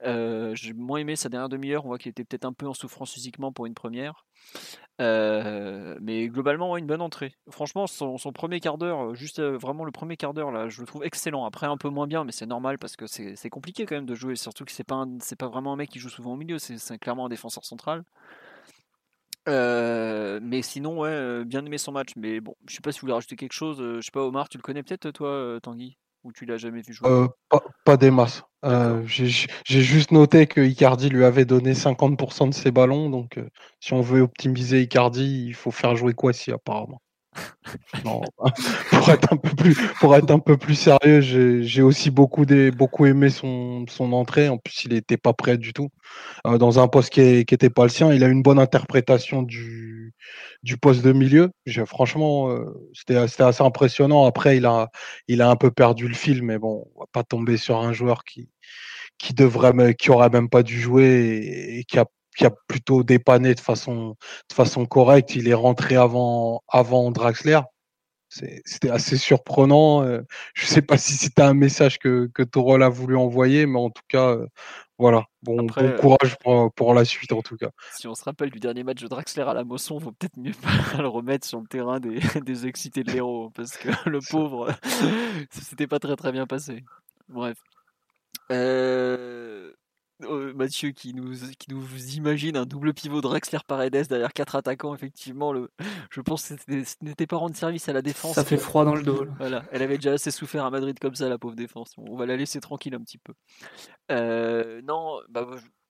Euh, 0.04 0.54
j'ai 0.54 0.72
moins 0.72 0.98
aimé 0.98 1.16
sa 1.16 1.28
dernière 1.28 1.48
demi-heure, 1.48 1.84
on 1.84 1.88
voit 1.88 1.98
qu'il 1.98 2.10
était 2.10 2.24
peut-être 2.24 2.46
un 2.46 2.52
peu 2.52 2.66
en 2.66 2.74
souffrance 2.74 3.12
physiquement 3.12 3.52
pour 3.52 3.66
une 3.66 3.74
première. 3.74 4.24
Euh, 5.00 5.96
mais 6.02 6.28
globalement, 6.28 6.76
une 6.76 6.86
bonne 6.86 7.00
entrée. 7.00 7.34
Franchement, 7.48 7.86
son, 7.86 8.18
premier 8.32 8.60
quart 8.60 8.76
d'heure, 8.76 9.14
juste 9.14 9.38
euh, 9.38 9.56
vraiment 9.56 9.84
le 9.84 9.92
premier 9.92 10.16
quart 10.16 10.34
d'heure, 10.34 10.50
là, 10.50 10.68
je 10.68 10.80
le 10.80 10.86
trouve 10.86 11.04
excellent. 11.04 11.46
Après, 11.46 11.66
un 11.66 11.78
peu 11.78 11.88
moins 11.88 12.06
bien, 12.06 12.24
mais 12.24 12.32
c'est 12.32 12.46
normal 12.46 12.78
parce 12.78 12.96
que 12.96 13.06
c'est 13.06 13.50
compliqué 13.50 13.86
quand 13.86 13.94
même 13.94 14.06
de 14.06 14.14
jouer. 14.14 14.36
Surtout 14.36 14.64
que 14.64 14.72
c'est 14.72 14.84
pas, 14.84 15.06
pas 15.38 15.48
vraiment 15.48 15.72
un 15.72 15.76
mec 15.76 15.90
qui 15.90 15.98
joue 15.98 16.10
souvent 16.10 16.32
au 16.32 16.36
milieu, 16.36 16.58
c'est 16.58 16.98
clairement 16.98 17.26
un 17.26 17.28
défenseur 17.30 17.64
central. 17.64 18.04
Euh, 19.48 20.38
mais 20.42 20.60
sinon, 20.60 20.98
ouais, 21.00 21.44
bien 21.46 21.64
aimé 21.64 21.78
son 21.78 21.92
match. 21.92 22.10
Mais 22.16 22.40
bon, 22.40 22.54
je 22.68 22.74
sais 22.74 22.82
pas 22.82 22.92
si 22.92 22.98
vous 22.98 23.06
voulez 23.06 23.14
rajouter 23.14 23.36
quelque 23.36 23.54
chose. 23.54 23.78
je 23.78 24.00
sais 24.02 24.10
pas, 24.12 24.22
Omar, 24.22 24.50
tu 24.50 24.58
le 24.58 24.62
connais 24.62 24.82
peut-être, 24.82 25.10
toi, 25.12 25.58
Tanguy? 25.62 25.96
Ou 26.22 26.32
tu 26.32 26.44
l'as 26.44 26.58
jamais 26.58 26.82
vu 26.82 26.92
jouer? 26.92 27.28
Pas, 27.48 27.62
pas, 27.84 27.96
des 27.96 28.10
masses. 28.10 28.42
J'ai 29.06 29.48
juste 29.64 30.10
noté 30.10 30.46
que 30.46 30.60
Icardi 30.60 31.08
lui 31.08 31.24
avait 31.24 31.46
donné 31.46 31.74
50% 31.74 32.48
de 32.48 32.54
ses 32.54 32.70
ballons. 32.70 33.08
Donc, 33.08 33.40
si 33.80 33.94
on 33.94 34.02
veut 34.02 34.20
optimiser 34.20 34.82
Icardi, 34.82 35.46
il 35.46 35.54
faut 35.54 35.70
faire 35.70 35.96
jouer 35.96 36.12
Kwasi, 36.12 36.52
apparemment. 36.52 37.00
Pour 38.90 39.08
être 39.08 39.32
un 40.32 40.38
peu 40.38 40.56
plus, 40.56 40.74
sérieux, 40.74 41.20
j'ai 41.20 41.82
aussi 41.82 42.10
beaucoup, 42.10 42.44
aimé 42.44 43.30
son, 43.30 43.86
entrée. 44.12 44.48
En 44.48 44.58
plus, 44.58 44.84
il 44.84 44.92
n'était 44.92 45.16
pas 45.16 45.32
prêt 45.32 45.58
du 45.58 45.72
tout. 45.72 45.90
Euh, 46.46 46.58
dans 46.58 46.78
un 46.78 46.88
poste 46.88 47.10
qui 47.10 47.20
n'était 47.20 47.70
pas 47.70 47.84
le 47.84 47.88
sien, 47.88 48.12
il 48.12 48.24
a 48.24 48.28
une 48.28 48.42
bonne 48.42 48.58
interprétation 48.58 49.42
du, 49.42 50.14
poste 50.80 51.02
de 51.02 51.12
milieu. 51.12 51.50
Franchement, 51.86 52.50
euh, 52.50 52.90
c'était 52.92 53.16
assez 53.16 53.62
impressionnant. 53.62 54.26
Après, 54.26 54.56
il 54.56 54.66
a, 54.66 54.90
il 55.28 55.42
a 55.42 55.50
un 55.50 55.56
peu 55.56 55.70
perdu 55.70 56.08
le 56.08 56.14
fil, 56.14 56.42
mais 56.42 56.58
bon, 56.58 56.86
on 56.96 57.00
va 57.00 57.06
pas 57.12 57.22
tomber 57.22 57.56
sur 57.56 57.78
un 57.78 57.92
joueur 57.92 58.24
qui, 58.24 58.48
qui 59.18 59.34
devrait, 59.34 59.94
qui 59.94 60.10
aurait 60.10 60.30
même 60.30 60.48
pas 60.48 60.62
dû 60.62 60.80
jouer 60.80 61.76
et 61.78 61.84
qui 61.84 61.98
a 61.98 62.06
qui 62.40 62.46
a 62.46 62.50
plutôt 62.68 63.02
dépanné 63.02 63.54
de 63.54 63.60
façon, 63.60 64.16
de 64.48 64.54
façon 64.54 64.86
correcte. 64.86 65.36
Il 65.36 65.46
est 65.46 65.54
rentré 65.54 65.96
avant, 65.96 66.62
avant 66.68 67.10
Draxler. 67.10 67.60
C'était 68.30 68.88
assez 68.88 69.18
surprenant. 69.18 70.04
Euh, 70.04 70.22
je 70.54 70.64
ne 70.64 70.70
sais 70.70 70.80
pas 70.80 70.96
si 70.96 71.12
c'était 71.12 71.42
un 71.42 71.52
message 71.52 71.98
que, 71.98 72.30
que 72.32 72.42
Torol 72.42 72.82
a 72.82 72.88
voulu 72.88 73.14
envoyer, 73.14 73.66
mais 73.66 73.78
en 73.78 73.90
tout 73.90 74.04
cas, 74.08 74.30
euh, 74.30 74.46
voilà. 74.98 75.26
Bon, 75.42 75.56
bon 75.56 75.96
courage 76.00 76.38
pour, 76.38 76.72
pour, 76.72 76.94
la 76.94 77.04
suite, 77.04 77.32
en 77.32 77.42
tout 77.42 77.58
cas. 77.58 77.70
Si 77.92 78.08
on 78.08 78.14
se 78.14 78.24
rappelle 78.24 78.50
du 78.50 78.58
dernier 78.58 78.84
match 78.84 79.02
de 79.02 79.08
Draxler 79.08 79.42
à 79.42 79.52
la 79.52 79.64
Mosson, 79.64 79.98
il 79.98 80.04
vaut 80.04 80.12
peut-être 80.12 80.38
mieux 80.38 80.52
pas 80.52 80.70
le 81.02 81.08
remettre 81.08 81.46
sur 81.46 81.60
le 81.60 81.66
terrain 81.66 82.00
des, 82.00 82.20
des 82.42 82.66
excités 82.66 83.04
de 83.04 83.12
l'héros, 83.12 83.50
parce 83.50 83.76
que 83.76 83.88
le 84.08 84.20
pauvre, 84.30 84.72
c'était 85.50 85.86
pas 85.86 85.98
très 85.98 86.16
très 86.16 86.32
bien 86.32 86.46
passé. 86.46 86.84
Bref. 87.28 87.58
Euh, 88.50 89.72
euh, 90.22 90.52
Mathieu 90.54 90.90
qui 90.90 91.14
nous, 91.14 91.32
qui 91.58 91.70
nous 91.70 91.84
imagine 92.16 92.56
un 92.56 92.66
double 92.66 92.94
pivot 92.94 93.20
Drexler 93.20 93.58
Paredes 93.66 94.08
derrière 94.08 94.32
quatre 94.32 94.56
attaquants. 94.56 94.94
Effectivement, 94.94 95.52
le, 95.52 95.70
je 96.10 96.20
pense 96.20 96.48
que 96.48 96.84
ce 96.84 96.94
n'était 97.02 97.26
pas 97.26 97.36
rendre 97.36 97.56
service 97.56 97.88
à 97.88 97.92
la 97.92 98.02
défense. 98.02 98.34
Ça 98.34 98.44
fait 98.44 98.56
froid 98.56 98.84
dans 98.84 98.94
le 98.94 99.02
dos. 99.02 99.26
Voilà, 99.38 99.64
elle 99.72 99.82
avait 99.82 99.96
déjà 99.96 100.12
assez 100.12 100.30
souffert 100.30 100.64
à 100.64 100.70
Madrid 100.70 100.98
comme 100.98 101.14
ça, 101.14 101.28
la 101.28 101.38
pauvre 101.38 101.56
défense. 101.56 101.94
On 101.98 102.16
va 102.16 102.26
la 102.26 102.36
laisser 102.36 102.60
tranquille 102.60 102.94
un 102.94 103.00
petit 103.00 103.18
peu. 103.18 103.34
Euh, 104.10 104.80
non, 104.82 105.20
bah, 105.28 105.46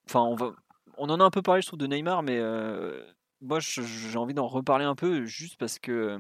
enfin, 0.07 0.20
on 0.20 0.35
va, 0.35 0.53
on 0.97 1.09
en 1.11 1.20
a 1.20 1.24
un 1.24 1.31
peu 1.31 1.43
parlé, 1.43 1.62
je 1.62 1.66
trouve, 1.66 1.78
de 1.78 1.87
Neymar, 1.87 2.22
mais 2.22 2.39
euh, 2.39 3.03
moi, 3.41 3.59
j'ai 3.61 4.18
envie 4.18 4.35
d'en 4.35 4.49
reparler 4.49 4.85
un 4.85 4.95
peu 4.95 5.24
juste 5.24 5.57
parce 5.59 5.78
que 5.78 6.18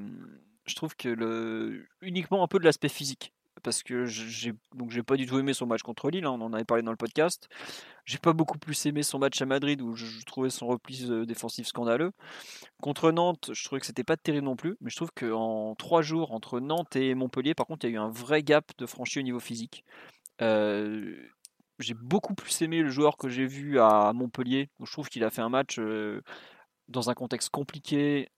je 0.66 0.74
trouve 0.74 0.96
que 0.96 1.08
le, 1.08 1.86
uniquement 2.00 2.42
un 2.42 2.48
peu 2.48 2.58
de 2.58 2.64
l'aspect 2.64 2.88
physique 2.88 3.32
parce 3.62 3.82
que 3.82 4.06
j'ai 4.06 4.52
donc 4.74 4.90
j'ai 4.90 5.02
pas 5.02 5.16
du 5.16 5.26
tout 5.26 5.38
aimé 5.38 5.52
son 5.54 5.66
match 5.66 5.82
contre 5.82 6.10
Lille, 6.10 6.24
hein, 6.24 6.32
on 6.32 6.40
en 6.40 6.52
avait 6.52 6.64
parlé 6.64 6.82
dans 6.82 6.90
le 6.90 6.96
podcast. 6.96 7.48
J'ai 8.04 8.18
pas 8.18 8.32
beaucoup 8.32 8.58
plus 8.58 8.86
aimé 8.86 9.02
son 9.02 9.18
match 9.18 9.40
à 9.40 9.46
Madrid 9.46 9.80
où 9.82 9.94
je, 9.94 10.24
trouvais 10.24 10.50
son 10.50 10.66
repli 10.66 11.06
euh, 11.10 11.24
défensif 11.26 11.66
scandaleux. 11.66 12.12
Contre 12.82 13.12
Nantes, 13.12 13.50
je 13.52 13.64
trouvais 13.64 13.80
que 13.80 13.86
c'était 13.86 14.04
pas 14.04 14.16
terrible 14.16 14.46
non 14.46 14.56
plus, 14.56 14.76
mais 14.80 14.90
je 14.90 14.96
trouve 14.96 15.10
qu'en 15.12 15.74
trois 15.76 16.02
jours 16.02 16.32
entre 16.32 16.60
Nantes 16.60 16.96
et 16.96 17.14
Montpellier, 17.14 17.54
par 17.54 17.66
contre, 17.66 17.86
il 17.86 17.90
y 17.90 17.92
a 17.92 17.96
eu 17.96 17.98
un 17.98 18.10
vrai 18.10 18.42
gap 18.42 18.64
de 18.78 18.86
franchi 18.86 19.18
au 19.18 19.22
niveau 19.22 19.40
physique. 19.40 19.84
Euh, 20.42 21.14
j'ai 21.78 21.94
beaucoup 21.94 22.34
plus 22.34 22.62
aimé 22.62 22.82
le 22.82 22.90
joueur 22.90 23.16
que 23.16 23.28
j'ai 23.28 23.46
vu 23.46 23.80
à 23.80 24.12
Montpellier, 24.14 24.70
où 24.78 24.86
je 24.86 24.92
trouve 24.92 25.08
qu'il 25.08 25.24
a 25.24 25.30
fait 25.30 25.42
un 25.42 25.48
match 25.48 25.78
euh, 25.78 26.22
dans 26.88 27.10
un 27.10 27.14
contexte 27.14 27.50
compliqué, 27.50 28.28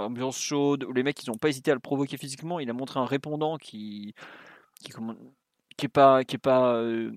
ambiance 0.00 0.38
chaude, 0.38 0.84
où 0.84 0.92
les 0.92 1.02
mecs 1.02 1.22
ils 1.24 1.30
n'ont 1.30 1.38
pas 1.38 1.48
hésité 1.48 1.70
à 1.70 1.74
le 1.74 1.80
provoquer 1.80 2.16
physiquement. 2.16 2.60
Il 2.60 2.70
a 2.70 2.72
montré 2.72 3.00
un 3.00 3.06
répondant 3.06 3.56
qui 3.56 4.14
qui, 4.82 4.92
qui 5.76 5.86
est 5.86 5.88
pas 5.88 6.24
qui 6.24 6.36
est 6.36 6.38
pas 6.38 6.74
euh, 6.74 7.12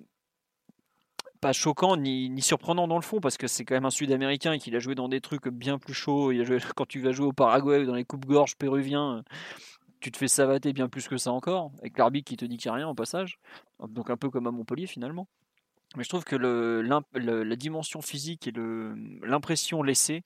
pas 1.42 1.54
choquant 1.54 1.98
ni, 1.98 2.30
ni, 2.30 2.42
surprenant 2.42 2.88
dans 2.88 2.96
le 2.96 3.02
fond 3.02 3.20
parce 3.20 3.38
que 3.38 3.48
c'est 3.48 3.66
quand 3.66 3.76
même 3.76 3.86
un 3.86 3.90
Sud-Américain 3.90 4.54
et 4.54 4.60
qu'il 4.60 4.76
a 4.78 4.80
joué 4.80 4.96
dans 4.96 5.10
des 5.10 5.20
trucs 5.20 5.50
bien 5.50 5.78
plus 5.78 5.94
chauds. 5.94 6.32
Quand 6.76 6.86
tu 6.88 7.02
vas 7.02 7.12
jouer 7.12 7.28
au 7.28 7.34
Paraguay 7.34 7.80
ou 7.80 7.86
dans 7.86 7.96
les 7.96 8.06
coupes 8.06 8.26
gorges 8.26 8.56
péruviens, 8.56 9.24
tu 10.00 10.12
te 10.12 10.18
fais 10.18 10.30
savater 10.30 10.74
bien 10.74 10.88
plus 10.88 11.08
que 11.08 11.18
ça 11.18 11.32
encore 11.32 11.72
avec 11.80 11.98
l'arbitre 11.98 12.30
qui 12.30 12.38
te 12.38 12.46
dit 12.46 12.58
qu'il 12.58 12.70
n'y 12.70 12.76
a 12.76 12.78
rien 12.78 12.88
au 12.88 12.94
passage. 12.94 13.40
Donc 13.90 14.10
un 14.10 14.18
peu 14.18 14.30
comme 14.30 14.48
à 14.48 14.52
Montpellier 14.52 14.88
finalement. 14.88 15.28
Mais 15.96 16.04
je 16.04 16.10
trouve 16.10 16.24
que 16.24 16.36
le, 16.36 16.82
la 16.82 17.56
dimension 17.56 18.02
physique 18.02 18.48
et 18.48 18.54
l'impression 19.22 19.84
laissée 19.84 20.24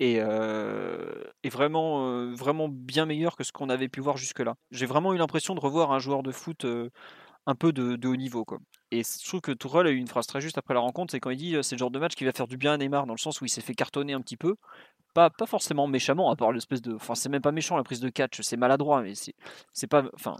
et 0.00 0.16
est 0.16 1.48
vraiment, 1.48 2.32
vraiment 2.34 2.68
bien 2.68 3.06
meilleur 3.06 3.36
que 3.36 3.44
ce 3.44 3.52
qu'on 3.52 3.68
avait 3.68 3.88
pu 3.88 4.00
voir 4.00 4.16
jusque-là. 4.16 4.54
J'ai 4.70 4.86
vraiment 4.86 5.14
eu 5.14 5.18
l'impression 5.18 5.54
de 5.54 5.60
revoir 5.60 5.92
un 5.92 5.98
joueur 5.98 6.22
de 6.22 6.32
foot 6.32 6.66
un 7.46 7.54
peu 7.54 7.72
de, 7.72 8.06
haut 8.06 8.16
niveau. 8.16 8.44
Quoi. 8.44 8.58
Et 8.90 9.02
je 9.02 9.26
trouve 9.26 9.40
que 9.40 9.52
Tourelle 9.52 9.86
a 9.86 9.90
eu 9.90 9.96
une 9.96 10.08
phrase 10.08 10.26
très 10.26 10.40
juste 10.40 10.58
après 10.58 10.74
la 10.74 10.80
rencontre, 10.80 11.12
c'est 11.12 11.20
quand 11.20 11.30
il 11.30 11.36
dit 11.36 11.56
c'est 11.62 11.76
le 11.76 11.78
genre 11.78 11.90
de 11.90 11.98
match 11.98 12.14
qui 12.14 12.24
va 12.24 12.32
faire 12.32 12.48
du 12.48 12.56
bien 12.56 12.72
à 12.72 12.76
Neymar, 12.76 13.06
dans 13.06 13.14
le 13.14 13.18
sens 13.18 13.40
où 13.40 13.44
il 13.44 13.48
s'est 13.48 13.60
fait 13.60 13.74
cartonner 13.74 14.12
un 14.12 14.20
petit 14.20 14.36
peu. 14.36 14.56
Pas, 15.14 15.30
pas 15.30 15.46
forcément 15.46 15.86
méchamment, 15.86 16.30
à 16.30 16.36
part 16.36 16.52
l'espèce 16.52 16.82
de. 16.82 16.94
Enfin, 16.94 17.14
c'est 17.14 17.28
même 17.28 17.40
pas 17.40 17.52
méchant 17.52 17.76
la 17.76 17.84
prise 17.84 18.00
de 18.00 18.08
catch, 18.08 18.40
c'est 18.42 18.56
maladroit, 18.56 19.02
mais 19.02 19.14
c'est 19.72 19.86
pas. 19.86 20.04
Enfin, 20.14 20.36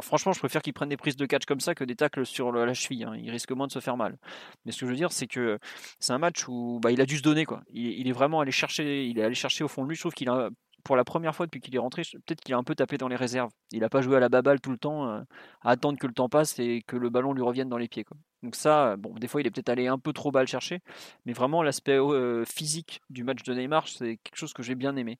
Franchement, 0.00 0.32
je 0.32 0.38
préfère 0.38 0.62
qu'il 0.62 0.72
prenne 0.72 0.88
des 0.88 0.96
prises 0.96 1.16
de 1.16 1.26
catch 1.26 1.44
comme 1.44 1.60
ça 1.60 1.74
que 1.74 1.84
des 1.84 1.96
tacles 1.96 2.24
sur 2.24 2.52
la 2.52 2.72
cheville. 2.74 3.04
Hein. 3.04 3.16
Il 3.16 3.30
risque 3.30 3.50
moins 3.50 3.66
de 3.66 3.72
se 3.72 3.80
faire 3.80 3.96
mal. 3.96 4.16
Mais 4.64 4.72
ce 4.72 4.80
que 4.80 4.86
je 4.86 4.90
veux 4.90 4.96
dire, 4.96 5.10
c'est 5.10 5.26
que 5.26 5.58
c'est 5.98 6.12
un 6.12 6.18
match 6.18 6.46
où 6.46 6.78
bah, 6.80 6.92
il 6.92 7.00
a 7.00 7.06
dû 7.06 7.18
se 7.18 7.22
donner. 7.22 7.44
Il, 7.70 8.08
est 8.08 8.12
vraiment 8.12 8.40
allé 8.40 8.52
chercher, 8.52 9.06
il 9.06 9.18
est 9.18 9.24
allé 9.24 9.34
chercher 9.34 9.64
au 9.64 9.68
fond 9.68 9.82
de 9.82 9.88
lui. 9.88 9.96
Je 9.96 10.02
trouve 10.02 10.14
qu'il 10.14 10.28
a, 10.28 10.50
pour 10.84 10.96
la 10.96 11.04
première 11.04 11.34
fois 11.34 11.46
depuis 11.46 11.60
qu'il 11.60 11.74
est 11.74 11.78
rentré, 11.78 12.02
peut-être 12.26 12.40
qu'il 12.40 12.54
a 12.54 12.58
un 12.58 12.62
peu 12.62 12.74
tapé 12.74 12.96
dans 12.96 13.08
les 13.08 13.16
réserves. 13.16 13.50
Il 13.72 13.80
n'a 13.80 13.88
pas 13.88 14.00
joué 14.00 14.16
à 14.16 14.20
la 14.20 14.28
baballe 14.28 14.60
tout 14.60 14.70
le 14.70 14.78
temps, 14.78 15.08
euh, 15.08 15.20
à 15.62 15.70
attendre 15.70 15.98
que 15.98 16.06
le 16.06 16.12
temps 16.12 16.28
passe 16.28 16.58
et 16.58 16.82
que 16.86 16.96
le 16.96 17.10
ballon 17.10 17.32
lui 17.32 17.42
revienne 17.42 17.68
dans 17.68 17.78
les 17.78 17.88
pieds. 17.88 18.04
Donc 18.42 18.54
ça, 18.54 18.96
des 19.16 19.26
fois, 19.26 19.40
il 19.40 19.46
est 19.46 19.50
peut-être 19.50 19.68
allé 19.68 19.88
un 19.88 19.98
peu 19.98 20.12
trop 20.12 20.30
bas 20.30 20.40
le 20.40 20.46
chercher. 20.46 20.80
Mais 21.26 21.32
vraiment, 21.32 21.62
l'aspect 21.62 21.98
euh, 21.98 22.44
physique 22.44 23.00
du 23.10 23.24
match 23.24 23.42
de 23.42 23.52
Neymar, 23.52 23.88
c'est 23.88 24.18
quelque 24.18 24.36
chose 24.36 24.52
que 24.52 24.62
j'ai 24.62 24.76
bien 24.76 24.96
aimé. 24.96 25.18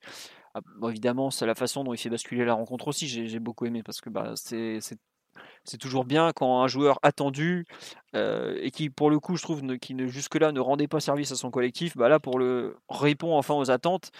Ah, 0.83 0.89
évidemment, 0.91 1.31
c'est 1.31 1.47
la 1.47 1.55
façon 1.55 1.85
dont 1.85 1.95
il 1.95 1.99
fait 1.99 2.11
basculer 2.11 2.45
la 2.45 2.55
rencontre 2.55 2.89
aussi. 2.89 3.09
J'ai 3.09 3.39
beaucoup 3.39 3.67
aimé 3.67 3.83
parce 3.83 4.01
que 4.01 4.11
bah, 4.11 4.35
c'est 4.37 5.79
toujours 5.79 6.05
bien 6.05 6.33
quand 6.35 6.63
un 6.63 6.69
joueur 6.69 6.99
attendu 7.03 7.67
euh, 8.15 8.59
et 8.61 8.71
qui, 8.71 8.91
pour 8.91 9.11
le 9.11 9.21
coup, 9.21 9.37
je 9.37 9.43
trouve, 9.43 9.63
qui 9.79 9.95
ne, 9.95 10.07
jusque-là 10.07 10.53
ne 10.53 10.61
rendait 10.61 10.89
pas 10.89 11.01
service 11.01 11.33
à 11.33 11.37
son 11.37 11.51
collectif, 11.51 11.97
bah 11.97 12.09
là, 12.09 12.19
pour 12.21 12.39
le 12.39 12.77
répond 12.89 13.37
enfin 13.37 13.55
aux 13.55 13.71
attentes 13.71 14.11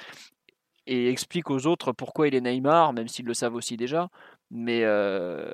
et 0.87 1.11
explique 1.11 1.51
aux 1.51 1.67
autres 1.67 1.93
pourquoi 1.93 2.29
il 2.29 2.35
est 2.35 2.41
Neymar, 2.41 2.93
même 2.93 3.09
s'ils 3.09 3.27
le 3.27 3.35
savent 3.35 3.55
aussi 3.55 3.77
déjà. 3.77 4.09
Mais 4.51 4.83
euh, 4.85 5.45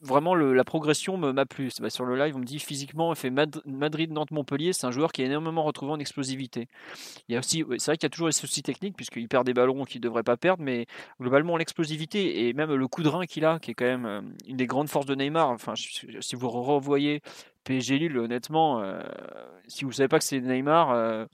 vraiment 0.00 0.34
la 0.34 0.64
progression 0.64 1.16
m'a 1.16 1.46
plu. 1.46 1.70
Bah, 1.80 1.90
sur 1.90 2.04
le 2.04 2.16
live, 2.16 2.36
on 2.36 2.38
me 2.38 2.44
dit 2.44 2.58
physiquement, 2.58 3.12
il 3.12 3.16
fait 3.16 3.30
Madrid-Nantes-Montpellier, 3.30 4.72
c'est 4.72 4.86
un 4.86 4.90
joueur 4.90 5.12
qui 5.12 5.22
est 5.22 5.26
énormément 5.26 5.62
retrouvé 5.62 5.92
en 5.92 5.98
explosivité. 5.98 6.68
Il 7.28 7.32
y 7.32 7.36
a 7.36 7.40
aussi, 7.40 7.64
c'est 7.78 7.86
vrai 7.86 7.96
qu'il 7.96 8.04
y 8.04 8.06
a 8.06 8.10
toujours 8.10 8.28
les 8.28 8.32
soucis 8.32 8.62
techniques 8.62 8.96
puisqu'il 8.96 9.28
perd 9.28 9.46
des 9.46 9.54
ballons 9.54 9.84
qu'il 9.84 10.00
ne 10.00 10.04
devrait 10.04 10.22
pas 10.22 10.36
perdre, 10.36 10.62
mais 10.62 10.86
globalement 11.20 11.56
l'explosivité 11.56 12.48
et 12.48 12.52
même 12.52 12.72
le 12.72 12.88
coup 12.88 13.02
de 13.02 13.08
rein 13.08 13.26
qu'il 13.26 13.44
a, 13.44 13.58
qui 13.58 13.72
est 13.72 13.74
quand 13.74 13.84
même 13.84 14.06
euh, 14.06 14.20
une 14.46 14.56
des 14.56 14.66
grandes 14.66 14.88
forces 14.88 15.06
de 15.06 15.14
Neymar. 15.14 15.50
Enfin, 15.50 15.74
si 15.76 16.36
vous 16.36 16.48
revoyez 16.48 17.22
PSG 17.64 17.98
Lille, 17.98 18.18
honnêtement, 18.18 18.80
euh, 18.82 19.00
si 19.66 19.84
vous 19.84 19.92
savez 19.92 20.08
pas 20.08 20.18
que 20.18 20.24
c'est 20.24 20.40
Neymar. 20.40 20.90
Euh, 20.90 21.26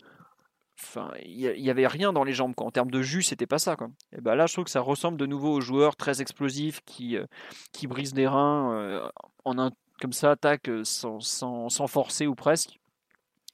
Enfin, 0.78 1.10
il 1.24 1.40
y, 1.40 1.70
avait 1.70 1.86
rien 1.86 2.12
dans 2.12 2.22
les 2.22 2.34
jambes 2.34 2.52
En 2.58 2.70
termes 2.70 2.90
de 2.90 3.00
jus, 3.00 3.22
c'était 3.22 3.46
pas 3.46 3.58
ça. 3.58 3.76
Quoi. 3.76 3.88
Et 4.12 4.20
ben 4.20 4.34
là, 4.34 4.46
je 4.46 4.52
trouve 4.52 4.66
que 4.66 4.70
ça 4.70 4.82
ressemble 4.82 5.16
de 5.16 5.24
nouveau 5.24 5.54
aux 5.54 5.60
joueurs 5.62 5.96
très 5.96 6.20
explosifs 6.20 6.80
qui, 6.84 7.16
euh, 7.16 7.24
qui 7.72 7.86
brisent 7.86 8.12
des 8.12 8.26
reins 8.26 8.74
euh, 8.74 9.08
en 9.44 9.70
comme 10.02 10.12
ça, 10.12 10.32
attaque 10.32 10.68
euh, 10.68 10.84
sans, 10.84 11.20
sans, 11.20 11.86
forcer 11.86 12.26
ou 12.26 12.34
presque. 12.34 12.78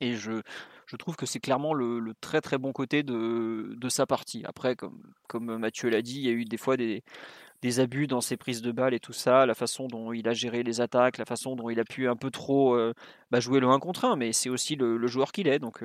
Et 0.01 0.14
je, 0.14 0.43
je 0.87 0.97
trouve 0.97 1.14
que 1.14 1.27
c'est 1.27 1.39
clairement 1.39 1.75
le, 1.75 2.12
très 2.20 2.41
très 2.41 2.59
bon 2.59 2.73
côté 2.73 3.05
de, 3.05 3.75
de 3.77 3.89
sa 3.89 4.05
partie. 4.05 4.43
Après, 4.45 4.75
comme, 4.75 5.01
comme 5.29 5.57
Mathieu 5.59 5.91
l'a 5.91 6.03
dit, 6.03 6.16
il 6.16 6.25
y 6.25 6.29
a 6.29 6.33
eu 6.33 6.45
des 6.45 6.57
fois 6.57 6.77
des, 6.77 7.05
des 7.62 7.79
abus 7.79 8.09
dans 8.09 8.20
ses 8.20 8.37
prises 8.37 8.62
de 8.62 8.73
balles 8.73 8.95
et 8.95 9.01
tout 9.01 9.12
ça, 9.12 9.47
la 9.47 9.55
façon 9.55 9.87
dont 9.87 10.12
il 10.12 10.27
a 10.27 10.33
géré 10.33 10.64
les 10.64 10.81
attaques, 10.81 11.18
la 11.18 11.25
façon 11.25 11.55
dont 11.55 11.70
il 11.70 11.79
a 11.79 11.85
pu 11.85 12.09
un 12.09 12.16
peu 12.16 12.33
trop 12.33 12.77
bah, 13.31 13.39
jouer 13.39 13.61
le 13.61 13.68
1 13.68 13.79
contre 13.79 14.07
1, 14.07 14.16
mais 14.16 14.33
c'est 14.33 14.51
aussi 14.51 14.75
le, 14.75 15.07
joueur 15.07 15.31
qu'il 15.31 15.47
est. 15.47 15.61
Donc 15.61 15.85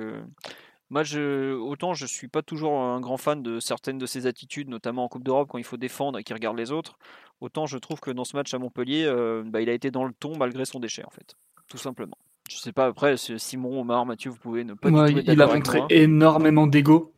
moi, 0.90 1.02
je, 1.02 1.54
autant 1.54 1.92
je 1.92 2.06
suis 2.06 2.28
pas 2.28 2.42
toujours 2.42 2.80
un 2.80 3.00
grand 3.00 3.18
fan 3.18 3.42
de 3.42 3.60
certaines 3.60 3.98
de 3.98 4.06
ses 4.06 4.26
attitudes, 4.26 4.68
notamment 4.68 5.04
en 5.04 5.08
Coupe 5.08 5.24
d'Europe 5.24 5.48
quand 5.50 5.58
il 5.58 5.64
faut 5.64 5.76
défendre 5.76 6.18
et 6.18 6.24
qu'il 6.24 6.34
regarde 6.34 6.56
les 6.56 6.72
autres. 6.72 6.98
Autant 7.40 7.66
je 7.66 7.76
trouve 7.78 8.00
que 8.00 8.10
dans 8.10 8.24
ce 8.24 8.36
match 8.36 8.54
à 8.54 8.58
Montpellier, 8.58 9.04
euh, 9.04 9.42
bah, 9.44 9.60
il 9.60 9.68
a 9.68 9.72
été 9.72 9.90
dans 9.90 10.04
le 10.04 10.12
ton 10.18 10.36
malgré 10.36 10.64
son 10.64 10.80
déchet 10.80 11.04
en 11.04 11.10
fait, 11.10 11.36
tout 11.68 11.78
simplement. 11.78 12.16
Je 12.48 12.56
sais 12.56 12.72
pas 12.72 12.86
après, 12.86 13.16
Simon, 13.18 13.82
Omar, 13.82 14.06
Mathieu, 14.06 14.30
vous 14.30 14.38
pouvez 14.38 14.64
ne 14.64 14.72
pas. 14.72 14.88
Moi, 14.88 15.10
il 15.10 15.42
a 15.42 15.46
montré 15.46 15.82
énormément 15.90 16.66
d'ego, 16.66 17.12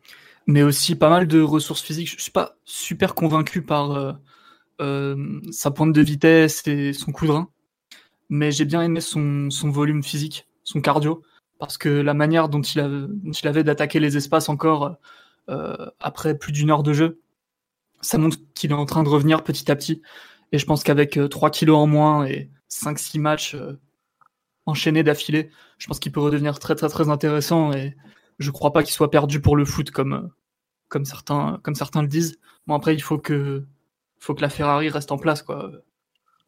mais 0.45 0.61
aussi 0.61 0.95
pas 0.95 1.09
mal 1.09 1.25
de 1.25 1.39
ressources 1.39 1.81
physiques. 1.81 2.09
Je 2.09 2.21
suis 2.21 2.31
pas 2.31 2.57
super 2.65 3.15
convaincu 3.15 3.61
par 3.61 3.91
euh, 3.91 4.11
euh, 4.81 5.39
sa 5.51 5.71
pointe 5.71 5.93
de 5.93 6.01
vitesse 6.01 6.67
et 6.67 6.91
son 6.91 7.13
coup 7.13 7.27
de 7.27 7.31
rein, 7.31 7.47
mais 8.29 8.51
j'ai 8.51 8.65
bien 8.65 8.81
aimé 8.81 8.99
son, 8.99 9.49
son 9.49 9.69
volume 9.69 10.03
physique, 10.03 10.47
son 10.65 10.81
cardio 10.81 11.23
parce 11.61 11.77
que 11.77 11.89
la 11.89 12.15
manière 12.15 12.49
dont 12.49 12.63
il, 12.63 13.47
avait 13.47 13.63
d'attaquer 13.63 13.99
les 13.99 14.17
espaces 14.17 14.49
encore 14.49 14.97
euh, 15.47 15.91
après 15.99 16.35
plus 16.35 16.51
d'une 16.51 16.71
heure 16.71 16.81
de 16.81 16.91
jeu, 16.91 17.21
ça 18.01 18.17
montre 18.17 18.37
qu'il 18.55 18.71
est 18.71 18.73
en 18.73 18.87
train 18.87 19.03
de 19.03 19.09
revenir 19.09 19.43
petit 19.43 19.69
à 19.69 19.75
petit. 19.75 20.01
Et 20.51 20.57
je 20.57 20.65
pense 20.65 20.83
qu'avec 20.83 21.19
3 21.29 21.49
euh, 21.49 21.51
kilos 21.51 21.77
en 21.77 21.85
moins 21.85 22.25
et 22.25 22.49
5-6 22.71 23.19
matchs 23.19 23.53
euh, 23.53 23.79
enchaînés 24.65 25.03
d'affilée, 25.03 25.51
je 25.77 25.85
pense 25.85 25.99
qu'il 25.99 26.11
peut 26.11 26.19
redevenir 26.19 26.57
très 26.57 26.73
très 26.73 26.89
très 26.89 27.09
intéressant 27.09 27.71
et 27.73 27.95
je 28.39 28.49
crois 28.49 28.73
pas 28.73 28.81
qu'il 28.81 28.93
soit 28.93 29.11
perdu 29.11 29.39
pour 29.39 29.55
le 29.55 29.63
foot 29.63 29.91
comme, 29.91 30.31
comme 30.87 31.05
certains, 31.05 31.59
comme 31.61 31.75
certains 31.75 32.01
le 32.01 32.07
disent. 32.07 32.39
Bon, 32.65 32.73
après, 32.73 32.95
il 32.95 33.03
faut 33.03 33.19
que, 33.19 33.63
faut 34.17 34.33
que 34.33 34.41
la 34.41 34.49
Ferrari 34.49 34.89
reste 34.89 35.11
en 35.11 35.19
place, 35.19 35.43
quoi. 35.43 35.71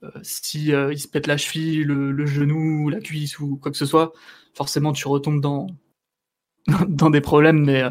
Euh, 0.01 0.09
si 0.23 0.69
il 0.69 0.99
se 0.99 1.07
pète 1.07 1.27
la 1.27 1.37
cheville, 1.37 1.83
le, 1.83 2.25
genou, 2.25 2.89
la 2.89 2.99
cuisse 2.99 3.39
ou 3.39 3.57
quoi 3.57 3.71
que 3.71 3.77
ce 3.77 3.85
soit, 3.85 4.11
forcément, 4.53 4.93
tu 4.93 5.07
retombes 5.07 5.41
dans, 5.41 5.67
dans 6.87 7.09
des 7.09 7.21
problèmes, 7.21 7.63
mais 7.63 7.83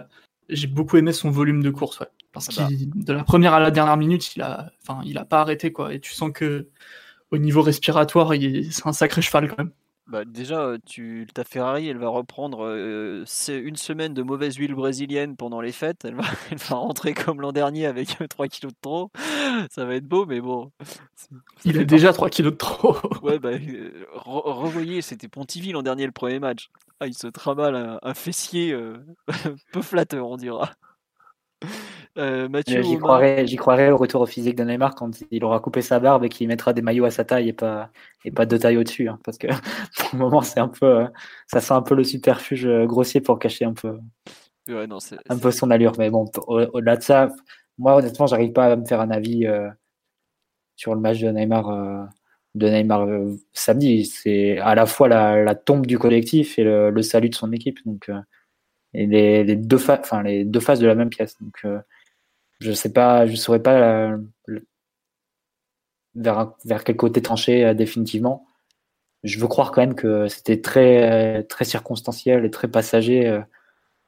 j'ai 0.49 0.67
beaucoup 0.67 0.97
aimé 0.97 1.13
son 1.13 1.31
volume 1.31 1.63
de 1.63 1.71
course, 1.71 2.01
ouais. 2.01 2.09
Parce 2.33 2.49
ah 2.59 2.63
bah. 2.63 2.69
que 2.69 3.05
de 3.05 3.13
la 3.13 3.25
première 3.25 3.53
à 3.53 3.61
la 3.61 3.71
dernière 3.71 3.97
minute, 3.97 4.35
il 4.37 4.43
a, 4.43 4.73
enfin, 4.83 5.03
il 5.05 5.19
a 5.19 5.25
pas 5.25 5.41
arrêté, 5.41 5.71
quoi. 5.71 5.93
Et 5.93 6.01
tu 6.01 6.13
sens 6.13 6.33
que 6.33 6.69
au 7.31 7.39
niveau 7.39 7.63
respiratoire, 7.63 8.33
c'est 8.33 8.87
un 8.87 8.93
sacré 8.93 9.23
cheval 9.23 9.49
quand 9.49 9.59
même. 9.59 9.73
Bah 10.13 10.27
déjà, 10.27 10.75
tu, 10.85 11.27
ta 11.33 11.43
Ferrari, 11.43 11.89
elle 11.89 11.97
va 11.97 12.11
reprendre 12.11 12.69
une 12.69 13.77
semaine 13.77 14.13
de 14.13 14.23
mauvaise 14.23 14.57
huile 14.57 14.75
brésilienne 14.75 15.37
pendant 15.39 15.63
les 15.63 15.73
fêtes. 15.73 16.05
Elle 16.05 16.17
va, 16.17 16.25
elle 16.51 16.59
va 16.59 16.77
rentrer 16.77 17.15
comme 17.15 17.41
l'an 17.41 17.53
dernier 17.53 17.87
avec 17.87 18.19
3 18.29 18.49
kilos 18.49 18.75
de 18.75 18.79
trop. 18.83 19.11
Ça 19.71 19.87
va 19.87 19.95
être 19.95 20.07
beau, 20.07 20.27
mais 20.27 20.43
bon. 20.43 20.71
Il 21.65 21.79
a 21.79 21.85
déjà 21.85 22.13
3 22.13 22.29
kilos 22.29 22.53
de 22.53 22.59
trop. 22.59 22.95
ouais, 23.23 23.39
bah, 23.39 23.53
revoyez, 24.13 25.01
c'était 25.01 25.29
Pontivy 25.29 25.73
l'an 25.73 25.83
dernier 25.83 26.05
le 26.05 26.13
premier 26.13 26.41
match. 26.41 26.69
Ah, 27.01 27.07
il 27.07 27.15
se 27.15 27.29
trimballe 27.29 27.75
un, 27.75 27.99
un 28.03 28.13
fessier 28.13 28.77
peu 29.73 29.81
flatteur, 29.81 30.29
on 30.29 30.37
dira. 30.37 30.75
Euh, 32.19 32.47
Mathieu, 32.49 32.83
j'y 32.83 32.99
croirais, 32.99 33.47
j'y 33.47 33.57
croirais 33.57 33.91
au 33.91 33.97
retour 33.97 34.21
au 34.21 34.27
physique 34.27 34.55
de 34.55 34.65
Neymar 34.65 34.95
quand 34.95 35.23
il 35.31 35.45
aura 35.45 35.61
coupé 35.61 35.81
sa 35.81 35.99
barbe 35.99 36.25
et 36.25 36.29
qu'il 36.29 36.47
mettra 36.47 36.75
des 36.75 36.83
maillots 36.83 37.07
à 37.07 37.11
sa 37.11 37.25
taille 37.25 37.49
et 37.49 37.53
pas 37.55 37.91
et 38.27 38.31
pas 38.31 38.45
de 38.45 38.57
taille 38.59 38.77
au-dessus, 38.77 39.09
hein, 39.09 39.19
parce 39.25 39.39
que 39.39 39.47
pour 39.97 40.09
le 40.13 40.19
moment 40.19 40.43
c'est 40.43 40.61
un 40.61 40.69
peu, 40.69 40.87
euh, 40.87 41.07
ça 41.47 41.61
sent 41.61 41.73
un 41.73 41.81
peu 41.81 41.95
le 41.95 42.05
superfuge 42.05 42.67
euh, 42.67 42.85
grossier 42.85 43.23
pour 43.23 43.39
cacher 43.39 43.65
un 43.65 43.73
peu, 43.73 43.99
un 44.69 45.39
peu 45.39 45.51
son 45.51 45.71
allure. 45.71 45.95
Mais 45.99 46.11
bon, 46.11 46.31
au-delà 46.47 46.97
de 46.97 47.03
ça, 47.03 47.31
moi 47.79 47.97
honnêtement, 47.97 48.27
j'arrive 48.27 48.53
pas 48.53 48.67
à 48.67 48.77
me 48.77 48.85
faire 48.85 49.01
un 49.01 49.11
avis 49.11 49.47
sur 50.77 50.95
le 50.95 51.01
match 51.01 51.19
de 51.21 51.31
Neymar. 51.31 52.09
de 52.55 52.69
Neymar 52.69 53.09
samedi, 53.55 54.05
c'est 54.05 54.59
à 54.59 54.75
la 54.75 54.85
fois 54.85 55.09
la, 55.09 55.55
tombe 55.55 55.87
du 55.87 55.99
collectif 55.99 56.59
et 56.59 56.65
le, 56.65 56.91
le, 56.91 57.03
salut 57.03 57.31
de 57.31 57.35
son 57.35 57.53
équipe. 57.53 57.79
Donc, 57.87 58.11
et 58.95 59.07
les, 59.07 59.45
les 59.45 59.57
deux 59.57 59.79
faces, 59.79 60.01
enfin 60.03 60.23
les 60.23 60.45
deux 60.45 60.61
faces 60.61 60.79
de 60.79 60.87
la 60.87 60.95
même 60.95 61.09
pièce. 61.09 61.37
Donc, 61.41 61.65
je 62.63 62.73
sais 62.73 62.93
pas, 62.93 63.27
je 63.27 63.35
saurais 63.37 63.63
pas 63.63 64.09
euh, 64.09 64.19
vers, 66.15 66.55
vers 66.65 66.85
quel 66.85 66.97
côté 66.97 67.23
trancher 67.23 67.65
euh, 67.65 67.75
définitivement. 67.75 68.47
Je 69.25 69.39
veux 69.39 69.49
croire 69.49 69.73
quand 69.73 69.83
même 69.83 69.95
que 69.95 70.29
c'était 70.29 70.61
très, 70.61 71.45
très 71.45 71.65
circonstanciel 71.65 72.45
et 72.45 72.51
très 72.51 72.69
passager 72.69 73.29
euh, 73.29 73.41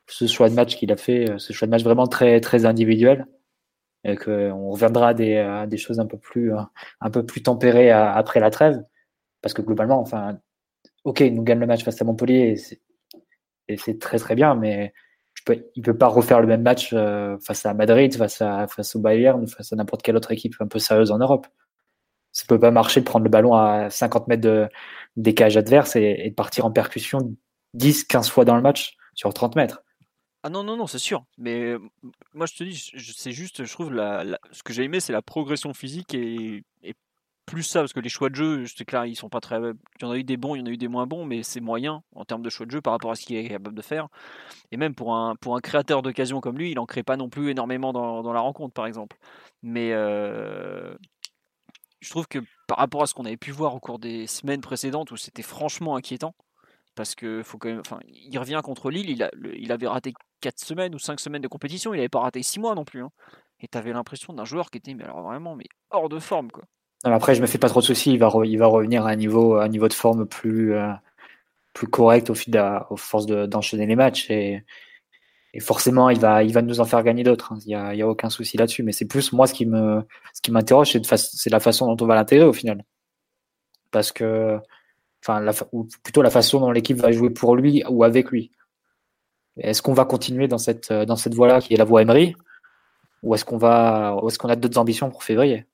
ce 0.09 0.27
choix 0.27 0.49
de 0.49 0.55
match 0.55 0.77
qu'il 0.77 0.93
a 0.93 0.97
fait, 0.97 1.35
ce 1.39 1.53
choix 1.53 1.67
de 1.67 1.71
match 1.71 1.85
vraiment 1.85 2.07
très, 2.07 2.41
très 2.41 2.67
individuel. 2.67 3.27
Et 4.05 4.17
qu'on 4.17 4.71
reviendra 4.71 5.09
à 5.09 5.15
des, 5.15 5.65
des, 5.67 5.79
choses 5.79 5.99
un 5.99 6.05
peu 6.07 6.19
plus, 6.19 6.53
un 7.01 7.11
peu 7.11 7.25
plus 7.25 7.43
tempérées 7.43 7.91
après 7.91 8.39
la 8.39 8.51
trêve. 8.51 8.85
Parce 9.41 9.55
que 9.55 9.63
globalement, 9.63 9.99
enfin, 9.99 10.39
ok, 11.05 11.21
nous 11.23 11.43
gagne 11.43 11.61
le 11.61 11.67
match 11.67 11.85
face 11.85 12.03
à 12.03 12.05
Montpellier 12.05 12.55
et 13.69 13.77
c'est 13.79 13.99
très 13.99 14.19
très 14.19 14.35
bien, 14.35 14.55
mais 14.57 14.93
il 15.49 15.65
il 15.75 15.83
peut 15.83 15.97
pas 15.97 16.07
refaire 16.07 16.41
le 16.41 16.47
même 16.47 16.63
match 16.63 16.91
euh, 16.93 17.37
face 17.39 17.67
à 17.67 17.75
Madrid, 17.75 18.15
face, 18.17 18.41
à, 18.41 18.67
face 18.67 18.97
au 18.97 19.01
Bayern, 19.01 19.47
face 19.47 19.73
à 19.73 19.77
n'importe 19.77 20.03
quelle 20.03 20.17
autre 20.17 20.33
équipe 20.33 20.55
un 20.61 20.67
peu 20.67 20.79
sérieuse 20.79 21.11
en 21.11 21.19
Europe. 21.19 21.47
Ça 22.33 22.45
peut 22.49 22.59
pas 22.59 22.71
marcher 22.71 23.01
de 23.01 23.05
prendre 23.05 23.25
le 23.25 23.31
ballon 23.31 23.55
à 23.55 23.91
50 23.91 24.29
mètres 24.29 24.43
de, 24.43 24.69
des 25.17 25.35
cages 25.35 25.57
adverses 25.57 25.97
et, 25.97 26.31
de 26.31 26.35
partir 26.35 26.65
en 26.65 26.71
percussion 26.71 27.19
10, 27.75 28.05
15 28.05 28.29
fois 28.29 28.45
dans 28.45 28.57
le 28.57 28.63
match 28.63 28.97
sur 29.15 29.33
30 29.33 29.57
mètres. 29.57 29.83
Ah 30.43 30.51
non, 30.51 30.63
non, 30.63 30.77
non, 30.77 30.87
c'est 30.87 30.99
sûr. 30.99 31.25
Mais 31.39 31.75
moi, 32.35 32.47
je 32.47 32.55
te 32.55 32.65
dis, 32.65 32.93
c'est 33.17 33.33
juste, 33.33 33.65
je 33.65 33.73
trouve, 33.73 33.91
ce 34.53 34.63
que 34.63 34.73
j'ai 34.73 34.85
aimé, 34.85 35.01
c'est 35.01 35.13
la 35.13 35.23
progression 35.23 35.73
physique 35.73 36.13
et 36.15 36.65
plus 37.47 37.63
ça, 37.63 37.81
parce 37.81 37.93
que 37.93 38.01
les 38.01 38.09
choix 38.09 38.31
de 38.31 38.35
jeu, 38.35 38.67
c'est 38.67 38.85
clair, 38.85 39.05
ils 39.07 39.17
sont 39.17 39.29
pas 39.29 39.41
très. 39.41 39.59
Il 39.59 40.03
y 40.03 40.05
en 40.05 40.11
a 40.11 40.17
eu 40.17 40.25
des 40.25 40.37
bons, 40.37 40.55
il 40.55 40.61
y 40.61 40.63
en 40.63 40.67
a 40.67 40.71
eu 40.71 40.77
des 40.77 40.89
moins 40.89 41.07
bons, 41.07 41.25
mais 41.25 41.43
c'est 41.43 41.61
moyen 41.61 42.03
en 42.15 42.25
termes 42.25 42.43
de 42.43 42.51
choix 42.51 42.67
de 42.67 42.71
jeu 42.71 42.81
par 42.81 42.93
rapport 42.93 43.11
à 43.11 43.15
ce 43.15 43.25
qu'il 43.25 43.37
est 43.37 43.49
capable 43.49 43.77
de 43.77 43.83
faire. 43.83 44.09
Et 44.73 44.77
même 44.77 44.95
pour 44.95 45.15
un, 45.15 45.37
pour 45.37 45.57
un 45.57 45.61
créateur 45.61 46.03
d'occasion 46.03 46.41
comme 46.41 46.59
lui, 46.59 46.71
il 46.71 46.79
en 46.79 46.87
crée 46.87 47.03
pas 47.03 47.17
non 47.17 47.29
plus 47.29 47.51
énormément 47.51 47.93
dans, 47.93 48.23
dans 48.23 48.33
la 48.33 48.41
rencontre, 48.41 48.75
par 48.75 48.87
exemple. 48.87 49.17
Mais 49.63 49.93
euh, 49.93 50.95
je 52.01 52.11
trouve 52.11 52.27
que 52.27 52.39
par 52.67 52.79
rapport 52.79 53.03
à 53.03 53.07
ce 53.07 53.15
qu'on 53.15 53.25
avait 53.25 53.37
pu 53.37 53.51
voir 53.51 53.75
au 53.75 53.81
cours 53.81 53.99
des 53.99 54.27
semaines 54.27 54.61
précédentes, 54.61 55.11
où 55.11 55.17
c'était 55.17 55.43
franchement 55.43 55.97
inquiétant, 55.97 56.35
parce 56.95 57.15
que 57.15 57.43
faut 57.43 57.59
quand 57.59 57.69
même, 57.69 57.81
enfin, 57.81 57.99
il 58.07 58.39
revient 58.39 58.61
contre 58.63 58.91
Lille, 58.91 59.11
il, 59.11 59.23
a, 59.23 59.31
il 59.57 59.73
avait 59.73 59.89
raté 59.89 60.13
4 60.41 60.59
semaines 60.59 60.95
ou 60.95 60.99
5 60.99 61.19
semaines 61.19 61.43
de 61.43 61.49
compétition, 61.49 61.93
il 61.93 61.97
n'avait 61.97 62.09
pas 62.09 62.21
raté 62.21 62.43
6 62.43 62.61
mois 62.61 62.75
non 62.75 62.85
plus. 62.85 63.03
Hein. 63.03 63.11
Et 63.61 63.69
tu 63.69 63.79
avais 63.79 63.93
l'impression 63.93 64.33
d'un 64.33 64.45
joueur 64.45 64.71
qui 64.71 64.79
était 64.79 64.95
mais 64.95 65.05
alors 65.05 65.23
vraiment 65.23 65.57
mais 65.57 65.65
hors 65.91 66.09
de 66.09 66.19
forme 66.19 66.51
quoi 66.51 66.65
après, 67.13 67.35
je 67.35 67.43
me 67.43 67.47
fais 67.47 67.59
pas 67.59 67.69
trop 67.69 67.81
de 67.81 67.85
soucis. 67.85 68.13
Il 68.13 68.19
va, 68.19 68.29
revenir 68.29 69.07
à 69.07 69.11
un 69.11 69.17
niveau, 69.17 69.59
de 69.69 69.93
forme 69.93 70.27
plus, 70.27 70.75
euh, 70.75 70.93
correct 71.91 72.31
au 72.31 72.35
fil 72.35 72.53
de, 72.53 73.47
d'enchaîner 73.47 73.87
les 73.87 73.97
matchs. 73.97 74.31
Et, 74.31 74.65
forcément, 75.61 76.09
il 76.09 76.19
va, 76.19 76.43
nous 76.63 76.81
en 76.81 76.85
faire 76.85 77.03
gagner 77.03 77.23
d'autres. 77.23 77.53
Hein. 77.53 77.59
Il 77.67 77.77
n'y 77.97 78.03
a, 78.03 78.09
aucun 78.09 78.31
souci 78.31 78.57
là-dessus. 78.57 78.83
Mais 78.83 78.93
c'est 78.93 79.05
plus 79.05 79.33
moi 79.33 79.47
ce 79.47 79.55
qui 79.55 79.67
m'interroge, 80.51 80.97
c'est 81.03 81.51
la 81.51 81.61
façon 81.61 81.87
dont 81.95 82.05
on 82.05 82.09
va 82.09 82.15
l'intégrer 82.15 82.47
au 82.47 82.53
final. 82.53 82.83
Parce 83.91 84.11
que, 84.11 84.59
enfin, 85.23 85.45
ou 85.73 85.87
plutôt 86.03 86.23
la 86.23 86.31
façon 86.31 86.61
dont 86.61 86.71
l'équipe 86.71 86.97
va 86.97 87.13
jouer 87.13 87.31
pour 87.31 87.55
lui 87.55 87.85
ou 87.89 88.03
avec 88.03 88.31
lui. 88.31 88.51
Est-ce 89.59 89.83
qu'on 89.83 89.93
va 89.93 90.05
continuer 90.05 90.49
dans 90.49 90.59
cette, 90.59 90.93
voie-là 91.35 91.61
qui 91.61 91.75
est 91.75 91.77
la 91.77 91.85
voie 91.85 92.03
Emery, 92.03 92.35
ou 93.23 93.35
est-ce 93.35 93.45
qu'on 93.45 93.59
a 93.61 94.57
d'autres 94.57 94.79
ambitions 94.79 95.11
pour 95.11 95.23
février? 95.23 95.67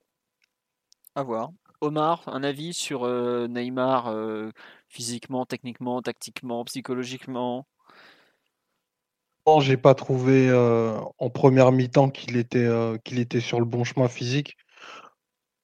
À 1.13 1.23
voir. 1.23 1.51
Omar, 1.81 2.23
un 2.27 2.41
avis 2.41 2.73
sur 2.73 3.03
euh, 3.03 3.47
Neymar 3.47 4.07
euh, 4.07 4.49
physiquement, 4.87 5.45
techniquement, 5.45 6.01
tactiquement, 6.01 6.63
psychologiquement? 6.63 7.67
Non, 9.45 9.59
j'ai 9.59 9.75
pas 9.75 9.93
trouvé 9.93 10.47
euh, 10.47 10.97
en 11.17 11.29
première 11.29 11.73
mi-temps 11.73 12.09
qu'il 12.11 12.37
était, 12.37 12.69
qu'il 13.03 13.19
était 13.19 13.41
sur 13.41 13.59
le 13.59 13.65
bon 13.65 13.83
chemin 13.83 14.07
physique. 14.07 14.55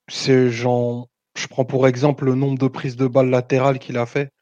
C'est 0.08 0.50
genre, 0.50 1.08
je 1.36 1.46
prends 1.46 1.64
pour 1.64 1.86
exemple 1.86 2.26
le 2.26 2.34
nombre 2.34 2.58
de 2.58 2.68
prises 2.68 2.96
de 2.96 3.06
balles 3.06 3.30
latérales 3.30 3.78
qu'il 3.78 3.96
a 3.96 4.04
fait, 4.04 4.32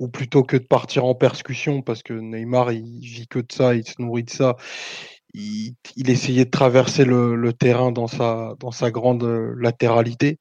ou 0.00 0.08
plutôt 0.08 0.42
que 0.42 0.56
de 0.56 0.64
partir 0.64 1.04
en 1.04 1.14
percussion, 1.14 1.82
parce 1.82 2.02
que 2.02 2.14
Neymar 2.14 2.72
il 2.72 3.00
vit 3.00 3.28
que 3.28 3.38
de 3.38 3.52
ça, 3.52 3.74
il 3.74 3.86
se 3.86 4.00
nourrit 4.00 4.24
de 4.24 4.30
ça. 4.30 4.56
Il, 5.34 5.76
essayait 6.10 6.46
de 6.46 6.50
traverser 6.50 7.04
le, 7.04 7.36
le, 7.36 7.52
terrain 7.52 7.92
dans 7.92 8.06
sa, 8.06 8.54
dans 8.58 8.70
sa 8.70 8.90
grande 8.90 9.22
latéralité 9.58 10.38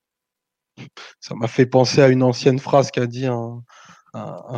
ça 1.19 1.35
m'a 1.35 1.47
fait 1.47 1.65
penser 1.65 2.02
à 2.02 2.07
une 2.07 2.23
ancienne 2.23 2.60
phrase 2.60 2.91
qu'a 2.91 3.07
dit 3.07 3.26
un, 3.26 3.64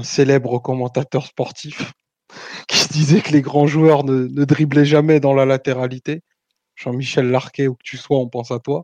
célèbre 0.04 0.60
commentateur 0.60 1.26
sportif 1.26 1.94
qui 2.68 2.88
disait 2.90 3.22
que 3.22 3.32
les 3.32 3.42
grands 3.42 3.66
joueurs 3.68 4.04
ne, 4.04 4.28
driblaient 4.46 4.86
jamais 4.86 5.20
dans 5.20 5.34
la 5.34 5.46
latéralité. 5.46 6.22
Jean-Michel 6.76 7.32
Larquet, 7.32 7.68
où 7.68 7.74
que 7.74 7.84
tu 7.84 7.98
sois, 7.98 8.20
on 8.20 8.30
pense 8.30 8.52
à 8.52 8.60
toi. 8.60 8.84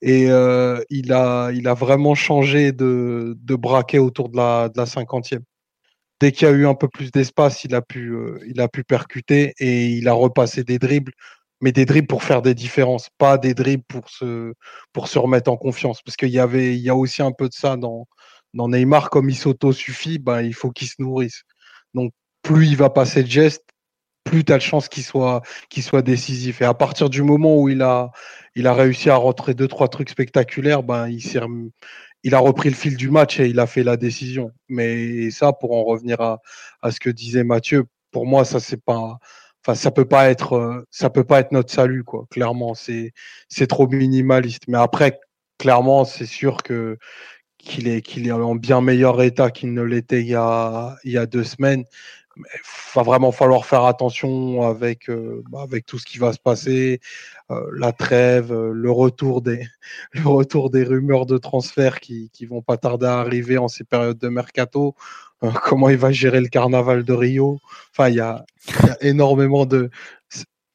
Et 0.00 0.30
euh, 0.30 0.80
il, 0.88 1.12
a, 1.12 1.74
vraiment 1.74 2.14
changé 2.14 2.72
de, 2.72 3.36
braquet 3.46 3.98
autour 3.98 4.30
de 4.30 4.38
la, 4.38 4.70
de. 4.70 5.40
Dès 6.20 6.32
qu'il 6.32 6.48
y 6.48 6.50
a 6.50 6.54
eu 6.54 6.66
un 6.66 6.74
peu 6.74 6.88
plus 6.88 7.10
d'espace, 7.10 7.64
il, 7.64 7.74
a 7.74 7.82
pu, 7.82 8.10
euh, 8.14 8.38
il 8.46 8.60
a 8.60 8.68
pu 8.68 8.84
percuter 8.84 9.52
et 9.58 9.86
il 9.88 10.08
a 10.08 10.12
repassé 10.12 10.64
des 10.64 10.78
dribbles 10.78 11.12
mais 11.60 11.72
des 11.72 11.84
dribbles 11.84 12.06
pour 12.06 12.22
faire 12.22 12.42
des 12.42 12.54
différences, 12.54 13.10
pas 13.18 13.38
des 13.38 13.54
dribbles 13.54 13.84
pour 13.88 14.08
se, 14.08 14.54
pour 14.92 15.08
se 15.08 15.18
remettre 15.18 15.50
en 15.50 15.56
confiance. 15.56 16.02
Parce 16.02 16.16
qu'il 16.16 16.30
y 16.30 16.38
avait, 16.38 16.74
il 16.74 16.80
y 16.80 16.90
a 16.90 16.96
aussi 16.96 17.22
un 17.22 17.32
peu 17.32 17.48
de 17.48 17.54
ça 17.54 17.76
dans, 17.76 18.06
dans 18.54 18.68
Neymar, 18.68 19.10
comme 19.10 19.30
il 19.30 19.36
s'auto-suffit, 19.36 20.18
ben, 20.18 20.42
il 20.42 20.54
faut 20.54 20.70
qu'il 20.70 20.88
se 20.88 20.96
nourrisse. 20.98 21.42
Donc, 21.94 22.12
plus 22.42 22.68
il 22.68 22.76
va 22.76 22.90
passer 22.90 23.22
de 23.22 23.30
gestes, 23.30 23.64
plus 24.24 24.44
tu 24.44 24.52
as 24.52 24.56
de 24.56 24.62
chance 24.62 24.88
qu'il 24.88 25.02
soit, 25.02 25.42
qu'il 25.68 25.82
soit 25.82 26.02
décisif. 26.02 26.62
Et 26.62 26.64
à 26.64 26.74
partir 26.74 27.10
du 27.10 27.22
moment 27.22 27.56
où 27.58 27.68
il 27.68 27.82
a, 27.82 28.10
il 28.54 28.66
a 28.66 28.74
réussi 28.74 29.10
à 29.10 29.16
rentrer 29.16 29.54
deux, 29.54 29.68
trois 29.68 29.88
trucs 29.88 30.10
spectaculaires, 30.10 30.82
ben, 30.82 31.08
il, 31.08 31.22
il 32.22 32.34
a 32.34 32.38
repris 32.38 32.70
le 32.70 32.74
fil 32.74 32.96
du 32.96 33.10
match 33.10 33.40
et 33.40 33.48
il 33.48 33.60
a 33.60 33.66
fait 33.66 33.82
la 33.82 33.96
décision. 33.96 34.50
Mais 34.68 35.30
ça, 35.30 35.52
pour 35.52 35.72
en 35.72 35.84
revenir 35.84 36.20
à, 36.20 36.40
à 36.82 36.90
ce 36.90 37.00
que 37.00 37.10
disait 37.10 37.44
Mathieu, 37.44 37.84
pour 38.10 38.26
moi, 38.26 38.44
ça, 38.44 38.60
c'est 38.60 38.82
pas, 38.82 39.18
Enfin, 39.64 39.74
ça 39.74 39.90
peut 39.90 40.06
pas 40.06 40.30
être, 40.30 40.54
euh, 40.54 40.86
ça 40.90 41.10
peut 41.10 41.24
pas 41.24 41.40
être 41.40 41.52
notre 41.52 41.72
salut, 41.72 42.04
quoi. 42.04 42.26
Clairement, 42.30 42.74
c'est, 42.74 43.12
c'est 43.48 43.66
trop 43.66 43.86
minimaliste. 43.88 44.64
Mais 44.68 44.78
après, 44.78 45.20
clairement, 45.58 46.04
c'est 46.04 46.26
sûr 46.26 46.62
que 46.62 46.98
qu'il 47.58 47.88
est, 47.88 48.02
qu'il 48.02 48.26
est 48.26 48.32
en 48.32 48.54
bien 48.54 48.80
meilleur 48.80 49.22
état 49.22 49.50
qu'il 49.50 49.74
ne 49.74 49.82
l'était 49.82 50.22
il 50.22 50.28
y 50.28 50.34
a, 50.34 50.96
il 51.04 51.12
y 51.12 51.18
a 51.18 51.26
deux 51.26 51.44
semaines. 51.44 51.84
Il 52.36 52.42
va 52.94 53.02
vraiment 53.02 53.32
falloir 53.32 53.66
faire 53.66 53.84
attention 53.84 54.62
avec, 54.62 55.10
euh, 55.10 55.42
bah, 55.50 55.62
avec 55.62 55.84
tout 55.86 55.98
ce 55.98 56.06
qui 56.06 56.18
va 56.18 56.32
se 56.32 56.38
passer, 56.38 57.00
euh, 57.50 57.60
la 57.76 57.92
trêve, 57.92 58.52
le 58.54 58.90
retour 58.90 59.42
des, 59.42 59.66
le 60.12 60.26
retour 60.28 60.70
des 60.70 60.84
rumeurs 60.84 61.26
de 61.26 61.38
transfert 61.38 62.00
qui, 62.00 62.30
qui 62.30 62.46
vont 62.46 62.62
pas 62.62 62.78
tarder 62.78 63.06
à 63.06 63.18
arriver 63.20 63.58
en 63.58 63.68
ces 63.68 63.84
périodes 63.84 64.18
de 64.18 64.28
mercato. 64.28 64.94
Euh, 65.42 65.50
comment 65.64 65.88
il 65.88 65.96
va 65.96 66.12
gérer 66.12 66.40
le 66.40 66.48
carnaval 66.48 67.04
de 67.04 67.12
Rio. 67.12 67.58
Enfin, 67.92 68.08
il 68.08 68.16
y 68.16 68.20
a, 68.20 68.44
énormément 69.00 69.66
de. 69.66 69.90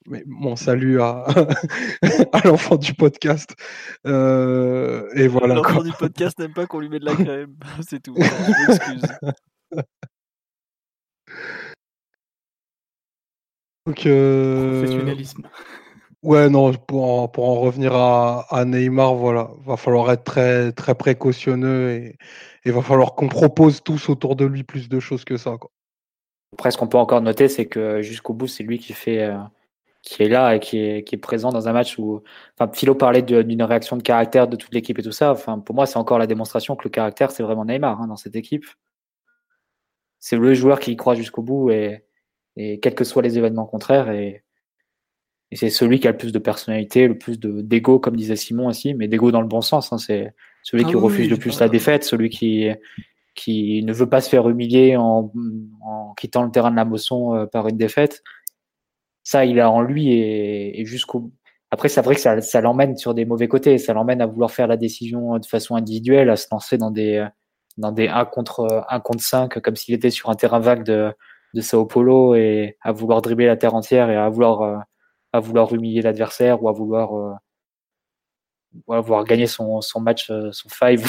Mais 0.07 0.23
mon 0.27 0.55
salut 0.55 1.01
à, 1.01 1.25
à 2.31 2.47
l'enfant 2.47 2.75
du 2.75 2.93
podcast. 2.93 3.55
Euh, 4.05 5.09
et 5.15 5.27
voilà. 5.27 5.55
L'enfant 5.55 5.81
du 5.81 5.91
podcast 5.93 6.37
n'aime 6.37 6.53
pas 6.53 6.67
qu'on 6.67 6.79
lui 6.79 6.89
mette 6.89 7.01
de 7.01 7.07
la 7.07 7.15
crème. 7.15 7.55
C'est 7.81 8.03
tout. 8.03 8.15
Je 8.15 8.67
m'excuse. 8.67 9.01
Donc, 13.87 14.05
euh, 14.05 14.81
Professionnalisme. 14.81 15.47
Ouais, 16.26 16.49
non, 16.49 16.73
pour 16.73 17.03
en, 17.03 17.27
pour 17.27 17.47
en 17.47 17.60
revenir 17.60 17.93
à, 17.93 18.47
à 18.49 18.65
Neymar, 18.65 19.14
voilà, 19.14 19.52
va 19.64 19.77
falloir 19.77 20.11
être 20.11 20.23
très, 20.23 20.72
très 20.72 20.95
précautionneux 20.95 21.91
et 21.91 22.18
il 22.65 22.72
va 22.72 22.81
falloir 22.81 23.14
qu'on 23.14 23.27
propose 23.27 23.84
tous 23.84 24.10
autour 24.10 24.35
de 24.35 24.43
lui 24.43 24.64
plus 24.64 24.89
de 24.89 24.99
choses 24.99 25.23
que 25.23 25.38
ça. 25.38 25.57
Quoi. 25.60 25.69
Après, 26.53 26.72
ce 26.72 26.80
qu'on 26.80 26.88
peut 26.88 26.97
encore 26.97 27.22
noter, 27.22 27.47
c'est 27.47 27.68
que 27.68 28.02
jusqu'au 28.02 28.34
bout, 28.34 28.47
c'est 28.47 28.64
lui 28.64 28.80
qui 28.80 28.93
fait, 28.93 29.22
euh, 29.22 29.38
qui 30.02 30.23
est 30.23 30.27
là 30.27 30.56
et 30.56 30.60
qui 30.60 30.80
est, 30.80 31.03
qui 31.03 31.14
est 31.14 31.19
présent 31.19 31.49
dans 31.52 31.68
un 31.68 31.73
match 31.73 31.99
où, 31.99 32.23
enfin, 32.57 32.72
Philo 32.73 32.95
parlait 32.95 33.22
d'une 33.22 33.61
réaction 33.61 33.95
de 33.95 34.02
caractère 34.02 34.47
de 34.47 34.56
toute 34.56 34.73
l'équipe 34.73 34.97
et 34.97 35.03
tout 35.03 35.11
ça. 35.11 35.31
Enfin, 35.31 35.60
pour 35.60 35.76
moi, 35.76 35.85
c'est 35.85 35.97
encore 35.97 36.18
la 36.18 36.26
démonstration 36.26 36.76
que 36.76 36.85
le 36.85 36.89
caractère, 36.89 37.30
c'est 37.30 37.43
vraiment 37.43 37.65
Neymar 37.65 38.02
hein, 38.02 38.07
dans 38.07 38.15
cette 38.15 38.35
équipe. 38.35 38.65
C'est 40.19 40.38
le 40.38 40.56
joueur 40.56 40.80
qui 40.80 40.93
y 40.93 40.95
croit 40.95 41.14
jusqu'au 41.14 41.43
bout 41.43 41.69
et, 41.69 42.03
et 42.56 42.80
quels 42.80 42.95
que 42.95 43.03
soient 43.03 43.22
les 43.22 43.38
événements 43.38 43.68
contraires 43.68 44.10
et, 44.10 44.44
et 45.51 45.55
c'est 45.55 45.69
celui 45.69 45.99
qui 45.99 46.07
a 46.07 46.11
le 46.11 46.17
plus 46.17 46.31
de 46.31 46.39
personnalité, 46.39 47.07
le 47.07 47.17
plus 47.17 47.39
de 47.39 47.61
d'ego, 47.61 47.99
comme 47.99 48.15
disait 48.15 48.35
Simon 48.35 48.67
aussi, 48.67 48.93
mais 48.93 49.07
d'ego 49.07 49.31
dans 49.31 49.41
le 49.41 49.47
bon 49.47 49.61
sens. 49.61 49.93
hein, 49.93 49.97
c'est 49.97 50.34
celui 50.63 50.84
Ah 50.85 50.89
qui 50.89 50.95
oui, 50.95 51.01
refuse 51.03 51.30
le 51.30 51.38
plus 51.38 51.59
la 51.59 51.69
défaite, 51.69 52.03
celui 52.03 52.30
qui 52.30 52.69
qui 53.35 53.84
ne 53.84 53.93
veut 53.93 54.09
pas 54.09 54.22
se 54.22 54.30
faire 54.30 54.47
humilier 54.49 54.95
en, 54.97 55.31
en 55.84 56.13
quittant 56.15 56.43
le 56.43 56.51
terrain 56.51 56.72
de 56.72 56.76
la 56.77 56.85
Mosson 56.85 57.35
euh, 57.35 57.45
par 57.45 57.67
une 57.67 57.77
défaite. 57.77 58.23
Ça, 59.23 59.43
il 59.45 59.59
a 59.59 59.69
en 59.69 59.81
lui 59.81 60.11
et, 60.13 60.80
et 60.81 60.85
jusqu'au. 60.85 61.31
Après, 61.72 61.89
c'est 61.89 62.01
vrai 62.01 62.15
que 62.15 62.22
ça, 62.22 62.39
ça 62.41 62.61
l'emmène 62.61 62.95
sur 62.95 63.13
des 63.13 63.26
mauvais 63.26 63.47
côtés. 63.47 63.77
Ça 63.77 63.93
l'emmène 63.93 64.22
à 64.22 64.26
vouloir 64.27 64.51
faire 64.51 64.67
la 64.67 64.77
décision 64.77 65.38
de 65.39 65.45
façon 65.45 65.76
individuelle, 65.76 66.30
à 66.30 66.38
se 66.38 66.47
lancer 66.51 66.77
dans 66.77 66.91
des 66.91 67.27
dans 67.77 67.91
des 67.91 68.07
1 68.07 68.26
contre 68.26 68.85
1 68.89 68.99
contre 69.01 69.23
5, 69.23 69.59
comme 69.61 69.76
s'il 69.76 69.93
était 69.95 70.09
sur 70.11 70.30
un 70.30 70.35
terrain 70.35 70.59
vague 70.59 70.84
de, 70.85 71.11
de 71.53 71.61
Sao 71.61 71.85
Paulo 71.85 72.35
et 72.35 72.77
à 72.81 72.91
vouloir 72.93 73.22
dribbler 73.22 73.47
la 73.47 73.57
terre 73.57 73.76
entière 73.76 74.09
et 74.09 74.15
à 74.15 74.30
vouloir 74.30 74.61
euh, 74.61 74.77
à 75.35 75.39
vouloir 75.39 75.73
humilier 75.73 76.01
l'adversaire 76.01 76.61
ou 76.63 76.69
à 76.69 76.71
vouloir 76.73 77.15
euh, 77.15 77.33
ou 78.87 78.93
à 78.93 79.01
vouloir 79.01 79.23
gagner 79.23 79.47
son, 79.47 79.81
match, 80.01 80.29
euh, 80.29 80.51
son 80.51 80.69
five 80.69 81.05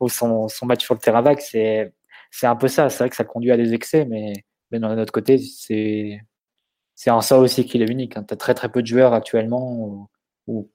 ou 0.00 0.08
son 0.08 0.66
match 0.66 0.84
sur 0.84 0.94
le 0.94 1.00
terrain 1.00 1.22
vague. 1.22 1.40
C'est 1.40 1.92
c'est 2.30 2.46
un 2.46 2.56
peu 2.56 2.68
ça. 2.68 2.90
C'est 2.90 2.98
vrai 2.98 3.10
que 3.10 3.16
ça 3.16 3.24
conduit 3.24 3.52
à 3.52 3.56
des 3.56 3.74
excès, 3.74 4.04
mais 4.06 4.32
mais 4.70 4.80
d'un 4.80 4.98
autre 4.98 5.12
côté, 5.12 5.38
c'est 5.38 6.20
c'est 6.94 7.10
en 7.10 7.20
ça 7.20 7.38
aussi 7.38 7.66
qu'il 7.66 7.82
est 7.82 7.90
unique. 7.90 8.16
Hein. 8.16 8.24
Tu 8.26 8.34
as 8.34 8.36
très 8.36 8.54
très 8.54 8.70
peu 8.70 8.82
de 8.82 8.86
joueurs 8.86 9.14
actuellement 9.14 10.08
où, 10.46 10.70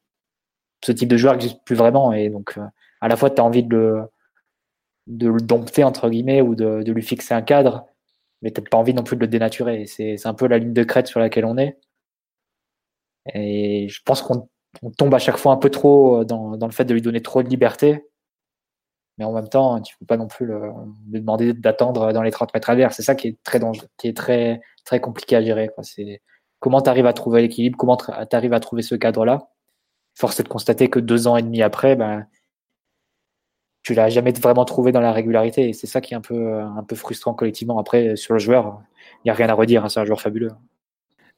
ce 0.83 0.91
type 0.93 1.09
de 1.09 1.17
joueur 1.17 1.33
n'existe 1.33 1.63
plus 1.65 1.75
vraiment. 1.75 2.13
Et 2.13 2.29
donc, 2.29 2.57
euh, 2.57 2.63
à 3.01 3.07
la 3.09 3.17
fois, 3.17 3.29
tu 3.29 3.41
as 3.41 3.45
envie 3.45 3.63
de 3.63 3.75
le, 3.75 4.03
de 5.07 5.29
le 5.29 5.41
dompter, 5.41 5.83
entre 5.83 6.09
guillemets, 6.09 6.41
ou 6.41 6.55
de, 6.55 6.83
lui 6.91 7.03
fixer 7.03 7.33
un 7.33 7.41
cadre, 7.41 7.85
mais 8.41 8.51
tu 8.51 8.61
pas 8.61 8.77
envie 8.77 8.93
non 8.93 9.03
plus 9.03 9.17
de 9.17 9.21
le 9.21 9.27
dénaturer. 9.27 9.85
C'est 9.87 10.25
un 10.25 10.33
peu 10.33 10.47
la 10.47 10.59
ligne 10.59 10.73
de 10.73 10.83
crête 10.83 11.07
sur 11.07 11.19
laquelle 11.19 11.45
on 11.45 11.57
est. 11.57 11.77
Et 13.33 13.87
je 13.89 14.01
pense 14.03 14.21
qu'on 14.21 14.49
on 14.83 14.91
tombe 14.91 15.13
à 15.13 15.19
chaque 15.19 15.37
fois 15.37 15.51
un 15.51 15.57
peu 15.57 15.69
trop 15.69 16.23
dans, 16.23 16.57
dans 16.57 16.67
le 16.67 16.71
fait 16.71 16.85
de 16.85 16.93
lui 16.93 17.01
donner 17.01 17.21
trop 17.21 17.43
de 17.43 17.49
liberté. 17.49 18.05
Mais 19.17 19.25
en 19.25 19.33
même 19.33 19.49
temps, 19.49 19.81
tu 19.81 19.95
ne 19.95 19.99
peux 19.99 20.05
pas 20.05 20.17
non 20.17 20.27
plus 20.27 20.47
lui 21.11 21.19
demander 21.19 21.53
d'attendre 21.53 22.13
dans 22.13 22.23
les 22.23 22.31
30 22.31 22.53
mètres 22.53 22.69
à 22.69 22.75
l'air. 22.75 22.93
C'est 22.93 23.01
ça 23.03 23.15
qui 23.15 23.27
est 23.27 23.43
très 23.43 23.59
dangereux, 23.59 23.87
qui 23.97 24.07
est 24.07 24.15
très, 24.15 24.61
très 24.85 25.01
compliqué 25.01 25.35
à 25.35 25.43
gérer. 25.43 25.69
Comment 26.59 26.81
tu 26.81 26.89
arrives 26.89 27.05
à 27.05 27.13
trouver 27.13 27.41
l'équilibre, 27.41 27.77
comment 27.77 27.97
tu 27.97 28.11
arrives 28.11 28.53
à 28.53 28.59
trouver 28.61 28.81
ce 28.81 28.95
cadre-là. 28.95 29.49
Force 30.15 30.39
est 30.39 30.43
de 30.43 30.47
constater 30.47 30.89
que 30.89 30.99
deux 30.99 31.27
ans 31.27 31.35
et 31.35 31.41
demi 31.41 31.61
après, 31.61 31.95
ben, 31.97 32.27
tu 33.83 33.93
l'as 33.93 34.09
jamais 34.09 34.31
vraiment 34.31 34.65
trouvé 34.65 34.91
dans 34.93 35.01
la 35.01 35.11
régularité. 35.11 35.69
Et 35.69 35.73
c'est 35.73 35.87
ça 35.87 35.99
qui 35.99 36.13
est 36.13 36.17
un 36.17 36.21
peu, 36.21 36.61
un 36.61 36.83
peu 36.83 36.95
frustrant 36.95 37.33
collectivement. 37.33 37.77
Après, 37.77 38.15
sur 38.15 38.33
le 38.33 38.39
joueur, 38.39 38.81
il 39.17 39.27
n'y 39.27 39.31
a 39.31 39.33
rien 39.33 39.49
à 39.49 39.53
redire. 39.53 39.83
hein, 39.83 39.89
c'est 39.89 39.99
un 39.99 40.05
joueur 40.05 40.21
fabuleux. 40.21 40.51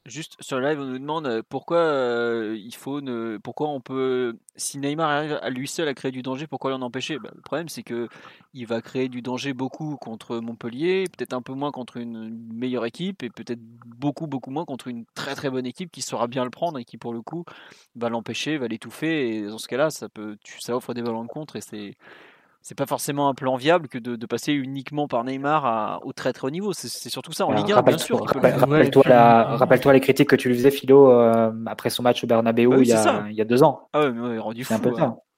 Juste 0.08 0.36
sur 0.40 0.60
le 0.60 0.68
live, 0.68 0.80
on 0.80 0.86
nous 0.86 0.98
demande 0.98 1.28
euh, 1.28 1.44
pourquoi 1.48 1.78
euh, 1.78 2.58
il 2.58 2.74
faut 2.74 3.02
ne, 3.02 3.38
pourquoi 3.38 3.70
on 3.70 3.82
peut, 3.82 4.36
si 4.56 4.80
Neymar 4.80 5.08
arrive 5.12 5.40
à 5.44 5.52
lui 5.52 5.68
seul 5.68 5.88
à 5.88 5.94
créer 5.94 6.12
du 6.12 6.24
danger, 6.24 6.48
pourquoi 6.48 6.72
l'en 6.72 6.82
empêcher? 6.82 7.20
Bah, 7.20 7.30
Le 7.36 7.42
problème, 7.42 7.70
c'est 7.70 7.84
que 7.84 8.08
il 8.56 8.66
va 8.66 8.82
créer 8.82 9.10
du 9.10 9.22
danger 9.22 9.54
beaucoup 9.54 9.98
contre 9.98 10.40
Montpellier, 10.40 11.06
peut-être 11.16 11.34
un 11.34 11.44
peu 11.44 11.54
moins 11.54 11.72
contre 11.72 11.98
une 11.98 12.36
meilleure 12.52 12.86
équipe, 12.86 13.22
et 13.22 13.30
peut-être 13.30 13.62
beaucoup 13.86 14.26
beaucoup 14.26 14.50
moins 14.50 14.66
contre 14.66 14.88
une 14.88 15.06
très 15.14 15.36
très 15.36 15.52
bonne 15.52 15.68
équipe 15.68 15.92
qui 15.92 16.02
saura 16.02 16.28
bien 16.28 16.46
le 16.46 16.50
prendre 16.50 16.80
et 16.80 16.84
qui 16.84 16.98
pour 16.98 17.14
le 17.14 17.22
coup 17.22 17.46
va 17.96 18.10
l'empêcher, 18.10 18.58
va 18.58 18.68
l'étouffer. 18.68 19.38
Et 19.38 19.48
dans 19.48 19.60
ce 19.60 19.68
cas-là, 19.68 19.92
ça 19.92 20.10
peut, 20.10 20.36
ça 20.60 20.76
offre 20.76 20.96
des 20.96 21.04
ballons 21.04 21.24
de 21.26 21.30
contre 21.30 21.58
et 21.58 21.62
c'est 21.62 21.96
c'est 22.62 22.78
pas 22.78 22.86
forcément 22.86 23.28
un 23.28 23.34
plan 23.34 23.56
viable 23.56 23.88
que 23.88 23.98
de, 23.98 24.16
de 24.16 24.26
passer 24.26 24.54
uniquement 24.54 25.08
par 25.08 25.24
Neymar 25.24 25.66
à- 25.66 26.00
au 26.06 26.14
très 26.14 26.32
très 26.34 26.48
haut 26.48 26.52
niveau. 26.52 26.74
C'est 26.74 27.10
surtout 27.10 27.32
ça 27.34 27.46
en 27.46 27.50
Alors, 27.50 27.60
Ligue 27.60 27.66
1, 27.66 27.68
bien 27.68 27.76
rappelle- 27.76 28.00
sûr. 28.00 28.30
faire. 28.30 28.44
Ouais, 28.44 28.52
Rappelle-toi 28.54 29.04
la- 29.08 29.94
les 29.94 30.00
critiques 30.02 30.30
que 30.30 30.36
tu 30.36 30.48
lui 30.50 30.56
faisais, 30.56 30.72
Philo, 30.72 31.10
euh, 31.12 31.52
après 31.66 31.90
son 31.90 32.04
match 32.04 32.24
au 32.24 32.28
Bernabeu 32.28 32.68
Bah 32.70 32.76
oui, 32.78 32.84
il, 32.84 32.90
y 32.90 32.94
a, 32.94 32.98
ça. 32.98 33.24
il 33.30 33.36
y 33.36 33.42
a 33.42 33.46
deux 33.46 33.64
ans. 33.64 33.88
Ah 33.94 34.02
ouais, 34.02 34.12
mais 34.12 34.38
rendu 34.38 34.64
fou. 34.64 34.74
ouais. 34.76 34.92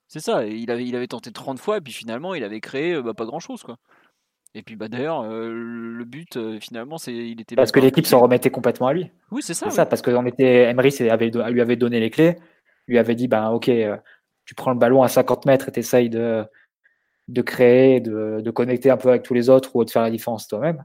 C'est 0.07 0.19
ça, 0.19 0.45
il 0.45 0.69
avait, 0.69 0.85
il 0.85 0.95
avait 0.95 1.07
tenté 1.07 1.31
30 1.31 1.57
fois, 1.59 1.77
et 1.77 1.81
puis 1.81 1.93
finalement, 1.93 2.35
il 2.35 2.43
avait 2.43 2.59
créé 2.59 2.93
euh, 2.93 3.01
bah, 3.01 3.13
pas 3.15 3.25
grand 3.25 3.39
chose, 3.39 3.63
quoi. 3.63 3.77
Et 4.55 4.61
puis 4.61 4.75
bah 4.75 4.87
d'ailleurs, 4.87 5.21
euh, 5.23 5.49
le 5.51 6.05
but, 6.05 6.37
euh, 6.37 6.59
finalement, 6.59 6.99
c'est 6.99 7.11
il 7.15 7.41
était. 7.41 7.55
Parce 7.55 7.71
que 7.71 7.79
l'équipe 7.79 8.05
s'en 8.05 8.19
remettait 8.19 8.51
complètement 8.51 8.85
à 8.87 8.93
lui. 8.93 9.09
Oui, 9.31 9.41
c'est 9.41 9.55
ça. 9.55 9.61
C'est 9.65 9.71
oui. 9.71 9.75
ça, 9.77 9.85
parce 9.87 10.03
que 10.03 10.11
on 10.11 10.25
était, 10.27 10.69
Emery 10.69 11.09
avait, 11.09 11.31
lui 11.31 11.61
avait 11.61 11.75
donné 11.75 11.99
les 11.99 12.11
clés, 12.11 12.35
lui 12.87 12.99
avait 12.99 13.15
dit, 13.15 13.27
ben 13.27 13.49
ok, 13.49 13.71
tu 14.45 14.53
prends 14.53 14.71
le 14.71 14.77
ballon 14.77 15.01
à 15.01 15.07
50 15.07 15.45
mètres 15.47 15.69
et 15.69 15.71
t'essayes 15.71 16.09
de, 16.11 16.45
de 17.27 17.41
créer, 17.41 17.99
de, 17.99 18.41
de 18.41 18.51
connecter 18.51 18.89
un 18.89 18.97
peu 18.97 19.09
avec 19.09 19.23
tous 19.23 19.33
les 19.33 19.49
autres 19.49 19.75
ou 19.75 19.83
de 19.85 19.89
faire 19.89 20.01
la 20.01 20.11
différence 20.11 20.47
toi-même. 20.47 20.83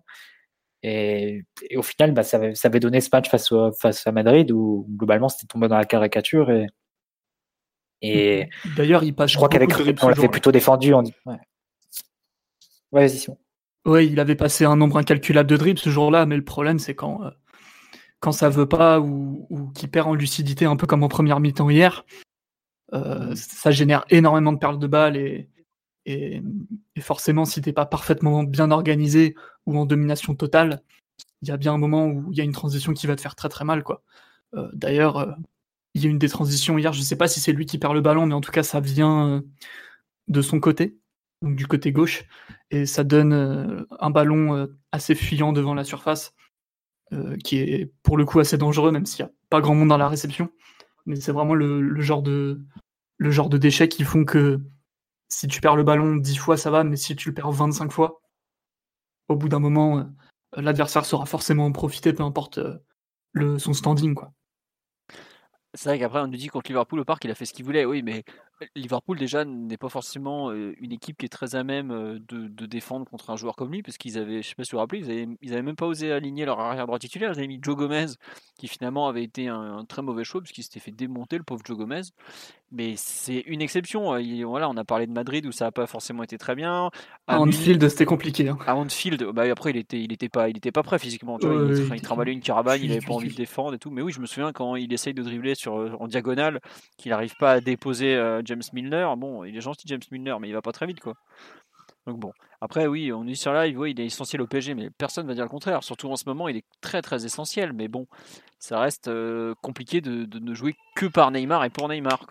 Et, 0.82 1.44
et 1.68 1.76
au 1.76 1.82
final, 1.82 2.12
bah, 2.12 2.22
ça, 2.22 2.36
avait, 2.36 2.54
ça 2.54 2.68
avait 2.68 2.78
donné 2.78 3.00
ce 3.00 3.08
match 3.12 3.28
face, 3.28 3.50
au- 3.50 3.72
face 3.72 4.06
à 4.06 4.12
Madrid 4.12 4.52
où 4.52 4.86
globalement 4.90 5.28
c'était 5.28 5.46
tombé 5.46 5.66
dans 5.66 5.76
la 5.76 5.84
caricature. 5.84 6.50
Et, 6.50 6.66
et 8.00 8.48
D'ailleurs, 8.76 9.02
il 9.02 9.14
passe 9.14 9.32
je 9.32 9.36
crois 9.36 9.48
qu'avec 9.48 9.70
on 10.02 10.08
l'avait 10.08 10.28
plutôt 10.28 10.52
défendu. 10.52 10.94
On 10.94 11.02
dit, 11.02 11.14
ouais. 11.26 11.38
Ouais, 12.92 13.06
vas-y. 13.08 13.26
Ouais, 13.84 14.06
il 14.06 14.20
avait 14.20 14.36
passé 14.36 14.64
un 14.64 14.76
nombre 14.76 14.98
incalculable 14.98 15.50
de 15.50 15.56
dribbles 15.56 15.78
ce 15.80 15.90
jour-là, 15.90 16.26
mais 16.26 16.36
le 16.36 16.44
problème, 16.44 16.78
c'est 16.78 16.94
quand, 16.94 17.24
euh, 17.24 17.30
quand 18.20 18.32
ça 18.32 18.48
veut 18.48 18.68
pas 18.68 19.00
ou, 19.00 19.46
ou 19.50 19.70
qu'il 19.72 19.90
perd 19.90 20.06
en 20.08 20.14
lucidité, 20.14 20.64
un 20.64 20.76
peu 20.76 20.86
comme 20.86 21.02
en 21.02 21.08
première 21.08 21.40
mi-temps 21.40 21.70
hier, 21.70 22.04
euh, 22.94 23.34
ça 23.34 23.70
génère 23.70 24.04
énormément 24.10 24.52
de 24.52 24.58
perles 24.58 24.78
de 24.78 24.86
balles 24.86 25.16
et, 25.16 25.48
et, 26.08 26.42
forcément, 27.00 27.44
si 27.44 27.60
t'es 27.60 27.74
pas 27.74 27.84
parfaitement 27.84 28.42
bien 28.42 28.70
organisé 28.70 29.34
ou 29.66 29.78
en 29.78 29.84
domination 29.84 30.34
totale, 30.34 30.82
il 31.42 31.48
y 31.48 31.52
a 31.52 31.58
bien 31.58 31.74
un 31.74 31.78
moment 31.78 32.06
où 32.06 32.32
il 32.32 32.38
y 32.38 32.40
a 32.40 32.44
une 32.44 32.52
transition 32.52 32.94
qui 32.94 33.06
va 33.06 33.14
te 33.14 33.20
faire 33.20 33.34
très 33.34 33.50
très 33.50 33.66
mal, 33.66 33.82
quoi. 33.84 34.02
Euh, 34.54 34.70
D'ailleurs, 34.72 35.18
euh, 35.18 35.32
il 35.92 36.02
y 36.02 36.06
a 36.06 36.10
une 36.10 36.18
des 36.18 36.30
transitions 36.30 36.78
hier, 36.78 36.94
je 36.94 37.02
sais 37.02 37.16
pas 37.16 37.28
si 37.28 37.40
c'est 37.40 37.52
lui 37.52 37.66
qui 37.66 37.76
perd 37.76 37.92
le 37.92 38.00
ballon, 38.00 38.24
mais 38.24 38.32
en 38.32 38.40
tout 38.40 38.52
cas, 38.52 38.62
ça 38.62 38.80
vient 38.80 39.28
euh, 39.28 39.40
de 40.28 40.40
son 40.40 40.60
côté, 40.60 40.96
donc 41.42 41.56
du 41.56 41.66
côté 41.66 41.92
gauche 41.92 42.24
et 42.70 42.86
ça 42.86 43.04
donne 43.04 43.86
un 43.98 44.10
ballon 44.10 44.68
assez 44.92 45.14
fuyant 45.14 45.52
devant 45.52 45.72
la 45.74 45.84
surface, 45.84 46.34
qui 47.42 47.58
est 47.58 47.92
pour 48.02 48.18
le 48.18 48.26
coup 48.26 48.40
assez 48.40 48.58
dangereux, 48.58 48.92
même 48.92 49.06
s'il 49.06 49.24
n'y 49.24 49.30
a 49.30 49.34
pas 49.48 49.60
grand 49.62 49.74
monde 49.74 49.88
dans 49.88 49.96
la 49.96 50.08
réception. 50.08 50.50
Mais 51.06 51.16
c'est 51.16 51.32
vraiment 51.32 51.54
le, 51.54 51.80
le 51.80 52.00
genre 52.02 52.22
de 52.22 52.60
le 53.16 53.30
genre 53.30 53.48
de 53.48 53.56
déchets 53.56 53.88
qui 53.88 54.04
font 54.04 54.26
que 54.26 54.60
si 55.28 55.46
tu 55.46 55.60
perds 55.60 55.76
le 55.76 55.82
ballon 55.82 56.16
10 56.16 56.36
fois, 56.36 56.56
ça 56.56 56.70
va, 56.70 56.84
mais 56.84 56.96
si 56.96 57.14
tu 57.16 57.28
le 57.28 57.34
perds 57.34 57.52
25 57.52 57.92
fois, 57.92 58.20
au 59.28 59.36
bout 59.36 59.48
d'un 59.48 59.58
moment, 59.58 59.98
euh, 59.98 60.04
l'adversaire 60.56 61.04
saura 61.04 61.26
forcément 61.26 61.66
en 61.66 61.72
profiter, 61.72 62.12
peu 62.12 62.22
importe 62.22 62.58
euh, 62.58 63.58
son 63.58 63.72
standing. 63.72 64.14
C'est 65.74 65.90
vrai 65.90 65.98
qu'après, 65.98 66.20
on 66.20 66.28
nous 66.28 66.36
dit 66.36 66.48
contre 66.48 66.70
Liverpool 66.70 67.00
au 67.00 67.04
parc, 67.04 67.24
il 67.24 67.30
a 67.30 67.34
fait 67.34 67.44
ce 67.44 67.52
qu'il 67.52 67.64
voulait. 67.64 67.84
Oui, 67.84 68.02
mais 68.02 68.24
Liverpool, 68.74 69.18
déjà, 69.18 69.44
n'est 69.44 69.76
pas 69.76 69.88
forcément 69.88 70.52
une 70.52 70.92
équipe 70.92 71.16
qui 71.18 71.26
est 71.26 71.28
très 71.28 71.54
à 71.54 71.64
même 71.64 71.88
de, 71.90 72.48
de 72.48 72.66
défendre 72.66 73.06
contre 73.08 73.30
un 73.30 73.36
joueur 73.36 73.56
comme 73.56 73.70
lui, 73.72 73.82
parce 73.82 73.98
qu'ils 73.98 74.18
avaient, 74.18 74.42
je 74.42 74.48
sais 74.48 74.54
pas 74.54 74.64
si 74.64 74.72
vous 74.72 74.76
vous 74.76 74.80
rappelez, 74.80 75.00
ils 75.00 75.10
avaient, 75.10 75.28
ils 75.42 75.52
avaient 75.52 75.62
même 75.62 75.76
pas 75.76 75.86
osé 75.86 76.12
aligner 76.12 76.44
leur 76.44 76.58
arrière 76.60 76.86
droit 76.86 76.98
titulaire. 76.98 77.30
Ils 77.32 77.38
avaient 77.38 77.46
mis 77.46 77.60
Joe 77.62 77.76
Gomez, 77.76 78.06
qui 78.58 78.68
finalement 78.68 79.08
avait 79.08 79.22
été 79.24 79.48
un, 79.48 79.78
un 79.78 79.84
très 79.84 80.02
mauvais 80.02 80.24
choix, 80.24 80.40
puisqu'il 80.40 80.62
s'était 80.62 80.80
fait 80.80 80.90
démonter, 80.90 81.38
le 81.38 81.44
pauvre 81.44 81.62
Joe 81.64 81.76
Gomez. 81.76 82.02
Mais 82.70 82.94
c'est 82.96 83.40
une 83.46 83.62
exception. 83.62 84.16
il- 84.18 84.44
voilà, 84.44 84.68
on 84.68 84.76
a 84.76 84.84
parlé 84.84 85.06
de 85.06 85.12
Madrid 85.12 85.46
où 85.46 85.52
ça 85.52 85.66
n'a 85.66 85.72
pas 85.72 85.86
forcément 85.86 86.22
été 86.22 86.36
très 86.36 86.54
bien. 86.54 86.90
À 87.26 87.40
Anfield, 87.40 87.88
c'était 87.88 88.04
compliqué. 88.04 88.46
hein. 88.48 88.58
à 88.66 88.76
Anfield, 88.76 89.24
bah 89.32 89.44
après 89.50 89.70
il 89.70 89.78
était, 89.78 90.02
il 90.02 90.12
était 90.12 90.28
pas, 90.28 90.50
il 90.50 90.56
était 90.58 90.70
pas 90.70 90.82
prêt 90.82 90.98
physiquement. 90.98 91.38
Tu 91.38 91.46
vois, 91.46 91.56
Ouais, 91.56 91.62
il, 91.78 91.94
il 91.94 92.02
travaillait 92.02 92.34
une 92.34 92.40
caravane, 92.42 92.76
il 92.76 92.80
cuit, 92.82 92.90
avait 92.90 92.98
cuit, 93.00 93.06
pas 93.08 93.14
envie 93.14 93.28
de 93.30 93.34
défendre 93.34 93.72
et 93.74 93.78
tout. 93.78 93.90
Mais 93.90 94.02
oui, 94.02 94.12
je 94.12 94.20
me 94.20 94.26
souviens 94.26 94.52
quand 94.52 94.76
il 94.76 94.92
essaye 94.92 95.14
de 95.14 95.22
dribbler 95.22 95.54
sur, 95.54 95.78
euh, 95.78 95.92
en 95.98 96.08
diagonale, 96.08 96.60
qu'il 96.98 97.10
n'arrive 97.10 97.36
pas 97.36 97.52
à 97.52 97.60
déposer 97.62 98.14
euh, 98.14 98.42
James 98.48 98.62
Milner. 98.72 99.08
Bon, 99.16 99.44
il 99.44 99.56
est 99.56 99.60
gentil 99.60 99.86
James 99.86 100.00
Milner, 100.10 100.36
mais 100.40 100.48
il 100.48 100.52
va 100.52 100.62
pas 100.62 100.72
très 100.72 100.86
vite 100.86 101.00
quoi. 101.00 101.14
Donc 102.06 102.18
bon, 102.18 102.32
après 102.62 102.86
oui, 102.86 103.12
on 103.12 103.26
est 103.26 103.34
sur 103.34 103.52
live, 103.52 103.78
oui, 103.78 103.90
il 103.90 104.00
est 104.00 104.06
essentiel 104.06 104.40
au 104.40 104.46
PSG, 104.46 104.74
mais 104.74 104.88
personne 104.88 105.26
ne 105.26 105.28
va 105.28 105.34
dire 105.34 105.44
le 105.44 105.50
contraire. 105.50 105.84
Surtout 105.84 106.10
en 106.10 106.16
ce 106.16 106.24
moment, 106.26 106.48
il 106.48 106.56
est 106.56 106.64
très 106.80 107.02
très 107.02 107.26
essentiel. 107.26 107.74
Mais 107.74 107.86
bon, 107.86 108.06
ça 108.58 108.80
reste 108.80 109.08
euh, 109.08 109.54
compliqué 109.62 110.00
de, 110.00 110.26
ne 110.38 110.54
jouer 110.54 110.74
que 110.96 111.06
par 111.06 111.30
Neymar 111.30 111.64
et 111.64 111.70
pour 111.70 111.88
Neymar. 111.88 112.24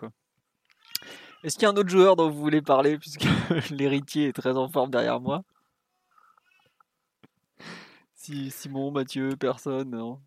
Est-ce 1.44 1.54
qu'il 1.54 1.62
y 1.62 1.66
a 1.66 1.70
un 1.70 1.76
autre 1.76 1.88
joueur 1.88 2.16
dont 2.16 2.28
vous 2.28 2.40
voulez 2.40 2.60
parler, 2.60 2.98
puisque 2.98 3.26
l'héritier 3.70 4.28
est 4.28 4.32
très 4.32 4.56
en 4.56 4.68
forme 4.68 4.90
derrière 4.90 5.20
moi? 5.20 5.44
Si, 8.14 8.50
Simon, 8.50 8.90
Mathieu, 8.90 9.36
personne, 9.36 9.90
non? 9.90 10.20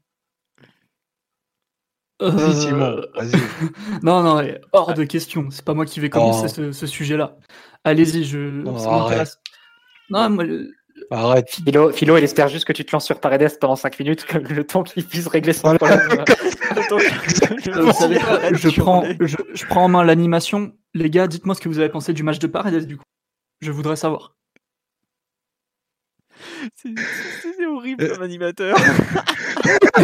Euh, 2.22 2.54
Simon, 2.54 3.02
vas-y. 3.16 3.32
non, 4.04 4.22
non, 4.22 4.42
hors 4.74 4.94
de 4.94 5.04
question. 5.04 5.48
C'est 5.50 5.66
pas 5.66 5.74
moi 5.74 5.86
qui 5.86 6.00
vais 6.00 6.10
commencer 6.10 6.48
oh. 6.62 6.72
ce, 6.72 6.86
sujet-là. 6.86 7.38
Allez-y, 7.84 8.24
je. 8.24 8.66
arrête. 8.88 9.40
Non, 10.10 10.30
moi, 10.30 10.46
Arrête. 11.10 11.50
Philo, 11.50 11.92
Philo, 11.92 12.18
il 12.18 12.24
espère 12.24 12.48
juste 12.48 12.66
que 12.66 12.74
tu 12.74 12.86
te 12.86 12.92
lances 12.92 13.06
sur 13.06 13.20
Paredes 13.20 13.58
pendant 13.60 13.76
5 13.76 14.00
minutes, 14.00 14.26
que 14.26 14.38
le 14.38 14.64
temps 14.66 14.84
qu'il 14.84 15.06
puisse 15.06 15.28
régler 15.28 15.54
son 15.54 15.76
problème. 15.76 16.00
je, 18.54 18.80
prends, 18.80 19.04
je, 19.20 19.66
prends 19.66 19.86
en 19.86 19.90
main 19.90 20.04
l'animation. 20.04 20.74
Les 20.94 21.10
gars, 21.10 21.28
dites-moi 21.28 21.56
ce 21.56 21.62
que 21.62 21.70
vous 21.70 21.80
avez 21.80 21.90
pensé 21.90 22.14
du 22.14 22.24
match 22.24 22.40
de 22.40 22.48
Paredes, 22.48 22.86
du 22.86 22.98
coup. 22.98 23.04
Je 23.62 23.72
voudrais 23.72 23.96
savoir. 23.96 24.36
C'est 26.76 27.66
horrible 27.66 28.12
comme 28.12 28.24
animateur. 28.24 28.76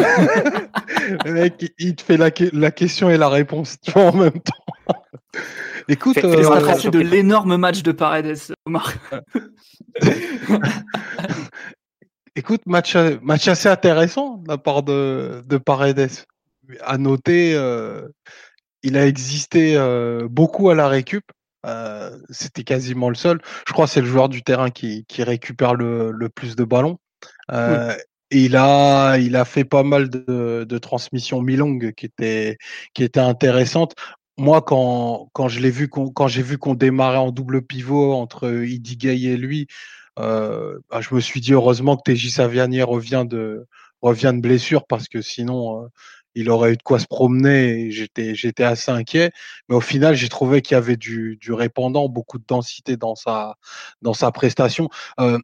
le 1.26 1.32
mec, 1.32 1.74
il 1.80 1.96
te 1.96 2.04
fait 2.04 2.18
la, 2.18 2.30
la, 2.54 2.72
question 2.72 3.10
et 3.10 3.18
la 3.18 3.30
réponse 3.30 3.78
tu 3.82 3.92
vois, 3.92 4.06
en 4.06 4.16
même 4.16 4.32
temps. 4.32 4.94
Écoute, 5.90 6.18
euh, 6.18 6.90
de 6.90 7.00
l'énorme 7.00 7.56
match 7.56 7.82
de 7.82 7.94
Paredes, 7.94 8.54
Omar. 8.66 8.94
Écoute, 12.36 12.62
match, 12.66 12.96
match 13.22 13.48
assez 13.48 13.70
intéressant 13.70 14.38
de 14.38 14.50
la 14.50 14.58
part 14.58 14.84
de, 14.84 15.44
de 15.46 15.58
Paredes. 15.58 16.10
À 16.82 16.98
noter, 16.98 17.54
euh, 17.56 18.08
il 18.84 18.98
a 18.98 19.08
existé 19.08 19.76
euh, 19.76 20.28
beaucoup 20.30 20.70
à 20.70 20.76
la 20.76 20.88
récup. 20.88 21.24
Euh, 21.68 22.18
c'était 22.30 22.64
quasiment 22.64 23.10
le 23.10 23.16
seul. 23.16 23.42
Je 23.68 23.74
crois 23.74 23.86
que 23.86 23.92
c'est 23.92 24.02
le 24.02 24.08
joueur 24.08 24.30
du 24.30 24.42
terrain 24.42 24.70
qui, 24.70 25.06
qui 25.06 25.24
récupère 25.24 25.76
le, 25.76 26.12
le, 26.12 26.30
plus 26.30 26.56
de 26.56 26.64
ballons. 26.64 26.98
Euh, 27.52 27.94
et 28.32 28.46
il 28.46 28.56
a, 28.56 29.18
il 29.18 29.36
a 29.36 29.46
fait 29.46 29.66
pas 29.66 29.84
mal 29.84 30.10
de, 30.10 30.66
de 30.68 30.78
transmissions 30.78 31.42
mi-longues 31.42 31.94
qui 31.94 32.06
étaient, 32.06 32.58
qui 32.94 33.04
étaient 33.04 33.20
intéressantes. 33.20 33.96
Moi, 34.38 34.62
quand, 34.62 35.30
quand 35.34 35.48
je 35.48 35.60
l'ai 35.60 35.72
vu, 35.72 35.90
quand 35.90 36.28
j'ai 36.28 36.44
vu 36.44 36.58
qu'on 36.58 36.76
démarrait 36.76 37.18
en 37.18 37.32
double 37.32 37.62
pivot 37.64 38.14
entre 38.14 38.64
Idigay 38.64 39.24
et 39.24 39.38
lui, 39.38 39.68
euh, 40.20 40.80
bah, 40.90 41.02
je 41.02 41.14
me 41.14 41.20
suis 41.20 41.42
dit 41.42 41.54
heureusement 41.54 41.98
que 41.98 42.12
TJ 42.12 42.30
Saviani 42.30 42.82
revient 42.84 43.26
de, 43.28 43.68
revient 44.02 44.32
de 44.34 44.42
blessure 44.42 44.86
parce 44.88 45.08
que 45.08 45.22
sinon, 45.22 45.90
il 46.38 46.50
aurait 46.52 46.74
eu 46.74 46.78
de 46.78 46.84
quoi 46.84 47.00
se 47.00 47.08
promener 47.08 47.90
j'étais, 47.92 48.36
j'étais 48.36 48.64
assez 48.64 48.92
inquiet. 48.92 49.32
Mais 49.70 49.76
au 49.76 49.82
final, 49.82 50.16
j'ai 50.16 50.30
trouvé 50.30 50.62
qu'il 50.62 50.76
y 50.76 50.78
avait 50.78 50.98
du, 50.98 51.38
du 51.42 51.52
répandant, 51.52 52.08
beaucoup 52.10 52.38
de 52.38 52.46
densité 52.48 52.96
dans 52.96 53.16
sa, 53.16 53.56
dans 54.02 54.14
sa 54.14 54.32
prestation. 54.32 54.90
Euh, 55.20 55.40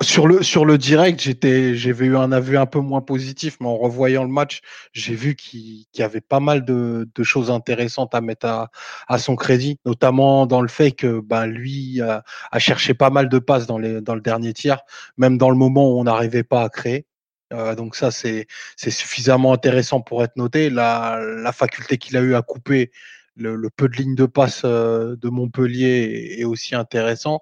sur 0.00 0.28
le 0.28 0.42
sur 0.44 0.64
le 0.64 0.78
direct, 0.78 1.20
j'étais 1.20 1.74
j'avais 1.74 2.06
eu 2.06 2.16
un 2.16 2.30
avis 2.30 2.56
un 2.56 2.66
peu 2.66 2.78
moins 2.78 3.00
positif, 3.00 3.56
mais 3.60 3.66
en 3.66 3.76
revoyant 3.76 4.22
le 4.22 4.30
match, 4.30 4.60
j'ai 4.92 5.14
vu 5.14 5.34
qu'il 5.34 5.84
y 5.96 6.02
avait 6.02 6.20
pas 6.20 6.38
mal 6.38 6.64
de, 6.64 7.08
de, 7.12 7.22
choses 7.24 7.50
intéressantes 7.50 8.14
à 8.14 8.20
mettre 8.20 8.46
à, 8.46 8.70
à, 9.08 9.18
son 9.18 9.34
crédit, 9.34 9.78
notamment 9.84 10.46
dans 10.46 10.60
le 10.60 10.68
fait 10.68 10.92
que 10.92 11.20
ben 11.20 11.46
lui 11.46 12.00
a, 12.00 12.22
a, 12.52 12.58
cherché 12.60 12.94
pas 12.94 13.10
mal 13.10 13.28
de 13.28 13.38
passes 13.40 13.66
dans 13.66 13.78
les 13.78 14.00
dans 14.00 14.14
le 14.14 14.20
dernier 14.20 14.52
tiers, 14.52 14.82
même 15.16 15.36
dans 15.36 15.50
le 15.50 15.56
moment 15.56 15.90
où 15.90 15.98
on 15.98 16.04
n'arrivait 16.04 16.44
pas 16.44 16.62
à 16.62 16.68
créer. 16.68 17.06
Euh, 17.52 17.74
donc 17.74 17.94
ça 17.96 18.10
c'est 18.10 18.46
suffisamment 18.76 19.52
intéressant 19.52 20.00
pour 20.00 20.24
être 20.24 20.36
noté. 20.36 20.70
La 20.70 21.20
la 21.20 21.52
faculté 21.52 21.98
qu'il 21.98 22.16
a 22.16 22.20
eu 22.20 22.34
à 22.34 22.42
couper 22.42 22.90
le, 23.34 23.56
le, 23.56 23.70
peu 23.70 23.88
de 23.88 23.96
lignes 23.96 24.14
de 24.14 24.26
passe 24.26 24.62
euh, 24.64 25.16
de 25.16 25.28
Montpellier 25.28 26.36
est 26.38 26.44
aussi 26.44 26.74
intéressant 26.74 27.40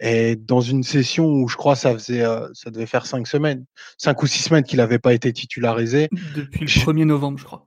et 0.00 0.36
dans 0.36 0.60
une 0.60 0.82
session 0.82 1.26
où 1.26 1.48
je 1.48 1.56
crois 1.56 1.76
ça 1.76 1.92
faisait 1.92 2.22
euh, 2.22 2.48
ça 2.52 2.70
devait 2.70 2.86
faire 2.86 3.06
cinq 3.06 3.26
semaines, 3.26 3.64
cinq 3.98 4.22
ou 4.22 4.26
six 4.26 4.42
semaines 4.42 4.64
qu'il 4.64 4.78
n'avait 4.78 4.98
pas 4.98 5.12
été 5.12 5.32
titularisé. 5.32 6.08
Depuis 6.34 6.60
le 6.60 6.66
1er 6.66 7.04
novembre, 7.04 7.38
je 7.38 7.44
crois. 7.44 7.66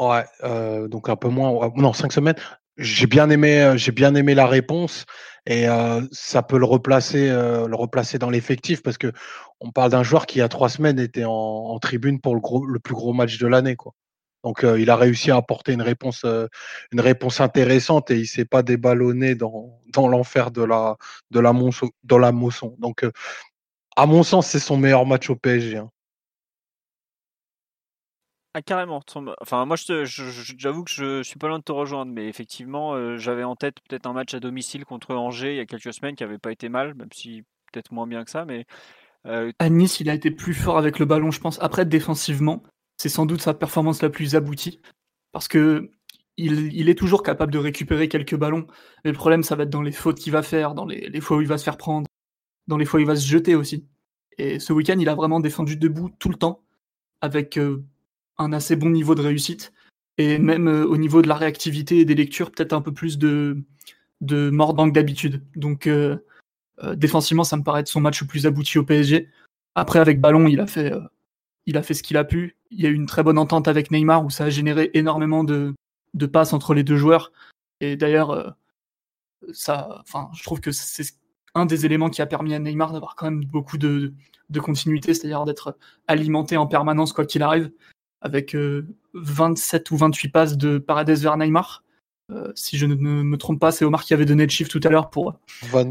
Ouais, 0.00 0.24
euh, 0.44 0.88
donc 0.88 1.08
un 1.08 1.16
peu 1.16 1.28
moins. 1.28 1.70
Non, 1.76 1.92
cinq 1.92 2.12
semaines. 2.12 2.36
J'ai 2.80 3.06
bien 3.06 3.30
aimé, 3.30 3.62
euh, 3.62 3.76
j'ai 3.76 3.92
bien 3.92 4.14
aimé 4.14 4.34
la 4.34 4.46
réponse 4.46 5.04
et 5.46 5.66
ça 6.12 6.42
peut 6.42 6.58
le 6.58 6.66
replacer, 6.66 7.28
le 7.28 7.74
replacer 7.74 8.18
dans 8.18 8.28
l'effectif 8.28 8.82
parce 8.82 8.98
que 8.98 9.10
on 9.60 9.72
parle 9.72 9.90
d'un 9.90 10.02
joueur 10.02 10.26
qui 10.26 10.38
il 10.38 10.40
y 10.40 10.42
a 10.42 10.48
trois 10.48 10.68
semaines 10.68 10.98
était 10.98 11.24
en, 11.24 11.32
en 11.32 11.78
tribune 11.78 12.20
pour 12.20 12.34
le 12.34 12.40
gros, 12.40 12.66
le 12.66 12.78
plus 12.78 12.94
gros 12.94 13.14
match 13.14 13.38
de 13.38 13.46
l'année, 13.46 13.74
quoi. 13.74 13.94
Donc 14.44 14.64
il 14.64 14.90
a 14.90 14.96
réussi 14.96 15.30
à 15.30 15.36
apporter 15.36 15.72
une 15.72 15.82
réponse, 15.82 16.24
une 16.92 17.00
réponse 17.00 17.40
intéressante 17.40 18.10
et 18.10 18.18
il 18.18 18.26
s'est 18.26 18.44
pas 18.44 18.62
déballonné 18.62 19.34
dans, 19.34 19.80
dans 19.92 20.06
l'enfer 20.06 20.50
de 20.50 20.62
la, 20.62 20.96
de 21.30 21.40
la, 21.40 21.52
Monceau, 21.52 21.90
dans 22.04 22.18
la 22.18 22.32
Mosson. 22.32 22.76
Donc 22.78 23.04
à 23.96 24.06
mon 24.06 24.22
sens, 24.22 24.46
c'est 24.46 24.58
son 24.58 24.76
meilleur 24.76 25.06
match 25.06 25.30
au 25.30 25.36
PSG. 25.36 25.78
Hein. 25.78 25.90
Ah, 28.54 28.62
carrément. 28.62 29.00
Enfin, 29.40 29.64
moi, 29.64 29.76
j'avoue 29.76 30.84
que 30.84 30.90
je, 30.90 31.22
suis 31.22 31.38
pas 31.38 31.48
loin 31.48 31.58
de 31.58 31.64
te 31.64 31.72
rejoindre, 31.72 32.12
mais 32.12 32.26
effectivement, 32.28 33.16
j'avais 33.16 33.44
en 33.44 33.54
tête 33.54 33.76
peut-être 33.88 34.06
un 34.06 34.12
match 34.12 34.34
à 34.34 34.40
domicile 34.40 34.84
contre 34.84 35.14
Angers 35.14 35.52
il 35.52 35.56
y 35.56 35.60
a 35.60 35.66
quelques 35.66 35.94
semaines 35.94 36.16
qui 36.16 36.24
avait 36.24 36.38
pas 36.38 36.50
été 36.50 36.68
mal, 36.68 36.94
même 36.94 37.10
si 37.12 37.44
peut-être 37.72 37.92
moins 37.92 38.06
bien 38.06 38.24
que 38.24 38.30
ça, 38.30 38.44
mais. 38.44 38.66
À 39.24 39.68
Nice, 39.68 40.00
il 40.00 40.10
a 40.10 40.14
été 40.14 40.30
plus 40.30 40.54
fort 40.54 40.78
avec 40.78 40.98
le 40.98 41.04
ballon, 41.04 41.30
je 41.30 41.40
pense. 41.40 41.60
Après, 41.62 41.84
défensivement, 41.84 42.62
c'est 42.96 43.08
sans 43.08 43.26
doute 43.26 43.40
sa 43.40 43.54
performance 43.54 44.02
la 44.02 44.10
plus 44.10 44.34
aboutie. 44.34 44.80
Parce 45.32 45.46
que 45.46 45.90
il, 46.36 46.88
est 46.88 46.98
toujours 46.98 47.22
capable 47.22 47.52
de 47.52 47.58
récupérer 47.58 48.08
quelques 48.08 48.36
ballons. 48.36 48.66
Mais 49.04 49.10
le 49.10 49.16
problème, 49.16 49.42
ça 49.42 49.56
va 49.56 49.64
être 49.64 49.70
dans 49.70 49.82
les 49.82 49.92
fautes 49.92 50.18
qu'il 50.18 50.32
va 50.32 50.42
faire, 50.42 50.74
dans 50.74 50.86
les, 50.86 51.20
fois 51.20 51.36
où 51.36 51.40
il 51.40 51.46
va 51.46 51.58
se 51.58 51.64
faire 51.64 51.76
prendre, 51.76 52.06
dans 52.66 52.76
les 52.76 52.84
fois 52.84 52.98
où 52.98 53.02
il 53.02 53.06
va 53.06 53.16
se 53.16 53.26
jeter 53.26 53.54
aussi. 53.54 53.86
Et 54.38 54.58
ce 54.58 54.72
week-end, 54.72 54.96
il 54.98 55.08
a 55.08 55.14
vraiment 55.14 55.40
défendu 55.40 55.76
debout 55.76 56.10
tout 56.18 56.28
le 56.28 56.36
temps, 56.36 56.64
avec 57.20 57.58
euh, 57.58 57.84
un 58.40 58.52
assez 58.52 58.74
bon 58.74 58.90
niveau 58.90 59.14
de 59.14 59.22
réussite. 59.22 59.72
Et 60.18 60.38
même 60.38 60.68
euh, 60.68 60.84
au 60.84 60.96
niveau 60.96 61.22
de 61.22 61.28
la 61.28 61.36
réactivité 61.36 61.98
et 61.98 62.04
des 62.04 62.14
lectures, 62.14 62.50
peut-être 62.50 62.72
un 62.72 62.82
peu 62.82 62.92
plus 62.92 63.18
de, 63.18 63.62
de 64.20 64.50
mordant 64.50 64.88
que 64.88 64.94
d'habitude. 64.94 65.42
Donc, 65.54 65.86
euh, 65.86 66.16
défensivement, 66.96 67.44
ça 67.44 67.56
me 67.56 67.62
paraît 67.62 67.80
être 67.80 67.88
son 67.88 68.00
match 68.00 68.20
le 68.20 68.26
plus 68.26 68.46
abouti 68.46 68.78
au 68.78 68.84
PSG. 68.84 69.28
Après, 69.74 69.98
avec 69.98 70.20
ballon, 70.20 70.46
il 70.46 70.60
a 70.60 70.66
fait 70.66 70.92
il 71.66 71.76
a 71.76 71.82
fait 71.82 71.94
ce 71.94 72.02
qu'il 72.02 72.16
a 72.16 72.24
pu. 72.24 72.56
Il 72.70 72.80
y 72.80 72.86
a 72.86 72.90
eu 72.90 72.94
une 72.94 73.06
très 73.06 73.22
bonne 73.22 73.38
entente 73.38 73.68
avec 73.68 73.90
Neymar 73.90 74.24
où 74.24 74.30
ça 74.30 74.44
a 74.44 74.50
généré 74.50 74.90
énormément 74.94 75.44
de, 75.44 75.74
passes 76.32 76.52
entre 76.52 76.74
les 76.74 76.82
deux 76.82 76.96
joueurs. 76.96 77.32
Et 77.80 77.96
d'ailleurs, 77.96 78.30
euh, 78.30 78.50
ça, 79.52 80.02
je 80.34 80.42
trouve 80.42 80.60
que 80.60 80.72
c'est 80.72 81.14
un 81.54 81.66
des 81.66 81.86
éléments 81.86 82.10
qui 82.10 82.22
a 82.22 82.26
permis 82.26 82.54
à 82.54 82.58
Neymar 82.58 82.92
d'avoir 82.92 83.16
quand 83.16 83.26
même 83.26 83.44
beaucoup 83.44 83.78
de, 83.78 84.12
de 84.50 84.60
continuité, 84.60 85.14
c'est-à-dire 85.14 85.44
d'être 85.44 85.76
alimenté 86.08 86.56
en 86.56 86.66
permanence 86.66 87.12
quoi 87.12 87.24
qu'il 87.24 87.42
arrive, 87.42 87.70
avec 88.20 88.56
27 89.14 89.90
euh, 89.90 89.94
ou 89.94 89.98
28 89.98 90.28
passes 90.28 90.56
de 90.56 90.78
Paredes 90.78 91.18
vers 91.18 91.36
Neymar. 91.36 91.84
Euh, 92.30 92.52
si 92.54 92.78
je 92.78 92.86
ne 92.86 92.94
me 92.94 93.36
trompe 93.36 93.58
pas, 93.58 93.72
c'est 93.72 93.84
Omar 93.84 94.04
qui 94.04 94.14
avait 94.14 94.24
donné 94.24 94.44
le 94.44 94.50
chiffre 94.50 94.70
tout 94.70 94.80
à 94.84 94.88
l'heure 94.88 95.10
pour 95.10 95.38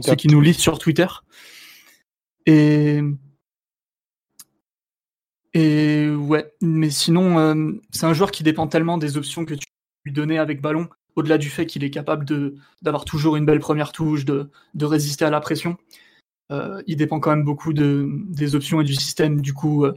ceux 0.01 0.15
qui 0.15 0.27
nous 0.27 0.41
lisent 0.41 0.57
sur 0.57 0.79
Twitter. 0.79 1.07
Et 2.45 3.01
et 5.53 6.09
ouais, 6.09 6.53
mais 6.61 6.89
sinon, 6.89 7.39
euh, 7.39 7.71
c'est 7.91 8.05
un 8.05 8.13
joueur 8.13 8.31
qui 8.31 8.43
dépend 8.43 8.67
tellement 8.67 8.97
des 8.97 9.17
options 9.17 9.45
que 9.45 9.55
tu 9.55 9.65
lui 10.05 10.13
donnais 10.13 10.37
avec 10.37 10.61
ballon, 10.61 10.87
au-delà 11.15 11.37
du 11.37 11.49
fait 11.49 11.65
qu'il 11.65 11.83
est 11.83 11.89
capable 11.89 12.25
de 12.25 12.55
d'avoir 12.81 13.03
toujours 13.03 13.35
une 13.35 13.45
belle 13.45 13.59
première 13.59 13.91
touche, 13.91 14.25
de, 14.25 14.51
de 14.75 14.85
résister 14.85 15.25
à 15.25 15.29
la 15.31 15.39
pression. 15.39 15.77
Euh, 16.51 16.81
il 16.87 16.97
dépend 16.97 17.19
quand 17.19 17.31
même 17.31 17.43
beaucoup 17.43 17.73
de, 17.73 18.07
des 18.29 18.55
options 18.55 18.81
et 18.81 18.83
du 18.83 18.93
système. 18.93 19.41
Du 19.41 19.53
coup, 19.53 19.85
euh, 19.85 19.93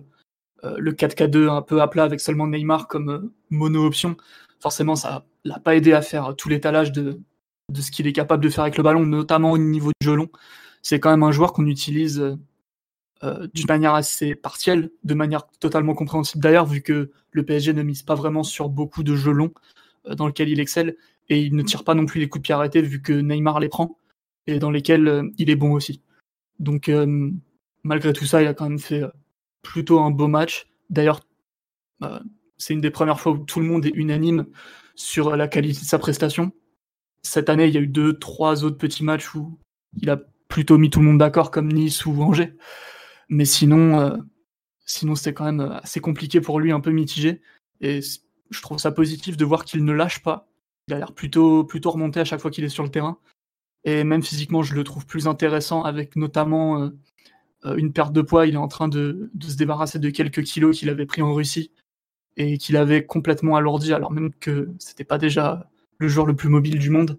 le 0.62 0.92
4K2 0.92 1.48
un 1.48 1.62
peu 1.62 1.82
à 1.82 1.88
plat 1.88 2.04
avec 2.04 2.20
seulement 2.20 2.46
Neymar 2.46 2.86
comme 2.88 3.30
mono-option, 3.50 4.16
forcément, 4.60 4.94
ça 4.94 5.24
l'a 5.44 5.58
pas 5.58 5.74
aidé 5.74 5.92
à 5.92 6.02
faire 6.02 6.34
tout 6.36 6.48
l'étalage 6.48 6.92
de, 6.92 7.20
de 7.68 7.80
ce 7.80 7.90
qu'il 7.90 8.06
est 8.06 8.12
capable 8.12 8.44
de 8.44 8.48
faire 8.48 8.62
avec 8.62 8.76
le 8.76 8.82
ballon, 8.82 9.04
notamment 9.04 9.50
au 9.50 9.58
niveau 9.58 9.90
du 10.00 10.06
jeu 10.06 10.14
long. 10.14 10.28
C'est 10.82 11.00
quand 11.00 11.10
même 11.10 11.22
un 11.22 11.32
joueur 11.32 11.52
qu'on 11.52 11.66
utilise 11.66 12.36
euh, 13.24 13.46
d'une 13.54 13.66
manière 13.68 13.94
assez 13.94 14.34
partielle, 14.34 14.90
de 15.04 15.14
manière 15.14 15.46
totalement 15.60 15.94
compréhensible 15.94 16.42
d'ailleurs, 16.42 16.66
vu 16.66 16.82
que 16.82 17.12
le 17.30 17.44
PSG 17.44 17.72
ne 17.72 17.82
mise 17.82 18.02
pas 18.02 18.16
vraiment 18.16 18.42
sur 18.42 18.68
beaucoup 18.68 19.04
de 19.04 19.14
jeux 19.14 19.32
longs 19.32 19.52
euh, 20.08 20.14
dans 20.16 20.26
lesquels 20.26 20.48
il 20.48 20.58
excelle, 20.58 20.96
et 21.28 21.40
il 21.40 21.54
ne 21.54 21.62
tire 21.62 21.84
pas 21.84 21.94
non 21.94 22.04
plus 22.04 22.20
les 22.20 22.28
coups 22.28 22.42
de 22.42 22.46
pied 22.46 22.54
arrêtés, 22.54 22.82
vu 22.82 23.00
que 23.00 23.12
Neymar 23.12 23.60
les 23.60 23.68
prend, 23.68 23.96
et 24.48 24.58
dans 24.58 24.72
lesquels 24.72 25.06
euh, 25.06 25.30
il 25.38 25.50
est 25.50 25.56
bon 25.56 25.72
aussi. 25.72 26.02
Donc 26.58 26.90
malgré 27.82 28.12
tout 28.12 28.24
ça, 28.24 28.40
il 28.40 28.46
a 28.46 28.54
quand 28.54 28.68
même 28.68 28.78
fait 28.78 29.02
plutôt 29.62 30.00
un 30.00 30.10
beau 30.10 30.28
match. 30.28 30.68
D'ailleurs, 30.90 31.20
c'est 32.58 32.74
une 32.74 32.80
des 32.80 32.90
premières 32.90 33.20
fois 33.20 33.32
où 33.32 33.38
tout 33.38 33.60
le 33.60 33.66
monde 33.66 33.86
est 33.86 33.94
unanime 33.94 34.46
sur 34.94 35.36
la 35.36 35.48
qualité 35.48 35.80
de 35.80 35.86
sa 35.86 35.98
prestation. 35.98 36.52
cette 37.22 37.48
année, 37.48 37.66
il 37.66 37.74
y 37.74 37.78
a 37.78 37.80
eu 37.80 37.86
deux, 37.86 38.18
trois 38.18 38.64
autres 38.64 38.78
petits 38.78 39.04
matchs 39.04 39.34
où 39.34 39.58
il 40.00 40.10
a 40.10 40.20
plutôt 40.48 40.76
mis 40.78 40.90
tout 40.90 41.00
le 41.00 41.06
monde 41.06 41.18
d'accord, 41.18 41.50
comme 41.50 41.72
Nice 41.72 42.04
ou 42.04 42.20
Angers. 42.22 42.54
Mais 43.28 43.44
sinon, 43.44 44.00
euh, 44.00 44.16
sinon 44.84 45.14
c'était 45.14 45.32
quand 45.32 45.44
même 45.44 45.60
assez 45.60 46.00
compliqué 46.00 46.40
pour 46.40 46.60
lui, 46.60 46.72
un 46.72 46.80
peu 46.80 46.90
mitigé. 46.90 47.40
Et 47.80 48.00
je 48.50 48.62
trouve 48.62 48.78
ça 48.78 48.92
positif 48.92 49.36
de 49.36 49.44
voir 49.44 49.64
qu'il 49.64 49.84
ne 49.84 49.92
lâche 49.92 50.22
pas. 50.22 50.48
Il 50.88 50.94
a 50.94 50.98
l'air 50.98 51.14
plutôt, 51.14 51.64
plutôt 51.64 51.90
remonté 51.90 52.20
à 52.20 52.24
chaque 52.24 52.40
fois 52.40 52.50
qu'il 52.50 52.64
est 52.64 52.68
sur 52.68 52.82
le 52.82 52.90
terrain. 52.90 53.18
Et 53.84 54.04
même 54.04 54.22
physiquement, 54.22 54.62
je 54.62 54.74
le 54.74 54.84
trouve 54.84 55.06
plus 55.06 55.26
intéressant 55.26 55.82
avec 55.82 56.16
notamment 56.16 56.82
euh, 56.82 56.86
euh, 56.86 56.90
une 57.64 57.92
perte 57.92 58.12
de 58.12 58.22
poids. 58.22 58.46
Il 58.46 58.54
est 58.54 58.58
en 58.58 58.68
train 58.68 58.88
de, 58.88 59.30
se 59.40 59.56
débarrasser 59.56 59.98
de 59.98 60.10
quelques 60.10 60.42
kilos 60.42 60.78
qu'il 60.78 60.90
avait 60.90 61.06
pris 61.06 61.22
en 61.22 61.34
Russie 61.34 61.70
et 62.36 62.58
qu'il 62.58 62.76
avait 62.76 63.04
complètement 63.04 63.56
alourdi, 63.56 63.92
alors 63.92 64.10
même 64.10 64.32
que 64.40 64.70
c'était 64.78 65.04
pas 65.04 65.18
déjà 65.18 65.68
le 65.98 66.08
joueur 66.08 66.26
le 66.26 66.34
plus 66.34 66.48
mobile 66.48 66.78
du 66.78 66.90
monde. 66.90 67.18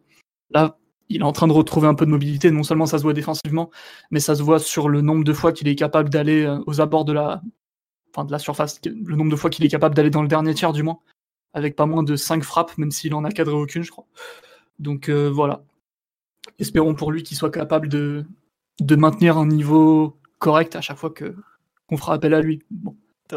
Là, 0.50 0.78
il 1.10 1.22
est 1.22 1.26
en 1.26 1.32
train 1.32 1.48
de 1.48 1.54
retrouver 1.54 1.88
un 1.88 1.96
peu 1.96 2.06
de 2.06 2.12
mobilité. 2.12 2.52
Non 2.52 2.64
seulement 2.64 2.86
ça 2.86 2.98
se 2.98 3.04
voit 3.04 3.14
défensivement, 3.14 3.70
mais 4.12 4.20
ça 4.20 4.36
se 4.36 4.42
voit 4.42 4.60
sur 4.60 4.90
le 4.90 5.02
nombre 5.02 5.24
de 5.24 5.34
fois 5.34 5.54
qu'il 5.54 5.68
est 5.68 5.76
capable 5.76 6.10
d'aller 6.10 6.44
euh, 6.44 6.60
aux 6.66 6.82
abords 6.82 7.06
de 7.06 7.14
la, 7.14 7.42
enfin 8.10 8.26
de 8.26 8.32
la 8.32 8.40
surface, 8.40 8.82
le 8.86 9.16
nombre 9.16 9.32
de 9.32 9.36
fois 9.36 9.50
qu'il 9.50 9.66
est 9.66 9.70
capable 9.70 9.96
d'aller 9.96 10.10
dans 10.10 10.22
le 10.22 10.28
dernier 10.28 10.54
tiers 10.54 10.74
du 10.74 10.84
moins, 10.84 11.00
avec 11.54 11.76
pas 11.76 11.86
moins 11.86 12.04
de 12.04 12.16
5 12.16 12.44
frappes, 12.44 12.78
même 12.78 12.92
s'il 12.92 13.14
en 13.14 13.24
a 13.24 13.32
cadré 13.32 13.56
aucune, 13.56 13.84
je 13.84 13.92
crois. 13.92 14.08
Donc 14.80 15.10
euh, 15.10 15.30
voilà. 15.30 15.64
Espérons 16.60 16.96
pour 16.96 17.12
lui 17.12 17.24
qu'il 17.24 17.38
soit 17.38 17.52
capable 17.52 17.88
de 17.88 18.26
maintenir 18.96 19.38
un 19.38 19.46
niveau 19.46 20.18
correct 20.44 20.76
à 20.76 20.82
chaque 20.82 20.98
fois 20.98 21.10
que 21.10 21.36
qu'on 21.88 21.96
fera 21.96 22.16
appel 22.16 22.34
à 22.34 22.42
lui. 22.42 22.62
Bon, 22.70 22.96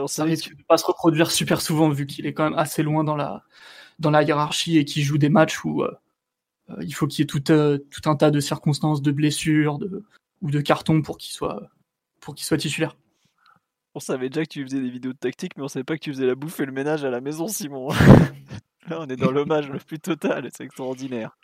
ça 0.08 0.24
risque 0.24 0.56
de 0.56 0.62
pas 0.64 0.76
se 0.76 0.84
reproduire 0.84 1.30
super 1.30 1.60
souvent 1.60 1.88
vu 1.88 2.06
qu'il 2.06 2.26
est 2.26 2.34
quand 2.34 2.44
même 2.44 2.58
assez 2.58 2.82
loin 2.82 3.04
dans 3.04 3.14
la 3.14 3.44
dans 4.00 4.10
la 4.10 4.24
hiérarchie 4.24 4.76
et 4.76 4.84
qu'il 4.84 5.04
joue 5.04 5.16
des 5.16 5.28
matchs 5.28 5.64
où 5.64 5.82
euh, 5.82 5.92
euh, 6.70 6.82
il 6.82 6.92
faut 6.92 7.06
qu'il 7.06 7.20
y 7.20 7.22
ait 7.22 7.26
tout, 7.26 7.50
euh, 7.50 7.78
tout 7.90 8.10
un 8.10 8.16
tas 8.16 8.30
de 8.30 8.40
circonstances, 8.40 9.00
de 9.00 9.12
blessures 9.12 9.78
de, 9.78 10.04
ou 10.42 10.50
de 10.50 10.60
cartons 10.60 11.00
pour 11.00 11.16
qu'il 11.16 11.32
soit 11.32 11.70
pour 12.20 12.34
qu'il 12.34 12.44
soit 12.44 12.58
titulaire. 12.58 12.96
On 13.94 14.00
savait 14.00 14.28
déjà 14.28 14.44
que 14.44 14.50
tu 14.50 14.64
faisais 14.64 14.80
des 14.80 14.90
vidéos 14.90 15.12
de 15.12 15.18
tactique, 15.18 15.56
mais 15.56 15.62
on 15.62 15.68
savait 15.68 15.84
pas 15.84 15.96
que 15.96 16.02
tu 16.02 16.12
faisais 16.12 16.26
la 16.26 16.34
bouffe 16.34 16.58
et 16.58 16.66
le 16.66 16.72
ménage 16.72 17.04
à 17.04 17.10
la 17.10 17.20
maison, 17.20 17.46
Simon. 17.46 17.88
Là, 18.88 19.00
on 19.00 19.06
est 19.06 19.16
dans 19.16 19.30
l'hommage 19.30 19.70
le 19.70 19.78
plus 19.78 19.98
total, 20.00 20.48
c'est 20.52 20.64
extraordinaire. 20.64 21.38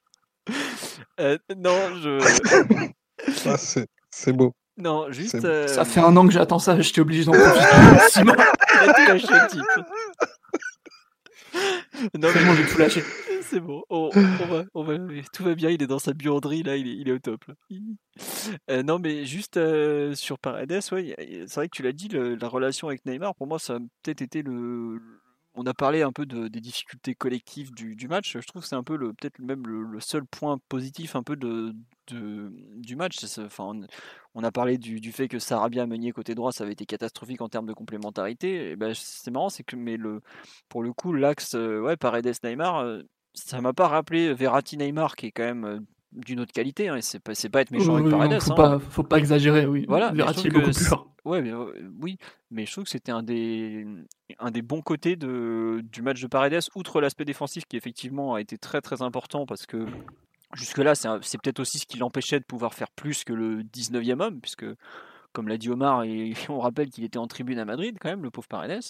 non, 1.57 1.95
je. 2.03 2.93
Ah, 3.47 3.57
c'est 3.57 4.33
beau. 4.33 4.53
Non, 4.77 5.11
juste. 5.11 5.41
Ça 5.69 5.85
fait 5.85 6.01
un 6.01 6.17
an 6.17 6.27
que 6.27 6.33
j'attends 6.33 6.59
ça, 6.59 6.81
j'étais 6.81 7.01
obligé 7.01 7.25
d'en 7.25 7.33
profiter. 7.39 8.09
Simon, 8.09 8.35
non, 12.19 12.29
mais 12.35 12.57
j'ai 12.57 12.67
tout 12.67 12.79
lâché. 12.79 13.05
C'est 13.43 13.61
bon, 13.61 13.83
on, 13.91 14.09
va, 14.09 14.65
on 14.75 14.83
va, 14.83 14.95
tout 15.33 15.45
va 15.45 15.55
bien, 15.55 15.71
il 15.71 15.83
est 15.83 15.87
dans 15.87 15.99
sa 15.99 16.15
buanderie, 16.15 16.63
là, 16.63 16.77
il 16.77 16.89
est, 16.89 16.97
il 16.97 17.09
est 17.09 17.13
au 17.13 17.19
top. 17.19 17.45
Euh, 18.71 18.83
non, 18.83 18.99
mais 18.99 19.27
juste 19.27 19.59
euh, 19.59 20.15
sur 20.15 20.39
Paredes, 20.39 20.81
ouais, 20.93 21.15
c'est 21.19 21.55
vrai 21.55 21.69
que 21.69 21.77
tu 21.77 21.83
l'as 21.83 21.93
dit, 21.93 22.09
la 22.09 22.49
relation 22.49 22.89
avec 22.89 23.05
Neymar, 23.05 23.35
pour 23.35 23.47
moi, 23.47 23.59
ça 23.59 23.75
a 23.75 23.79
peut-être 24.03 24.23
été 24.23 24.43
le, 24.43 25.01
on 25.55 25.67
a 25.67 25.75
parlé 25.75 26.03
un 26.03 26.13
peu 26.13 26.25
de, 26.25 26.49
des 26.49 26.61
difficultés 26.61 27.15
collectives 27.15 27.73
du, 27.73 28.09
match. 28.09 28.39
Je 28.39 28.47
trouve 28.47 28.63
que 28.63 28.69
c'est 28.69 28.77
un 28.77 28.83
peu 28.83 28.97
le 28.97 29.13
peut-être 29.13 29.39
même 29.39 29.67
le, 29.67 30.01
seul 30.01 30.25
point 30.25 30.59
positif 30.69 31.15
un 31.15 31.23
peu 31.23 31.37
du 32.07 32.97
match. 32.97 33.19
Enfin, 33.39 33.73
on, 34.35 34.45
a 34.45 34.51
parlé 34.51 34.79
du, 34.79 35.13
fait 35.13 35.29
que 35.29 35.39
Sarabia 35.39 35.87
Meunier 35.87 36.13
côté 36.13 36.35
droit, 36.35 36.53
ça 36.53 36.65
avait 36.65 36.73
été 36.73 36.87
catastrophique 36.87 37.43
en 37.43 37.49
termes 37.49 37.67
de 37.67 37.75
complémentarité. 37.75 38.77
Ben, 38.77 38.95
c'est 38.95 39.31
marrant, 39.31 39.51
c'est 39.51 39.63
que 39.63 39.77
mais 39.77 39.99
pour 40.69 40.83
le 40.83 40.93
coup 40.93 41.13
l'axe 41.13 41.55
euh, 41.55 41.81
ouais 41.81 41.97
Paredes 41.97 42.35
Neymar, 42.45 42.79
euh, 42.79 43.03
ça 43.35 43.61
m'a 43.61 43.73
pas 43.73 43.89
rappelé 43.89 44.33
Verratti 44.35 44.77
Neymar 44.77 45.17
qui 45.17 45.27
est 45.27 45.33
quand 45.33 45.45
même 45.45 45.65
euh, 45.65 45.81
d'une 46.13 46.41
autre 46.41 46.53
qualité. 46.53 46.89
Hein, 46.89 46.97
et 46.97 47.03
c'est 47.03 47.19
pas, 47.19 47.33
pas 47.53 47.61
être 47.61 47.71
méchant 47.71 47.97
avec 47.97 48.11
Paredes. 48.11 48.41
faut, 48.41 48.53
hein. 48.53 48.57
pas, 48.57 48.79
faut 48.79 49.03
pas 49.03 49.19
exagérer, 49.19 49.67
oui. 49.67 49.85
Voilà, 49.89 50.13
Verratti 50.13 50.47
est 50.47 50.51
beaucoup 50.51 50.71
plus 50.71 50.87
fort. 50.87 51.09
Ouais, 51.25 51.41
mais, 51.41 51.53
oui, 52.01 52.19
mais 52.51 52.67
je 52.67 52.73
trouve 52.73 52.85
que 52.85 52.91
c'était 52.91 53.13
un 53.13 53.23
des, 53.23 53.87
un 54.41 54.51
des 54.51 54.63
bons 54.63 54.83
côtés 54.83 55.15
de, 55.15 55.83
du 55.93 56.03
match 56.03 56.21
de 56.21 56.27
Paredes, 56.27 56.61
outre 56.75 57.01
l'aspect 57.01 57.25
défensif 57.25 57.65
qui 57.65 57.77
effectivement 57.77 58.35
a 58.35 58.41
été 58.41 58.59
très 58.59 58.81
très 58.81 59.03
important 59.03 59.47
parce 59.47 59.67
que 59.67 59.87
jusque-là, 60.55 60.95
c'est 60.95 61.41
peut-être 61.41 61.61
aussi 61.61 61.79
ce 61.79 61.87
qui 61.87 61.99
l'empêchait 61.99 62.41
de 62.41 62.45
pouvoir 62.45 62.75
faire 62.75 62.91
plus 62.91 63.25
que 63.25 63.33
le 63.33 63.63
19e 63.63 64.21
homme, 64.21 64.41
puisque 64.41 64.67
comme 65.33 65.49
l'a 65.49 65.57
dit 65.57 65.71
Omar, 65.71 66.05
et 66.05 66.35
on 66.49 66.59
rappelle 66.59 66.91
qu'il 66.91 67.05
était 67.05 67.19
en 67.19 67.27
tribune 67.27 67.59
à 67.59 67.65
Madrid 67.65 67.97
quand 68.01 68.11
même, 68.11 68.23
le 68.23 68.31
pauvre 68.31 68.49
Paredes. 68.49 68.83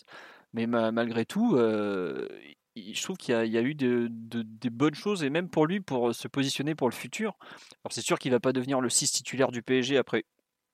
Mais 0.55 0.67
malgré 0.67 1.25
tout, 1.25 1.57
euh, 1.57 2.29
je 2.77 3.03
trouve 3.03 3.17
qu'il 3.17 3.35
y, 3.35 3.59
a 3.59 3.63
eu 3.63 3.75
de, 3.75 4.09
des 4.11 4.71
bonnes 4.71 4.95
choses, 4.95 5.23
et 5.23 5.31
même 5.31 5.49
pour 5.49 5.67
lui, 5.67 5.81
pour 5.81 6.15
se 6.15 6.29
positionner 6.29 6.75
pour 6.75 6.89
le 6.89 6.95
futur. 6.95 7.37
Alors 7.85 7.93
c'est 7.93 8.01
sûr 8.01 8.19
qu'il 8.19 8.31
va 8.31 8.41
pas 8.41 8.53
devenir 8.53 8.81
le 8.81 8.89
6 8.89 9.13
titulaire 9.13 9.51
du 9.51 9.63
PSG 9.63 9.97
après 9.99 10.25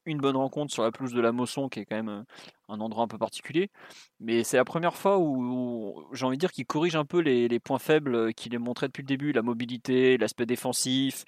une 0.09 0.19
bonne 0.19 0.37
rencontre 0.37 0.73
sur 0.73 0.83
la 0.83 0.91
pelouse 0.91 1.13
de 1.13 1.21
la 1.21 1.33
Mosson, 1.33 1.69
qui 1.69 1.81
est 1.81 1.85
quand 1.85 1.97
même 1.97 2.09
euh, 2.09 2.23
un 2.69 2.81
endroit 2.81 3.05
un 3.05 3.09
peu 3.09 3.19
particulier. 3.19 3.71
Mais 4.21 4.45
c'est 4.45 4.57
la 4.57 4.65
première 4.65 4.97
fois 4.97 5.19
où, 5.19 6.05
j'ai 6.13 6.25
envie 6.25 6.37
de 6.37 6.41
dire 6.41 6.53
qu'il 6.53 6.67
corrige 6.67 6.97
un 6.97 7.05
peu 7.05 7.21
les, 7.21 7.61
points 7.61 7.79
faibles 7.79 8.15
euh, 8.15 8.33
qu'il 8.33 8.55
est 8.55 8.59
montré 8.59 8.87
depuis 8.89 9.03
le 9.03 9.07
début, 9.09 9.33
la 9.33 9.43
mobilité, 9.43 10.17
l'aspect 10.19 10.47
défensif, 10.47 11.25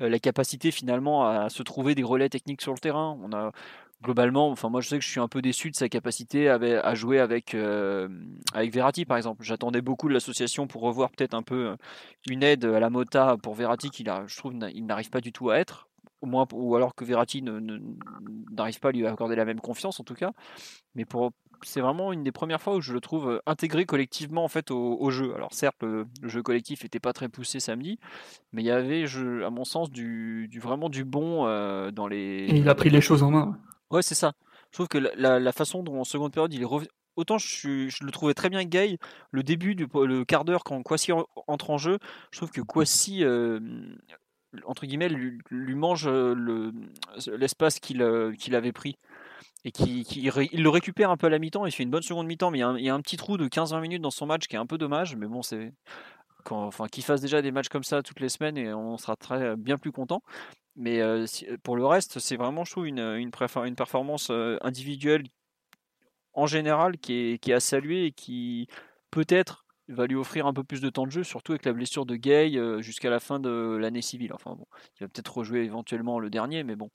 euh, 0.00 0.08
la 0.08 0.18
capacité 0.18 0.70
finalement 0.70 1.26
à 1.26 1.48
se 1.48 1.62
trouver 1.62 1.94
des 1.94 2.02
relais 2.02 2.28
techniques 2.28 2.62
sur 2.62 2.72
le 2.72 2.78
terrain. 2.78 3.18
On 3.22 3.32
a 3.32 3.52
globalement, 4.02 4.50
enfin 4.50 4.68
moi 4.68 4.80
je 4.80 4.88
sais 4.88 4.98
que 4.98 5.04
je 5.04 5.10
suis 5.10 5.20
un 5.20 5.28
peu 5.28 5.42
déçu 5.42 5.70
de 5.70 5.76
sa 5.76 5.88
capacité 5.88 6.48
à, 6.48 6.94
jouer 6.94 7.18
avec 7.18 7.56
avec 8.54 8.72
Verratti 8.72 9.04
par 9.04 9.16
exemple. 9.16 9.42
J'attendais 9.42 9.80
beaucoup 9.80 10.08
de 10.08 10.14
l'association 10.14 10.66
pour 10.66 10.82
revoir 10.82 11.10
peut-être 11.10 11.34
un 11.34 11.42
peu 11.42 11.76
une 12.28 12.42
aide 12.42 12.64
à 12.64 12.80
la 12.80 12.90
Mota 12.90 13.36
pour 13.42 13.54
Verratti 13.54 13.90
qu'il 13.90 14.08
a, 14.08 14.24
je 14.26 14.36
trouve, 14.36 14.54
il 14.72 14.86
n'arrive 14.86 15.10
pas 15.10 15.20
du 15.20 15.32
tout 15.32 15.50
à 15.50 15.58
être 15.58 15.88
au 16.20 16.26
moins, 16.26 16.46
ou 16.52 16.74
alors 16.74 16.94
que 16.94 17.04
Verratti 17.04 17.42
n'arrive 17.42 18.80
pas 18.80 18.88
à 18.88 18.92
lui 18.92 19.06
accorder 19.06 19.36
la 19.36 19.44
même 19.44 19.60
confiance 19.60 20.00
en 20.00 20.04
tout 20.04 20.14
cas. 20.14 20.32
Mais 20.94 21.04
pour, 21.04 21.32
c'est 21.62 21.80
vraiment 21.80 22.12
une 22.12 22.24
des 22.24 22.32
premières 22.32 22.60
fois 22.60 22.76
où 22.76 22.80
je 22.80 22.92
le 22.92 23.00
trouve 23.00 23.28
euh, 23.28 23.38
intégré 23.46 23.84
collectivement 23.84 24.44
en 24.44 24.48
fait 24.48 24.70
au, 24.70 25.10
jeu. 25.10 25.34
Alors 25.34 25.52
certes, 25.52 25.82
le, 25.82 26.06
jeu 26.22 26.42
collectif 26.42 26.82
n'était 26.82 27.00
pas 27.00 27.12
très 27.12 27.28
poussé 27.28 27.60
samedi, 27.60 27.98
mais 28.52 28.62
il 28.62 28.66
y 28.66 28.70
avait, 28.70 29.04
à 29.44 29.50
mon 29.50 29.64
sens, 29.64 29.90
du, 29.90 30.48
vraiment 30.60 30.88
du 30.88 31.04
bon 31.04 31.46
euh, 31.46 31.90
dans 31.90 32.06
les. 32.06 32.46
il 32.50 32.68
a 32.68 32.74
pris 32.74 32.90
les 32.90 33.00
choses 33.00 33.22
en 33.22 33.30
main. 33.30 33.58
Ouais, 33.90 34.02
c'est 34.02 34.14
ça. 34.14 34.32
Je 34.70 34.76
trouve 34.76 34.88
que 34.88 34.98
la, 34.98 35.40
la, 35.40 35.52
façon 35.52 35.82
dont 35.82 36.00
en 36.00 36.04
seconde 36.04 36.32
période 36.32 36.52
il 36.52 36.62
est 36.62 36.66
revenu. 36.66 36.88
Autant 37.16 37.38
je, 37.38 37.88
je, 37.88 38.04
le 38.04 38.10
trouvais 38.12 38.34
très 38.34 38.48
bien 38.48 38.64
gay, 38.64 38.98
le 39.32 39.42
début 39.42 39.74
du 39.74 39.88
quart 40.26 40.44
d'heure 40.44 40.62
quand 40.62 40.80
Kwasi 40.82 41.10
entre 41.48 41.70
en 41.70 41.78
jeu, 41.78 41.98
je 42.30 42.38
trouve 42.38 42.50
que 42.50 42.60
Kwasi 42.60 43.24
entre 44.64 44.86
guillemets, 44.86 45.08
lui, 45.08 45.74
mange 45.74 46.08
l'espace 47.26 47.80
qu'il 47.80 48.02
avait 48.02 48.72
pris. 48.72 48.96
Et 49.64 49.72
qui, 49.72 50.30
le 50.52 50.68
récupère 50.68 51.10
un 51.10 51.16
peu 51.16 51.26
à 51.26 51.30
la 51.30 51.38
mi-temps, 51.38 51.66
il 51.66 51.72
fait 51.72 51.82
une 51.82 51.90
bonne 51.90 52.02
seconde 52.02 52.26
mi-temps, 52.26 52.50
mais 52.50 52.58
il 52.58 52.84
y, 52.84 52.88
a 52.88 52.94
un, 52.94 53.00
petit 53.00 53.16
trou 53.16 53.36
de 53.36 53.48
15-20 53.48 53.80
minutes 53.80 54.02
dans 54.02 54.10
son 54.10 54.26
match 54.26 54.46
qui 54.46 54.56
est 54.56 54.58
un 54.58 54.66
peu 54.66 54.78
dommage, 54.78 55.16
mais 55.16 55.26
bon, 55.26 55.42
c'est. 55.42 55.72
Enfin, 56.50 56.86
qu'il 56.86 57.04
fasse 57.04 57.20
déjà 57.20 57.42
des 57.42 57.50
matchs 57.50 57.68
comme 57.68 57.82
ça 57.82 58.02
toutes 58.02 58.20
les 58.20 58.30
semaines 58.30 58.56
et 58.56 58.72
on 58.72 58.96
sera 58.96 59.16
très 59.16 59.54
bien 59.56 59.76
plus 59.76 59.92
content. 59.92 60.22
Mais 60.78 61.02
pour 61.64 61.76
le 61.76 61.84
reste, 61.84 62.18
c'est 62.20 62.36
vraiment, 62.36 62.64
je 62.64 62.70
trouve, 62.70 62.86
une, 62.86 63.00
une, 63.00 63.30
performance 63.30 64.30
individuelle 64.62 65.24
en 66.34 66.46
général 66.46 66.98
qui 66.98 67.14
est, 67.14 67.38
qui 67.38 67.50
est 67.50 67.54
à 67.54 67.60
saluer 67.60 68.06
et 68.06 68.12
qui 68.12 68.68
peut-être 69.10 69.66
va 69.88 70.06
lui 70.06 70.16
offrir 70.16 70.46
un 70.46 70.52
peu 70.52 70.64
plus 70.64 70.80
de 70.80 70.90
temps 70.90 71.06
de 71.06 71.10
jeu, 71.10 71.24
surtout 71.24 71.52
avec 71.52 71.64
la 71.64 71.72
blessure 71.72 72.06
de 72.06 72.16
Gay 72.16 72.52
jusqu'à 72.80 73.10
la 73.10 73.20
fin 73.20 73.40
de 73.40 73.76
l'année 73.80 74.02
civile. 74.02 74.32
Enfin 74.32 74.54
bon, 74.54 74.66
il 74.96 75.04
va 75.04 75.08
peut-être 75.08 75.36
rejouer 75.36 75.64
éventuellement 75.64 76.20
le 76.20 76.30
dernier, 76.30 76.62
mais 76.62 76.76
bon, 76.76 76.90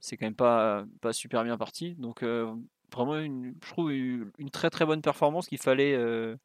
c'est 0.00 0.16
quand 0.16 0.26
même 0.26 0.34
pas, 0.34 0.84
pas 1.00 1.12
super 1.12 1.44
bien 1.44 1.56
parti. 1.58 1.94
Donc 1.96 2.22
euh, 2.22 2.52
vraiment, 2.92 3.18
une, 3.18 3.54
je 3.62 3.68
trouve 3.70 3.92
une 3.92 4.50
très 4.50 4.70
très 4.70 4.86
bonne 4.86 5.02
performance 5.02 5.46
qu'il 5.46 5.58
fallait, 5.58 5.94
euh, 5.94 6.36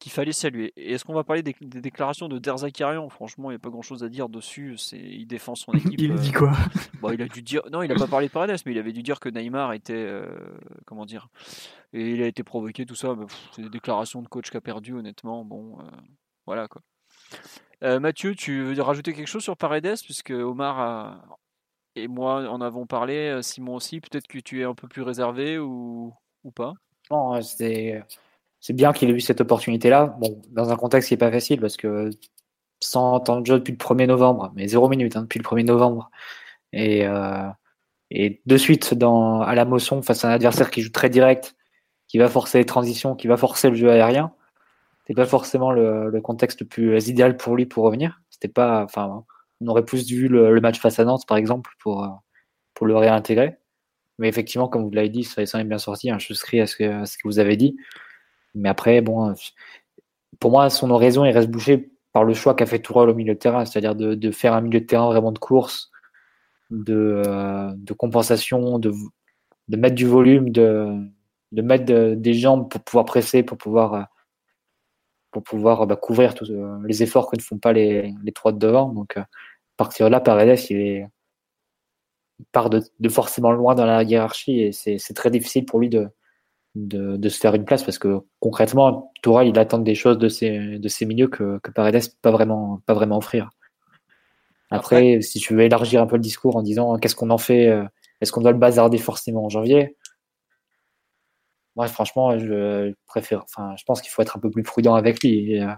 qu'il 0.00 0.12
fallait 0.12 0.32
saluer. 0.32 0.72
Et 0.76 0.92
est-ce 0.92 1.04
qu'on 1.04 1.14
va 1.14 1.24
parler 1.24 1.42
des, 1.42 1.54
déclarations 1.60 2.28
de 2.28 2.38
Derzakarian? 2.38 3.08
Franchement, 3.08 3.50
il 3.50 3.54
n'y 3.54 3.56
a 3.56 3.60
pas 3.60 3.70
grand-chose 3.70 4.04
à 4.04 4.08
dire 4.08 4.28
dessus. 4.28 4.76
C'est, 4.76 4.98
il 4.98 5.26
défend 5.26 5.54
son 5.54 5.72
équipe. 5.74 6.00
il 6.00 6.14
dit 6.14 6.32
quoi? 6.32 6.52
bon, 7.00 7.10
Il 7.10 7.22
a 7.22 7.28
dû 7.28 7.42
dire, 7.42 7.62
non, 7.72 7.82
il 7.82 7.88
n'a 7.88 7.94
pas 7.94 8.06
parlé 8.06 8.28
de 8.28 8.32
Paredes, 8.32 8.60
mais 8.66 8.72
il 8.72 8.78
avait 8.78 8.92
dû 8.92 9.02
dire 9.02 9.20
que 9.20 9.28
Neymar 9.28 9.72
était, 9.72 10.08
comment 10.86 11.06
dire, 11.06 11.28
et 11.92 12.10
il 12.10 12.22
a 12.22 12.26
été 12.26 12.42
provoqué, 12.42 12.84
tout 12.84 12.94
ça. 12.94 13.14
Bah, 13.14 13.26
c'est 13.52 13.62
des 13.62 13.70
déclarations 13.70 14.22
de 14.22 14.28
coach 14.28 14.50
qui 14.50 14.56
a 14.56 14.60
perdu, 14.60 14.94
honnêtement. 14.94 15.44
Bon, 15.44 15.78
voilà 16.46 16.68
quoi. 16.68 16.82
Mathieu, 18.00 18.34
tu 18.34 18.62
veux 18.62 18.82
rajouter 18.82 19.14
quelque 19.14 19.28
chose 19.28 19.42
sur 19.42 19.56
Paredes, 19.56 19.98
puisque 20.04 20.30
Omar 20.30 21.37
et 22.02 22.08
moi 22.08 22.48
en 22.48 22.60
avons 22.60 22.86
parlé, 22.86 23.40
Simon 23.42 23.74
aussi. 23.76 24.00
Peut-être 24.00 24.26
que 24.26 24.38
tu 24.38 24.60
es 24.60 24.64
un 24.64 24.74
peu 24.74 24.88
plus 24.88 25.02
réservé 25.02 25.58
ou, 25.58 26.12
ou 26.44 26.50
pas? 26.50 26.74
Non, 27.10 27.40
c'est 27.42 28.02
c'est 28.60 28.72
bien 28.72 28.92
qu'il 28.92 29.10
ait 29.10 29.12
eu 29.12 29.20
cette 29.20 29.40
opportunité-là. 29.40 30.16
Bon, 30.20 30.40
dans 30.50 30.70
un 30.70 30.76
contexte 30.76 31.08
qui 31.08 31.14
n'est 31.14 31.18
pas 31.18 31.30
facile, 31.30 31.60
parce 31.60 31.76
que 31.76 32.10
sans 32.80 33.20
temps 33.20 33.40
de 33.40 33.46
jeu 33.46 33.58
depuis 33.58 33.72
le 33.72 33.78
1er 33.78 34.06
novembre, 34.06 34.52
mais 34.54 34.68
zéro 34.68 34.88
minute 34.88 35.16
hein, 35.16 35.22
depuis 35.22 35.38
le 35.38 35.44
1er 35.44 35.64
novembre. 35.64 36.10
Et, 36.72 37.06
et 38.10 38.40
de 38.44 38.56
suite 38.56 38.94
à 39.00 39.54
la 39.54 39.64
Mosson 39.64 40.02
face 40.02 40.24
à 40.24 40.28
un 40.28 40.32
adversaire 40.32 40.70
qui 40.70 40.82
joue 40.82 40.90
très 40.90 41.10
direct, 41.10 41.56
qui 42.08 42.18
va 42.18 42.28
forcer 42.28 42.58
les 42.58 42.66
transitions, 42.66 43.14
qui 43.14 43.26
va 43.26 43.36
forcer 43.36 43.70
le 43.70 43.76
jeu 43.76 43.90
aérien. 43.90 44.32
C'est 45.06 45.14
pas 45.14 45.26
forcément 45.26 45.70
le, 45.70 46.10
le, 46.10 46.20
contexte 46.20 46.60
le 46.60 46.66
plus 46.66 47.08
idéal 47.08 47.36
pour 47.36 47.56
lui 47.56 47.66
pour 47.66 47.84
revenir. 47.84 48.20
C'était 48.30 48.48
pas, 48.48 48.84
enfin, 48.84 49.24
on 49.60 49.66
aurait 49.68 49.84
plus 49.84 50.06
vu 50.10 50.28
le, 50.28 50.60
match 50.60 50.78
face 50.78 50.98
à 50.98 51.04
Nantes, 51.04 51.26
par 51.26 51.36
exemple, 51.36 51.70
pour, 51.80 52.06
pour 52.74 52.86
le 52.86 52.96
réintégrer. 52.96 53.56
Mais 54.18 54.28
effectivement, 54.28 54.68
comme 54.68 54.84
vous 54.84 54.90
l'avez 54.90 55.08
dit, 55.08 55.24
ça 55.24 55.42
est 55.42 55.64
bien 55.64 55.78
sorti. 55.78 56.10
Hein, 56.10 56.18
je 56.18 56.26
souscris 56.26 56.60
à 56.60 56.66
ce, 56.66 56.76
que, 56.76 57.04
ce 57.04 57.16
que 57.16 57.26
vous 57.26 57.38
avez 57.38 57.56
dit. 57.56 57.76
Mais 58.54 58.68
après, 58.68 59.00
bon, 59.00 59.34
pour 60.40 60.50
moi, 60.50 60.70
son 60.70 60.90
oraison, 60.90 61.24
il 61.24 61.32
reste 61.32 61.50
bouché 61.50 61.90
par 62.12 62.24
le 62.24 62.34
choix 62.34 62.54
qu'a 62.54 62.66
fait 62.66 62.80
Tourelle 62.80 63.10
au 63.10 63.14
milieu 63.14 63.34
de 63.34 63.38
terrain, 63.38 63.64
c'est-à-dire 63.64 63.94
de, 63.94 64.30
faire 64.30 64.54
un 64.54 64.60
milieu 64.60 64.80
de 64.80 64.86
terrain 64.86 65.06
vraiment 65.06 65.32
de 65.32 65.38
course, 65.38 65.90
de, 66.70 67.22
de 67.76 67.92
compensation, 67.92 68.78
de, 68.78 68.92
mettre 69.68 69.94
du 69.94 70.06
volume, 70.06 70.50
de, 70.50 71.12
mettre 71.52 72.14
des 72.14 72.34
jambes 72.34 72.68
pour 72.68 72.80
pouvoir 72.82 73.04
presser, 73.04 73.42
pour 73.42 73.58
pouvoir, 73.58 74.08
pour 75.30 75.42
pouvoir 75.42 75.86
bah, 75.86 75.96
couvrir 75.96 76.34
tous 76.34 76.50
les 76.84 77.02
efforts 77.02 77.30
que 77.30 77.36
ne 77.36 77.42
font 77.42 77.58
pas 77.58 77.72
les, 77.72 78.14
trois 78.34 78.52
de 78.52 78.58
devant. 78.58 78.88
Donc, 78.88 79.16
à 79.16 79.26
partir 79.78 80.06
de 80.06 80.10
là, 80.12 80.20
Paredes, 80.20 80.58
il, 80.70 80.76
est, 80.78 81.06
il 82.38 82.46
part 82.52 82.70
de, 82.70 82.82
de, 83.00 83.08
forcément 83.08 83.52
loin 83.52 83.74
dans 83.74 83.86
la 83.86 84.02
hiérarchie 84.02 84.60
et 84.60 84.72
c'est 84.72 85.14
très 85.14 85.30
difficile 85.30 85.64
pour 85.64 85.80
lui 85.80 85.88
de, 85.88 86.08
de, 86.74 87.16
de, 87.16 87.28
se 87.28 87.38
faire 87.38 87.54
une 87.54 87.64
place 87.64 87.82
parce 87.82 87.98
que 87.98 88.20
concrètement, 88.40 89.12
Tourelle, 89.22 89.48
il 89.48 89.58
attend 89.58 89.78
des 89.78 89.94
choses 89.94 90.18
de 90.18 90.28
ses, 90.28 90.78
de 90.78 90.88
ses 90.88 91.06
milieux 91.06 91.28
que, 91.28 91.58
que 91.62 91.70
Paredes 91.70 92.02
peut 92.02 92.16
pas 92.22 92.30
vraiment, 92.30 92.82
pas 92.86 92.94
vraiment 92.94 93.18
offrir. 93.18 93.50
Après, 94.70 95.22
si 95.22 95.40
tu 95.40 95.54
veux 95.54 95.62
élargir 95.62 96.02
un 96.02 96.06
peu 96.06 96.16
le 96.16 96.22
discours 96.22 96.56
en 96.56 96.62
disant 96.62 96.98
qu'est-ce 96.98 97.16
qu'on 97.16 97.30
en 97.30 97.38
fait, 97.38 97.68
euh, 97.68 97.84
est-ce 98.20 98.32
qu'on 98.32 98.42
doit 98.42 98.52
le 98.52 98.58
bazarder 98.58 98.98
forcément 98.98 99.46
en 99.46 99.48
janvier? 99.48 99.96
Moi, 101.76 101.86
franchement, 101.86 102.38
je 102.38 102.92
préfère. 103.06 103.44
Enfin, 103.44 103.74
je 103.78 103.84
pense 103.84 104.02
qu'il 104.02 104.10
faut 104.10 104.20
être 104.20 104.36
un 104.36 104.40
peu 104.40 104.50
plus 104.50 104.62
prudent 104.62 104.94
avec 104.94 105.22
lui. 105.22 105.60
Euh, 105.60 105.72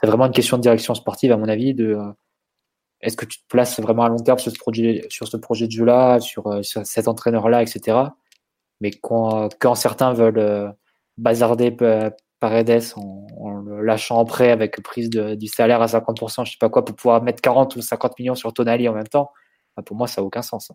c'est 0.00 0.06
vraiment 0.06 0.26
une 0.26 0.32
question 0.32 0.56
de 0.56 0.62
direction 0.62 0.94
sportive, 0.94 1.32
à 1.32 1.36
mon 1.36 1.48
avis. 1.48 1.74
De 1.74 1.94
euh, 1.94 2.12
est-ce 3.04 3.16
que 3.16 3.26
tu 3.26 3.38
te 3.38 3.46
places 3.48 3.78
vraiment 3.80 4.04
à 4.04 4.08
long 4.08 4.18
terme 4.18 4.38
sur 4.38 4.50
ce 4.50 4.58
projet, 4.58 5.06
sur 5.10 5.28
ce 5.28 5.36
projet 5.36 5.66
de 5.66 5.72
jeu-là, 5.72 6.20
sur, 6.20 6.64
sur, 6.64 6.86
cet 6.86 7.06
entraîneur-là, 7.06 7.62
etc. 7.62 7.98
Mais 8.80 8.90
quand, 8.90 9.74
certains 9.74 10.12
veulent 10.14 10.74
bazarder 11.18 11.76
Paredes 12.40 12.82
en, 12.96 13.26
en, 13.38 13.50
le 13.60 13.82
lâchant 13.82 14.18
en 14.18 14.24
prêt 14.24 14.50
avec 14.50 14.80
prise 14.82 15.10
du 15.10 15.46
salaire 15.46 15.82
à 15.82 15.86
50%, 15.86 16.44
je 16.44 16.52
sais 16.52 16.56
pas 16.58 16.68
quoi, 16.68 16.84
pour 16.84 16.96
pouvoir 16.96 17.22
mettre 17.22 17.40
40 17.40 17.76
ou 17.76 17.82
50 17.82 18.18
millions 18.18 18.34
sur 18.34 18.52
Tonali 18.52 18.88
en 18.88 18.94
même 18.94 19.08
temps, 19.08 19.30
bah, 19.76 19.82
pour 19.82 19.96
moi, 19.96 20.06
ça 20.06 20.20
n'a 20.20 20.26
aucun 20.26 20.42
sens. 20.42 20.72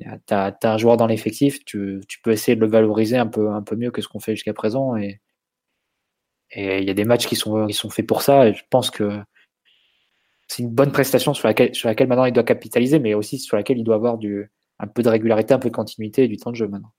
Tu 0.00 0.06
as, 0.30 0.56
un 0.62 0.78
joueur 0.78 0.96
dans 0.96 1.06
l'effectif, 1.06 1.64
tu, 1.64 2.00
peux 2.22 2.32
essayer 2.32 2.56
de 2.56 2.60
le 2.60 2.68
valoriser 2.68 3.16
un 3.16 3.26
peu, 3.26 3.48
mieux 3.76 3.90
que 3.90 4.00
ce 4.02 4.08
qu'on 4.08 4.20
fait 4.20 4.34
jusqu'à 4.34 4.54
présent. 4.54 4.96
Et 4.96 5.20
il 6.54 6.84
y 6.84 6.90
a 6.90 6.94
des 6.94 7.04
matchs 7.04 7.26
qui 7.26 7.36
sont, 7.36 7.68
faits 7.90 8.06
pour 8.06 8.22
ça. 8.22 8.52
Je 8.52 8.62
pense 8.70 8.90
que 8.90 9.20
c'est 10.48 10.62
une 10.62 10.70
bonne 10.70 10.92
prestation 10.92 11.34
sur 11.34 11.46
laquelle, 11.46 11.74
sur 11.74 11.88
maintenant 11.88 12.24
il 12.24 12.32
doit 12.32 12.42
capitaliser, 12.42 12.98
mais 12.98 13.14
aussi 13.14 13.38
sur 13.38 13.56
laquelle 13.56 13.78
il 13.78 13.84
doit 13.84 13.96
avoir 13.96 14.18
un 14.78 14.86
peu 14.86 15.02
de 15.02 15.08
régularité, 15.08 15.54
un 15.54 15.58
peu 15.58 15.68
de 15.68 15.74
continuité 15.74 16.24
et 16.24 16.28
du 16.28 16.38
temps 16.38 16.50
de 16.50 16.56
jeu 16.56 16.66
maintenant. 16.66 16.92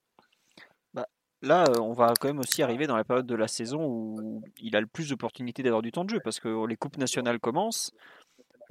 Bah, 0.93 1.07
là, 1.41 1.65
euh, 1.67 1.81
on 1.81 1.93
va 1.93 2.13
quand 2.19 2.27
même 2.27 2.39
aussi 2.39 2.61
arriver 2.61 2.85
dans 2.85 2.95
la 2.95 3.03
période 3.03 3.25
de 3.25 3.35
la 3.35 3.47
saison 3.47 3.85
où 3.85 4.43
il 4.61 4.75
a 4.75 4.81
le 4.81 4.87
plus 4.87 5.09
d'opportunités 5.09 5.63
d'avoir 5.63 5.81
du 5.81 5.91
temps 5.91 6.05
de 6.05 6.11
jeu 6.11 6.19
parce 6.23 6.39
que 6.39 6.67
les 6.67 6.77
coupes 6.77 6.97
nationales 6.97 7.39
commencent. 7.39 7.91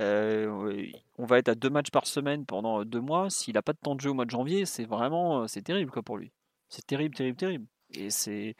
Euh, 0.00 0.86
on 1.18 1.24
va 1.24 1.38
être 1.38 1.48
à 1.48 1.56
deux 1.56 1.70
matchs 1.70 1.90
par 1.90 2.06
semaine 2.06 2.46
pendant 2.46 2.84
deux 2.84 3.00
mois. 3.00 3.30
S'il 3.30 3.55
n'a 3.55 3.62
pas 3.62 3.72
de 3.72 3.78
temps 3.78 3.96
de 3.96 4.00
jeu 4.00 4.10
au 4.10 4.14
mois 4.14 4.26
de 4.26 4.30
janvier, 4.30 4.64
c'est 4.64 4.84
vraiment 4.84 5.48
c'est 5.48 5.62
terrible 5.62 5.90
quoi 5.90 6.05
pour 6.05 6.18
lui. 6.18 6.30
C'est 6.68 6.86
terrible, 6.86 7.16
terrible, 7.16 7.36
terrible. 7.36 7.66
Et 7.94 8.10
c'est 8.10 8.55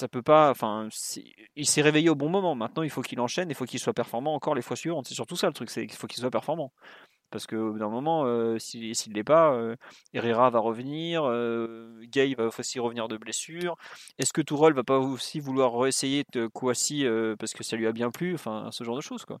ça 0.00 0.08
peut 0.08 0.22
pas. 0.22 0.50
Enfin, 0.50 0.88
il 1.56 1.66
s'est 1.66 1.82
réveillé 1.82 2.08
au 2.10 2.14
bon 2.14 2.28
moment. 2.28 2.54
Maintenant, 2.54 2.82
il 2.82 2.90
faut 2.90 3.02
qu'il 3.02 3.20
enchaîne. 3.20 3.50
Il 3.50 3.54
faut 3.54 3.66
qu'il 3.66 3.80
soit 3.80 3.92
performant 3.92 4.34
encore 4.34 4.54
les 4.54 4.62
fois 4.62 4.76
suivantes. 4.76 5.06
C'est 5.06 5.14
surtout 5.14 5.36
ça 5.36 5.46
le 5.46 5.52
truc, 5.52 5.70
c'est 5.70 5.86
qu'il 5.86 5.96
faut 5.96 6.06
qu'il 6.06 6.20
soit 6.20 6.30
performant. 6.30 6.72
Parce 7.30 7.46
que 7.46 7.78
d'un 7.78 7.88
moment, 7.88 8.24
euh, 8.26 8.58
s'il 8.58 8.90
ne 8.90 9.14
l'est 9.14 9.24
pas, 9.24 9.52
euh, 9.54 9.76
Herrera 10.14 10.50
va 10.50 10.58
revenir, 10.58 11.24
euh, 11.24 12.00
Gay 12.02 12.34
va 12.34 12.46
aussi 12.46 12.80
revenir 12.80 13.06
de 13.08 13.16
blessure. 13.16 13.76
Est-ce 14.18 14.32
que 14.32 14.42
Tourelle 14.42 14.72
va 14.74 14.82
pas 14.82 14.98
aussi 14.98 15.38
vouloir 15.38 15.86
essayer 15.86 16.24
de 16.32 16.46
Kouassi 16.48 17.04
parce 17.38 17.52
que 17.52 17.62
ça 17.62 17.76
lui 17.76 17.86
a 17.86 17.92
bien 17.92 18.10
plu? 18.10 18.34
Enfin, 18.34 18.68
ce 18.72 18.84
genre 18.84 18.96
de 18.96 19.02
choses, 19.02 19.24
quoi. 19.24 19.38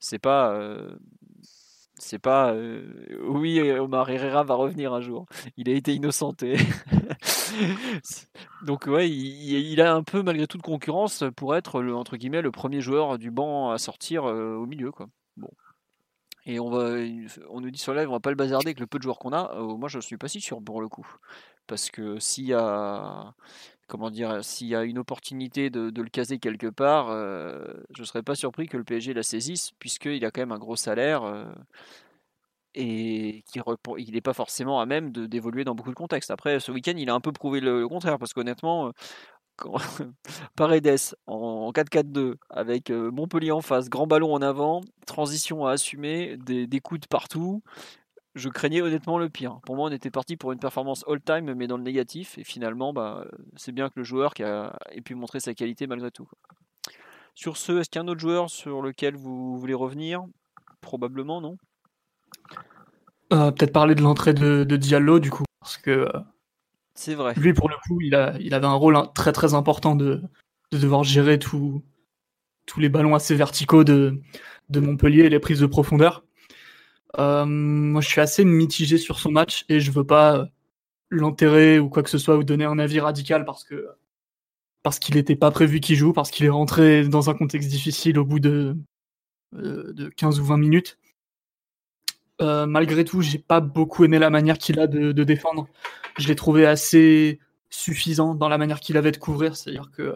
C'est 0.00 0.20
pas. 0.20 0.56
Euh, 1.98 2.00
c'est 2.00 2.18
pas. 2.18 2.52
Euh, 2.52 2.82
oui, 3.24 3.60
Omar 3.72 4.08
Herrera 4.10 4.44
va 4.44 4.54
revenir 4.54 4.92
un 4.92 5.00
jour. 5.00 5.26
Il 5.56 5.68
a 5.68 5.72
été 5.72 5.94
innocenté. 5.94 6.56
Donc, 8.64 8.86
ouais, 8.86 9.08
il, 9.08 9.80
a 9.80 9.94
un 9.94 10.02
peu, 10.02 10.22
malgré 10.22 10.46
toute 10.46 10.62
concurrence, 10.62 11.24
pour 11.36 11.56
être, 11.56 11.82
le 11.82 12.50
premier 12.50 12.80
joueur 12.80 13.18
du 13.18 13.30
banc 13.30 13.70
à 13.70 13.78
sortir 13.78 14.24
euh, 14.24 14.54
au 14.54 14.66
milieu, 14.66 14.92
quoi. 14.92 15.08
Bon. 15.36 15.50
Et 16.46 16.60
on, 16.60 16.70
va, 16.70 16.96
on 17.50 17.60
nous 17.60 17.70
dit 17.70 17.78
sur 17.78 17.94
live, 17.94 18.08
on 18.08 18.12
va 18.12 18.20
pas 18.20 18.30
le 18.30 18.36
bazarder 18.36 18.68
avec 18.68 18.80
le 18.80 18.86
peu 18.86 18.98
de 18.98 19.02
joueurs 19.02 19.18
qu'on 19.18 19.32
a. 19.32 19.54
moi, 19.76 19.88
je 19.88 20.00
suis 20.00 20.16
pas 20.16 20.28
si 20.28 20.40
sûr 20.40 20.62
pour 20.62 20.80
le 20.80 20.88
coup. 20.88 21.06
Parce 21.66 21.90
que 21.90 22.18
s'il 22.18 22.46
y 22.46 22.54
a 22.54 23.34
comment 23.88 24.10
dire, 24.10 24.44
s'il 24.44 24.68
y 24.68 24.76
a 24.76 24.84
une 24.84 24.98
opportunité 24.98 25.70
de, 25.70 25.90
le 26.00 26.08
caser 26.10 26.38
quelque 26.38 26.68
part, 26.68 27.08
euh, 27.10 27.64
je 27.94 28.02
ne 28.02 28.06
serais 28.06 28.22
pas 28.22 28.34
surpris 28.34 28.68
que 28.68 28.76
le 28.76 28.84
PSG 28.84 29.14
la 29.14 29.22
saisisse, 29.22 29.72
puisqu'il 29.78 30.24
a 30.24 30.30
quand 30.30 30.42
même 30.42 30.52
un 30.52 30.58
gros 30.58 30.76
salaire 30.76 31.24
euh, 31.24 31.44
et 32.74 33.42
qu'il 33.50 34.14
n'est 34.14 34.20
pas 34.20 34.34
forcément 34.34 34.80
à 34.80 34.86
même 34.86 35.10
d'évoluer 35.10 35.64
dans 35.64 35.74
beaucoup 35.74 35.90
de 35.90 35.96
contextes. 35.96 36.30
Après, 36.30 36.60
ce 36.60 36.70
week-end, 36.70 36.94
il 36.96 37.10
a 37.10 37.14
un 37.14 37.20
peu 37.20 37.32
prouvé 37.32 37.60
le, 37.60 37.88
contraire, 37.88 38.18
parce 38.18 38.34
qu'honnêtement, 38.34 38.92
Paredes 40.56 41.16
en 41.26 41.72
4-4-2 41.72 42.34
avec 42.50 42.90
euh, 42.90 43.10
Montpellier 43.10 43.50
en 43.50 43.62
face, 43.62 43.88
grand 43.88 44.06
ballon 44.06 44.32
en 44.32 44.42
avant, 44.42 44.82
transition 45.06 45.66
à 45.66 45.72
assumer, 45.72 46.36
des, 46.36 46.66
des 46.66 46.80
partout, 47.10 47.62
je 48.34 48.48
craignais 48.48 48.80
honnêtement 48.80 49.18
le 49.18 49.28
pire. 49.28 49.58
Pour 49.64 49.76
moi, 49.76 49.88
on 49.88 49.92
était 49.92 50.10
parti 50.10 50.36
pour 50.36 50.52
une 50.52 50.58
performance 50.58 51.04
all-time, 51.08 51.54
mais 51.54 51.66
dans 51.66 51.76
le 51.76 51.82
négatif. 51.82 52.38
Et 52.38 52.44
finalement, 52.44 52.92
bah, 52.92 53.26
c'est 53.56 53.72
bien 53.72 53.88
que 53.88 53.94
le 53.96 54.04
joueur 54.04 54.34
qui 54.34 54.42
a, 54.42 54.78
ait 54.90 55.00
pu 55.00 55.14
montrer 55.14 55.40
sa 55.40 55.54
qualité 55.54 55.86
malgré 55.86 56.10
tout. 56.10 56.28
Sur 57.34 57.56
ce, 57.56 57.78
est-ce 57.78 57.90
qu'il 57.90 58.00
y 58.00 58.02
a 58.02 58.04
un 58.04 58.08
autre 58.08 58.20
joueur 58.20 58.50
sur 58.50 58.82
lequel 58.82 59.16
vous 59.16 59.58
voulez 59.58 59.74
revenir? 59.74 60.24
Probablement, 60.80 61.40
non? 61.40 61.56
Euh, 63.32 63.50
Peut-être 63.50 63.72
parler 63.72 63.94
de 63.94 64.02
l'entrée 64.02 64.34
de, 64.34 64.64
Diallo, 64.64 65.18
du 65.18 65.30
coup. 65.30 65.44
Parce 65.60 65.76
que. 65.76 65.90
Euh, 65.90 66.20
c'est 66.94 67.14
vrai. 67.14 67.34
Lui, 67.34 67.52
pour 67.52 67.68
le 67.68 67.76
coup, 67.86 68.00
il, 68.00 68.14
a, 68.14 68.36
il 68.40 68.54
avait 68.54 68.66
un 68.66 68.74
rôle 68.74 68.96
très 69.14 69.32
très 69.32 69.54
important 69.54 69.94
de, 69.94 70.22
de 70.72 70.78
devoir 70.78 71.04
gérer 71.04 71.38
tous 71.38 71.82
les 72.76 72.88
ballons 72.88 73.14
assez 73.14 73.34
verticaux 73.34 73.84
de, 73.84 74.20
de 74.68 74.80
Montpellier 74.80 75.24
et 75.24 75.28
les 75.28 75.40
prises 75.40 75.60
de 75.60 75.66
profondeur. 75.66 76.24
Euh, 77.16 77.44
moi, 77.46 78.00
je 78.00 78.08
suis 78.08 78.20
assez 78.20 78.44
mitigé 78.44 78.98
sur 78.98 79.18
son 79.18 79.30
match 79.30 79.64
et 79.68 79.80
je 79.80 79.90
veux 79.90 80.04
pas 80.04 80.36
euh, 80.36 80.44
l'enterrer 81.10 81.78
ou 81.78 81.88
quoi 81.88 82.02
que 82.02 82.10
ce 82.10 82.18
soit 82.18 82.36
ou 82.36 82.44
donner 82.44 82.64
un 82.64 82.78
avis 82.78 83.00
radical 83.00 83.44
parce 83.44 83.64
que 83.64 83.88
parce 84.82 84.98
qu'il 84.98 85.16
n'était 85.16 85.36
pas 85.36 85.50
prévu 85.50 85.80
qu'il 85.80 85.96
joue, 85.96 86.12
parce 86.12 86.30
qu'il 86.30 86.46
est 86.46 86.50
rentré 86.50 87.06
dans 87.06 87.30
un 87.30 87.34
contexte 87.34 87.68
difficile 87.68 88.18
au 88.18 88.24
bout 88.24 88.38
de, 88.38 88.76
euh, 89.54 89.92
de 89.92 90.08
15 90.08 90.40
ou 90.40 90.44
20 90.44 90.56
minutes. 90.58 90.98
malgré 92.40 93.04
tout, 93.04 93.20
j'ai 93.20 93.38
pas 93.38 93.60
beaucoup 93.60 94.04
aimé 94.04 94.18
la 94.18 94.30
manière 94.30 94.58
qu'il 94.58 94.78
a 94.78 94.86
de, 94.86 95.12
défendre. 95.24 95.68
Je 96.18 96.28
l'ai 96.28 96.36
trouvé 96.36 96.66
assez 96.66 97.40
suffisant 97.70 98.34
dans 98.34 98.48
la 98.48 98.58
manière 98.58 98.80
qu'il 98.80 98.96
avait 98.96 99.12
de 99.12 99.16
couvrir, 99.18 99.56
c'est-à-dire 99.56 99.90
que 99.90 100.14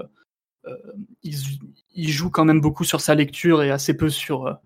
il, 1.25 2.09
joue 2.09 2.31
quand 2.31 2.45
même 2.45 2.61
beaucoup 2.61 2.85
sur 2.85 3.01
sa 3.01 3.17
lecture 3.17 3.63
et 3.65 3.71
assez 3.73 3.97
peu 3.97 4.09
sur 4.09 4.61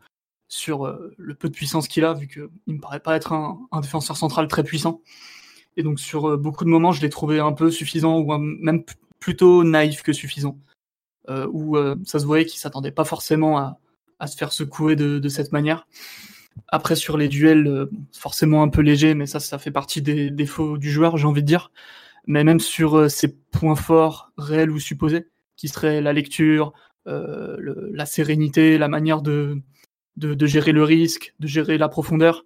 sur 0.48 0.86
euh, 0.86 1.14
le 1.16 1.34
peu 1.34 1.48
de 1.48 1.54
puissance 1.54 1.88
qu'il 1.88 2.04
a, 2.04 2.14
vu 2.14 2.28
qu'il 2.28 2.48
me 2.66 2.80
paraît 2.80 3.00
pas 3.00 3.16
être 3.16 3.32
un, 3.32 3.58
défenseur 3.80 4.16
central 4.16 4.48
très 4.48 4.62
puissant. 4.62 5.02
Et 5.76 5.82
donc 5.82 6.00
sur 6.00 6.30
euh, 6.30 6.36
beaucoup 6.36 6.64
de 6.64 6.70
moments, 6.70 6.92
je 6.92 7.02
l'ai 7.02 7.10
trouvé 7.10 7.40
un 7.40 7.52
peu 7.52 7.70
suffisant, 7.70 8.18
ou 8.18 8.36
même 8.36 8.84
plutôt 9.18 9.64
naïf 9.64 10.02
que 10.02 10.12
suffisant. 10.12 10.58
Euh, 11.28 11.48
où 11.50 11.76
ça 12.04 12.20
se 12.20 12.24
voyait 12.24 12.44
qu'il 12.44 12.60
s'attendait 12.60 12.92
pas 12.92 13.04
forcément 13.04 13.58
à, 13.58 13.80
à, 14.20 14.28
se 14.28 14.36
faire 14.36 14.52
secouer 14.52 14.94
de, 14.94 15.18
de, 15.18 15.28
cette 15.28 15.50
manière. 15.50 15.88
Après 16.68 16.94
sur 16.94 17.18
les 17.18 17.26
duels, 17.26 17.88
forcément 18.12 18.62
un 18.62 18.68
peu 18.68 18.80
léger, 18.80 19.14
mais 19.14 19.26
ça, 19.26 19.40
ça 19.40 19.58
fait 19.58 19.72
partie 19.72 20.02
des 20.02 20.30
défauts 20.30 20.78
du 20.78 20.88
joueur, 20.88 21.16
j'ai 21.16 21.26
envie 21.26 21.42
de 21.42 21.48
dire. 21.48 21.72
Mais 22.28 22.44
même 22.44 22.60
sur 22.60 23.10
ses 23.10 23.34
points 23.36 23.74
forts, 23.74 24.30
réels 24.38 24.70
ou 24.70 24.78
supposés, 24.78 25.26
qui 25.56 25.66
seraient 25.66 26.00
la 26.00 26.12
lecture, 26.12 26.72
le, 27.06 27.90
la 27.92 28.06
sérénité, 28.06 28.78
la 28.78 28.86
manière 28.86 29.20
de, 29.20 29.60
de, 30.16 30.46
gérer 30.46 30.72
le 30.72 30.82
risque, 30.82 31.34
de 31.40 31.46
gérer 31.46 31.78
la 31.78 31.88
profondeur. 31.88 32.44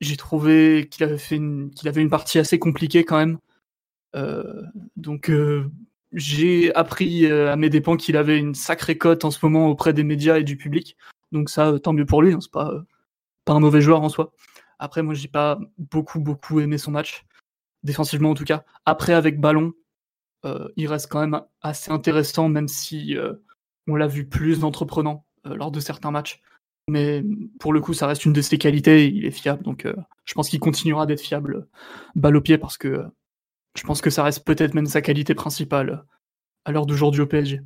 J'ai 0.00 0.16
trouvé 0.16 0.88
qu'il 0.90 1.04
avait 1.04 1.18
fait 1.18 1.36
une, 1.36 1.70
partie 2.10 2.38
assez 2.38 2.58
compliquée 2.58 3.04
quand 3.04 3.16
même. 3.16 3.38
Euh, 4.14 4.62
donc 4.96 5.30
euh, 5.30 5.70
j'ai 6.12 6.74
appris 6.74 7.26
euh, 7.26 7.52
à 7.52 7.56
mes 7.56 7.68
dépens 7.68 7.96
qu'il 7.96 8.16
avait 8.16 8.38
une 8.38 8.54
sacrée 8.54 8.96
cote 8.96 9.24
en 9.24 9.30
ce 9.30 9.44
moment 9.44 9.68
auprès 9.68 9.92
des 9.92 10.04
médias 10.04 10.38
et 10.38 10.44
du 10.44 10.56
public. 10.56 10.96
Donc 11.32 11.50
ça, 11.50 11.78
tant 11.82 11.92
mieux 11.92 12.06
pour 12.06 12.22
lui. 12.22 12.32
Hein, 12.32 12.38
c'est 12.40 12.52
pas 12.52 12.84
pas 13.44 13.52
un 13.54 13.60
mauvais 13.60 13.80
joueur 13.80 14.02
en 14.02 14.08
soi. 14.08 14.32
Après, 14.78 15.02
moi, 15.02 15.14
j'ai 15.14 15.28
pas 15.28 15.58
beaucoup 15.78 16.20
beaucoup 16.20 16.60
aimé 16.60 16.78
son 16.78 16.90
match 16.90 17.24
défensivement 17.82 18.30
en 18.30 18.34
tout 18.34 18.44
cas. 18.44 18.64
Après, 18.84 19.12
avec 19.12 19.40
ballon, 19.40 19.72
il 20.76 20.86
reste 20.86 21.10
quand 21.10 21.20
même 21.20 21.40
assez 21.60 21.90
intéressant, 21.90 22.48
même 22.48 22.68
si 22.68 23.16
on 23.88 23.96
l'a 23.96 24.06
vu 24.06 24.28
plus 24.28 24.62
entreprenant 24.64 25.24
lors 25.44 25.72
de 25.72 25.80
certains 25.80 26.10
matchs. 26.12 26.40
Mais 26.88 27.24
pour 27.58 27.72
le 27.72 27.80
coup, 27.80 27.94
ça 27.94 28.06
reste 28.06 28.24
une 28.24 28.32
de 28.32 28.40
ses 28.40 28.58
qualités, 28.58 29.08
il 29.08 29.24
est 29.24 29.30
fiable, 29.32 29.62
donc 29.64 29.86
je 30.24 30.34
pense 30.34 30.48
qu'il 30.48 30.60
continuera 30.60 31.06
d'être 31.06 31.20
fiable 31.20 31.66
balle 32.14 32.36
au 32.36 32.40
pied 32.40 32.58
parce 32.58 32.78
que 32.78 33.04
je 33.76 33.82
pense 33.82 34.00
que 34.00 34.10
ça 34.10 34.22
reste 34.22 34.44
peut-être 34.44 34.74
même 34.74 34.86
sa 34.86 35.02
qualité 35.02 35.34
principale 35.34 36.04
à 36.64 36.72
l'heure 36.72 36.86
d'aujourd'hui 36.86 37.20
au 37.22 37.26
PSG. 37.26 37.60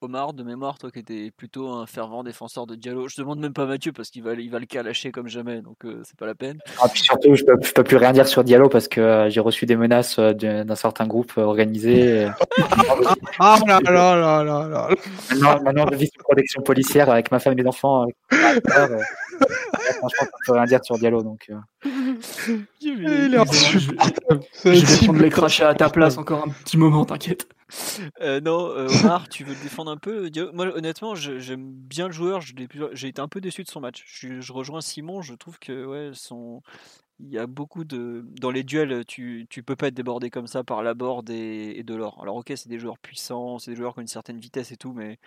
Omar, 0.00 0.32
de 0.32 0.44
mémoire, 0.44 0.78
toi 0.78 0.92
qui 0.92 1.00
étais 1.00 1.32
plutôt 1.36 1.68
un 1.68 1.86
fervent 1.86 2.22
défenseur 2.22 2.66
de 2.66 2.76
Diallo, 2.76 3.08
je 3.08 3.20
demande 3.20 3.40
même 3.40 3.52
pas 3.52 3.66
Mathieu 3.66 3.90
parce 3.92 4.10
qu'il 4.10 4.22
va, 4.22 4.34
il 4.34 4.48
va 4.48 4.60
le 4.60 4.66
calacher 4.66 5.10
comme 5.10 5.26
jamais, 5.26 5.60
donc 5.60 5.76
euh, 5.84 6.02
c'est 6.04 6.16
pas 6.16 6.26
la 6.26 6.36
peine. 6.36 6.58
Ah, 6.80 6.88
puis 6.88 7.02
surtout, 7.02 7.34
je 7.34 7.44
peux, 7.44 7.58
peux 7.58 7.82
plus 7.82 7.96
rien 7.96 8.12
dire 8.12 8.28
sur 8.28 8.44
Diallo 8.44 8.68
parce 8.68 8.86
que 8.86 9.00
euh, 9.00 9.28
j'ai 9.28 9.40
reçu 9.40 9.66
des 9.66 9.74
menaces 9.74 10.20
euh, 10.20 10.32
d'un 10.34 10.74
certain 10.76 11.06
groupe 11.06 11.32
organisé. 11.36 12.28
ah 13.40 13.58
là 13.66 13.80
là 13.82 14.16
là 14.16 14.44
là 14.44 14.68
là. 14.68 14.88
Maintenant, 15.30 15.62
maintenant, 15.62 15.86
je 15.90 15.96
vis 15.96 16.06
sous 16.06 16.22
protection 16.22 16.62
policière 16.62 17.10
avec 17.10 17.32
ma 17.32 17.40
femme 17.40 17.54
et 17.54 17.62
mes 17.62 17.68
enfants. 17.68 18.06
franchement, 18.30 20.08
je 20.10 20.46
peux 20.46 20.52
rien 20.52 20.64
dire 20.64 20.84
sur 20.84 20.96
Diallo, 20.96 21.24
donc. 21.24 21.50
Il 22.80 23.34
est 23.34 23.36
insupportable. 23.36 24.42
Je 24.64 24.70
vais 24.70 25.06
prendre 25.06 25.22
les 25.22 25.30
crachats 25.30 25.70
à 25.70 25.74
ta 25.74 25.90
place 25.90 26.16
encore 26.18 26.44
un 26.46 26.50
petit 26.50 26.76
moment, 26.76 27.04
t'inquiète. 27.04 27.48
Euh, 28.20 28.40
non, 28.40 28.70
euh, 28.70 28.88
Omar, 29.00 29.28
tu 29.28 29.44
veux 29.44 29.54
le 29.54 29.62
défendre 29.62 29.90
un 29.90 29.96
peu 29.96 30.30
Moi, 30.52 30.66
honnêtement, 30.74 31.14
j'aime 31.14 31.70
bien 31.70 32.06
le 32.06 32.12
joueur. 32.12 32.40
J'ai 32.40 33.08
été 33.08 33.20
un 33.20 33.28
peu 33.28 33.40
déçu 33.40 33.62
de 33.62 33.68
son 33.68 33.80
match. 33.80 34.04
Je, 34.06 34.52
rejoins 34.52 34.80
Simon. 34.80 35.22
Je 35.22 35.34
trouve 35.34 35.58
que 35.58 35.84
ouais, 35.84 36.10
il 37.20 37.28
y 37.28 37.38
a 37.38 37.46
beaucoup 37.46 37.84
de. 37.84 38.24
Dans 38.40 38.50
les 38.50 38.62
duels, 38.64 39.04
tu, 39.04 39.46
tu 39.50 39.62
peux 39.62 39.76
pas 39.76 39.88
être 39.88 39.94
débordé 39.94 40.30
comme 40.30 40.46
ça 40.46 40.64
par 40.64 40.82
la 40.82 40.94
board 40.94 41.28
et, 41.30 41.82
de 41.82 41.94
l'or. 41.94 42.18
Alors, 42.22 42.36
ok, 42.36 42.52
c'est 42.56 42.68
des 42.68 42.78
joueurs 42.78 42.98
puissants, 42.98 43.58
c'est 43.58 43.72
des 43.72 43.76
joueurs 43.76 43.94
qui 43.94 44.00
ont 44.00 44.02
une 44.02 44.08
certaine 44.08 44.38
vitesse 44.38 44.72
et 44.72 44.76
tout, 44.76 44.92
mais 44.92 45.18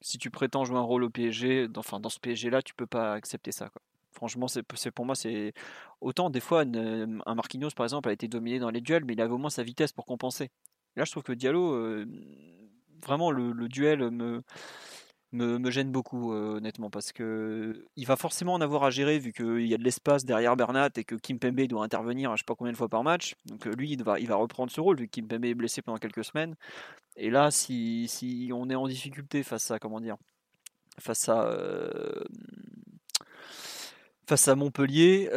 si 0.00 0.18
tu 0.18 0.30
prétends 0.30 0.64
jouer 0.64 0.78
un 0.78 0.82
rôle 0.82 1.04
au 1.04 1.10
PSG, 1.10 1.68
enfin, 1.76 2.00
dans 2.00 2.08
ce 2.08 2.18
PSG-là, 2.20 2.62
tu 2.62 2.74
peux 2.74 2.86
pas 2.86 3.14
accepter 3.14 3.52
ça. 3.52 3.70
Franchement, 4.12 4.46
c'est 4.48 4.62
pour 4.92 5.06
moi, 5.06 5.14
c'est 5.14 5.54
autant 6.00 6.30
des 6.30 6.40
fois 6.40 6.62
un 6.62 7.34
Marquinhos 7.34 7.70
par 7.74 7.84
exemple 7.84 8.08
a 8.10 8.12
été 8.12 8.28
dominé 8.28 8.58
dans 8.58 8.70
les 8.70 8.80
duels, 8.80 9.04
mais 9.04 9.14
il 9.14 9.20
avait 9.20 9.32
au 9.32 9.38
moins 9.38 9.50
sa 9.50 9.62
vitesse 9.62 9.92
pour 9.92 10.04
compenser. 10.06 10.50
Là, 10.96 11.04
je 11.04 11.10
trouve 11.10 11.22
que 11.22 11.32
Diallo, 11.32 11.72
euh, 11.72 12.06
vraiment, 13.02 13.30
le, 13.30 13.68
duel 13.68 14.10
me, 14.10 15.70
gêne 15.70 15.90
beaucoup, 15.90 16.32
euh, 16.32 16.56
honnêtement, 16.56 16.90
parce 16.90 17.12
que 17.12 17.86
il 17.96 18.06
va 18.06 18.16
forcément 18.16 18.54
en 18.54 18.60
avoir 18.60 18.84
à 18.84 18.90
gérer 18.90 19.18
vu 19.18 19.32
qu'il 19.32 19.66
y 19.66 19.74
a 19.74 19.78
de 19.78 19.84
l'espace 19.84 20.24
derrière 20.24 20.56
Bernat 20.56 20.90
et 20.96 21.04
que 21.04 21.14
Kim 21.14 21.38
Pembe 21.38 21.62
doit 21.62 21.84
intervenir, 21.84 22.32
je 22.36 22.42
sais 22.42 22.44
pas 22.46 22.54
combien 22.54 22.72
de 22.72 22.76
fois 22.76 22.88
par 22.88 23.02
match. 23.02 23.34
Donc 23.46 23.66
euh, 23.66 23.72
lui, 23.72 23.90
il 23.90 24.02
va, 24.02 24.20
il 24.20 24.28
va 24.28 24.36
reprendre 24.36 24.70
ce 24.70 24.80
rôle 24.80 24.98
vu 24.98 25.06
que 25.06 25.12
Kim 25.12 25.26
Pembe 25.26 25.44
est 25.46 25.54
blessé 25.54 25.82
pendant 25.82 25.98
quelques 25.98 26.24
semaines. 26.24 26.54
Et 27.16 27.30
là, 27.30 27.50
si, 27.50 28.06
si 28.08 28.50
on 28.54 28.68
est 28.70 28.74
en 28.74 28.88
difficulté 28.88 29.42
face 29.42 29.70
à, 29.70 29.78
comment 29.78 30.00
dire, 30.00 30.16
face 30.98 31.28
à 31.28 31.50
face 34.26 34.48
à 34.48 34.54
Montpellier, 34.54 35.28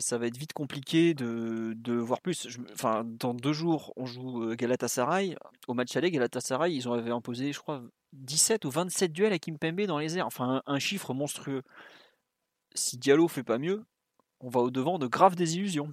ça 0.00 0.18
va 0.18 0.26
être 0.26 0.36
vite 0.36 0.52
compliqué 0.52 1.14
de, 1.14 1.92
voir 1.92 2.20
plus. 2.20 2.58
dans 3.04 3.34
deux 3.34 3.52
jours, 3.52 3.92
on 3.96 4.06
joue 4.06 4.54
Galatasaray. 4.56 5.36
Au 5.68 5.74
match 5.74 5.96
aller, 5.96 6.10
Galatasaray, 6.10 6.74
ils 6.74 6.88
ont 6.88 6.92
avaient 6.92 7.10
imposé, 7.10 7.52
je 7.52 7.60
crois, 7.60 7.82
17 8.12 8.64
ou 8.64 8.70
27 8.70 9.12
duels 9.12 9.32
à 9.32 9.38
Kimpembe 9.38 9.82
dans 9.82 9.98
les 9.98 10.18
airs. 10.18 10.26
Enfin, 10.26 10.62
un, 10.66 10.78
chiffre 10.78 11.14
monstrueux. 11.14 11.62
Si 12.74 12.98
Diallo 12.98 13.28
fait 13.28 13.42
pas 13.42 13.58
mieux, 13.58 13.84
on 14.40 14.48
va 14.48 14.60
au 14.60 14.70
devant 14.70 14.98
de 14.98 15.06
graves 15.06 15.36
désillusions, 15.36 15.90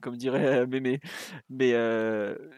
comme 0.00 0.16
dirait 0.16 0.66
Mémé. 0.66 1.00
Mais 1.48 1.72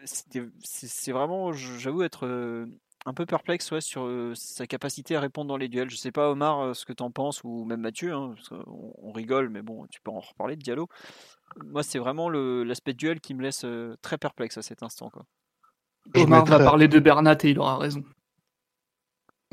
c'est 0.05 1.11
vraiment, 1.11 1.51
j'avoue, 1.53 2.03
être 2.03 2.67
un 3.05 3.13
peu 3.13 3.25
perplexe 3.25 3.71
ouais, 3.71 3.81
sur 3.81 4.07
sa 4.35 4.67
capacité 4.67 5.15
à 5.15 5.19
répondre 5.19 5.47
dans 5.47 5.57
les 5.57 5.67
duels. 5.67 5.89
Je 5.89 5.95
sais 5.95 6.11
pas, 6.11 6.29
Omar, 6.29 6.75
ce 6.75 6.85
que 6.85 6.93
tu 6.93 7.03
en 7.03 7.11
penses, 7.11 7.43
ou 7.43 7.65
même 7.65 7.81
Mathieu, 7.81 8.13
hein, 8.13 8.35
on, 8.67 9.11
rigole, 9.11 9.49
mais 9.49 9.61
bon, 9.61 9.85
tu 9.87 9.99
peux 10.01 10.11
en 10.11 10.19
reparler 10.19 10.55
de 10.55 10.61
Diallo. 10.61 10.87
Moi, 11.65 11.83
c'est 11.83 11.99
vraiment 11.99 12.29
l'aspect 12.29 12.93
duel 12.93 13.19
qui 13.19 13.33
me 13.33 13.41
laisse 13.41 13.65
très 14.01 14.17
perplexe 14.17 14.57
à 14.57 14.61
cet 14.61 14.83
instant. 14.83 15.09
Quoi. 15.09 15.25
Omar 16.15 16.45
va 16.45 16.59
parler 16.59 16.87
de 16.87 16.99
Bernat 16.99 17.37
et 17.43 17.49
il 17.49 17.59
aura 17.59 17.77
raison. 17.77 18.03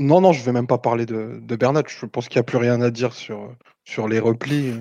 Non, 0.01 0.23
non, 0.23 0.33
je 0.33 0.43
vais 0.43 0.53
même 0.53 0.67
pas 0.67 0.79
parler 0.79 1.05
de, 1.05 1.41
de 1.43 1.57
Bernat. 1.57 1.83
Je 1.87 2.07
pense 2.07 2.27
qu'il 2.29 2.39
n'y 2.39 2.41
a 2.41 2.45
plus 2.45 2.57
rien 2.57 2.81
à 2.81 2.91
dire 2.91 3.13
sur, 3.13 3.55
sur 3.85 4.09
les 4.09 4.19
replis. 4.19 4.73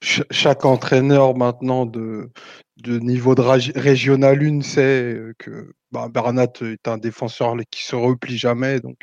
chaque 0.00 0.64
entraîneur 0.64 1.36
maintenant 1.36 1.84
de, 1.84 2.30
de 2.78 2.98
niveau 2.98 3.34
de 3.34 3.42
régional 3.42 4.42
1 4.42 4.62
sait 4.62 5.20
que 5.38 5.74
bah, 5.90 6.08
Bernat 6.08 6.52
est 6.62 6.88
un 6.88 6.96
défenseur 6.96 7.54
qui 7.70 7.84
se 7.84 7.94
replie 7.94 8.38
jamais. 8.38 8.80
Donc, 8.80 8.96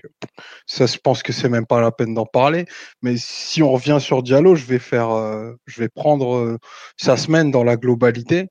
ça, 0.66 0.88
je 0.88 0.98
pense 0.98 1.22
que 1.22 1.32
c'est 1.34 1.50
même 1.50 1.68
pas 1.68 1.82
la 1.82 1.92
peine 1.92 2.16
d'en 2.16 2.26
parler. 2.26 2.66
Mais 3.04 3.18
si 3.18 3.62
on 3.62 3.72
revient 3.72 4.00
sur 4.02 4.24
Diallo, 4.24 4.56
je 4.56 4.66
vais 4.66 4.80
faire, 4.80 5.12
euh, 5.12 5.54
je 5.68 5.82
vais 5.82 5.90
prendre 5.90 6.36
euh, 6.36 6.58
sa 6.98 7.16
semaine 7.16 7.52
dans 7.52 7.64
la 7.64 7.78
globalité. 7.78 8.48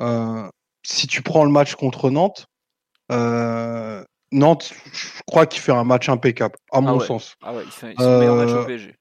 Euh, 0.00 0.48
si 0.82 1.06
tu 1.06 1.22
prends 1.22 1.44
le 1.44 1.52
match 1.52 1.76
contre 1.76 2.10
Nantes, 2.10 2.46
Nantes, 4.30 4.74
je 4.92 5.22
crois 5.26 5.46
qu'il 5.46 5.62
fait 5.62 5.72
un 5.72 5.84
match 5.84 6.08
impeccable, 6.08 6.56
à 6.72 6.80
mon 6.80 7.00
sens. 7.00 7.36
Ah 7.42 7.54
ouais, 7.54 7.62
il 7.64 7.70
fait 7.70 7.94
son 7.98 8.18
meilleur 8.18 8.36
match 8.36 8.50
au 8.50 8.64
PSG. 8.64 8.94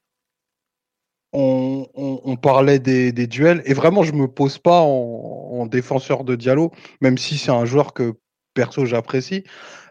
On, 1.34 2.38
parlait 2.42 2.80
des, 2.80 3.12
duels 3.28 3.62
et 3.66 3.74
vraiment 3.74 4.04
je 4.04 4.14
me 4.14 4.28
pose 4.28 4.58
pas 4.58 4.82
en, 4.82 5.66
défenseur 5.66 6.24
de 6.24 6.36
Diallo, 6.36 6.72
même 7.02 7.18
si 7.18 7.38
c'est 7.38 7.52
un 7.52 7.66
joueur 7.66 7.94
que 7.94 8.14
perso 8.54 8.86
j'apprécie. 8.86 9.44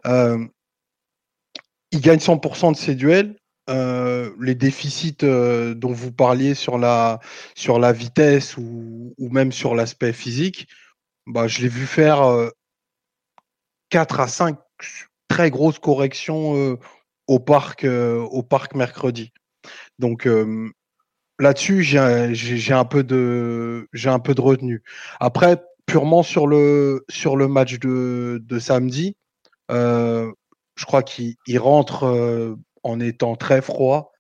Euh, 0.06 0.44
il 1.92 2.00
gagne 2.00 2.18
100% 2.18 2.72
de 2.72 2.76
ses 2.76 2.94
duels. 2.94 3.36
Euh, 3.68 4.32
les 4.40 4.54
déficits 4.54 5.18
euh, 5.24 5.74
dont 5.74 5.92
vous 5.92 6.12
parliez 6.12 6.54
sur 6.54 6.78
la, 6.78 7.18
sur 7.56 7.80
la 7.80 7.92
vitesse 7.92 8.56
ou, 8.56 9.12
ou 9.18 9.28
même 9.28 9.50
sur 9.50 9.74
l'aspect 9.74 10.12
physique, 10.12 10.68
bah, 11.26 11.48
je 11.48 11.62
l'ai 11.62 11.68
vu 11.68 11.84
faire 11.84 12.50
4 13.90 14.20
à 14.20 14.28
5 14.28 14.58
très 15.36 15.50
grosses 15.50 15.78
corrections 15.78 16.78
au, 17.26 17.38
parc, 17.38 17.84
au 17.84 18.42
parc 18.42 18.74
mercredi. 18.74 19.32
Donc 19.98 20.26
là-dessus, 21.38 21.82
j'ai 21.82 22.72
un 22.72 22.84
peu 22.84 23.04
de 23.04 23.88
j'ai 23.92 24.08
un 24.08 24.18
peu 24.18 24.34
de 24.34 24.40
retenue. 24.40 24.82
Après, 25.20 25.62
purement 25.86 26.22
sur 26.22 26.46
le 26.46 27.04
sur 27.08 27.36
le 27.36 27.48
match 27.48 27.78
de, 27.78 28.42
de 28.42 28.58
samedi, 28.58 29.16
euh, 29.70 30.32
je 30.76 30.84
crois 30.84 31.02
qu'il 31.02 31.36
rentre 31.58 32.04
euh, 32.04 32.56
en 32.82 33.00
étant 33.00 33.36
très 33.36 33.62
froid 33.62 34.12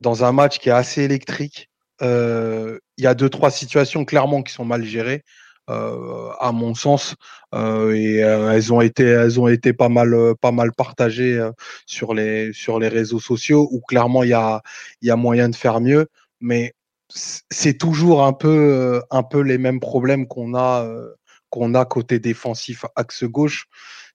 dans 0.00 0.24
un 0.24 0.32
match 0.32 0.58
qui 0.58 0.68
est 0.68 0.72
assez 0.72 1.02
électrique. 1.02 1.70
Euh, 2.02 2.78
il 2.98 3.04
y 3.04 3.06
a 3.06 3.14
deux 3.14 3.30
trois 3.30 3.50
situations 3.50 4.04
clairement 4.04 4.42
qui 4.42 4.52
sont 4.52 4.64
mal 4.64 4.84
gérées. 4.84 5.22
À 5.68 6.52
mon 6.52 6.74
sens, 6.74 7.14
et 7.54 8.16
elles 8.16 8.72
ont 8.72 8.80
été, 8.80 9.04
elles 9.04 9.40
ont 9.40 9.48
été 9.48 9.72
pas 9.72 9.88
mal, 9.88 10.14
pas 10.40 10.52
mal 10.52 10.72
partagées 10.72 11.44
sur 11.86 12.14
les 12.14 12.52
sur 12.52 12.78
les 12.78 12.88
réseaux 12.88 13.20
sociaux 13.20 13.68
où 13.72 13.80
clairement 13.80 14.22
il 14.22 14.30
y 14.30 14.34
a, 14.34 14.62
il 15.02 15.08
y 15.08 15.10
a 15.10 15.16
moyen 15.16 15.48
de 15.48 15.56
faire 15.56 15.80
mieux 15.80 16.06
mais 16.40 16.74
c'est 17.08 17.78
toujours 17.78 18.24
un 18.24 18.32
peu, 18.32 18.48
euh, 18.48 19.00
un 19.10 19.22
peu 19.22 19.40
les 19.40 19.58
mêmes 19.58 19.80
problèmes 19.80 20.26
qu'on 20.26 20.54
a, 20.54 20.84
euh, 20.84 21.14
qu'on 21.50 21.74
a 21.74 21.84
côté 21.84 22.18
défensif 22.18 22.84
axe 22.96 23.24
gauche. 23.24 23.66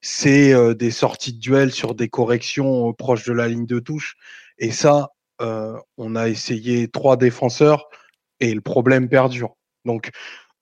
C'est 0.02 0.54
euh, 0.54 0.74
des 0.74 0.92
sorties 0.92 1.34
de 1.34 1.40
duel 1.40 1.72
sur 1.72 1.96
des 1.96 2.10
corrections 2.10 2.94
proches 2.94 3.26
de 3.26 3.34
la 3.34 3.48
ligne 3.48 3.66
de 3.66 3.80
touche. 3.80 4.16
Et 4.58 4.72
ça, 4.72 5.10
on 5.98 6.16
a 6.16 6.30
essayé 6.30 6.88
trois 6.88 7.18
défenseurs 7.18 7.88
et 8.40 8.54
le 8.54 8.62
problème 8.62 9.10
perdure. 9.10 9.56
Donc, 9.86 10.12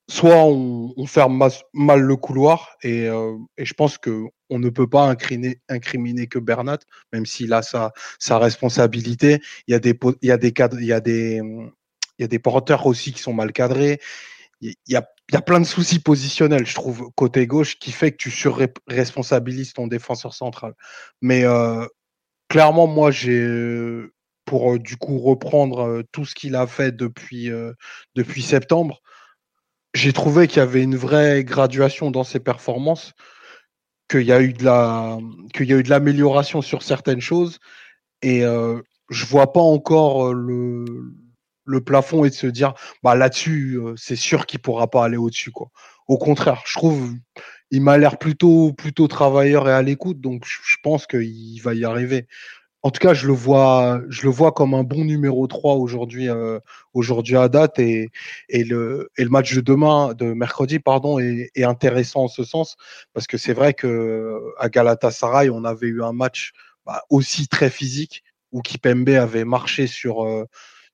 soit 0.10 0.44
on, 0.44 1.06
ferme 1.06 1.48
mal 1.74 2.02
le 2.02 2.16
couloir 2.18 2.76
et, 2.84 3.06
et 3.06 3.66
je 3.66 3.74
pense 3.74 3.98
que 3.98 4.26
on 4.50 4.60
ne 4.60 4.70
peut 4.70 4.88
pas 4.88 5.04
incriminer, 5.04 5.62
incriminer 5.70 6.28
que 6.28 6.40
Bernat, 6.40 6.80
même 7.14 7.26
s'il 7.26 7.54
a 7.54 7.62
sa, 7.62 7.94
sa 8.18 8.40
responsabilité. 8.40 9.42
Il 9.68 9.72
y 9.72 9.76
a 9.76 9.80
des, 9.80 9.98
il 10.22 10.28
y 10.28 10.32
a 10.32 10.38
des 10.38 10.52
cadres, 10.52 10.80
il 10.80 10.88
y 10.88 10.94
a 10.94 11.00
des, 11.00 11.42
il 12.20 12.22
y 12.22 12.24
a 12.24 12.28
des 12.28 12.40
porteurs 12.40 12.86
aussi 12.86 13.14
qui 13.14 13.22
sont 13.22 13.34
mal 13.34 13.52
cadrés. 13.54 14.00
Il 14.62 14.76
y 14.88 14.96
a, 14.96 15.08
il 15.30 15.36
y 15.36 15.38
a 15.38 15.42
plein 15.42 15.60
de 15.60 15.66
soucis 15.66 16.00
positionnels, 16.00 16.66
je 16.66 16.76
trouve, 16.76 17.12
côté 17.16 17.48
gauche, 17.48 17.80
qui 17.80 17.92
fait 17.92 18.12
que 18.12 18.18
tu 18.18 18.32
surresponsabilises 18.32 19.74
ton 19.74 19.88
défenseur 19.88 20.34
central. 20.34 20.74
Mais 21.22 21.46
euh, 21.46 21.86
clairement, 22.50 22.88
moi, 22.88 23.12
j'ai, 23.12 23.48
pour 24.46 24.74
euh, 24.74 24.80
du 24.80 24.98
coup 24.98 25.20
reprendre 25.20 25.82
euh, 25.82 26.04
tout 26.12 26.26
ce 26.26 26.36
qu'il 26.36 26.56
a 26.56 26.68
fait 26.68 26.94
depuis, 26.94 27.50
depuis 28.16 28.42
septembre, 28.42 29.02
j'ai 29.94 30.14
trouvé 30.14 30.48
qu'il 30.48 30.58
y 30.58 30.62
avait 30.62 30.84
une 30.84 30.96
vraie 30.96 31.44
graduation 31.44 32.12
dans 32.12 32.24
ses 32.24 32.40
performances, 32.40 33.14
qu'il 34.10 34.24
y 34.24 34.32
a 34.32 34.42
eu 34.42 34.54
de 34.54 34.64
la, 34.64 35.18
l'amélioration 35.88 36.62
sur 36.62 36.84
certaines 36.84 37.22
choses, 37.22 37.60
et 38.22 38.42
je 38.42 39.26
vois 39.26 39.54
pas 39.54 39.62
encore 39.62 40.34
le 40.34 40.86
le 41.70 41.82
plafond 41.82 42.26
et 42.26 42.30
de 42.30 42.36
se 42.36 42.48
dire 42.48 42.74
bah 43.04 43.16
là-dessus 43.16 43.76
euh, 43.76 43.94
c'est 43.96 44.16
sûr 44.16 44.46
qu'il 44.48 44.60
pourra 44.60 44.90
pas 44.90 45.06
aller 45.06 45.18
au-dessus. 45.18 45.52
Au 46.08 46.18
contraire, 46.18 46.64
je 46.66 46.74
trouve 46.74 47.14
il 47.72 47.82
m'a 47.82 47.98
l'air 47.98 48.18
plutôt 48.18 48.74
plutôt 48.74 49.08
travailleur 49.08 49.70
et 49.70 49.72
à 49.72 49.84
l'écoute 49.84 50.20
donc 50.20 50.46
je 50.46 50.78
pense 50.82 51.06
qu'il 51.06 51.62
va 51.62 51.76
y 51.76 51.86
arriver. 51.86 52.28
En 52.82 52.92
tout 52.92 53.00
cas, 53.00 53.14
je 53.14 53.28
le 53.28 53.34
vois, 53.34 54.02
je 54.10 54.24
le 54.24 54.30
vois 54.30 54.52
comme 54.54 54.74
un 54.74 54.84
bon 54.84 55.04
numéro 55.04 55.48
3 55.48 55.76
aujourd'hui, 55.76 56.30
euh, 56.30 56.60
aujourd'hui 56.94 57.36
à 57.36 57.50
date 57.50 57.78
et, 57.80 58.10
et, 58.48 58.64
le, 58.64 59.10
et 59.18 59.24
le 59.24 59.30
match 59.30 59.54
de 59.54 59.62
demain, 59.62 60.14
de 60.14 60.34
mercredi, 60.34 60.80
pardon, 60.80 61.20
est, 61.20 61.52
est 61.56 61.64
intéressant 61.66 62.24
en 62.24 62.28
ce 62.30 62.44
sens 62.44 62.78
parce 63.14 63.28
que 63.28 63.38
c'est 63.38 63.54
vrai 63.54 63.74
que 63.74 64.40
à 64.58 64.70
Galatasaray, 64.70 65.50
on 65.50 65.66
avait 65.66 65.88
eu 65.88 66.04
un 66.04 66.14
match 66.14 66.52
bah, 66.86 67.04
aussi 67.10 67.48
très 67.48 67.70
physique 67.70 68.24
où 68.52 68.62
Kipembe 68.62 69.10
avait 69.10 69.46
marché 69.46 69.86
sur 69.88 70.26
euh, 70.26 70.46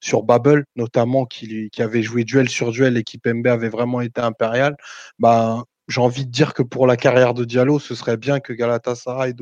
sur 0.02 0.24
Babel, 0.24 0.66
notamment 0.76 1.26
qui, 1.26 1.70
qui 1.72 1.82
avait 1.82 2.04
joué 2.04 2.24
duel 2.26 2.50
sur 2.50 2.72
duel 2.72 2.98
et 2.98 3.04
Kipembe 3.04 3.48
avait 3.48 3.70
vraiment 3.70 4.02
été 4.02 4.22
impérial. 4.22 4.76
Bah, 5.20 5.64
j'ai 5.88 6.02
envie 6.02 6.26
de 6.26 6.32
dire 6.32 6.54
que 6.54 6.64
pour 6.64 6.88
la 6.88 6.98
carrière 6.98 7.34
de 7.34 7.46
Diallo, 7.46 7.80
ce 7.80 7.96
serait 7.96 8.18
bien 8.18 8.40
que 8.40 8.54
Galatasaray 8.54 9.34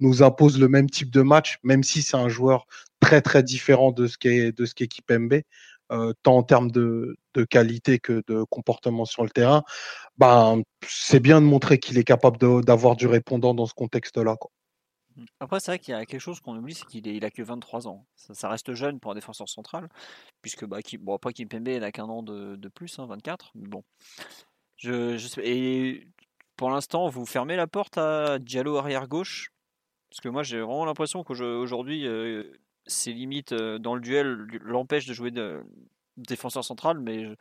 nous, 0.00 0.22
impose 0.22 0.58
le 0.58 0.68
même 0.68 0.90
type 0.90 1.10
de 1.10 1.22
match, 1.22 1.58
même 1.62 1.82
si 1.82 2.02
c'est 2.02 2.16
un 2.16 2.28
joueur 2.28 2.66
très 3.00 3.22
très 3.22 3.42
différent 3.42 3.92
de 3.92 4.06
ce 4.06 4.18
qu'est 4.18 4.52
de 4.52 4.64
ce 4.66 4.74
Kipembe, 4.74 5.42
euh, 5.92 6.12
tant 6.22 6.38
en 6.38 6.42
termes 6.42 6.70
de, 6.70 7.16
de, 7.34 7.44
qualité 7.44 7.98
que 7.98 8.22
de 8.26 8.42
comportement 8.50 9.04
sur 9.04 9.22
le 9.22 9.30
terrain. 9.30 9.62
Ben, 10.18 10.62
c'est 10.88 11.20
bien 11.20 11.40
de 11.40 11.46
montrer 11.46 11.78
qu'il 11.78 11.98
est 11.98 12.04
capable 12.04 12.38
d'avoir 12.64 12.96
du 12.96 13.06
répondant 13.06 13.54
dans 13.54 13.66
ce 13.66 13.74
contexte-là. 13.74 14.36
Après, 15.40 15.60
c'est 15.60 15.70
vrai 15.70 15.78
qu'il 15.78 15.92
y 15.92 15.94
a 15.94 16.04
quelque 16.04 16.20
chose 16.20 16.40
qu'on 16.40 16.56
oublie, 16.56 16.74
c'est 16.74 16.86
qu'il 16.86 17.06
il 17.06 17.24
a 17.24 17.30
que 17.30 17.42
23 17.42 17.88
ans. 17.88 18.06
Ça, 18.16 18.48
reste 18.48 18.74
jeune 18.74 19.00
pour 19.00 19.12
un 19.12 19.14
défenseur 19.14 19.48
central, 19.48 19.88
puisque 20.42 20.66
bah, 20.66 20.78
après 21.14 21.32
Kimpembe 21.32 21.68
n'a 21.68 21.92
qu'un 21.92 22.04
an 22.04 22.22
de, 22.22 22.68
plus, 22.68 22.98
hein, 22.98 23.06
24. 23.06 23.52
Mais 23.54 23.68
bon, 23.68 23.82
je, 24.76 25.40
et 25.40 26.06
pour 26.56 26.70
l'instant, 26.70 27.08
vous 27.08 27.26
fermez 27.26 27.56
la 27.56 27.66
porte 27.66 27.98
à 27.98 28.38
Diallo 28.38 28.76
arrière 28.76 29.08
gauche? 29.08 29.50
Parce 30.10 30.20
que 30.20 30.28
moi, 30.28 30.42
j'ai 30.42 30.60
vraiment 30.60 30.84
l'impression 30.84 31.24
qu'aujourd'hui, 31.24 32.06
euh, 32.06 32.44
ses 32.86 33.12
limites 33.12 33.52
euh, 33.52 33.78
dans 33.78 33.94
le 33.94 34.00
duel 34.00 34.46
l'empêchent 34.62 35.06
de 35.06 35.14
jouer 35.14 35.32
défenseur 36.16 36.64
central, 36.64 36.98
mais 37.00 37.36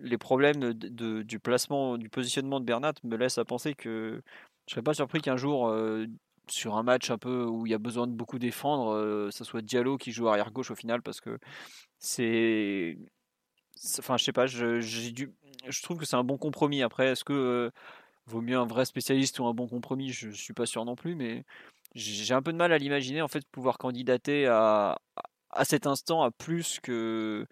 les 0.00 0.18
problèmes 0.18 0.72
du 0.72 1.38
placement, 1.38 1.98
du 1.98 2.08
positionnement 2.08 2.60
de 2.60 2.64
Bernat 2.64 2.94
me 3.04 3.16
laissent 3.16 3.38
à 3.38 3.44
penser 3.44 3.74
que 3.74 4.22
je 4.66 4.74
serais 4.74 4.82
pas 4.82 4.94
surpris 4.94 5.20
qu'un 5.20 5.36
jour, 5.36 5.68
euh, 5.68 6.06
sur 6.48 6.76
un 6.76 6.82
match 6.82 7.10
un 7.10 7.18
peu 7.18 7.44
où 7.44 7.66
il 7.66 7.70
y 7.70 7.74
a 7.74 7.78
besoin 7.78 8.06
de 8.06 8.12
beaucoup 8.12 8.38
défendre, 8.38 9.30
ce 9.30 9.44
soit 9.44 9.62
Diallo 9.62 9.96
qui 9.96 10.10
joue 10.10 10.28
arrière 10.28 10.50
gauche 10.50 10.72
au 10.72 10.74
final, 10.74 11.02
parce 11.02 11.20
que 11.20 11.38
c'est 11.98 12.98
Enfin, 13.98 14.16
je 14.16 14.24
sais 14.24 14.32
pas, 14.32 14.46
j'ai 14.46 15.10
dû, 15.10 15.32
je 15.68 15.82
trouve 15.82 15.98
que 15.98 16.04
c'est 16.04 16.16
un 16.16 16.24
bon 16.24 16.38
compromis. 16.38 16.82
Après, 16.82 17.08
est-ce 17.08 17.24
que 17.24 17.32
euh, 17.32 17.70
vaut 18.26 18.40
mieux 18.40 18.58
un 18.58 18.66
vrai 18.66 18.84
spécialiste 18.84 19.38
ou 19.40 19.46
un 19.46 19.54
bon 19.54 19.68
compromis? 19.68 20.10
Je 20.12 20.30
suis 20.30 20.54
pas 20.54 20.66
sûr 20.66 20.84
non 20.84 20.96
plus, 20.96 21.14
mais 21.14 21.44
j'ai 21.94 22.34
un 22.34 22.42
peu 22.42 22.52
de 22.52 22.58
mal 22.58 22.72
à 22.72 22.78
l'imaginer 22.78 23.22
en 23.22 23.28
fait 23.28 23.46
pouvoir 23.50 23.78
candidater 23.78 24.46
à, 24.46 24.98
à 25.50 25.64
cet 25.64 25.86
instant 25.86 26.22
à 26.22 26.30
plus 26.30 26.80
que 26.80 27.46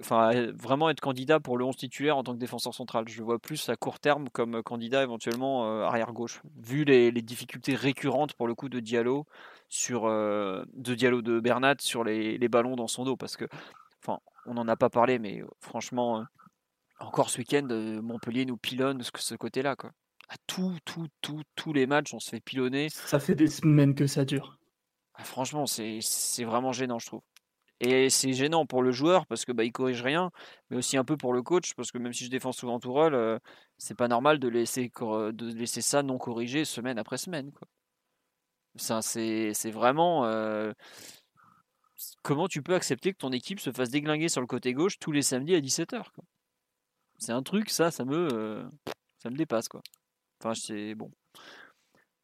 enfin 0.00 0.50
vraiment 0.52 0.88
être 0.90 1.00
candidat 1.00 1.40
pour 1.40 1.58
le 1.58 1.64
11 1.64 1.76
titulaire 1.76 2.16
en 2.16 2.22
tant 2.22 2.32
que 2.32 2.38
défenseur 2.38 2.74
central. 2.74 3.08
Je 3.08 3.22
vois 3.22 3.38
plus 3.38 3.68
à 3.68 3.76
court 3.76 4.00
terme 4.00 4.28
comme 4.30 4.62
candidat 4.62 5.02
éventuellement 5.02 5.66
euh, 5.66 5.84
arrière 5.84 6.12
gauche, 6.12 6.40
vu 6.56 6.84
les, 6.84 7.10
les, 7.10 7.22
difficultés 7.22 7.74
récurrentes 7.74 8.34
pour 8.34 8.46
le 8.46 8.54
coup 8.54 8.68
de 8.68 8.80
Diallo 8.80 9.26
sur 9.68 10.06
euh, 10.06 10.64
de 10.74 10.94
Diallo 10.94 11.22
de 11.22 11.40
Bernat 11.40 11.76
sur 11.80 12.04
les, 12.04 12.38
les, 12.38 12.48
ballons 12.48 12.76
dans 12.76 12.88
son 12.88 13.04
dos, 13.04 13.16
parce 13.16 13.36
que 13.36 13.44
enfin 14.02 14.20
on 14.46 14.54
n'en 14.54 14.68
a 14.68 14.76
pas 14.76 14.90
parlé, 14.90 15.18
mais 15.18 15.42
franchement 15.60 16.24
encore 17.02 17.30
ce 17.30 17.38
week-end, 17.38 17.66
euh, 17.70 18.00
Montpellier 18.00 18.44
nous 18.44 18.56
pilonne 18.56 19.02
ce 19.02 19.34
côté-là. 19.34 19.76
Quoi. 19.76 19.90
À 20.28 20.36
tout, 20.46 20.76
tout, 20.84 21.08
tout, 21.20 21.42
tous 21.56 21.72
les 21.72 21.86
matchs, 21.86 22.14
on 22.14 22.20
se 22.20 22.30
fait 22.30 22.40
pilonner. 22.40 22.88
Ça 22.88 23.20
fait 23.20 23.34
des 23.34 23.48
semaines 23.48 23.94
que 23.94 24.06
ça 24.06 24.24
dure. 24.24 24.58
Ah, 25.14 25.24
franchement, 25.24 25.66
c'est 25.66 26.44
vraiment 26.44 26.72
gênant, 26.72 26.98
je 26.98 27.06
trouve. 27.06 27.22
Et 27.80 28.10
c'est 28.10 28.32
gênant 28.32 28.64
pour 28.64 28.82
le 28.82 28.92
joueur 28.92 29.26
parce 29.26 29.44
que 29.44 29.50
bah, 29.50 29.64
il 29.64 29.72
corrige 29.72 30.02
rien, 30.02 30.30
mais 30.70 30.76
aussi 30.76 30.96
un 30.96 31.04
peu 31.04 31.16
pour 31.16 31.32
le 31.32 31.42
coach 31.42 31.74
parce 31.74 31.90
que 31.90 31.98
même 31.98 32.12
si 32.12 32.24
je 32.24 32.30
défends 32.30 32.52
souvent 32.52 32.78
Tourelle, 32.78 33.14
euh, 33.14 33.38
c'est 33.76 33.96
pas 33.96 34.06
normal 34.06 34.38
de 34.38 34.46
laisser, 34.46 34.92
de 35.00 35.52
laisser 35.52 35.80
ça 35.80 36.04
non 36.04 36.16
corrigé 36.16 36.64
semaine 36.64 36.96
après 36.96 37.18
semaine. 37.18 37.50
Quoi. 37.50 37.66
C'est 38.76 39.70
vraiment. 39.72 40.24
Euh, 40.26 40.72
comment 42.22 42.48
tu 42.48 42.62
peux 42.62 42.74
accepter 42.74 43.12
que 43.12 43.18
ton 43.18 43.32
équipe 43.32 43.60
se 43.60 43.70
fasse 43.70 43.90
déglinguer 43.90 44.28
sur 44.28 44.40
le 44.40 44.46
côté 44.46 44.72
gauche 44.72 44.98
tous 44.98 45.12
les 45.12 45.22
samedis 45.22 45.54
à 45.54 45.60
17h 45.60 46.04
c'est 47.22 47.32
un 47.32 47.42
truc, 47.42 47.70
ça, 47.70 47.92
ça 47.92 48.04
me, 48.04 48.28
euh, 48.32 48.64
ça 49.18 49.30
me 49.30 49.36
dépasse, 49.36 49.68
quoi. 49.68 49.80
Enfin, 50.40 50.54
c'est 50.54 50.96
bon. 50.96 51.12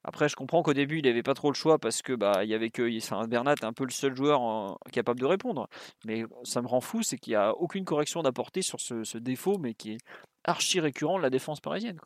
Après, 0.03 0.29
je 0.29 0.35
comprends 0.35 0.63
qu'au 0.63 0.73
début, 0.75 0.99
il 0.99 1.05
n'avait 1.05 1.23
pas 1.23 1.35
trop 1.35 1.51
le 1.51 1.55
choix 1.55 1.79
parce 1.79 2.03
que 2.03 2.13
bah, 2.15 2.43
il 2.43 2.51
y 2.51 2.55
avait 2.55 2.71
que 2.71 3.27
Bernat 3.27 3.55
un 3.63 3.73
peu 3.73 3.85
le 3.85 3.91
seul 3.91 4.17
joueur 4.17 4.77
capable 4.91 5.21
de 5.21 5.27
répondre. 5.27 5.69
Mais 6.05 6.25
ça 6.43 6.63
me 6.63 6.67
rend 6.67 6.81
fou, 6.81 7.03
c'est 7.03 7.19
qu'il 7.19 7.33
n'y 7.33 7.37
a 7.37 7.53
aucune 7.55 7.85
correction 7.85 8.23
d'apporter 8.23 8.63
sur 8.63 8.81
ce, 8.81 9.19
défaut, 9.19 9.59
mais 9.59 9.75
qui 9.75 9.93
est 9.93 9.99
archi 10.45 10.81
récurrent 10.81 11.19
de 11.19 11.23
la 11.23 11.31
défense 11.31 11.61
parisienne. 11.61 12.01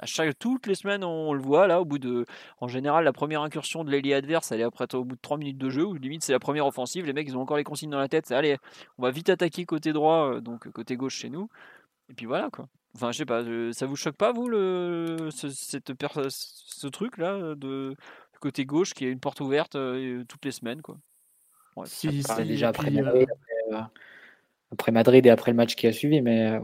À 0.00 0.06
chaque, 0.06 0.38
toutes 0.38 0.66
les 0.66 0.74
semaines, 0.74 1.02
on, 1.04 1.32
le 1.32 1.40
voit 1.40 1.66
là, 1.66 1.80
au 1.80 1.84
bout 1.84 1.98
de. 1.98 2.24
En 2.60 2.68
général, 2.68 3.04
la 3.04 3.12
première 3.12 3.42
incursion 3.42 3.84
de 3.84 3.90
l'ailier 3.90 4.14
adverse, 4.14 4.52
elle 4.52 4.60
est 4.60 4.64
après 4.64 4.86
au 4.94 5.04
bout 5.04 5.16
de 5.16 5.20
3 5.20 5.38
minutes 5.38 5.58
de 5.58 5.70
jeu, 5.70 5.84
ou 5.84 5.94
limite 5.94 6.22
c'est 6.22 6.32
la 6.32 6.38
première 6.38 6.66
offensive. 6.66 7.04
Les 7.04 7.12
mecs, 7.12 7.28
ils 7.28 7.36
ont 7.36 7.40
encore 7.40 7.56
les 7.56 7.64
consignes 7.64 7.90
dans 7.90 7.98
la 7.98 8.08
tête. 8.08 8.30
Allez, 8.30 8.56
on 8.98 9.02
va 9.02 9.10
vite 9.10 9.28
attaquer 9.28 9.64
côté 9.64 9.92
droit, 9.92 10.34
euh, 10.34 10.40
donc 10.40 10.70
côté 10.70 10.96
gauche 10.96 11.16
chez 11.16 11.30
nous. 11.30 11.48
Et 12.10 12.14
puis 12.14 12.26
voilà 12.26 12.48
quoi. 12.50 12.68
Enfin, 12.94 13.12
je 13.12 13.18
sais 13.18 13.26
pas, 13.26 13.42
ça 13.72 13.86
vous 13.86 13.96
choque 13.96 14.16
pas 14.16 14.32
vous 14.32 14.48
le 14.48 15.28
ce, 15.30 15.50
cette 15.50 15.92
ce 16.30 16.86
truc 16.86 17.18
là 17.18 17.54
de 17.54 17.94
côté 18.40 18.64
gauche 18.64 18.94
qui 18.94 19.04
est 19.04 19.10
une 19.10 19.20
porte 19.20 19.40
ouverte 19.40 19.74
euh, 19.76 20.24
toutes 20.26 20.44
les 20.44 20.52
semaines 20.52 20.80
quoi? 20.80 20.96
Ouais, 21.76 21.86
si, 21.86 22.08
déjà 22.44 22.68
après, 22.68 22.90
Madrid, 22.90 23.28
euh, 23.72 23.80
après, 24.72 24.90
Madrid 24.90 25.24
et 25.26 25.30
après 25.30 25.52
le 25.52 25.56
match 25.56 25.76
qui 25.76 25.86
a 25.86 25.92
suivi, 25.92 26.20
mais 26.20 26.50
euh, 26.50 26.60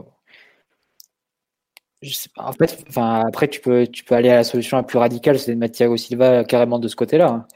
je 2.04 2.14
sais 2.14 2.30
pas. 2.34 2.44
En 2.44 2.52
fait, 2.52 2.84
enfin 2.88 3.22
après 3.26 3.48
tu 3.48 3.60
peux 3.60 3.86
tu 3.86 4.04
peux 4.04 4.14
aller 4.14 4.30
à 4.30 4.36
la 4.36 4.44
solution 4.44 4.76
la 4.76 4.82
plus 4.82 4.98
radicale, 4.98 5.38
c'est 5.38 5.54
de 5.54 5.58
mettre 5.58 5.76
Thiago 5.76 5.96
Silva 5.96 6.44
carrément 6.44 6.78
de 6.78 6.88
ce 6.88 6.96
côté-là 6.96 7.28
hein, 7.28 7.46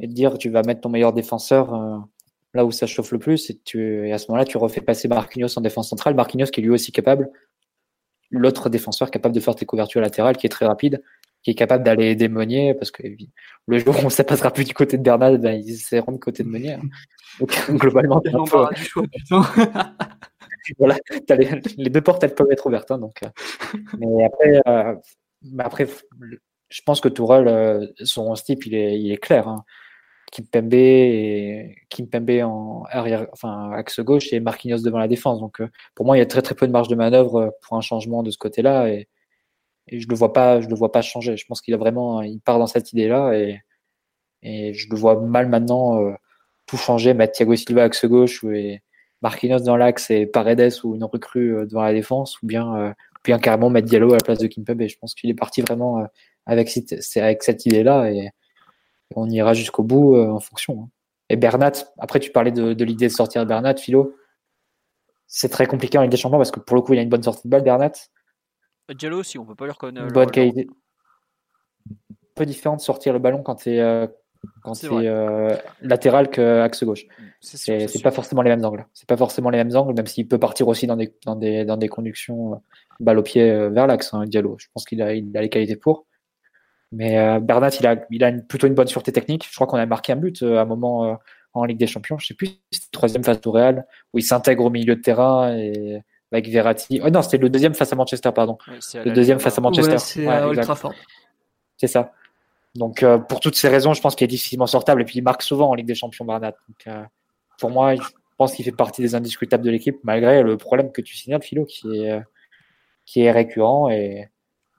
et 0.00 0.06
de 0.06 0.12
dire 0.12 0.38
tu 0.38 0.50
vas 0.50 0.62
mettre 0.62 0.80
ton 0.80 0.88
meilleur 0.88 1.12
défenseur 1.12 2.06
là 2.54 2.64
où 2.64 2.70
ça 2.70 2.86
chauffe 2.86 3.12
le 3.12 3.18
plus, 3.18 3.50
et, 3.50 3.58
tu, 3.64 4.08
et 4.08 4.12
à 4.12 4.18
ce 4.18 4.26
moment-là, 4.28 4.44
tu 4.44 4.58
refais 4.58 4.80
passer 4.80 5.08
Marquinhos 5.08 5.56
en 5.56 5.60
défense 5.60 5.88
centrale. 5.88 6.14
Marquinhos 6.14 6.46
qui 6.46 6.60
est 6.60 6.62
lui 6.62 6.70
aussi 6.70 6.92
capable, 6.92 7.30
l'autre 8.30 8.68
défenseur 8.68 9.10
capable 9.10 9.34
de 9.34 9.40
faire 9.40 9.54
tes 9.54 9.66
couvertures 9.66 10.00
latérales, 10.00 10.36
qui 10.36 10.46
est 10.46 10.50
très 10.50 10.66
rapide, 10.66 11.02
qui 11.42 11.50
est 11.50 11.54
capable 11.54 11.82
d'aller 11.84 12.14
démonier, 12.14 12.74
parce 12.74 12.90
que 12.90 13.02
le 13.66 13.78
jour 13.78 14.04
où 14.04 14.10
ça 14.10 14.24
passera 14.24 14.50
plus 14.50 14.64
du 14.64 14.74
côté 14.74 14.98
de 14.98 15.02
Bernard, 15.02 15.38
ben, 15.38 15.52
ils 15.52 15.70
essaieront 15.70 16.12
du 16.12 16.18
côté 16.18 16.42
de 16.42 16.48
Meunier. 16.48 16.74
Hein. 16.74 16.82
Donc, 17.40 17.50
globalement, 17.70 18.20
tu 18.20 18.30
peu... 18.30 18.74
du 18.74 18.84
choix, 18.84 19.04
putain. 19.10 19.42
voilà, 20.78 20.96
les, 21.76 21.90
deux 21.90 22.00
portes, 22.00 22.22
elles 22.24 22.34
peuvent 22.34 22.50
être 22.50 22.66
ouvertes. 22.66 22.90
Hein, 22.90 22.98
donc, 22.98 23.22
euh. 23.22 23.28
mais 23.98 24.24
après, 24.24 24.62
euh, 24.66 24.94
après, 25.58 25.86
je 26.68 26.82
pense 26.84 27.00
que 27.00 27.08
Tourelle, 27.08 27.48
euh, 27.48 27.86
son 28.04 28.32
type, 28.34 28.66
il 28.66 28.74
est, 28.74 28.98
il 29.00 29.12
est 29.12 29.18
clair. 29.18 29.48
Hein. 29.48 29.64
Kimpembe, 30.30 30.74
et, 30.74 31.76
Kimpembe 31.90 32.30
en 32.42 32.84
arrière, 32.88 33.26
enfin 33.32 33.70
axe 33.72 34.00
gauche 34.00 34.32
et 34.32 34.40
Marquinhos 34.40 34.82
devant 34.82 34.98
la 34.98 35.08
défense. 35.08 35.40
Donc 35.40 35.60
euh, 35.60 35.68
pour 35.94 36.06
moi, 36.06 36.16
il 36.16 36.20
y 36.20 36.22
a 36.22 36.26
très 36.26 36.42
très 36.42 36.54
peu 36.54 36.66
de 36.66 36.72
marge 36.72 36.88
de 36.88 36.94
manœuvre 36.94 37.54
pour 37.62 37.76
un 37.76 37.82
changement 37.82 38.22
de 38.22 38.30
ce 38.30 38.38
côté-là 38.38 38.88
et, 38.88 39.08
je 39.90 40.06
le 40.08 40.14
vois 40.14 40.32
pas, 40.32 40.60
je 40.60 40.68
le 40.68 40.76
vois 40.76 40.92
pas 40.92 41.02
changer. 41.02 41.36
Je 41.36 41.44
pense 41.46 41.60
qu'il 41.60 41.74
a 41.74 41.76
vraiment, 41.76 42.22
il 42.22 42.40
part 42.40 42.58
dans 42.58 42.68
cette 42.68 42.92
idée-là 42.92 43.34
et, 43.34 43.60
et 44.42 44.74
je 44.74 44.88
le 44.88 44.96
vois 44.96 45.20
mal 45.20 45.48
maintenant 45.48 46.14
tout 46.66 46.76
changer, 46.76 47.14
mettre 47.14 47.32
Thiago 47.34 47.56
Silva 47.56 47.84
axe 47.84 48.04
gauche 48.06 48.44
Marquinhos 49.22 49.60
dans 49.60 49.76
l'axe 49.76 50.10
et 50.10 50.26
Paredes 50.26 50.72
ou 50.84 50.94
une 50.94 51.04
recrue 51.04 51.66
devant 51.66 51.82
la 51.82 51.92
défense 51.92 52.40
ou 52.42 52.46
bien 52.46 52.94
bien 53.24 53.38
carrément 53.38 53.70
mettre 53.70 53.88
Diallo 53.88 54.10
à 54.10 54.16
la 54.16 54.24
place 54.24 54.38
de 54.38 54.46
Kimpembe. 54.46 54.86
Je 54.86 54.98
pense 54.98 55.14
qu'il 55.14 55.30
est 55.30 55.34
parti 55.34 55.62
vraiment 55.62 56.04
avec, 56.46 56.76
avec 57.16 57.42
cette 57.42 57.66
idée-là 57.66 58.10
et 58.10 58.30
on 59.16 59.28
ira 59.28 59.54
jusqu'au 59.54 59.82
bout 59.82 60.16
euh, 60.16 60.28
en 60.28 60.40
fonction. 60.40 60.82
Hein. 60.82 60.88
Et 61.28 61.36
Bernat, 61.36 61.72
après 61.98 62.20
tu 62.20 62.30
parlais 62.30 62.52
de, 62.52 62.84
l'idée 62.84 63.06
de 63.06 63.12
sortir 63.12 63.46
Bernat, 63.46 63.76
Philo. 63.76 64.14
C'est 65.26 65.48
très 65.48 65.66
compliqué 65.66 65.96
en 65.96 66.02
Ligue 66.02 66.10
des 66.10 66.16
Champions 66.16 66.36
parce 66.36 66.50
que 66.50 66.60
pour 66.60 66.76
le 66.76 66.82
coup, 66.82 66.92
il 66.92 66.98
a 66.98 67.02
une 67.02 67.08
bonne 67.08 67.22
sortie 67.22 67.42
de 67.44 67.50
balle, 67.50 67.62
Bernat. 67.62 67.92
Diallo 68.90 69.20
aussi, 69.20 69.38
on 69.38 69.46
peut 69.46 69.54
pas 69.54 69.64
le 69.64 69.72
reconnaître. 69.72 70.06
Une 70.06 70.12
bonne 70.12 70.30
qualité. 70.30 70.68
Un 71.88 71.94
peu 72.34 72.44
différent 72.44 72.76
de 72.76 72.82
sortir 72.82 73.12
le 73.14 73.18
ballon 73.18 73.42
quand 73.42 73.56
tu 73.56 73.70
es, 73.70 74.08
euh, 74.44 74.48
quand 74.62 74.84
euh, 74.84 75.56
latéral 75.80 76.30
que 76.30 76.60
axe 76.60 76.84
gauche. 76.84 77.06
C'est 77.40 78.02
pas 78.02 78.10
forcément 78.10 78.42
les 78.42 78.50
mêmes 78.50 78.64
angles. 78.64 78.86
C'est 78.94 79.08
pas 79.08 79.16
forcément 79.16 79.50
les 79.50 79.58
mêmes 79.58 79.76
angles, 79.76 79.94
même 79.94 80.06
s'il 80.06 80.28
peut 80.28 80.38
partir 80.38 80.68
aussi 80.68 80.86
dans 80.86 80.96
des, 80.96 81.14
dans 81.24 81.36
des, 81.36 81.64
dans 81.64 81.76
des 81.76 81.88
conductions 81.88 82.60
balle 83.00 83.18
au 83.18 83.22
pied 83.22 83.68
vers 83.68 83.86
l'axe, 83.86 84.14
hein, 84.14 84.24
Diallo. 84.26 84.56
Je 84.58 84.66
pense 84.72 84.84
qu'il 84.84 85.02
a, 85.02 85.14
il 85.14 85.36
a 85.36 85.42
les 85.42 85.48
qualités 85.48 85.76
pour. 85.76 86.06
Mais 86.92 87.18
euh, 87.18 87.40
Bernat, 87.40 87.70
il 87.80 87.86
a, 87.86 87.96
il 88.10 88.22
a 88.22 88.30
plutôt 88.32 88.66
une 88.66 88.74
bonne 88.74 88.86
sûreté 88.86 89.12
technique. 89.12 89.48
Je 89.48 89.54
crois 89.54 89.66
qu'on 89.66 89.78
a 89.78 89.86
marqué 89.86 90.12
un 90.12 90.16
but 90.16 90.42
euh, 90.42 90.58
à 90.58 90.62
un 90.62 90.64
moment 90.66 91.06
euh, 91.06 91.14
en 91.54 91.64
Ligue 91.64 91.78
des 91.78 91.86
Champions. 91.86 92.18
Je 92.18 92.26
sais 92.26 92.34
plus, 92.34 92.50
c'était 92.70 92.86
troisième 92.92 93.24
face 93.24 93.38
au 93.46 93.50
Real, 93.50 93.86
où 94.12 94.18
il 94.18 94.22
s'intègre 94.22 94.64
au 94.64 94.70
milieu 94.70 94.94
de 94.94 95.00
terrain 95.00 95.56
et 95.56 96.02
avec 96.30 96.48
Verratti. 96.48 97.00
Oh 97.02 97.08
non, 97.08 97.22
c'était 97.22 97.38
le 97.38 97.48
deuxième 97.48 97.74
face 97.74 97.92
à 97.92 97.96
Manchester, 97.96 98.30
pardon. 98.34 98.58
le 98.68 99.10
deuxième 99.10 99.40
face 99.40 99.58
à 99.58 99.60
Manchester. 99.62 99.98
c'est 99.98 100.24
ultra 100.24 100.74
fort. 100.74 100.94
C'est 101.78 101.88
ça. 101.88 102.12
Donc, 102.74 103.02
euh, 103.02 103.18
pour 103.18 103.40
toutes 103.40 103.56
ces 103.56 103.68
raisons, 103.68 103.92
je 103.92 104.00
pense 104.00 104.14
qu'il 104.14 104.24
est 104.24 104.28
difficilement 104.28 104.66
sortable. 104.66 105.02
Et 105.02 105.04
puis, 105.04 105.18
il 105.18 105.22
marque 105.22 105.42
souvent 105.42 105.70
en 105.70 105.74
Ligue 105.74 105.86
des 105.86 105.94
Champions, 105.94 106.24
Bernat. 106.24 106.52
Donc, 106.68 106.86
euh, 106.86 107.04
pour 107.58 107.70
moi, 107.70 107.94
je 107.94 108.02
pense 108.38 108.54
qu'il 108.54 108.64
fait 108.64 108.72
partie 108.72 109.02
des 109.02 109.14
indiscutables 109.14 109.64
de 109.64 109.70
l'équipe, 109.70 109.98
malgré 110.04 110.42
le 110.42 110.56
problème 110.56 110.90
que 110.90 111.02
tu 111.02 111.16
signales, 111.16 111.42
Philo, 111.42 111.64
qui 111.64 111.86
est, 111.98 112.10
euh, 112.10 112.20
qui 113.04 113.20
est 113.20 113.30
récurrent 113.30 113.90
et, 113.90 114.30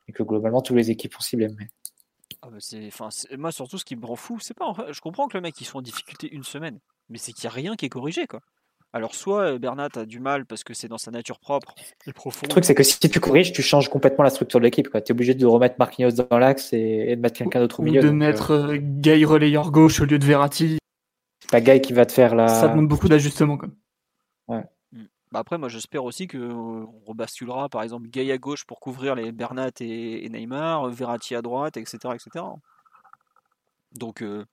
et 0.08 0.12
que 0.12 0.24
globalement, 0.24 0.62
toutes 0.62 0.78
les 0.78 0.92
équipes 0.92 1.16
ont 1.18 1.22
ciblé. 1.22 1.48
Ah 2.42 2.50
bah 2.50 2.58
moi 3.38 3.54
surtout 3.54 3.78
ce 3.78 3.86
qui 3.86 3.96
me 3.96 4.06
rend 4.06 4.18
fou, 4.18 4.38
c'est 4.42 4.54
pas. 4.54 4.74
Je 4.92 5.00
comprends 5.00 5.30
que 5.30 5.38
le 5.38 5.42
mec 5.42 5.60
il 5.62 5.66
soit 5.66 5.80
en 5.80 5.82
difficulté 5.82 6.30
une 6.30 6.44
semaine, 6.44 6.80
mais 7.08 7.18
c'est 7.18 7.32
qu'il 7.32 7.48
n'y 7.48 7.54
a 7.54 7.56
rien 7.56 7.76
qui 7.78 7.86
est 7.86 7.90
corrigé 7.90 8.28
quoi. 8.28 8.42
Alors 8.94 9.16
soit 9.16 9.42
euh, 9.42 9.60
Bernat 9.60 9.90
a 9.96 10.06
du 10.06 10.20
mal 10.20 10.46
parce 10.46 10.64
que 10.64 10.74
c'est 10.74 10.88
dans 10.88 11.00
sa 11.00 11.10
nature 11.10 11.40
propre 11.40 11.74
et 12.06 12.14
profonde. 12.14 12.44
Le 12.44 12.50
truc, 12.50 12.64
c'est 12.66 12.76
que 12.76 12.84
si 12.84 13.00
tu 13.00 13.20
corriges, 13.20 13.52
tu 13.52 13.64
changes 13.64 13.90
complètement 13.90 14.24
la 14.24 14.30
structure 14.30 14.60
de 14.60 14.64
l'équipe. 14.66 14.88
Tu 14.92 14.98
es 14.98 15.12
obligé 15.12 15.34
de 15.34 15.46
remettre 15.46 15.76
Marquinhos 15.80 16.12
dans 16.12 16.38
l'axe 16.38 16.74
et, 16.74 17.06
et 17.10 17.16
de 17.16 17.22
mettre 17.22 17.38
quelqu'un 17.38 17.60
d'autre 17.60 17.80
au 17.80 17.84
Ou 17.84 17.86
milieu. 17.88 18.02
de 18.02 18.08
Donc, 18.08 18.14
euh, 18.14 18.18
mettre 18.18 18.52
euh, 18.52 18.78
Gay 18.80 19.26
relayeur 19.26 19.72
gauche 19.72 20.00
au 20.00 20.06
lieu 20.06 20.20
de 20.20 20.26
Verratti. 20.26 20.78
c'est 21.42 21.52
pas 21.52 21.62
Guy 21.62 21.82
qui 21.82 21.94
va 21.94 22.06
te 22.06 22.12
faire 22.12 22.36
la. 22.36 22.48
Ça 22.48 22.68
demande 22.68 22.88
beaucoup 22.88 23.10
d'ajustements. 23.10 23.58
quand 23.58 23.68
même. 23.68 23.74
Bah 25.34 25.40
après, 25.40 25.58
moi 25.58 25.68
j'espère 25.68 26.04
aussi 26.04 26.28
que 26.28 26.38
euh, 26.38 26.54
on 26.54 27.00
rebasculera 27.08 27.68
par 27.68 27.82
exemple 27.82 28.08
Gay 28.08 28.32
à 28.32 28.38
gauche 28.38 28.66
pour 28.66 28.80
couvrir 28.80 29.16
les 29.16 29.32
Bernat 29.32 29.72
et, 29.80 30.24
et 30.24 30.30
Neymar, 30.30 30.92
Verratti 30.92 31.34
à 31.34 31.42
droite, 31.42 31.76
etc. 31.76 31.98
etc. 32.14 32.46
Donc 33.94 34.22
euh, 34.22 34.46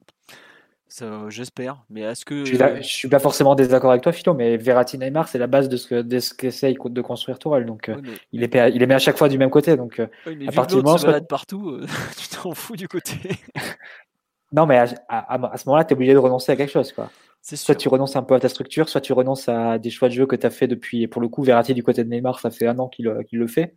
j'espère. 1.29 1.85
Mais 1.91 2.01
est-ce 2.03 2.25
que. 2.25 2.41
Je 2.41 2.45
suis, 2.51 2.59
là- 2.59 2.81
je 2.81 2.89
suis 2.89 3.09
pas 3.09 3.19
forcément 3.19 3.55
désaccord 3.55 3.91
avec 3.91 4.03
toi, 4.03 4.13
Philo, 4.13 4.35
mais 4.35 4.57
Verratti 4.57 4.99
Neymar, 4.99 5.29
c'est 5.29 5.39
la 5.39 5.47
base 5.47 5.69
de 5.69 5.77
ce 5.77 6.35
qu'essaye 6.35 6.77
de 6.85 7.01
construire 7.03 7.39
Tourelle. 7.39 7.65
Donc, 7.67 7.89
euh, 7.89 7.97
mais, 8.03 8.11
il, 8.33 8.43
est, 8.43 8.55
il 8.75 8.79
les 8.81 8.87
met 8.87 8.95
à 8.95 8.99
chaque 8.99 9.17
fois 9.17 9.29
du 9.29 9.39
même 9.39 9.51
côté. 9.51 9.77
Donc, 9.77 10.01
euh, 10.01 10.07
ouais, 10.27 10.35
mais 10.37 10.47
à 10.49 10.51
vu 10.51 10.57
partir 10.57 10.77
du 10.79 10.83
moment, 10.85 10.99
se 10.99 11.07
balade 11.07 11.27
partout, 11.29 11.71
euh, 11.71 11.87
tu 12.19 12.29
t'en 12.29 12.53
fous 12.53 12.77
du 12.77 12.89
côté. 12.89 13.15
non, 14.53 14.67
mais 14.67 14.79
à, 14.79 14.87
à- 15.09 15.53
à 15.53 15.57
ce 15.57 15.69
moment-là, 15.69 15.85
tu 15.85 15.93
es 15.93 15.97
obligé 15.97 16.13
de 16.13 16.19
renoncer 16.19 16.53
à 16.53 16.57
quelque 16.57 16.73
chose. 16.73 16.93
Quoi. 16.93 17.11
Soit 17.43 17.75
tu 17.75 17.89
renonces 17.89 18.17
un 18.17 18.23
peu 18.23 18.35
à 18.35 18.41
ta 18.41 18.49
structure, 18.49 18.89
soit 18.89 19.01
tu 19.01 19.13
renonces 19.13 19.49
à 19.49 19.79
des 19.79 19.91
choix 19.91 20.09
de 20.09 20.15
jeu 20.15 20.27
que 20.27 20.37
tu 20.37 20.47
as 20.47 20.51
fait 20.51 20.67
depuis. 20.67 21.07
Pour 21.09 21.23
le 21.23 21.29
coup, 21.29 21.43
Verratti 21.43 21.73
du 21.73 21.83
côté 21.83 22.05
de 22.05 22.09
Neymar, 22.11 22.39
ça 22.41 22.51
fait 22.51 22.67
un 22.67 22.79
an 22.79 22.89
qu'il 22.89 23.09
euh, 23.09 23.23
qu'il 23.23 23.39
le 23.39 23.47
fait. 23.47 23.75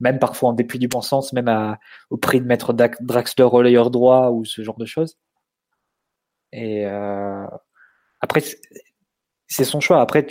Même 0.00 0.18
parfois 0.18 0.48
en 0.48 0.52
dépit 0.52 0.78
du 0.80 0.88
bon 0.88 1.00
sens, 1.00 1.32
même 1.32 1.46
à- 1.48 1.78
au 2.10 2.16
prix 2.16 2.40
de 2.40 2.46
mettre 2.46 2.72
Draxler 2.72 3.44
relayeur 3.44 3.90
droit 3.90 4.30
ou 4.30 4.44
ce 4.44 4.62
genre 4.62 4.76
de 4.78 4.86
choses. 4.86 5.16
Et 6.54 6.86
euh, 6.86 7.46
après, 8.20 8.40
c'est- 9.48 9.64
son 9.64 9.80
choix. 9.80 10.00
Après, 10.00 10.26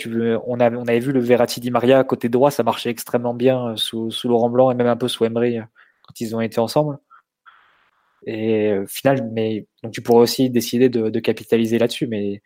on, 0.46 0.58
avait, 0.60 0.98
vu 0.98 1.12
le 1.12 1.20
Verratti 1.20 1.60
Di 1.60 1.70
Maria 1.70 2.02
côté 2.04 2.28
droit, 2.28 2.50
ça 2.50 2.62
marchait 2.62 2.90
extrêmement 2.90 3.34
bien 3.34 3.72
euh, 3.72 3.76
sous, 3.76 4.10
Laurent 4.24 4.50
Blanc 4.50 4.70
et 4.70 4.74
même 4.74 4.86
un 4.86 4.96
peu 4.96 5.08
sous 5.08 5.24
Emery 5.24 5.58
euh, 5.58 5.64
quand 6.02 6.20
ils 6.20 6.34
ont 6.34 6.40
été 6.40 6.60
ensemble. 6.60 6.98
Et 8.26 8.78
au 8.78 8.86
final, 8.86 9.30
mais 9.32 9.66
donc 9.82 9.92
tu 9.92 10.00
pourrais 10.02 10.22
aussi 10.22 10.48
décider 10.48 10.88
de, 10.88 11.20
capitaliser 11.20 11.78
là-dessus, 11.78 12.06
mais 12.06 12.42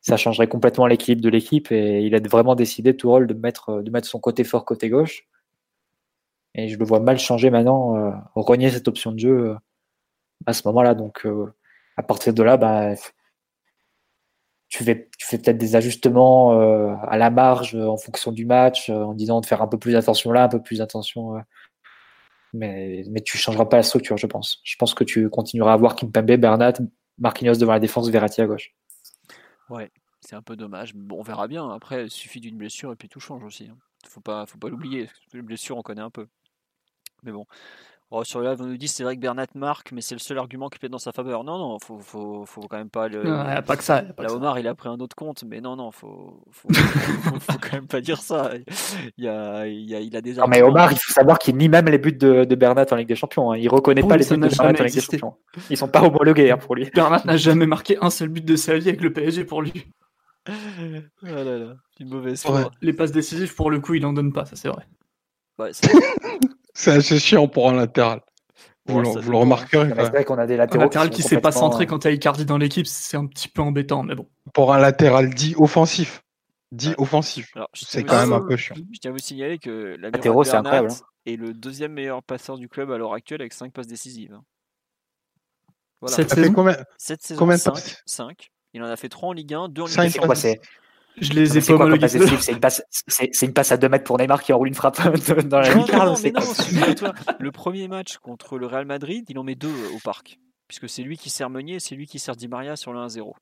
ça 0.00 0.16
changerait 0.16 0.48
complètement 0.48 0.88
l'équilibre 0.88 1.22
de 1.22 1.28
l'équipe 1.28 1.70
et 1.70 2.00
il 2.02 2.14
a 2.16 2.20
vraiment 2.20 2.56
décidé 2.56 2.96
tout 2.96 3.10
rôle 3.10 3.28
de 3.28 3.34
mettre 3.34 3.80
son 4.02 4.18
côté 4.18 4.42
fort 4.42 4.64
côté 4.64 4.88
gauche. 4.88 5.28
Et 6.54 6.68
je 6.68 6.76
le 6.78 6.84
vois 6.84 6.98
mal 6.98 7.18
changer 7.18 7.50
maintenant, 7.50 8.12
renier 8.34 8.70
cette 8.70 8.88
option 8.88 9.12
de 9.12 9.20
jeu 9.20 9.56
à 10.46 10.52
ce 10.52 10.66
moment-là. 10.66 10.94
Donc 10.94 11.24
à 11.96 12.02
partir 12.02 12.34
de 12.34 12.42
là, 12.42 12.56
bah, 12.56 12.94
tu 14.70 14.84
fais, 14.84 14.94
peut-être 14.94 15.58
des 15.58 15.76
ajustements 15.76 16.60
euh, 16.60 16.94
à 17.08 17.18
la 17.18 17.30
marge 17.30 17.74
euh, 17.74 17.88
en 17.88 17.96
fonction 17.96 18.30
du 18.32 18.46
match, 18.46 18.88
euh, 18.88 19.02
en 19.02 19.14
disant 19.14 19.40
de 19.40 19.46
faire 19.46 19.62
un 19.62 19.66
peu 19.66 19.78
plus 19.78 19.96
attention 19.96 20.30
là, 20.30 20.44
un 20.44 20.48
peu 20.48 20.62
plus 20.62 20.80
attention. 20.80 21.42
mais, 22.52 23.02
mais 23.10 23.20
tu 23.20 23.36
changeras 23.36 23.66
pas 23.66 23.76
la 23.76 23.82
structure, 23.82 24.16
je 24.16 24.26
pense. 24.26 24.60
Je 24.64 24.76
pense 24.76 24.94
que 24.94 25.04
tu 25.04 25.28
continueras 25.28 25.72
à 25.72 25.74
avoir 25.74 25.96
Kimpembe, 25.96 26.36
Bernat, 26.36 26.74
Marquinhos 27.18 27.56
devant 27.56 27.72
la 27.72 27.80
défense, 27.80 28.08
Verratti 28.08 28.40
à 28.40 28.46
gauche. 28.46 28.72
Ouais, 29.68 29.90
c'est 30.20 30.36
un 30.36 30.42
peu 30.42 30.56
dommage. 30.56 30.94
Bon, 30.94 31.18
on 31.18 31.22
verra 31.22 31.48
bien. 31.48 31.68
Après, 31.70 32.04
il 32.04 32.10
suffit 32.10 32.40
d'une 32.40 32.56
blessure 32.56 32.92
et 32.92 32.96
puis 32.96 33.08
tout 33.08 33.20
change 33.20 33.42
aussi. 33.42 33.68
hein. 33.70 33.76
Faut 34.08 34.20
pas, 34.20 34.46
faut 34.46 34.58
pas 34.58 34.68
l'oublier. 34.68 35.08
Les 35.34 35.42
blessures, 35.42 35.76
on 35.76 35.82
connaît 35.82 36.00
un 36.00 36.10
peu. 36.10 36.26
Mais 37.22 37.32
bon. 37.32 37.44
Oh, 38.12 38.24
sur 38.24 38.40
le 38.40 38.48
live, 38.48 38.56
on 38.60 38.66
nous 38.66 38.76
dit 38.76 38.88
c'est 38.88 39.04
vrai 39.04 39.14
que 39.14 39.20
Bernat 39.20 39.46
marque, 39.54 39.92
mais 39.92 40.00
c'est 40.00 40.16
le 40.16 40.18
seul 40.18 40.36
argument 40.38 40.68
qui 40.68 40.80
plaide 40.80 40.90
dans 40.90 40.98
sa 40.98 41.12
faveur. 41.12 41.44
Non, 41.44 41.58
non, 41.58 41.78
faut, 41.78 42.00
faut, 42.00 42.44
faut 42.44 42.62
quand 42.62 42.76
même 42.76 42.90
pas 42.90 43.06
le. 43.06 43.22
Non, 43.22 43.44
y 43.44 43.50
a 43.52 43.62
pas 43.62 43.76
que 43.76 43.84
ça. 43.84 44.02
y 44.02 44.08
a 44.08 44.12
pas 44.12 44.14
que 44.14 44.22
Là, 44.22 44.28
ça. 44.30 44.34
Omar, 44.34 44.58
il 44.58 44.66
a 44.66 44.74
pris 44.74 44.88
un 44.88 44.98
autre 44.98 45.14
compte, 45.14 45.44
mais 45.44 45.60
non, 45.60 45.76
non, 45.76 45.92
faut, 45.92 46.42
faut, 46.50 46.68
faut, 46.72 47.38
faut 47.40 47.58
quand 47.60 47.74
même 47.74 47.86
pas 47.86 48.00
dire 48.00 48.20
ça. 48.20 48.50
Il, 49.16 49.24
y 49.24 49.28
a, 49.28 49.64
il, 49.68 49.88
y 49.88 49.94
a, 49.94 50.00
il 50.00 50.16
a 50.16 50.20
des 50.20 50.34
Non, 50.34 50.48
mais. 50.48 50.60
Omar, 50.62 50.90
il 50.90 50.98
faut 50.98 51.12
savoir 51.12 51.38
qu'il 51.38 51.56
nie 51.56 51.68
même 51.68 51.86
les 51.86 51.98
buts 51.98 52.12
de, 52.12 52.42
de 52.44 52.54
Bernat 52.56 52.86
en 52.90 52.96
Ligue 52.96 53.06
des 53.08 53.14
Champions. 53.14 53.52
hein. 53.52 53.56
Il 53.58 53.68
reconnaît 53.68 54.02
pas 54.02 54.16
les 54.16 54.24
buts 54.24 54.36
n'a 54.38 54.48
de 54.48 54.56
Bernat 54.56 54.68
jamais 54.74 54.80
en 54.80 54.84
Ligue 54.84 54.94
des. 54.94 55.00
Champions. 55.00 55.34
Ils 55.70 55.76
sont 55.76 55.86
pas 55.88 56.02
homologués 56.02 56.50
hein, 56.50 56.58
pour 56.58 56.74
lui. 56.74 56.90
Bernat 56.94 57.22
n'a 57.24 57.36
jamais 57.36 57.66
marqué 57.66 57.96
un 58.00 58.10
seul 58.10 58.28
but 58.28 58.44
de 58.44 58.56
sa 58.56 58.76
vie 58.76 58.88
avec 58.88 59.02
le 59.02 59.12
PSG 59.12 59.44
pour 59.44 59.62
lui. 59.62 59.86
Ah 60.48 60.52
là 61.22 61.44
là, 61.58 61.74
une 62.00 62.08
mauvaise 62.08 62.44
Ouais. 62.46 62.62
foi. 62.62 62.70
Les 62.80 62.92
passes 62.92 63.12
décisives, 63.12 63.54
pour 63.54 63.70
le 63.70 63.78
coup, 63.78 63.94
il 63.94 64.04
en 64.04 64.12
donne 64.12 64.32
pas, 64.32 64.46
ça 64.46 64.56
c'est 64.56 64.68
vrai. 64.68 64.84
Ouais, 65.60 65.70
C'est 66.80 66.92
assez 66.92 67.18
chiant 67.18 67.46
pour 67.46 67.68
un 67.68 67.74
latéral. 67.74 68.22
Vous, 68.86 69.02
le 69.02 69.08
hein. 69.08 69.20
remarquerez. 69.32 69.90
C'est 69.94 70.08
vrai 70.08 70.24
qu'on 70.24 70.38
a 70.38 70.46
des 70.46 70.56
latéraux. 70.56 70.80
Un 70.80 70.86
latéral 70.86 71.10
qui 71.10 71.22
ne 71.22 71.28
s'est 71.28 71.40
pas 71.40 71.52
centré 71.52 71.86
quand 71.86 71.98
t'as 71.98 72.10
Icardi 72.10 72.46
dans 72.46 72.56
l'équipe, 72.56 72.86
c'est 72.86 73.18
un 73.18 73.26
petit 73.26 73.48
peu 73.48 73.60
embêtant, 73.60 74.02
mais 74.02 74.14
bon. 74.14 74.26
Pour 74.54 74.72
un 74.72 74.78
latéral 74.78 75.28
dit 75.34 75.54
offensif. 75.58 76.22
Dit 76.72 76.94
offensif. 76.96 77.52
C'est 77.74 78.02
quand 78.02 78.18
même 78.18 78.32
un 78.32 78.40
peu 78.40 78.56
chiant. 78.56 78.76
Je 78.92 78.98
tiens 78.98 79.10
à 79.10 79.12
vous 79.12 79.18
signaler 79.18 79.58
que 79.58 79.96
latéraux, 79.98 80.42
c'est 80.42 80.56
incroyable. 80.56 80.88
Hein. 80.90 81.06
est 81.26 81.36
le 81.36 81.52
deuxième 81.52 81.92
meilleur 81.92 82.22
passeur 82.22 82.56
du 82.56 82.66
club 82.66 82.90
à 82.90 82.96
l'heure 82.96 83.12
actuelle 83.12 83.42
avec 83.42 83.52
5 83.52 83.72
passes 83.74 83.86
décisives. 83.86 84.38
Voilà. 86.00 86.16
Cette, 86.16 86.30
saison, 86.30 86.52
combien, 86.54 86.76
Cette 86.96 87.22
saison, 87.22 87.46
5, 88.06 88.50
Il 88.72 88.82
en 88.82 88.86
a 88.86 88.96
fait 88.96 89.10
3 89.10 89.28
en 89.28 89.32
Ligue 89.34 89.52
1, 89.52 89.68
2 89.68 89.82
en 89.82 89.84
Ligue 89.84 90.18
1 90.18 90.54
je 91.18 91.32
les 91.32 91.56
ai 91.56 91.60
c'est 91.60 91.72
pas 91.72 91.84
homologués. 91.84 92.08
C'est 92.08 92.52
une 92.52 92.60
passe, 92.60 92.82
c'est 92.90 93.30
c'est 93.32 93.46
une 93.46 93.52
passe 93.52 93.72
à 93.72 93.76
2 93.76 93.88
mètres 93.88 94.04
pour 94.04 94.18
Neymar 94.18 94.42
qui 94.42 94.52
enroule 94.52 94.68
une 94.68 94.74
frappe 94.74 95.00
dans 95.44 95.60
la 95.60 95.74
Non, 95.74 96.14
mais 96.22 96.32
le 97.38 97.52
premier 97.52 97.88
match 97.88 98.18
contre 98.18 98.58
le 98.58 98.66
Real 98.66 98.86
Madrid, 98.86 99.24
il 99.28 99.38
en 99.38 99.44
met 99.44 99.54
2 99.54 99.68
au 99.94 99.98
parc. 99.98 100.38
Puisque 100.68 100.88
c'est 100.88 101.02
lui 101.02 101.18
qui 101.18 101.30
sert 101.30 101.50
Meunier 101.50 101.74
et 101.74 101.80
c'est 101.80 101.96
lui 101.96 102.06
qui 102.06 102.20
sert 102.20 102.36
Di 102.36 102.46
Maria 102.46 102.76
sur 102.76 102.92
le 102.92 103.00
1-0. 103.00 103.32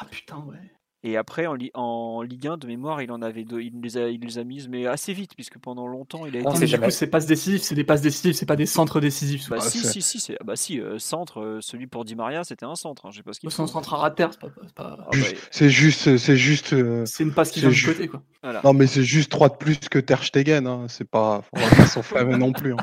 Ah 0.00 0.06
putain, 0.10 0.38
ouais. 0.38 0.73
Et 1.06 1.18
après, 1.18 1.46
en, 1.46 1.52
Li- 1.52 1.70
en 1.74 2.22
Ligue 2.22 2.46
1, 2.48 2.56
de 2.56 2.66
mémoire, 2.66 3.02
il 3.02 3.12
en 3.12 3.20
avait 3.20 3.44
deux. 3.44 3.60
Il 3.60 3.74
les 3.82 3.98
a, 3.98 4.08
il 4.08 4.20
les 4.22 4.38
a 4.38 4.44
mises, 4.44 4.68
mais 4.68 4.86
assez 4.86 5.12
vite, 5.12 5.32
puisque 5.34 5.58
pendant 5.58 5.86
longtemps, 5.86 6.24
il 6.24 6.34
a 6.34 6.40
Non, 6.40 6.48
été. 6.48 6.54
c'est 6.54 6.60
Mais 6.60 6.66
du 6.66 6.70
jamais- 6.72 6.84
coup, 6.86 6.90
c'est 6.92 7.06
passes 7.08 7.26
décisives, 7.26 7.60
c'est 7.62 7.74
des 7.74 7.84
passes 7.84 8.00
décisives, 8.00 8.32
c'est 8.32 8.46
pas 8.46 8.56
des 8.56 8.64
centres 8.64 9.00
décisifs. 9.00 9.50
Bah 9.50 9.56
Ah, 9.60 9.68
si, 9.68 9.80
si, 9.84 10.00
si, 10.00 10.18
c'est- 10.18 10.36
ah 10.40 10.44
bah 10.44 10.56
si, 10.56 10.80
euh, 10.80 10.98
centre, 10.98 11.40
euh, 11.40 11.58
celui 11.60 11.86
pour 11.86 12.06
Di 12.06 12.14
Maria, 12.16 12.42
c'était 12.42 12.64
un 12.64 12.74
centre. 12.74 13.04
hein, 13.04 13.10
je 13.12 13.18
sais 13.18 13.22
pas 13.22 13.34
ce 13.34 13.40
qu'il 13.40 13.50
C'est 13.50 13.60
un 13.62 13.66
faut. 13.66 13.72
centre 13.72 14.02
à 14.02 14.10
terre, 14.10 14.30
c'est 14.32 14.40
pas, 14.40 14.48
c'est 14.62 14.74
pas- 14.74 14.96
Ah 14.98 15.04
bah, 15.04 15.08
Juste- 15.12 15.36
C'est 15.50 15.68
juste, 15.68 16.16
c'est 16.16 16.36
juste. 16.38 16.72
euh, 16.72 17.04
c'est 17.04 17.22
une 17.22 17.32
passe 17.34 17.50
qui 17.50 17.60
vient 17.60 17.68
du 17.68 17.74
ju- 17.74 17.88
côté, 17.92 18.08
quoi. 18.08 18.22
voilà. 18.42 18.62
Non, 18.64 18.72
mais 18.72 18.86
c'est 18.86 19.04
juste 19.04 19.30
3 19.30 19.50
de 19.50 19.56
plus 19.56 19.78
que 19.78 19.98
Ter 19.98 20.24
Stegen. 20.24 20.66
Hein. 20.66 20.86
C'est 20.88 21.06
pas. 21.08 21.42
On 21.52 21.60
va 21.60 21.76
pas 21.76 21.86
s'enflammer 21.86 22.38
non 22.38 22.52
plus. 22.52 22.72
hein. 22.72 22.76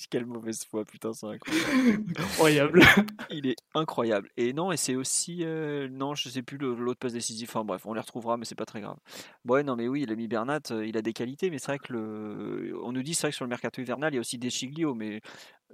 Quelle 0.10 0.26
mauvaise 0.26 0.64
foi, 0.64 0.84
putain, 0.84 1.12
c'est 1.12 1.26
incroyable. 1.26 2.04
Incroyable. 2.18 2.80
Il 3.30 3.46
est 3.46 3.56
incroyable. 3.74 4.30
Et 4.36 4.52
non, 4.52 4.72
et 4.72 4.76
c'est 4.76 4.96
aussi. 4.96 5.40
euh, 5.44 5.88
non, 5.90 6.14
je 6.14 6.28
sais 6.28 6.42
plus 6.42 6.56
le- 6.58 6.74
l'autre 6.74 6.98
passe 7.00 7.12
décisive. 7.12 7.48
Enfin 7.50 7.64
bref, 7.64 7.84
on 7.86 7.94
les 7.94 8.00
retrouvera, 8.00 8.36
mais 8.36 8.44
c'est 8.44 8.54
pas 8.54 8.66
très 8.66 8.80
grave. 8.80 8.96
Bon, 9.44 9.54
ouais, 9.54 9.62
non, 9.62 9.76
mais 9.76 9.88
oui, 9.88 10.06
mis 10.16 10.28
Bernat, 10.28 10.60
euh, 10.70 10.86
il 10.86 10.96
a 10.96 11.02
des 11.02 11.12
qualités, 11.12 11.50
mais 11.50 11.58
c'est 11.58 11.66
vrai 11.72 11.78
que 11.78 11.92
le. 11.92 12.78
On 12.82 12.92
nous 12.92 13.02
dit, 13.02 13.14
c'est 13.14 13.22
vrai 13.22 13.30
que 13.30 13.36
sur 13.36 13.44
le 13.44 13.50
mercato 13.50 13.80
hivernal, 13.80 14.12
il 14.12 14.16
y 14.16 14.18
a 14.18 14.20
aussi 14.20 14.38
Deschiglio, 14.38 14.94
mais 14.94 15.20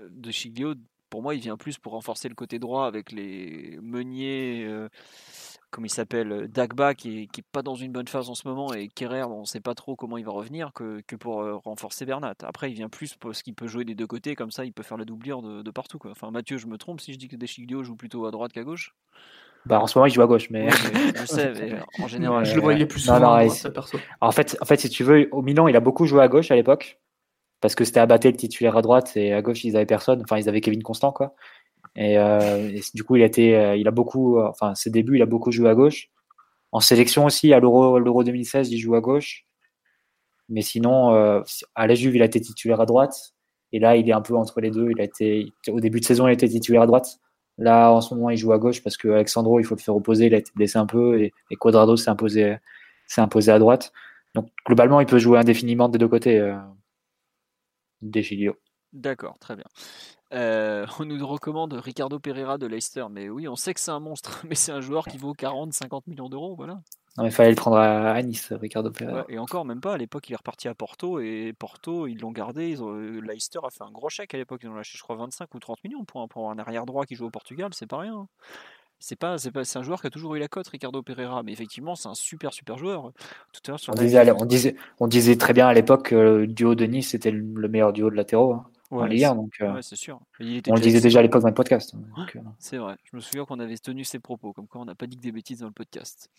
euh, 0.00 0.08
Deschiglio, 0.10 0.74
pour 1.10 1.22
moi, 1.22 1.34
il 1.34 1.40
vient 1.40 1.56
plus 1.56 1.78
pour 1.78 1.92
renforcer 1.92 2.28
le 2.28 2.34
côté 2.34 2.58
droit 2.58 2.86
avec 2.86 3.12
les 3.12 3.78
Meunier. 3.80 4.64
euh, 4.66 4.88
Comment 5.76 5.84
il 5.84 5.90
s'appelle 5.90 6.32
euh, 6.32 6.48
Dagba 6.48 6.94
qui 6.94 7.24
est, 7.24 7.26
qui 7.26 7.42
est 7.42 7.44
pas 7.52 7.60
dans 7.60 7.74
une 7.74 7.92
bonne 7.92 8.08
phase 8.08 8.30
en 8.30 8.34
ce 8.34 8.48
moment 8.48 8.72
et 8.72 8.88
Kerrer 8.88 9.24
on 9.24 9.44
sait 9.44 9.60
pas 9.60 9.74
trop 9.74 9.94
comment 9.94 10.16
il 10.16 10.24
va 10.24 10.32
revenir 10.32 10.72
que, 10.74 11.02
que 11.06 11.16
pour 11.16 11.42
euh, 11.42 11.56
renforcer 11.56 12.06
Bernat. 12.06 12.32
Après 12.44 12.70
il 12.70 12.74
vient 12.74 12.88
plus 12.88 13.14
parce 13.16 13.42
qu'il 13.42 13.54
peut 13.54 13.66
jouer 13.66 13.84
des 13.84 13.94
deux 13.94 14.06
côtés 14.06 14.34
comme 14.36 14.50
ça 14.50 14.64
il 14.64 14.72
peut 14.72 14.82
faire 14.82 14.96
la 14.96 15.04
doublure 15.04 15.42
de, 15.42 15.60
de 15.60 15.70
partout 15.70 15.98
quoi. 15.98 16.12
Enfin 16.12 16.30
Mathieu 16.30 16.56
je 16.56 16.66
me 16.66 16.78
trompe 16.78 17.02
si 17.02 17.12
je 17.12 17.18
dis 17.18 17.28
que 17.28 17.36
Deschiglio 17.36 17.82
joue 17.82 17.94
plutôt 17.94 18.24
à 18.24 18.30
droite 18.30 18.54
qu'à 18.54 18.64
gauche? 18.64 18.94
Bah, 19.66 19.78
en 19.78 19.86
ce 19.86 19.98
moment, 19.98 20.06
il 20.06 20.14
joue 20.14 20.22
à 20.22 20.26
gauche, 20.26 20.48
mais. 20.48 20.68
Oui, 20.68 20.90
mais 20.94 21.20
je 21.20 21.26
sais 21.26 21.52
mais 21.52 21.74
en 21.98 22.06
général. 22.06 22.44
je 22.46 22.54
le 22.54 22.60
voyais 22.60 22.86
plus 22.86 23.00
souvent 23.00 23.18
non, 23.18 23.30
à 23.32 23.44
droite, 23.44 23.72
perso. 23.74 23.98
En 24.20 24.30
fait, 24.30 24.56
en 24.60 24.64
fait, 24.64 24.76
si 24.76 24.88
tu 24.88 25.02
veux, 25.02 25.28
au 25.32 25.42
Milan, 25.42 25.66
il 25.66 25.74
a 25.74 25.80
beaucoup 25.80 26.06
joué 26.06 26.22
à 26.22 26.28
gauche 26.28 26.52
à 26.52 26.54
l'époque. 26.54 27.00
Parce 27.60 27.74
que 27.74 27.84
c'était 27.84 27.98
Abaté 27.98 28.30
le 28.30 28.36
titulaire 28.36 28.76
à 28.76 28.82
droite 28.82 29.16
et 29.16 29.32
à 29.32 29.42
gauche, 29.42 29.64
ils 29.64 29.76
avaient 29.76 29.86
personne. 29.86 30.22
Enfin, 30.22 30.38
ils 30.38 30.48
avaient 30.48 30.60
Kevin 30.60 30.84
Constant, 30.84 31.10
quoi. 31.10 31.34
Et, 31.96 32.18
euh, 32.18 32.70
et 32.70 32.80
du 32.94 33.04
coup, 33.04 33.16
il 33.16 33.22
a 33.22 33.26
été, 33.26 33.56
euh, 33.56 33.76
il 33.76 33.88
a 33.88 33.90
beaucoup, 33.90 34.38
euh, 34.38 34.48
enfin, 34.48 34.74
ses 34.74 34.90
débuts, 34.90 35.16
il 35.16 35.22
a 35.22 35.26
beaucoup 35.26 35.50
joué 35.50 35.68
à 35.68 35.74
gauche. 35.74 36.08
En 36.72 36.80
sélection 36.80 37.24
aussi, 37.24 37.52
à 37.52 37.60
l'Euro, 37.60 37.98
l'Euro 37.98 38.22
2016, 38.22 38.70
il 38.70 38.78
joue 38.78 38.94
à 38.94 39.00
gauche. 39.00 39.46
Mais 40.48 40.62
sinon, 40.62 41.10
à 41.74 41.86
la 41.86 41.94
Juve, 41.94 42.14
il 42.16 42.22
a 42.22 42.26
été 42.26 42.40
titulaire 42.40 42.80
à 42.80 42.86
droite. 42.86 43.34
Et 43.72 43.80
là, 43.80 43.96
il 43.96 44.08
est 44.08 44.12
un 44.12 44.20
peu 44.20 44.36
entre 44.36 44.60
les 44.60 44.70
deux. 44.70 44.90
Il 44.90 45.00
a 45.00 45.04
été, 45.04 45.52
au 45.68 45.80
début 45.80 46.00
de 46.00 46.04
saison, 46.04 46.28
il 46.28 46.32
était 46.32 46.48
titulaire 46.48 46.82
à 46.82 46.86
droite. 46.86 47.18
Là, 47.58 47.90
en 47.90 48.00
ce 48.00 48.14
moment, 48.14 48.30
il 48.30 48.36
joue 48.36 48.52
à 48.52 48.58
gauche 48.58 48.82
parce 48.82 48.96
que 48.96 49.08
Alexandro, 49.08 49.58
il 49.58 49.64
faut 49.64 49.74
le 49.74 49.80
faire 49.80 49.96
opposer. 49.96 50.26
Il 50.26 50.34
a 50.34 50.38
été 50.38 50.52
blessé 50.54 50.78
un 50.78 50.86
peu 50.86 51.20
et, 51.20 51.32
et 51.50 51.56
Quadrado 51.56 51.96
s'est 51.96 52.10
imposé, 52.10 52.56
s'est 53.06 53.22
imposé 53.22 53.50
à 53.50 53.58
droite. 53.58 53.92
Donc, 54.34 54.50
globalement, 54.66 55.00
il 55.00 55.06
peut 55.06 55.18
jouer 55.18 55.38
indéfiniment 55.38 55.88
des 55.88 55.98
deux 55.98 56.08
côtés. 56.08 56.38
Euh, 56.38 56.56
des. 58.02 58.22
D'accord, 58.92 59.38
très 59.38 59.56
bien. 59.56 59.64
Euh, 60.32 60.86
on 60.98 61.04
nous 61.04 61.24
recommande 61.26 61.72
Ricardo 61.74 62.18
Pereira 62.18 62.58
de 62.58 62.66
Leicester, 62.66 63.06
mais 63.10 63.28
oui, 63.28 63.46
on 63.46 63.56
sait 63.56 63.74
que 63.74 63.80
c'est 63.80 63.90
un 63.90 64.00
monstre, 64.00 64.42
mais 64.48 64.54
c'est 64.54 64.72
un 64.72 64.80
joueur 64.80 65.06
qui 65.06 65.18
vaut 65.18 65.34
40-50 65.34 66.02
millions 66.06 66.28
d'euros, 66.28 66.54
voilà. 66.56 66.80
Non, 67.18 67.24
il 67.24 67.30
fallait 67.30 67.50
le 67.50 67.56
prendre 67.56 67.78
à, 67.78 68.22
Nice, 68.22 68.52
Ricardo 68.52 68.90
Pereira. 68.90 69.24
et 69.30 69.38
encore, 69.38 69.64
même 69.64 69.80
pas. 69.80 69.94
À 69.94 69.96
l'époque, 69.96 70.28
il 70.28 70.34
est 70.34 70.36
reparti 70.36 70.68
à 70.68 70.74
Porto 70.74 71.18
et 71.18 71.54
Porto, 71.58 72.06
ils 72.06 72.18
l'ont 72.18 72.30
gardé. 72.30 72.68
Ils 72.68 72.82
ont, 72.82 72.92
Leicester 72.94 73.60
a 73.64 73.70
fait 73.70 73.84
un 73.84 73.90
gros 73.90 74.10
chèque 74.10 74.34
à 74.34 74.36
l'époque. 74.36 74.60
Ils 74.64 74.68
ont 74.68 74.74
lâché, 74.74 74.98
je 74.98 75.02
crois, 75.02 75.16
25 75.16 75.54
ou 75.54 75.58
30 75.58 75.82
millions 75.84 76.04
pour 76.04 76.20
un, 76.20 76.28
pour 76.28 76.50
un 76.50 76.58
arrière 76.58 76.84
droit 76.84 77.06
qui 77.06 77.14
joue 77.14 77.24
au 77.24 77.30
Portugal. 77.30 77.70
C'est 77.72 77.86
pas 77.86 78.00
rien. 78.00 78.28
C'est 78.98 79.16
pas, 79.16 79.38
c'est 79.38 79.50
pas, 79.50 79.64
c'est 79.64 79.78
un 79.78 79.82
joueur 79.82 80.02
qui 80.02 80.08
a 80.08 80.10
toujours 80.10 80.34
eu 80.34 80.38
la 80.38 80.48
cote, 80.48 80.68
Ricardo 80.68 81.02
Pereira. 81.02 81.42
Mais 81.42 81.52
effectivement, 81.52 81.94
c'est 81.94 82.08
un 82.08 82.14
super, 82.14 82.52
super 82.52 82.76
joueur. 82.76 83.12
Tout 83.50 83.62
à 83.66 83.70
l'heure, 83.70 83.80
on, 83.88 83.94
disait, 83.94 84.30
on, 84.30 84.44
disait, 84.44 84.76
on 85.00 85.06
disait 85.06 85.36
très 85.36 85.54
bien 85.54 85.68
à 85.68 85.72
l'époque 85.72 86.10
que 86.10 86.16
le 86.16 86.46
duo 86.46 86.74
de 86.74 86.84
Nice 86.84 87.08
c'était 87.12 87.30
le 87.30 87.68
meilleur 87.68 87.94
duo 87.94 88.10
de 88.10 88.16
latéraux. 88.16 88.52
Hein. 88.52 88.66
Ouais, 88.90 89.18
donc, 89.34 89.52
euh, 89.60 89.82
c'est 89.82 89.96
sûr. 89.96 90.20
on 90.40 90.74
le 90.74 90.80
disait 90.80 91.00
déjà 91.00 91.18
à 91.18 91.22
l'époque 91.22 91.42
dans 91.42 91.48
le 91.48 91.54
podcast. 91.54 91.94
Hein, 92.16 92.26
euh. 92.36 92.40
C'est 92.58 92.76
vrai. 92.76 92.96
Je 93.04 93.16
me 93.16 93.20
souviens 93.20 93.44
qu'on 93.44 93.58
avait 93.58 93.76
tenu 93.78 94.04
ces 94.04 94.18
propos, 94.18 94.52
comme 94.52 94.66
quoi 94.68 94.80
on 94.80 94.84
n'a 94.84 94.94
pas 94.94 95.06
dit 95.06 95.16
que 95.16 95.22
des 95.22 95.32
bêtises 95.32 95.60
dans 95.60 95.66
le 95.66 95.72
podcast. 95.72 96.30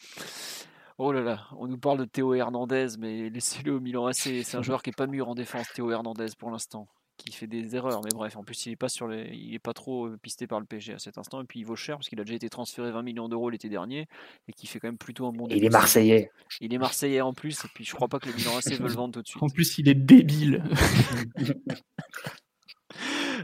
Oh 0.98 1.12
là 1.12 1.22
là, 1.22 1.42
on 1.58 1.68
nous 1.68 1.78
parle 1.78 2.00
de 2.00 2.06
Théo 2.06 2.34
Hernandez, 2.34 2.88
mais 2.98 3.30
laissez-le 3.30 3.76
au 3.76 3.80
Milan 3.80 4.08
AC. 4.08 4.44
C'est 4.44 4.56
un 4.56 4.64
joueur 4.64 4.82
qui 4.82 4.90
est 4.90 4.98
pas 4.98 5.08
mûr 5.08 5.28
en 5.30 5.36
défense, 5.36 5.68
Théo 5.74 5.92
Hernandez, 5.92 6.28
pour 6.38 6.50
l'instant, 6.50 6.88
qui 7.30 7.38
fait 7.38 7.48
des 7.48 7.76
erreurs. 7.76 8.02
Mais 8.04 8.10
bref, 8.14 8.36
en 8.38 8.44
plus, 8.44 8.66
il 8.66 8.74
est 8.74 8.76
pas 8.76 8.90
sur 8.90 9.08
les, 9.08 9.30
il 9.34 9.54
est 9.54 9.60
pas 9.60 9.74
trop 9.74 10.08
euh, 10.08 10.18
pisté 10.22 10.48
par 10.48 10.60
le 10.60 10.66
PSG 10.66 10.94
à 10.94 11.00
cet 11.00 11.18
instant. 11.18 11.42
Et 11.42 11.46
puis 11.46 11.60
il 11.60 11.66
vaut 11.66 11.76
cher 11.76 11.98
parce 11.98 12.10
qu'il 12.10 12.20
a 12.20 12.24
déjà 12.24 12.36
été 12.36 12.50
transféré 12.50 12.92
20 12.92 13.02
millions 13.04 13.30
d'euros 13.30 13.50
l'été 13.50 13.70
dernier 13.70 14.08
et 14.48 14.54
qui 14.54 14.68
fait 14.68 14.80
quand 14.80 14.88
même 14.88 14.98
plutôt 14.98 15.28
un 15.28 15.32
bon. 15.32 15.48
Il 15.50 15.64
est 15.64 15.70
marseillais. 15.70 16.32
Il 16.62 16.74
est 16.74 16.78
marseillais 16.78 17.22
en 17.22 17.34
plus. 17.34 17.66
Et 17.66 17.68
puis 17.74 17.86
je 17.86 17.94
crois 17.94 18.08
pas 18.08 18.20
que 18.20 18.28
le 18.30 18.36
Milan 18.36 18.58
AC 18.58 18.74
veut 18.74 18.88
le 18.88 18.94
vendre 18.94 19.14
tout 19.14 19.22
de 19.22 19.28
suite. 19.28 19.44
En 19.44 19.50
plus, 19.50 19.78
il 19.78 19.90
est 19.90 19.96
débile. 19.96 20.64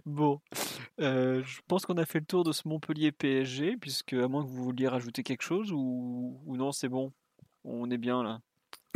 Bon, 0.06 0.42
euh, 1.00 1.44
je 1.46 1.60
pense 1.68 1.86
qu'on 1.86 1.98
a 1.98 2.06
fait 2.06 2.20
le 2.20 2.26
tour 2.26 2.44
de 2.44 2.52
ce 2.52 2.68
Montpellier 2.68 3.12
PSG, 3.12 3.78
puisque 3.78 4.14
à 4.14 4.28
moins 4.28 4.44
que 4.44 4.50
vous 4.50 4.64
vouliez 4.64 4.88
rajouter 4.88 5.24
quelque 5.24 5.44
chose 5.44 5.72
ou, 5.72 6.42
ou 6.46 6.58
non, 6.58 6.72
c'est 6.72 6.90
bon. 6.90 7.14
On 7.64 7.90
est 7.92 7.98
bien 7.98 8.24
là. 8.24 8.40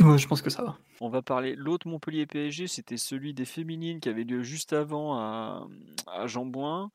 Ouais, 0.00 0.16
je 0.16 0.28
pense 0.28 0.42
que 0.42 0.50
ça 0.50 0.62
va. 0.62 0.78
On 1.00 1.08
va 1.08 1.22
parler. 1.22 1.56
L'autre 1.56 1.88
Montpellier 1.88 2.26
PSG, 2.26 2.68
c'était 2.68 2.96
celui 2.96 3.34
des 3.34 3.44
féminines 3.44 3.98
qui 4.00 4.08
avait 4.08 4.24
lieu 4.24 4.42
juste 4.42 4.72
avant 4.72 5.14
à, 5.18 5.66
à 6.06 6.26
Jambouin. 6.26 6.90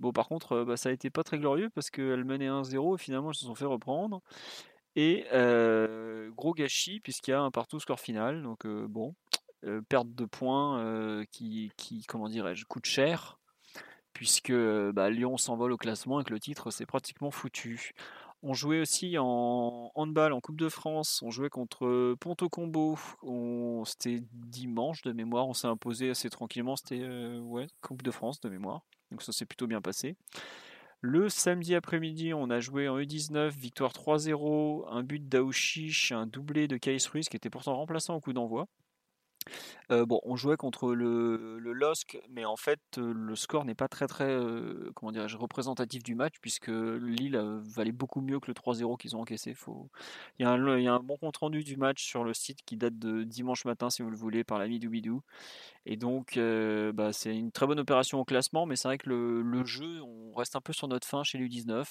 Bon, 0.00 0.12
par 0.12 0.28
contre, 0.28 0.52
euh, 0.52 0.64
bah, 0.64 0.76
ça 0.76 0.88
a 0.90 0.92
été 0.92 1.10
pas 1.10 1.24
très 1.24 1.38
glorieux 1.38 1.70
parce 1.70 1.90
qu'elles 1.90 2.24
menaient 2.24 2.48
1-0 2.48 2.94
et 2.94 2.98
finalement 2.98 3.30
elles 3.30 3.36
se 3.36 3.46
sont 3.46 3.54
fait 3.54 3.64
reprendre. 3.64 4.20
Et 4.96 5.26
euh, 5.32 6.30
gros 6.32 6.54
gâchis 6.54 7.00
puisqu'il 7.00 7.32
y 7.32 7.34
a 7.34 7.40
un 7.40 7.50
partout 7.50 7.80
score 7.80 8.00
final. 8.00 8.42
Donc 8.42 8.66
euh, 8.66 8.86
bon, 8.88 9.14
perte 9.88 10.14
de 10.14 10.24
points 10.24 11.24
qui, 11.30 11.72
qui, 11.76 12.04
comment 12.06 12.28
dirais-je, 12.28 12.64
coûte 12.66 12.86
cher 12.86 13.38
puisque 14.12 14.52
bah, 14.92 15.10
Lyon 15.10 15.36
s'envole 15.36 15.72
au 15.72 15.76
classement 15.76 16.20
et 16.20 16.24
que 16.24 16.32
le 16.32 16.40
titre 16.40 16.70
c'est 16.70 16.86
pratiquement 16.86 17.30
foutu. 17.30 17.92
On 18.46 18.52
jouait 18.52 18.80
aussi 18.80 19.16
en 19.18 19.90
handball 19.94 20.34
en 20.34 20.40
Coupe 20.40 20.58
de 20.60 20.68
France. 20.68 21.22
On 21.22 21.30
jouait 21.30 21.48
contre 21.48 22.14
Ponto 22.20 22.50
Combo. 22.50 22.98
C'était 23.86 24.22
dimanche 24.32 25.00
de 25.00 25.12
mémoire. 25.12 25.48
On 25.48 25.54
s'est 25.54 25.66
imposé 25.66 26.10
assez 26.10 26.28
tranquillement. 26.28 26.76
C'était 26.76 27.02
Coupe 27.80 28.02
de 28.02 28.10
France 28.10 28.42
de 28.42 28.50
mémoire. 28.50 28.82
Donc 29.10 29.22
ça 29.22 29.32
s'est 29.32 29.46
plutôt 29.46 29.66
bien 29.66 29.80
passé. 29.80 30.16
Le 31.00 31.30
samedi 31.30 31.74
après-midi, 31.74 32.34
on 32.34 32.50
a 32.50 32.60
joué 32.60 32.86
en 32.86 32.98
E19, 32.98 33.48
victoire 33.48 33.92
3-0, 33.92 34.88
un 34.90 35.02
but 35.02 35.26
d'Aouchiche, 35.26 36.12
un 36.12 36.26
doublé 36.26 36.68
de 36.68 36.76
Kais 36.76 36.98
Ruiz 37.10 37.30
qui 37.30 37.36
était 37.36 37.50
pourtant 37.50 37.76
remplaçant 37.76 38.14
au 38.14 38.20
coup 38.20 38.34
d'envoi. 38.34 38.66
Bon, 39.90 40.20
on 40.24 40.36
jouait 40.36 40.56
contre 40.56 40.94
le, 40.94 41.58
LOSC, 41.58 42.18
mais 42.30 42.44
en 42.44 42.56
fait, 42.56 42.80
le 42.96 43.36
score 43.36 43.64
n'est 43.64 43.74
pas 43.74 43.88
très 43.88 44.06
très 44.06 44.38
comment 44.94 45.12
dirais-je 45.12 45.36
représentatif 45.36 46.02
du 46.02 46.14
match 46.14 46.34
puisque 46.40 46.68
Lille 46.68 47.40
valait 47.64 47.92
beaucoup 47.92 48.20
mieux 48.20 48.40
que 48.40 48.46
le 48.48 48.54
3-0 48.54 48.96
qu'ils 48.98 49.16
ont 49.16 49.20
encaissé. 49.20 49.54
Faut... 49.54 49.90
Il, 50.38 50.42
y 50.42 50.46
a 50.46 50.50
un, 50.50 50.78
il 50.78 50.84
y 50.84 50.88
a 50.88 50.94
un 50.94 51.00
bon 51.00 51.16
compte 51.16 51.36
rendu 51.36 51.62
du 51.64 51.76
match 51.76 52.04
sur 52.04 52.24
le 52.24 52.34
site 52.34 52.60
qui 52.64 52.76
date 52.76 52.98
de 52.98 53.24
dimanche 53.24 53.64
matin, 53.64 53.90
si 53.90 54.02
vous 54.02 54.10
le 54.10 54.16
voulez, 54.16 54.44
par 54.44 54.58
l'ami 54.58 54.78
Doubidou. 54.78 55.22
Et 55.86 55.96
donc, 55.96 56.38
bah, 56.94 57.12
c'est 57.12 57.36
une 57.36 57.52
très 57.52 57.66
bonne 57.66 57.80
opération 57.80 58.20
au 58.20 58.24
classement, 58.24 58.66
mais 58.66 58.76
c'est 58.76 58.88
vrai 58.88 58.98
que 58.98 59.08
le, 59.08 59.42
le, 59.42 59.64
jeu, 59.64 60.02
on 60.02 60.32
reste 60.34 60.56
un 60.56 60.60
peu 60.60 60.72
sur 60.72 60.88
notre 60.88 61.06
fin 61.06 61.22
chez 61.22 61.38
l'U19. 61.38 61.84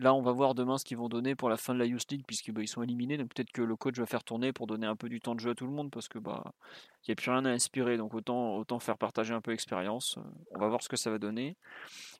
Là, 0.00 0.14
on 0.14 0.22
va 0.22 0.30
voir 0.30 0.54
demain 0.54 0.78
ce 0.78 0.84
qu'ils 0.84 0.96
vont 0.96 1.08
donner 1.08 1.34
pour 1.34 1.48
la 1.48 1.56
fin 1.56 1.74
de 1.74 1.78
la 1.80 1.84
Youth 1.84 2.10
League, 2.12 2.22
puisqu'ils 2.24 2.52
bah, 2.52 2.64
sont 2.66 2.82
éliminés. 2.84 3.16
Donc 3.16 3.34
peut-être 3.34 3.50
que 3.50 3.62
le 3.62 3.74
coach 3.74 3.98
va 3.98 4.06
faire 4.06 4.22
tourner 4.22 4.52
pour 4.52 4.68
donner 4.68 4.86
un 4.86 4.94
peu 4.94 5.08
du 5.08 5.20
temps 5.20 5.34
de 5.34 5.40
jeu 5.40 5.50
à 5.50 5.54
tout 5.56 5.66
le 5.66 5.72
monde, 5.72 5.90
parce 5.90 6.06
que 6.06 6.20
bah 6.20 6.52
il 7.02 7.10
n'y 7.10 7.12
a 7.12 7.16
plus 7.16 7.30
rien 7.30 7.44
à 7.44 7.50
inspirer. 7.50 7.96
Donc 7.96 8.14
autant, 8.14 8.56
autant 8.56 8.78
faire 8.78 8.96
partager 8.96 9.34
un 9.34 9.40
peu 9.40 9.50
l'expérience. 9.50 10.16
Euh, 10.18 10.22
on 10.54 10.60
va 10.60 10.68
voir 10.68 10.82
ce 10.82 10.88
que 10.88 10.96
ça 10.96 11.10
va 11.10 11.18
donner. 11.18 11.56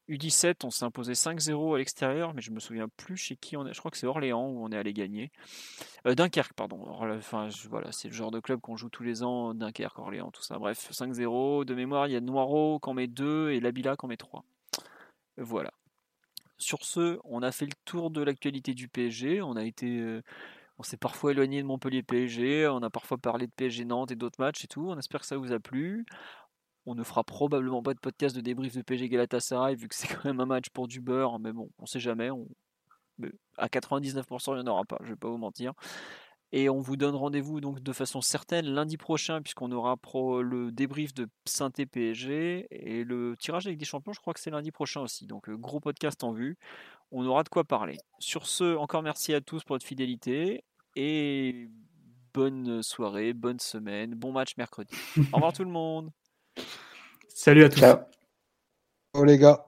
U17, 0.08 0.64
on 0.64 0.70
s'est 0.70 0.84
imposé 0.84 1.12
5-0 1.12 1.74
à 1.74 1.78
l'extérieur, 1.78 2.34
mais 2.34 2.42
je 2.42 2.50
me 2.50 2.58
souviens 2.58 2.88
plus 2.88 3.16
chez 3.16 3.36
qui 3.36 3.56
on 3.56 3.64
est. 3.64 3.74
Je 3.74 3.78
crois 3.78 3.92
que 3.92 3.98
c'est 3.98 4.06
Orléans 4.06 4.48
où 4.48 4.64
on 4.64 4.72
est 4.72 4.76
allé 4.76 4.92
gagner. 4.92 5.30
Euh, 6.06 6.14
Dunkerque, 6.16 6.54
pardon. 6.54 6.80
Enfin, 6.88 7.48
voilà, 7.68 7.92
c'est 7.92 8.08
le 8.08 8.14
genre 8.14 8.32
de 8.32 8.40
club 8.40 8.60
qu'on 8.60 8.76
joue 8.76 8.88
tous 8.88 9.04
les 9.04 9.22
ans. 9.22 9.54
Dunkerque, 9.54 9.98
Orléans, 9.98 10.30
tout 10.32 10.42
ça. 10.42 10.58
Bref, 10.58 10.90
5-0. 10.90 11.64
De 11.64 11.74
mémoire, 11.74 12.08
il 12.08 12.12
y 12.12 12.16
a 12.16 12.20
Noiro 12.20 12.80
qui 12.80 12.90
en 12.90 12.94
met 12.94 13.06
2 13.06 13.50
et 13.50 13.60
Labila 13.60 13.96
qui 13.96 14.04
en 14.04 14.08
met 14.08 14.16
3. 14.16 14.44
Voilà. 15.36 15.70
Sur 16.58 16.84
ce, 16.84 17.18
on 17.24 17.42
a 17.42 17.52
fait 17.52 17.66
le 17.66 17.72
tour 17.84 18.10
de 18.10 18.22
l'actualité 18.22 18.74
du 18.74 18.88
PSG. 18.88 19.40
Euh, 19.40 20.22
on 20.78 20.82
s'est 20.82 20.96
parfois 20.96 21.30
éloigné 21.30 21.62
de 21.62 21.66
Montpellier 21.66 22.02
PSG. 22.02 22.68
On 22.68 22.82
a 22.82 22.90
parfois 22.90 23.18
parlé 23.18 23.46
de 23.46 23.52
PSG 23.52 23.84
Nantes 23.84 24.10
et 24.10 24.16
d'autres 24.16 24.40
matchs 24.40 24.64
et 24.64 24.68
tout. 24.68 24.88
On 24.88 24.98
espère 24.98 25.20
que 25.20 25.26
ça 25.26 25.36
vous 25.36 25.52
a 25.52 25.60
plu. 25.60 26.04
On 26.86 26.94
ne 26.94 27.04
fera 27.04 27.22
probablement 27.22 27.82
pas 27.82 27.94
de 27.94 28.00
podcast 28.00 28.34
de 28.34 28.40
débrief 28.40 28.74
de 28.74 28.82
PSG 28.82 29.08
Galatasaray 29.08 29.76
vu 29.76 29.88
que 29.88 29.94
c'est 29.94 30.08
quand 30.14 30.24
même 30.24 30.40
un 30.40 30.46
match 30.46 30.70
pour 30.70 30.88
du 30.88 31.00
beurre. 31.00 31.38
Mais 31.38 31.52
bon, 31.52 31.70
on 31.78 31.86
sait 31.86 32.00
jamais. 32.00 32.30
À 33.56 33.68
99%, 33.68 34.52
il 34.52 34.62
n'y 34.62 34.68
en 34.68 34.72
aura 34.72 34.84
pas. 34.84 34.98
Je 35.02 35.10
vais 35.10 35.16
pas 35.16 35.28
vous 35.28 35.38
mentir. 35.38 35.74
Et 36.52 36.70
on 36.70 36.80
vous 36.80 36.96
donne 36.96 37.14
rendez-vous 37.14 37.60
donc 37.60 37.80
de 37.80 37.92
façon 37.92 38.20
certaine 38.20 38.66
lundi 38.66 38.96
prochain, 38.96 39.42
puisqu'on 39.42 39.70
aura 39.70 39.96
le 40.42 40.70
débrief 40.72 41.12
de 41.12 41.28
saint 41.44 41.70
PSG 41.70 42.66
et 42.70 43.04
le 43.04 43.36
tirage 43.38 43.66
avec 43.66 43.78
des 43.78 43.84
champions, 43.84 44.12
je 44.12 44.20
crois 44.20 44.32
que 44.32 44.40
c'est 44.40 44.50
lundi 44.50 44.70
prochain 44.70 45.02
aussi. 45.02 45.26
Donc 45.26 45.48
euh, 45.48 45.56
gros 45.56 45.80
podcast 45.80 46.24
en 46.24 46.32
vue. 46.32 46.56
On 47.10 47.24
aura 47.26 47.42
de 47.42 47.48
quoi 47.48 47.64
parler. 47.64 47.98
Sur 48.18 48.46
ce, 48.46 48.76
encore 48.76 49.02
merci 49.02 49.34
à 49.34 49.40
tous 49.40 49.62
pour 49.64 49.74
votre 49.74 49.86
fidélité 49.86 50.64
et 50.96 51.68
bonne 52.32 52.82
soirée, 52.82 53.32
bonne 53.32 53.60
semaine, 53.60 54.14
bon 54.14 54.32
match 54.32 54.56
mercredi. 54.56 54.94
Au 55.32 55.36
revoir 55.36 55.52
tout 55.52 55.64
le 55.64 55.70
monde. 55.70 56.10
Salut 57.28 57.64
à 57.64 57.68
tous. 57.68 57.80
Ciao. 57.80 57.98
Oh 59.14 59.24
les 59.24 59.38
gars. 59.38 59.67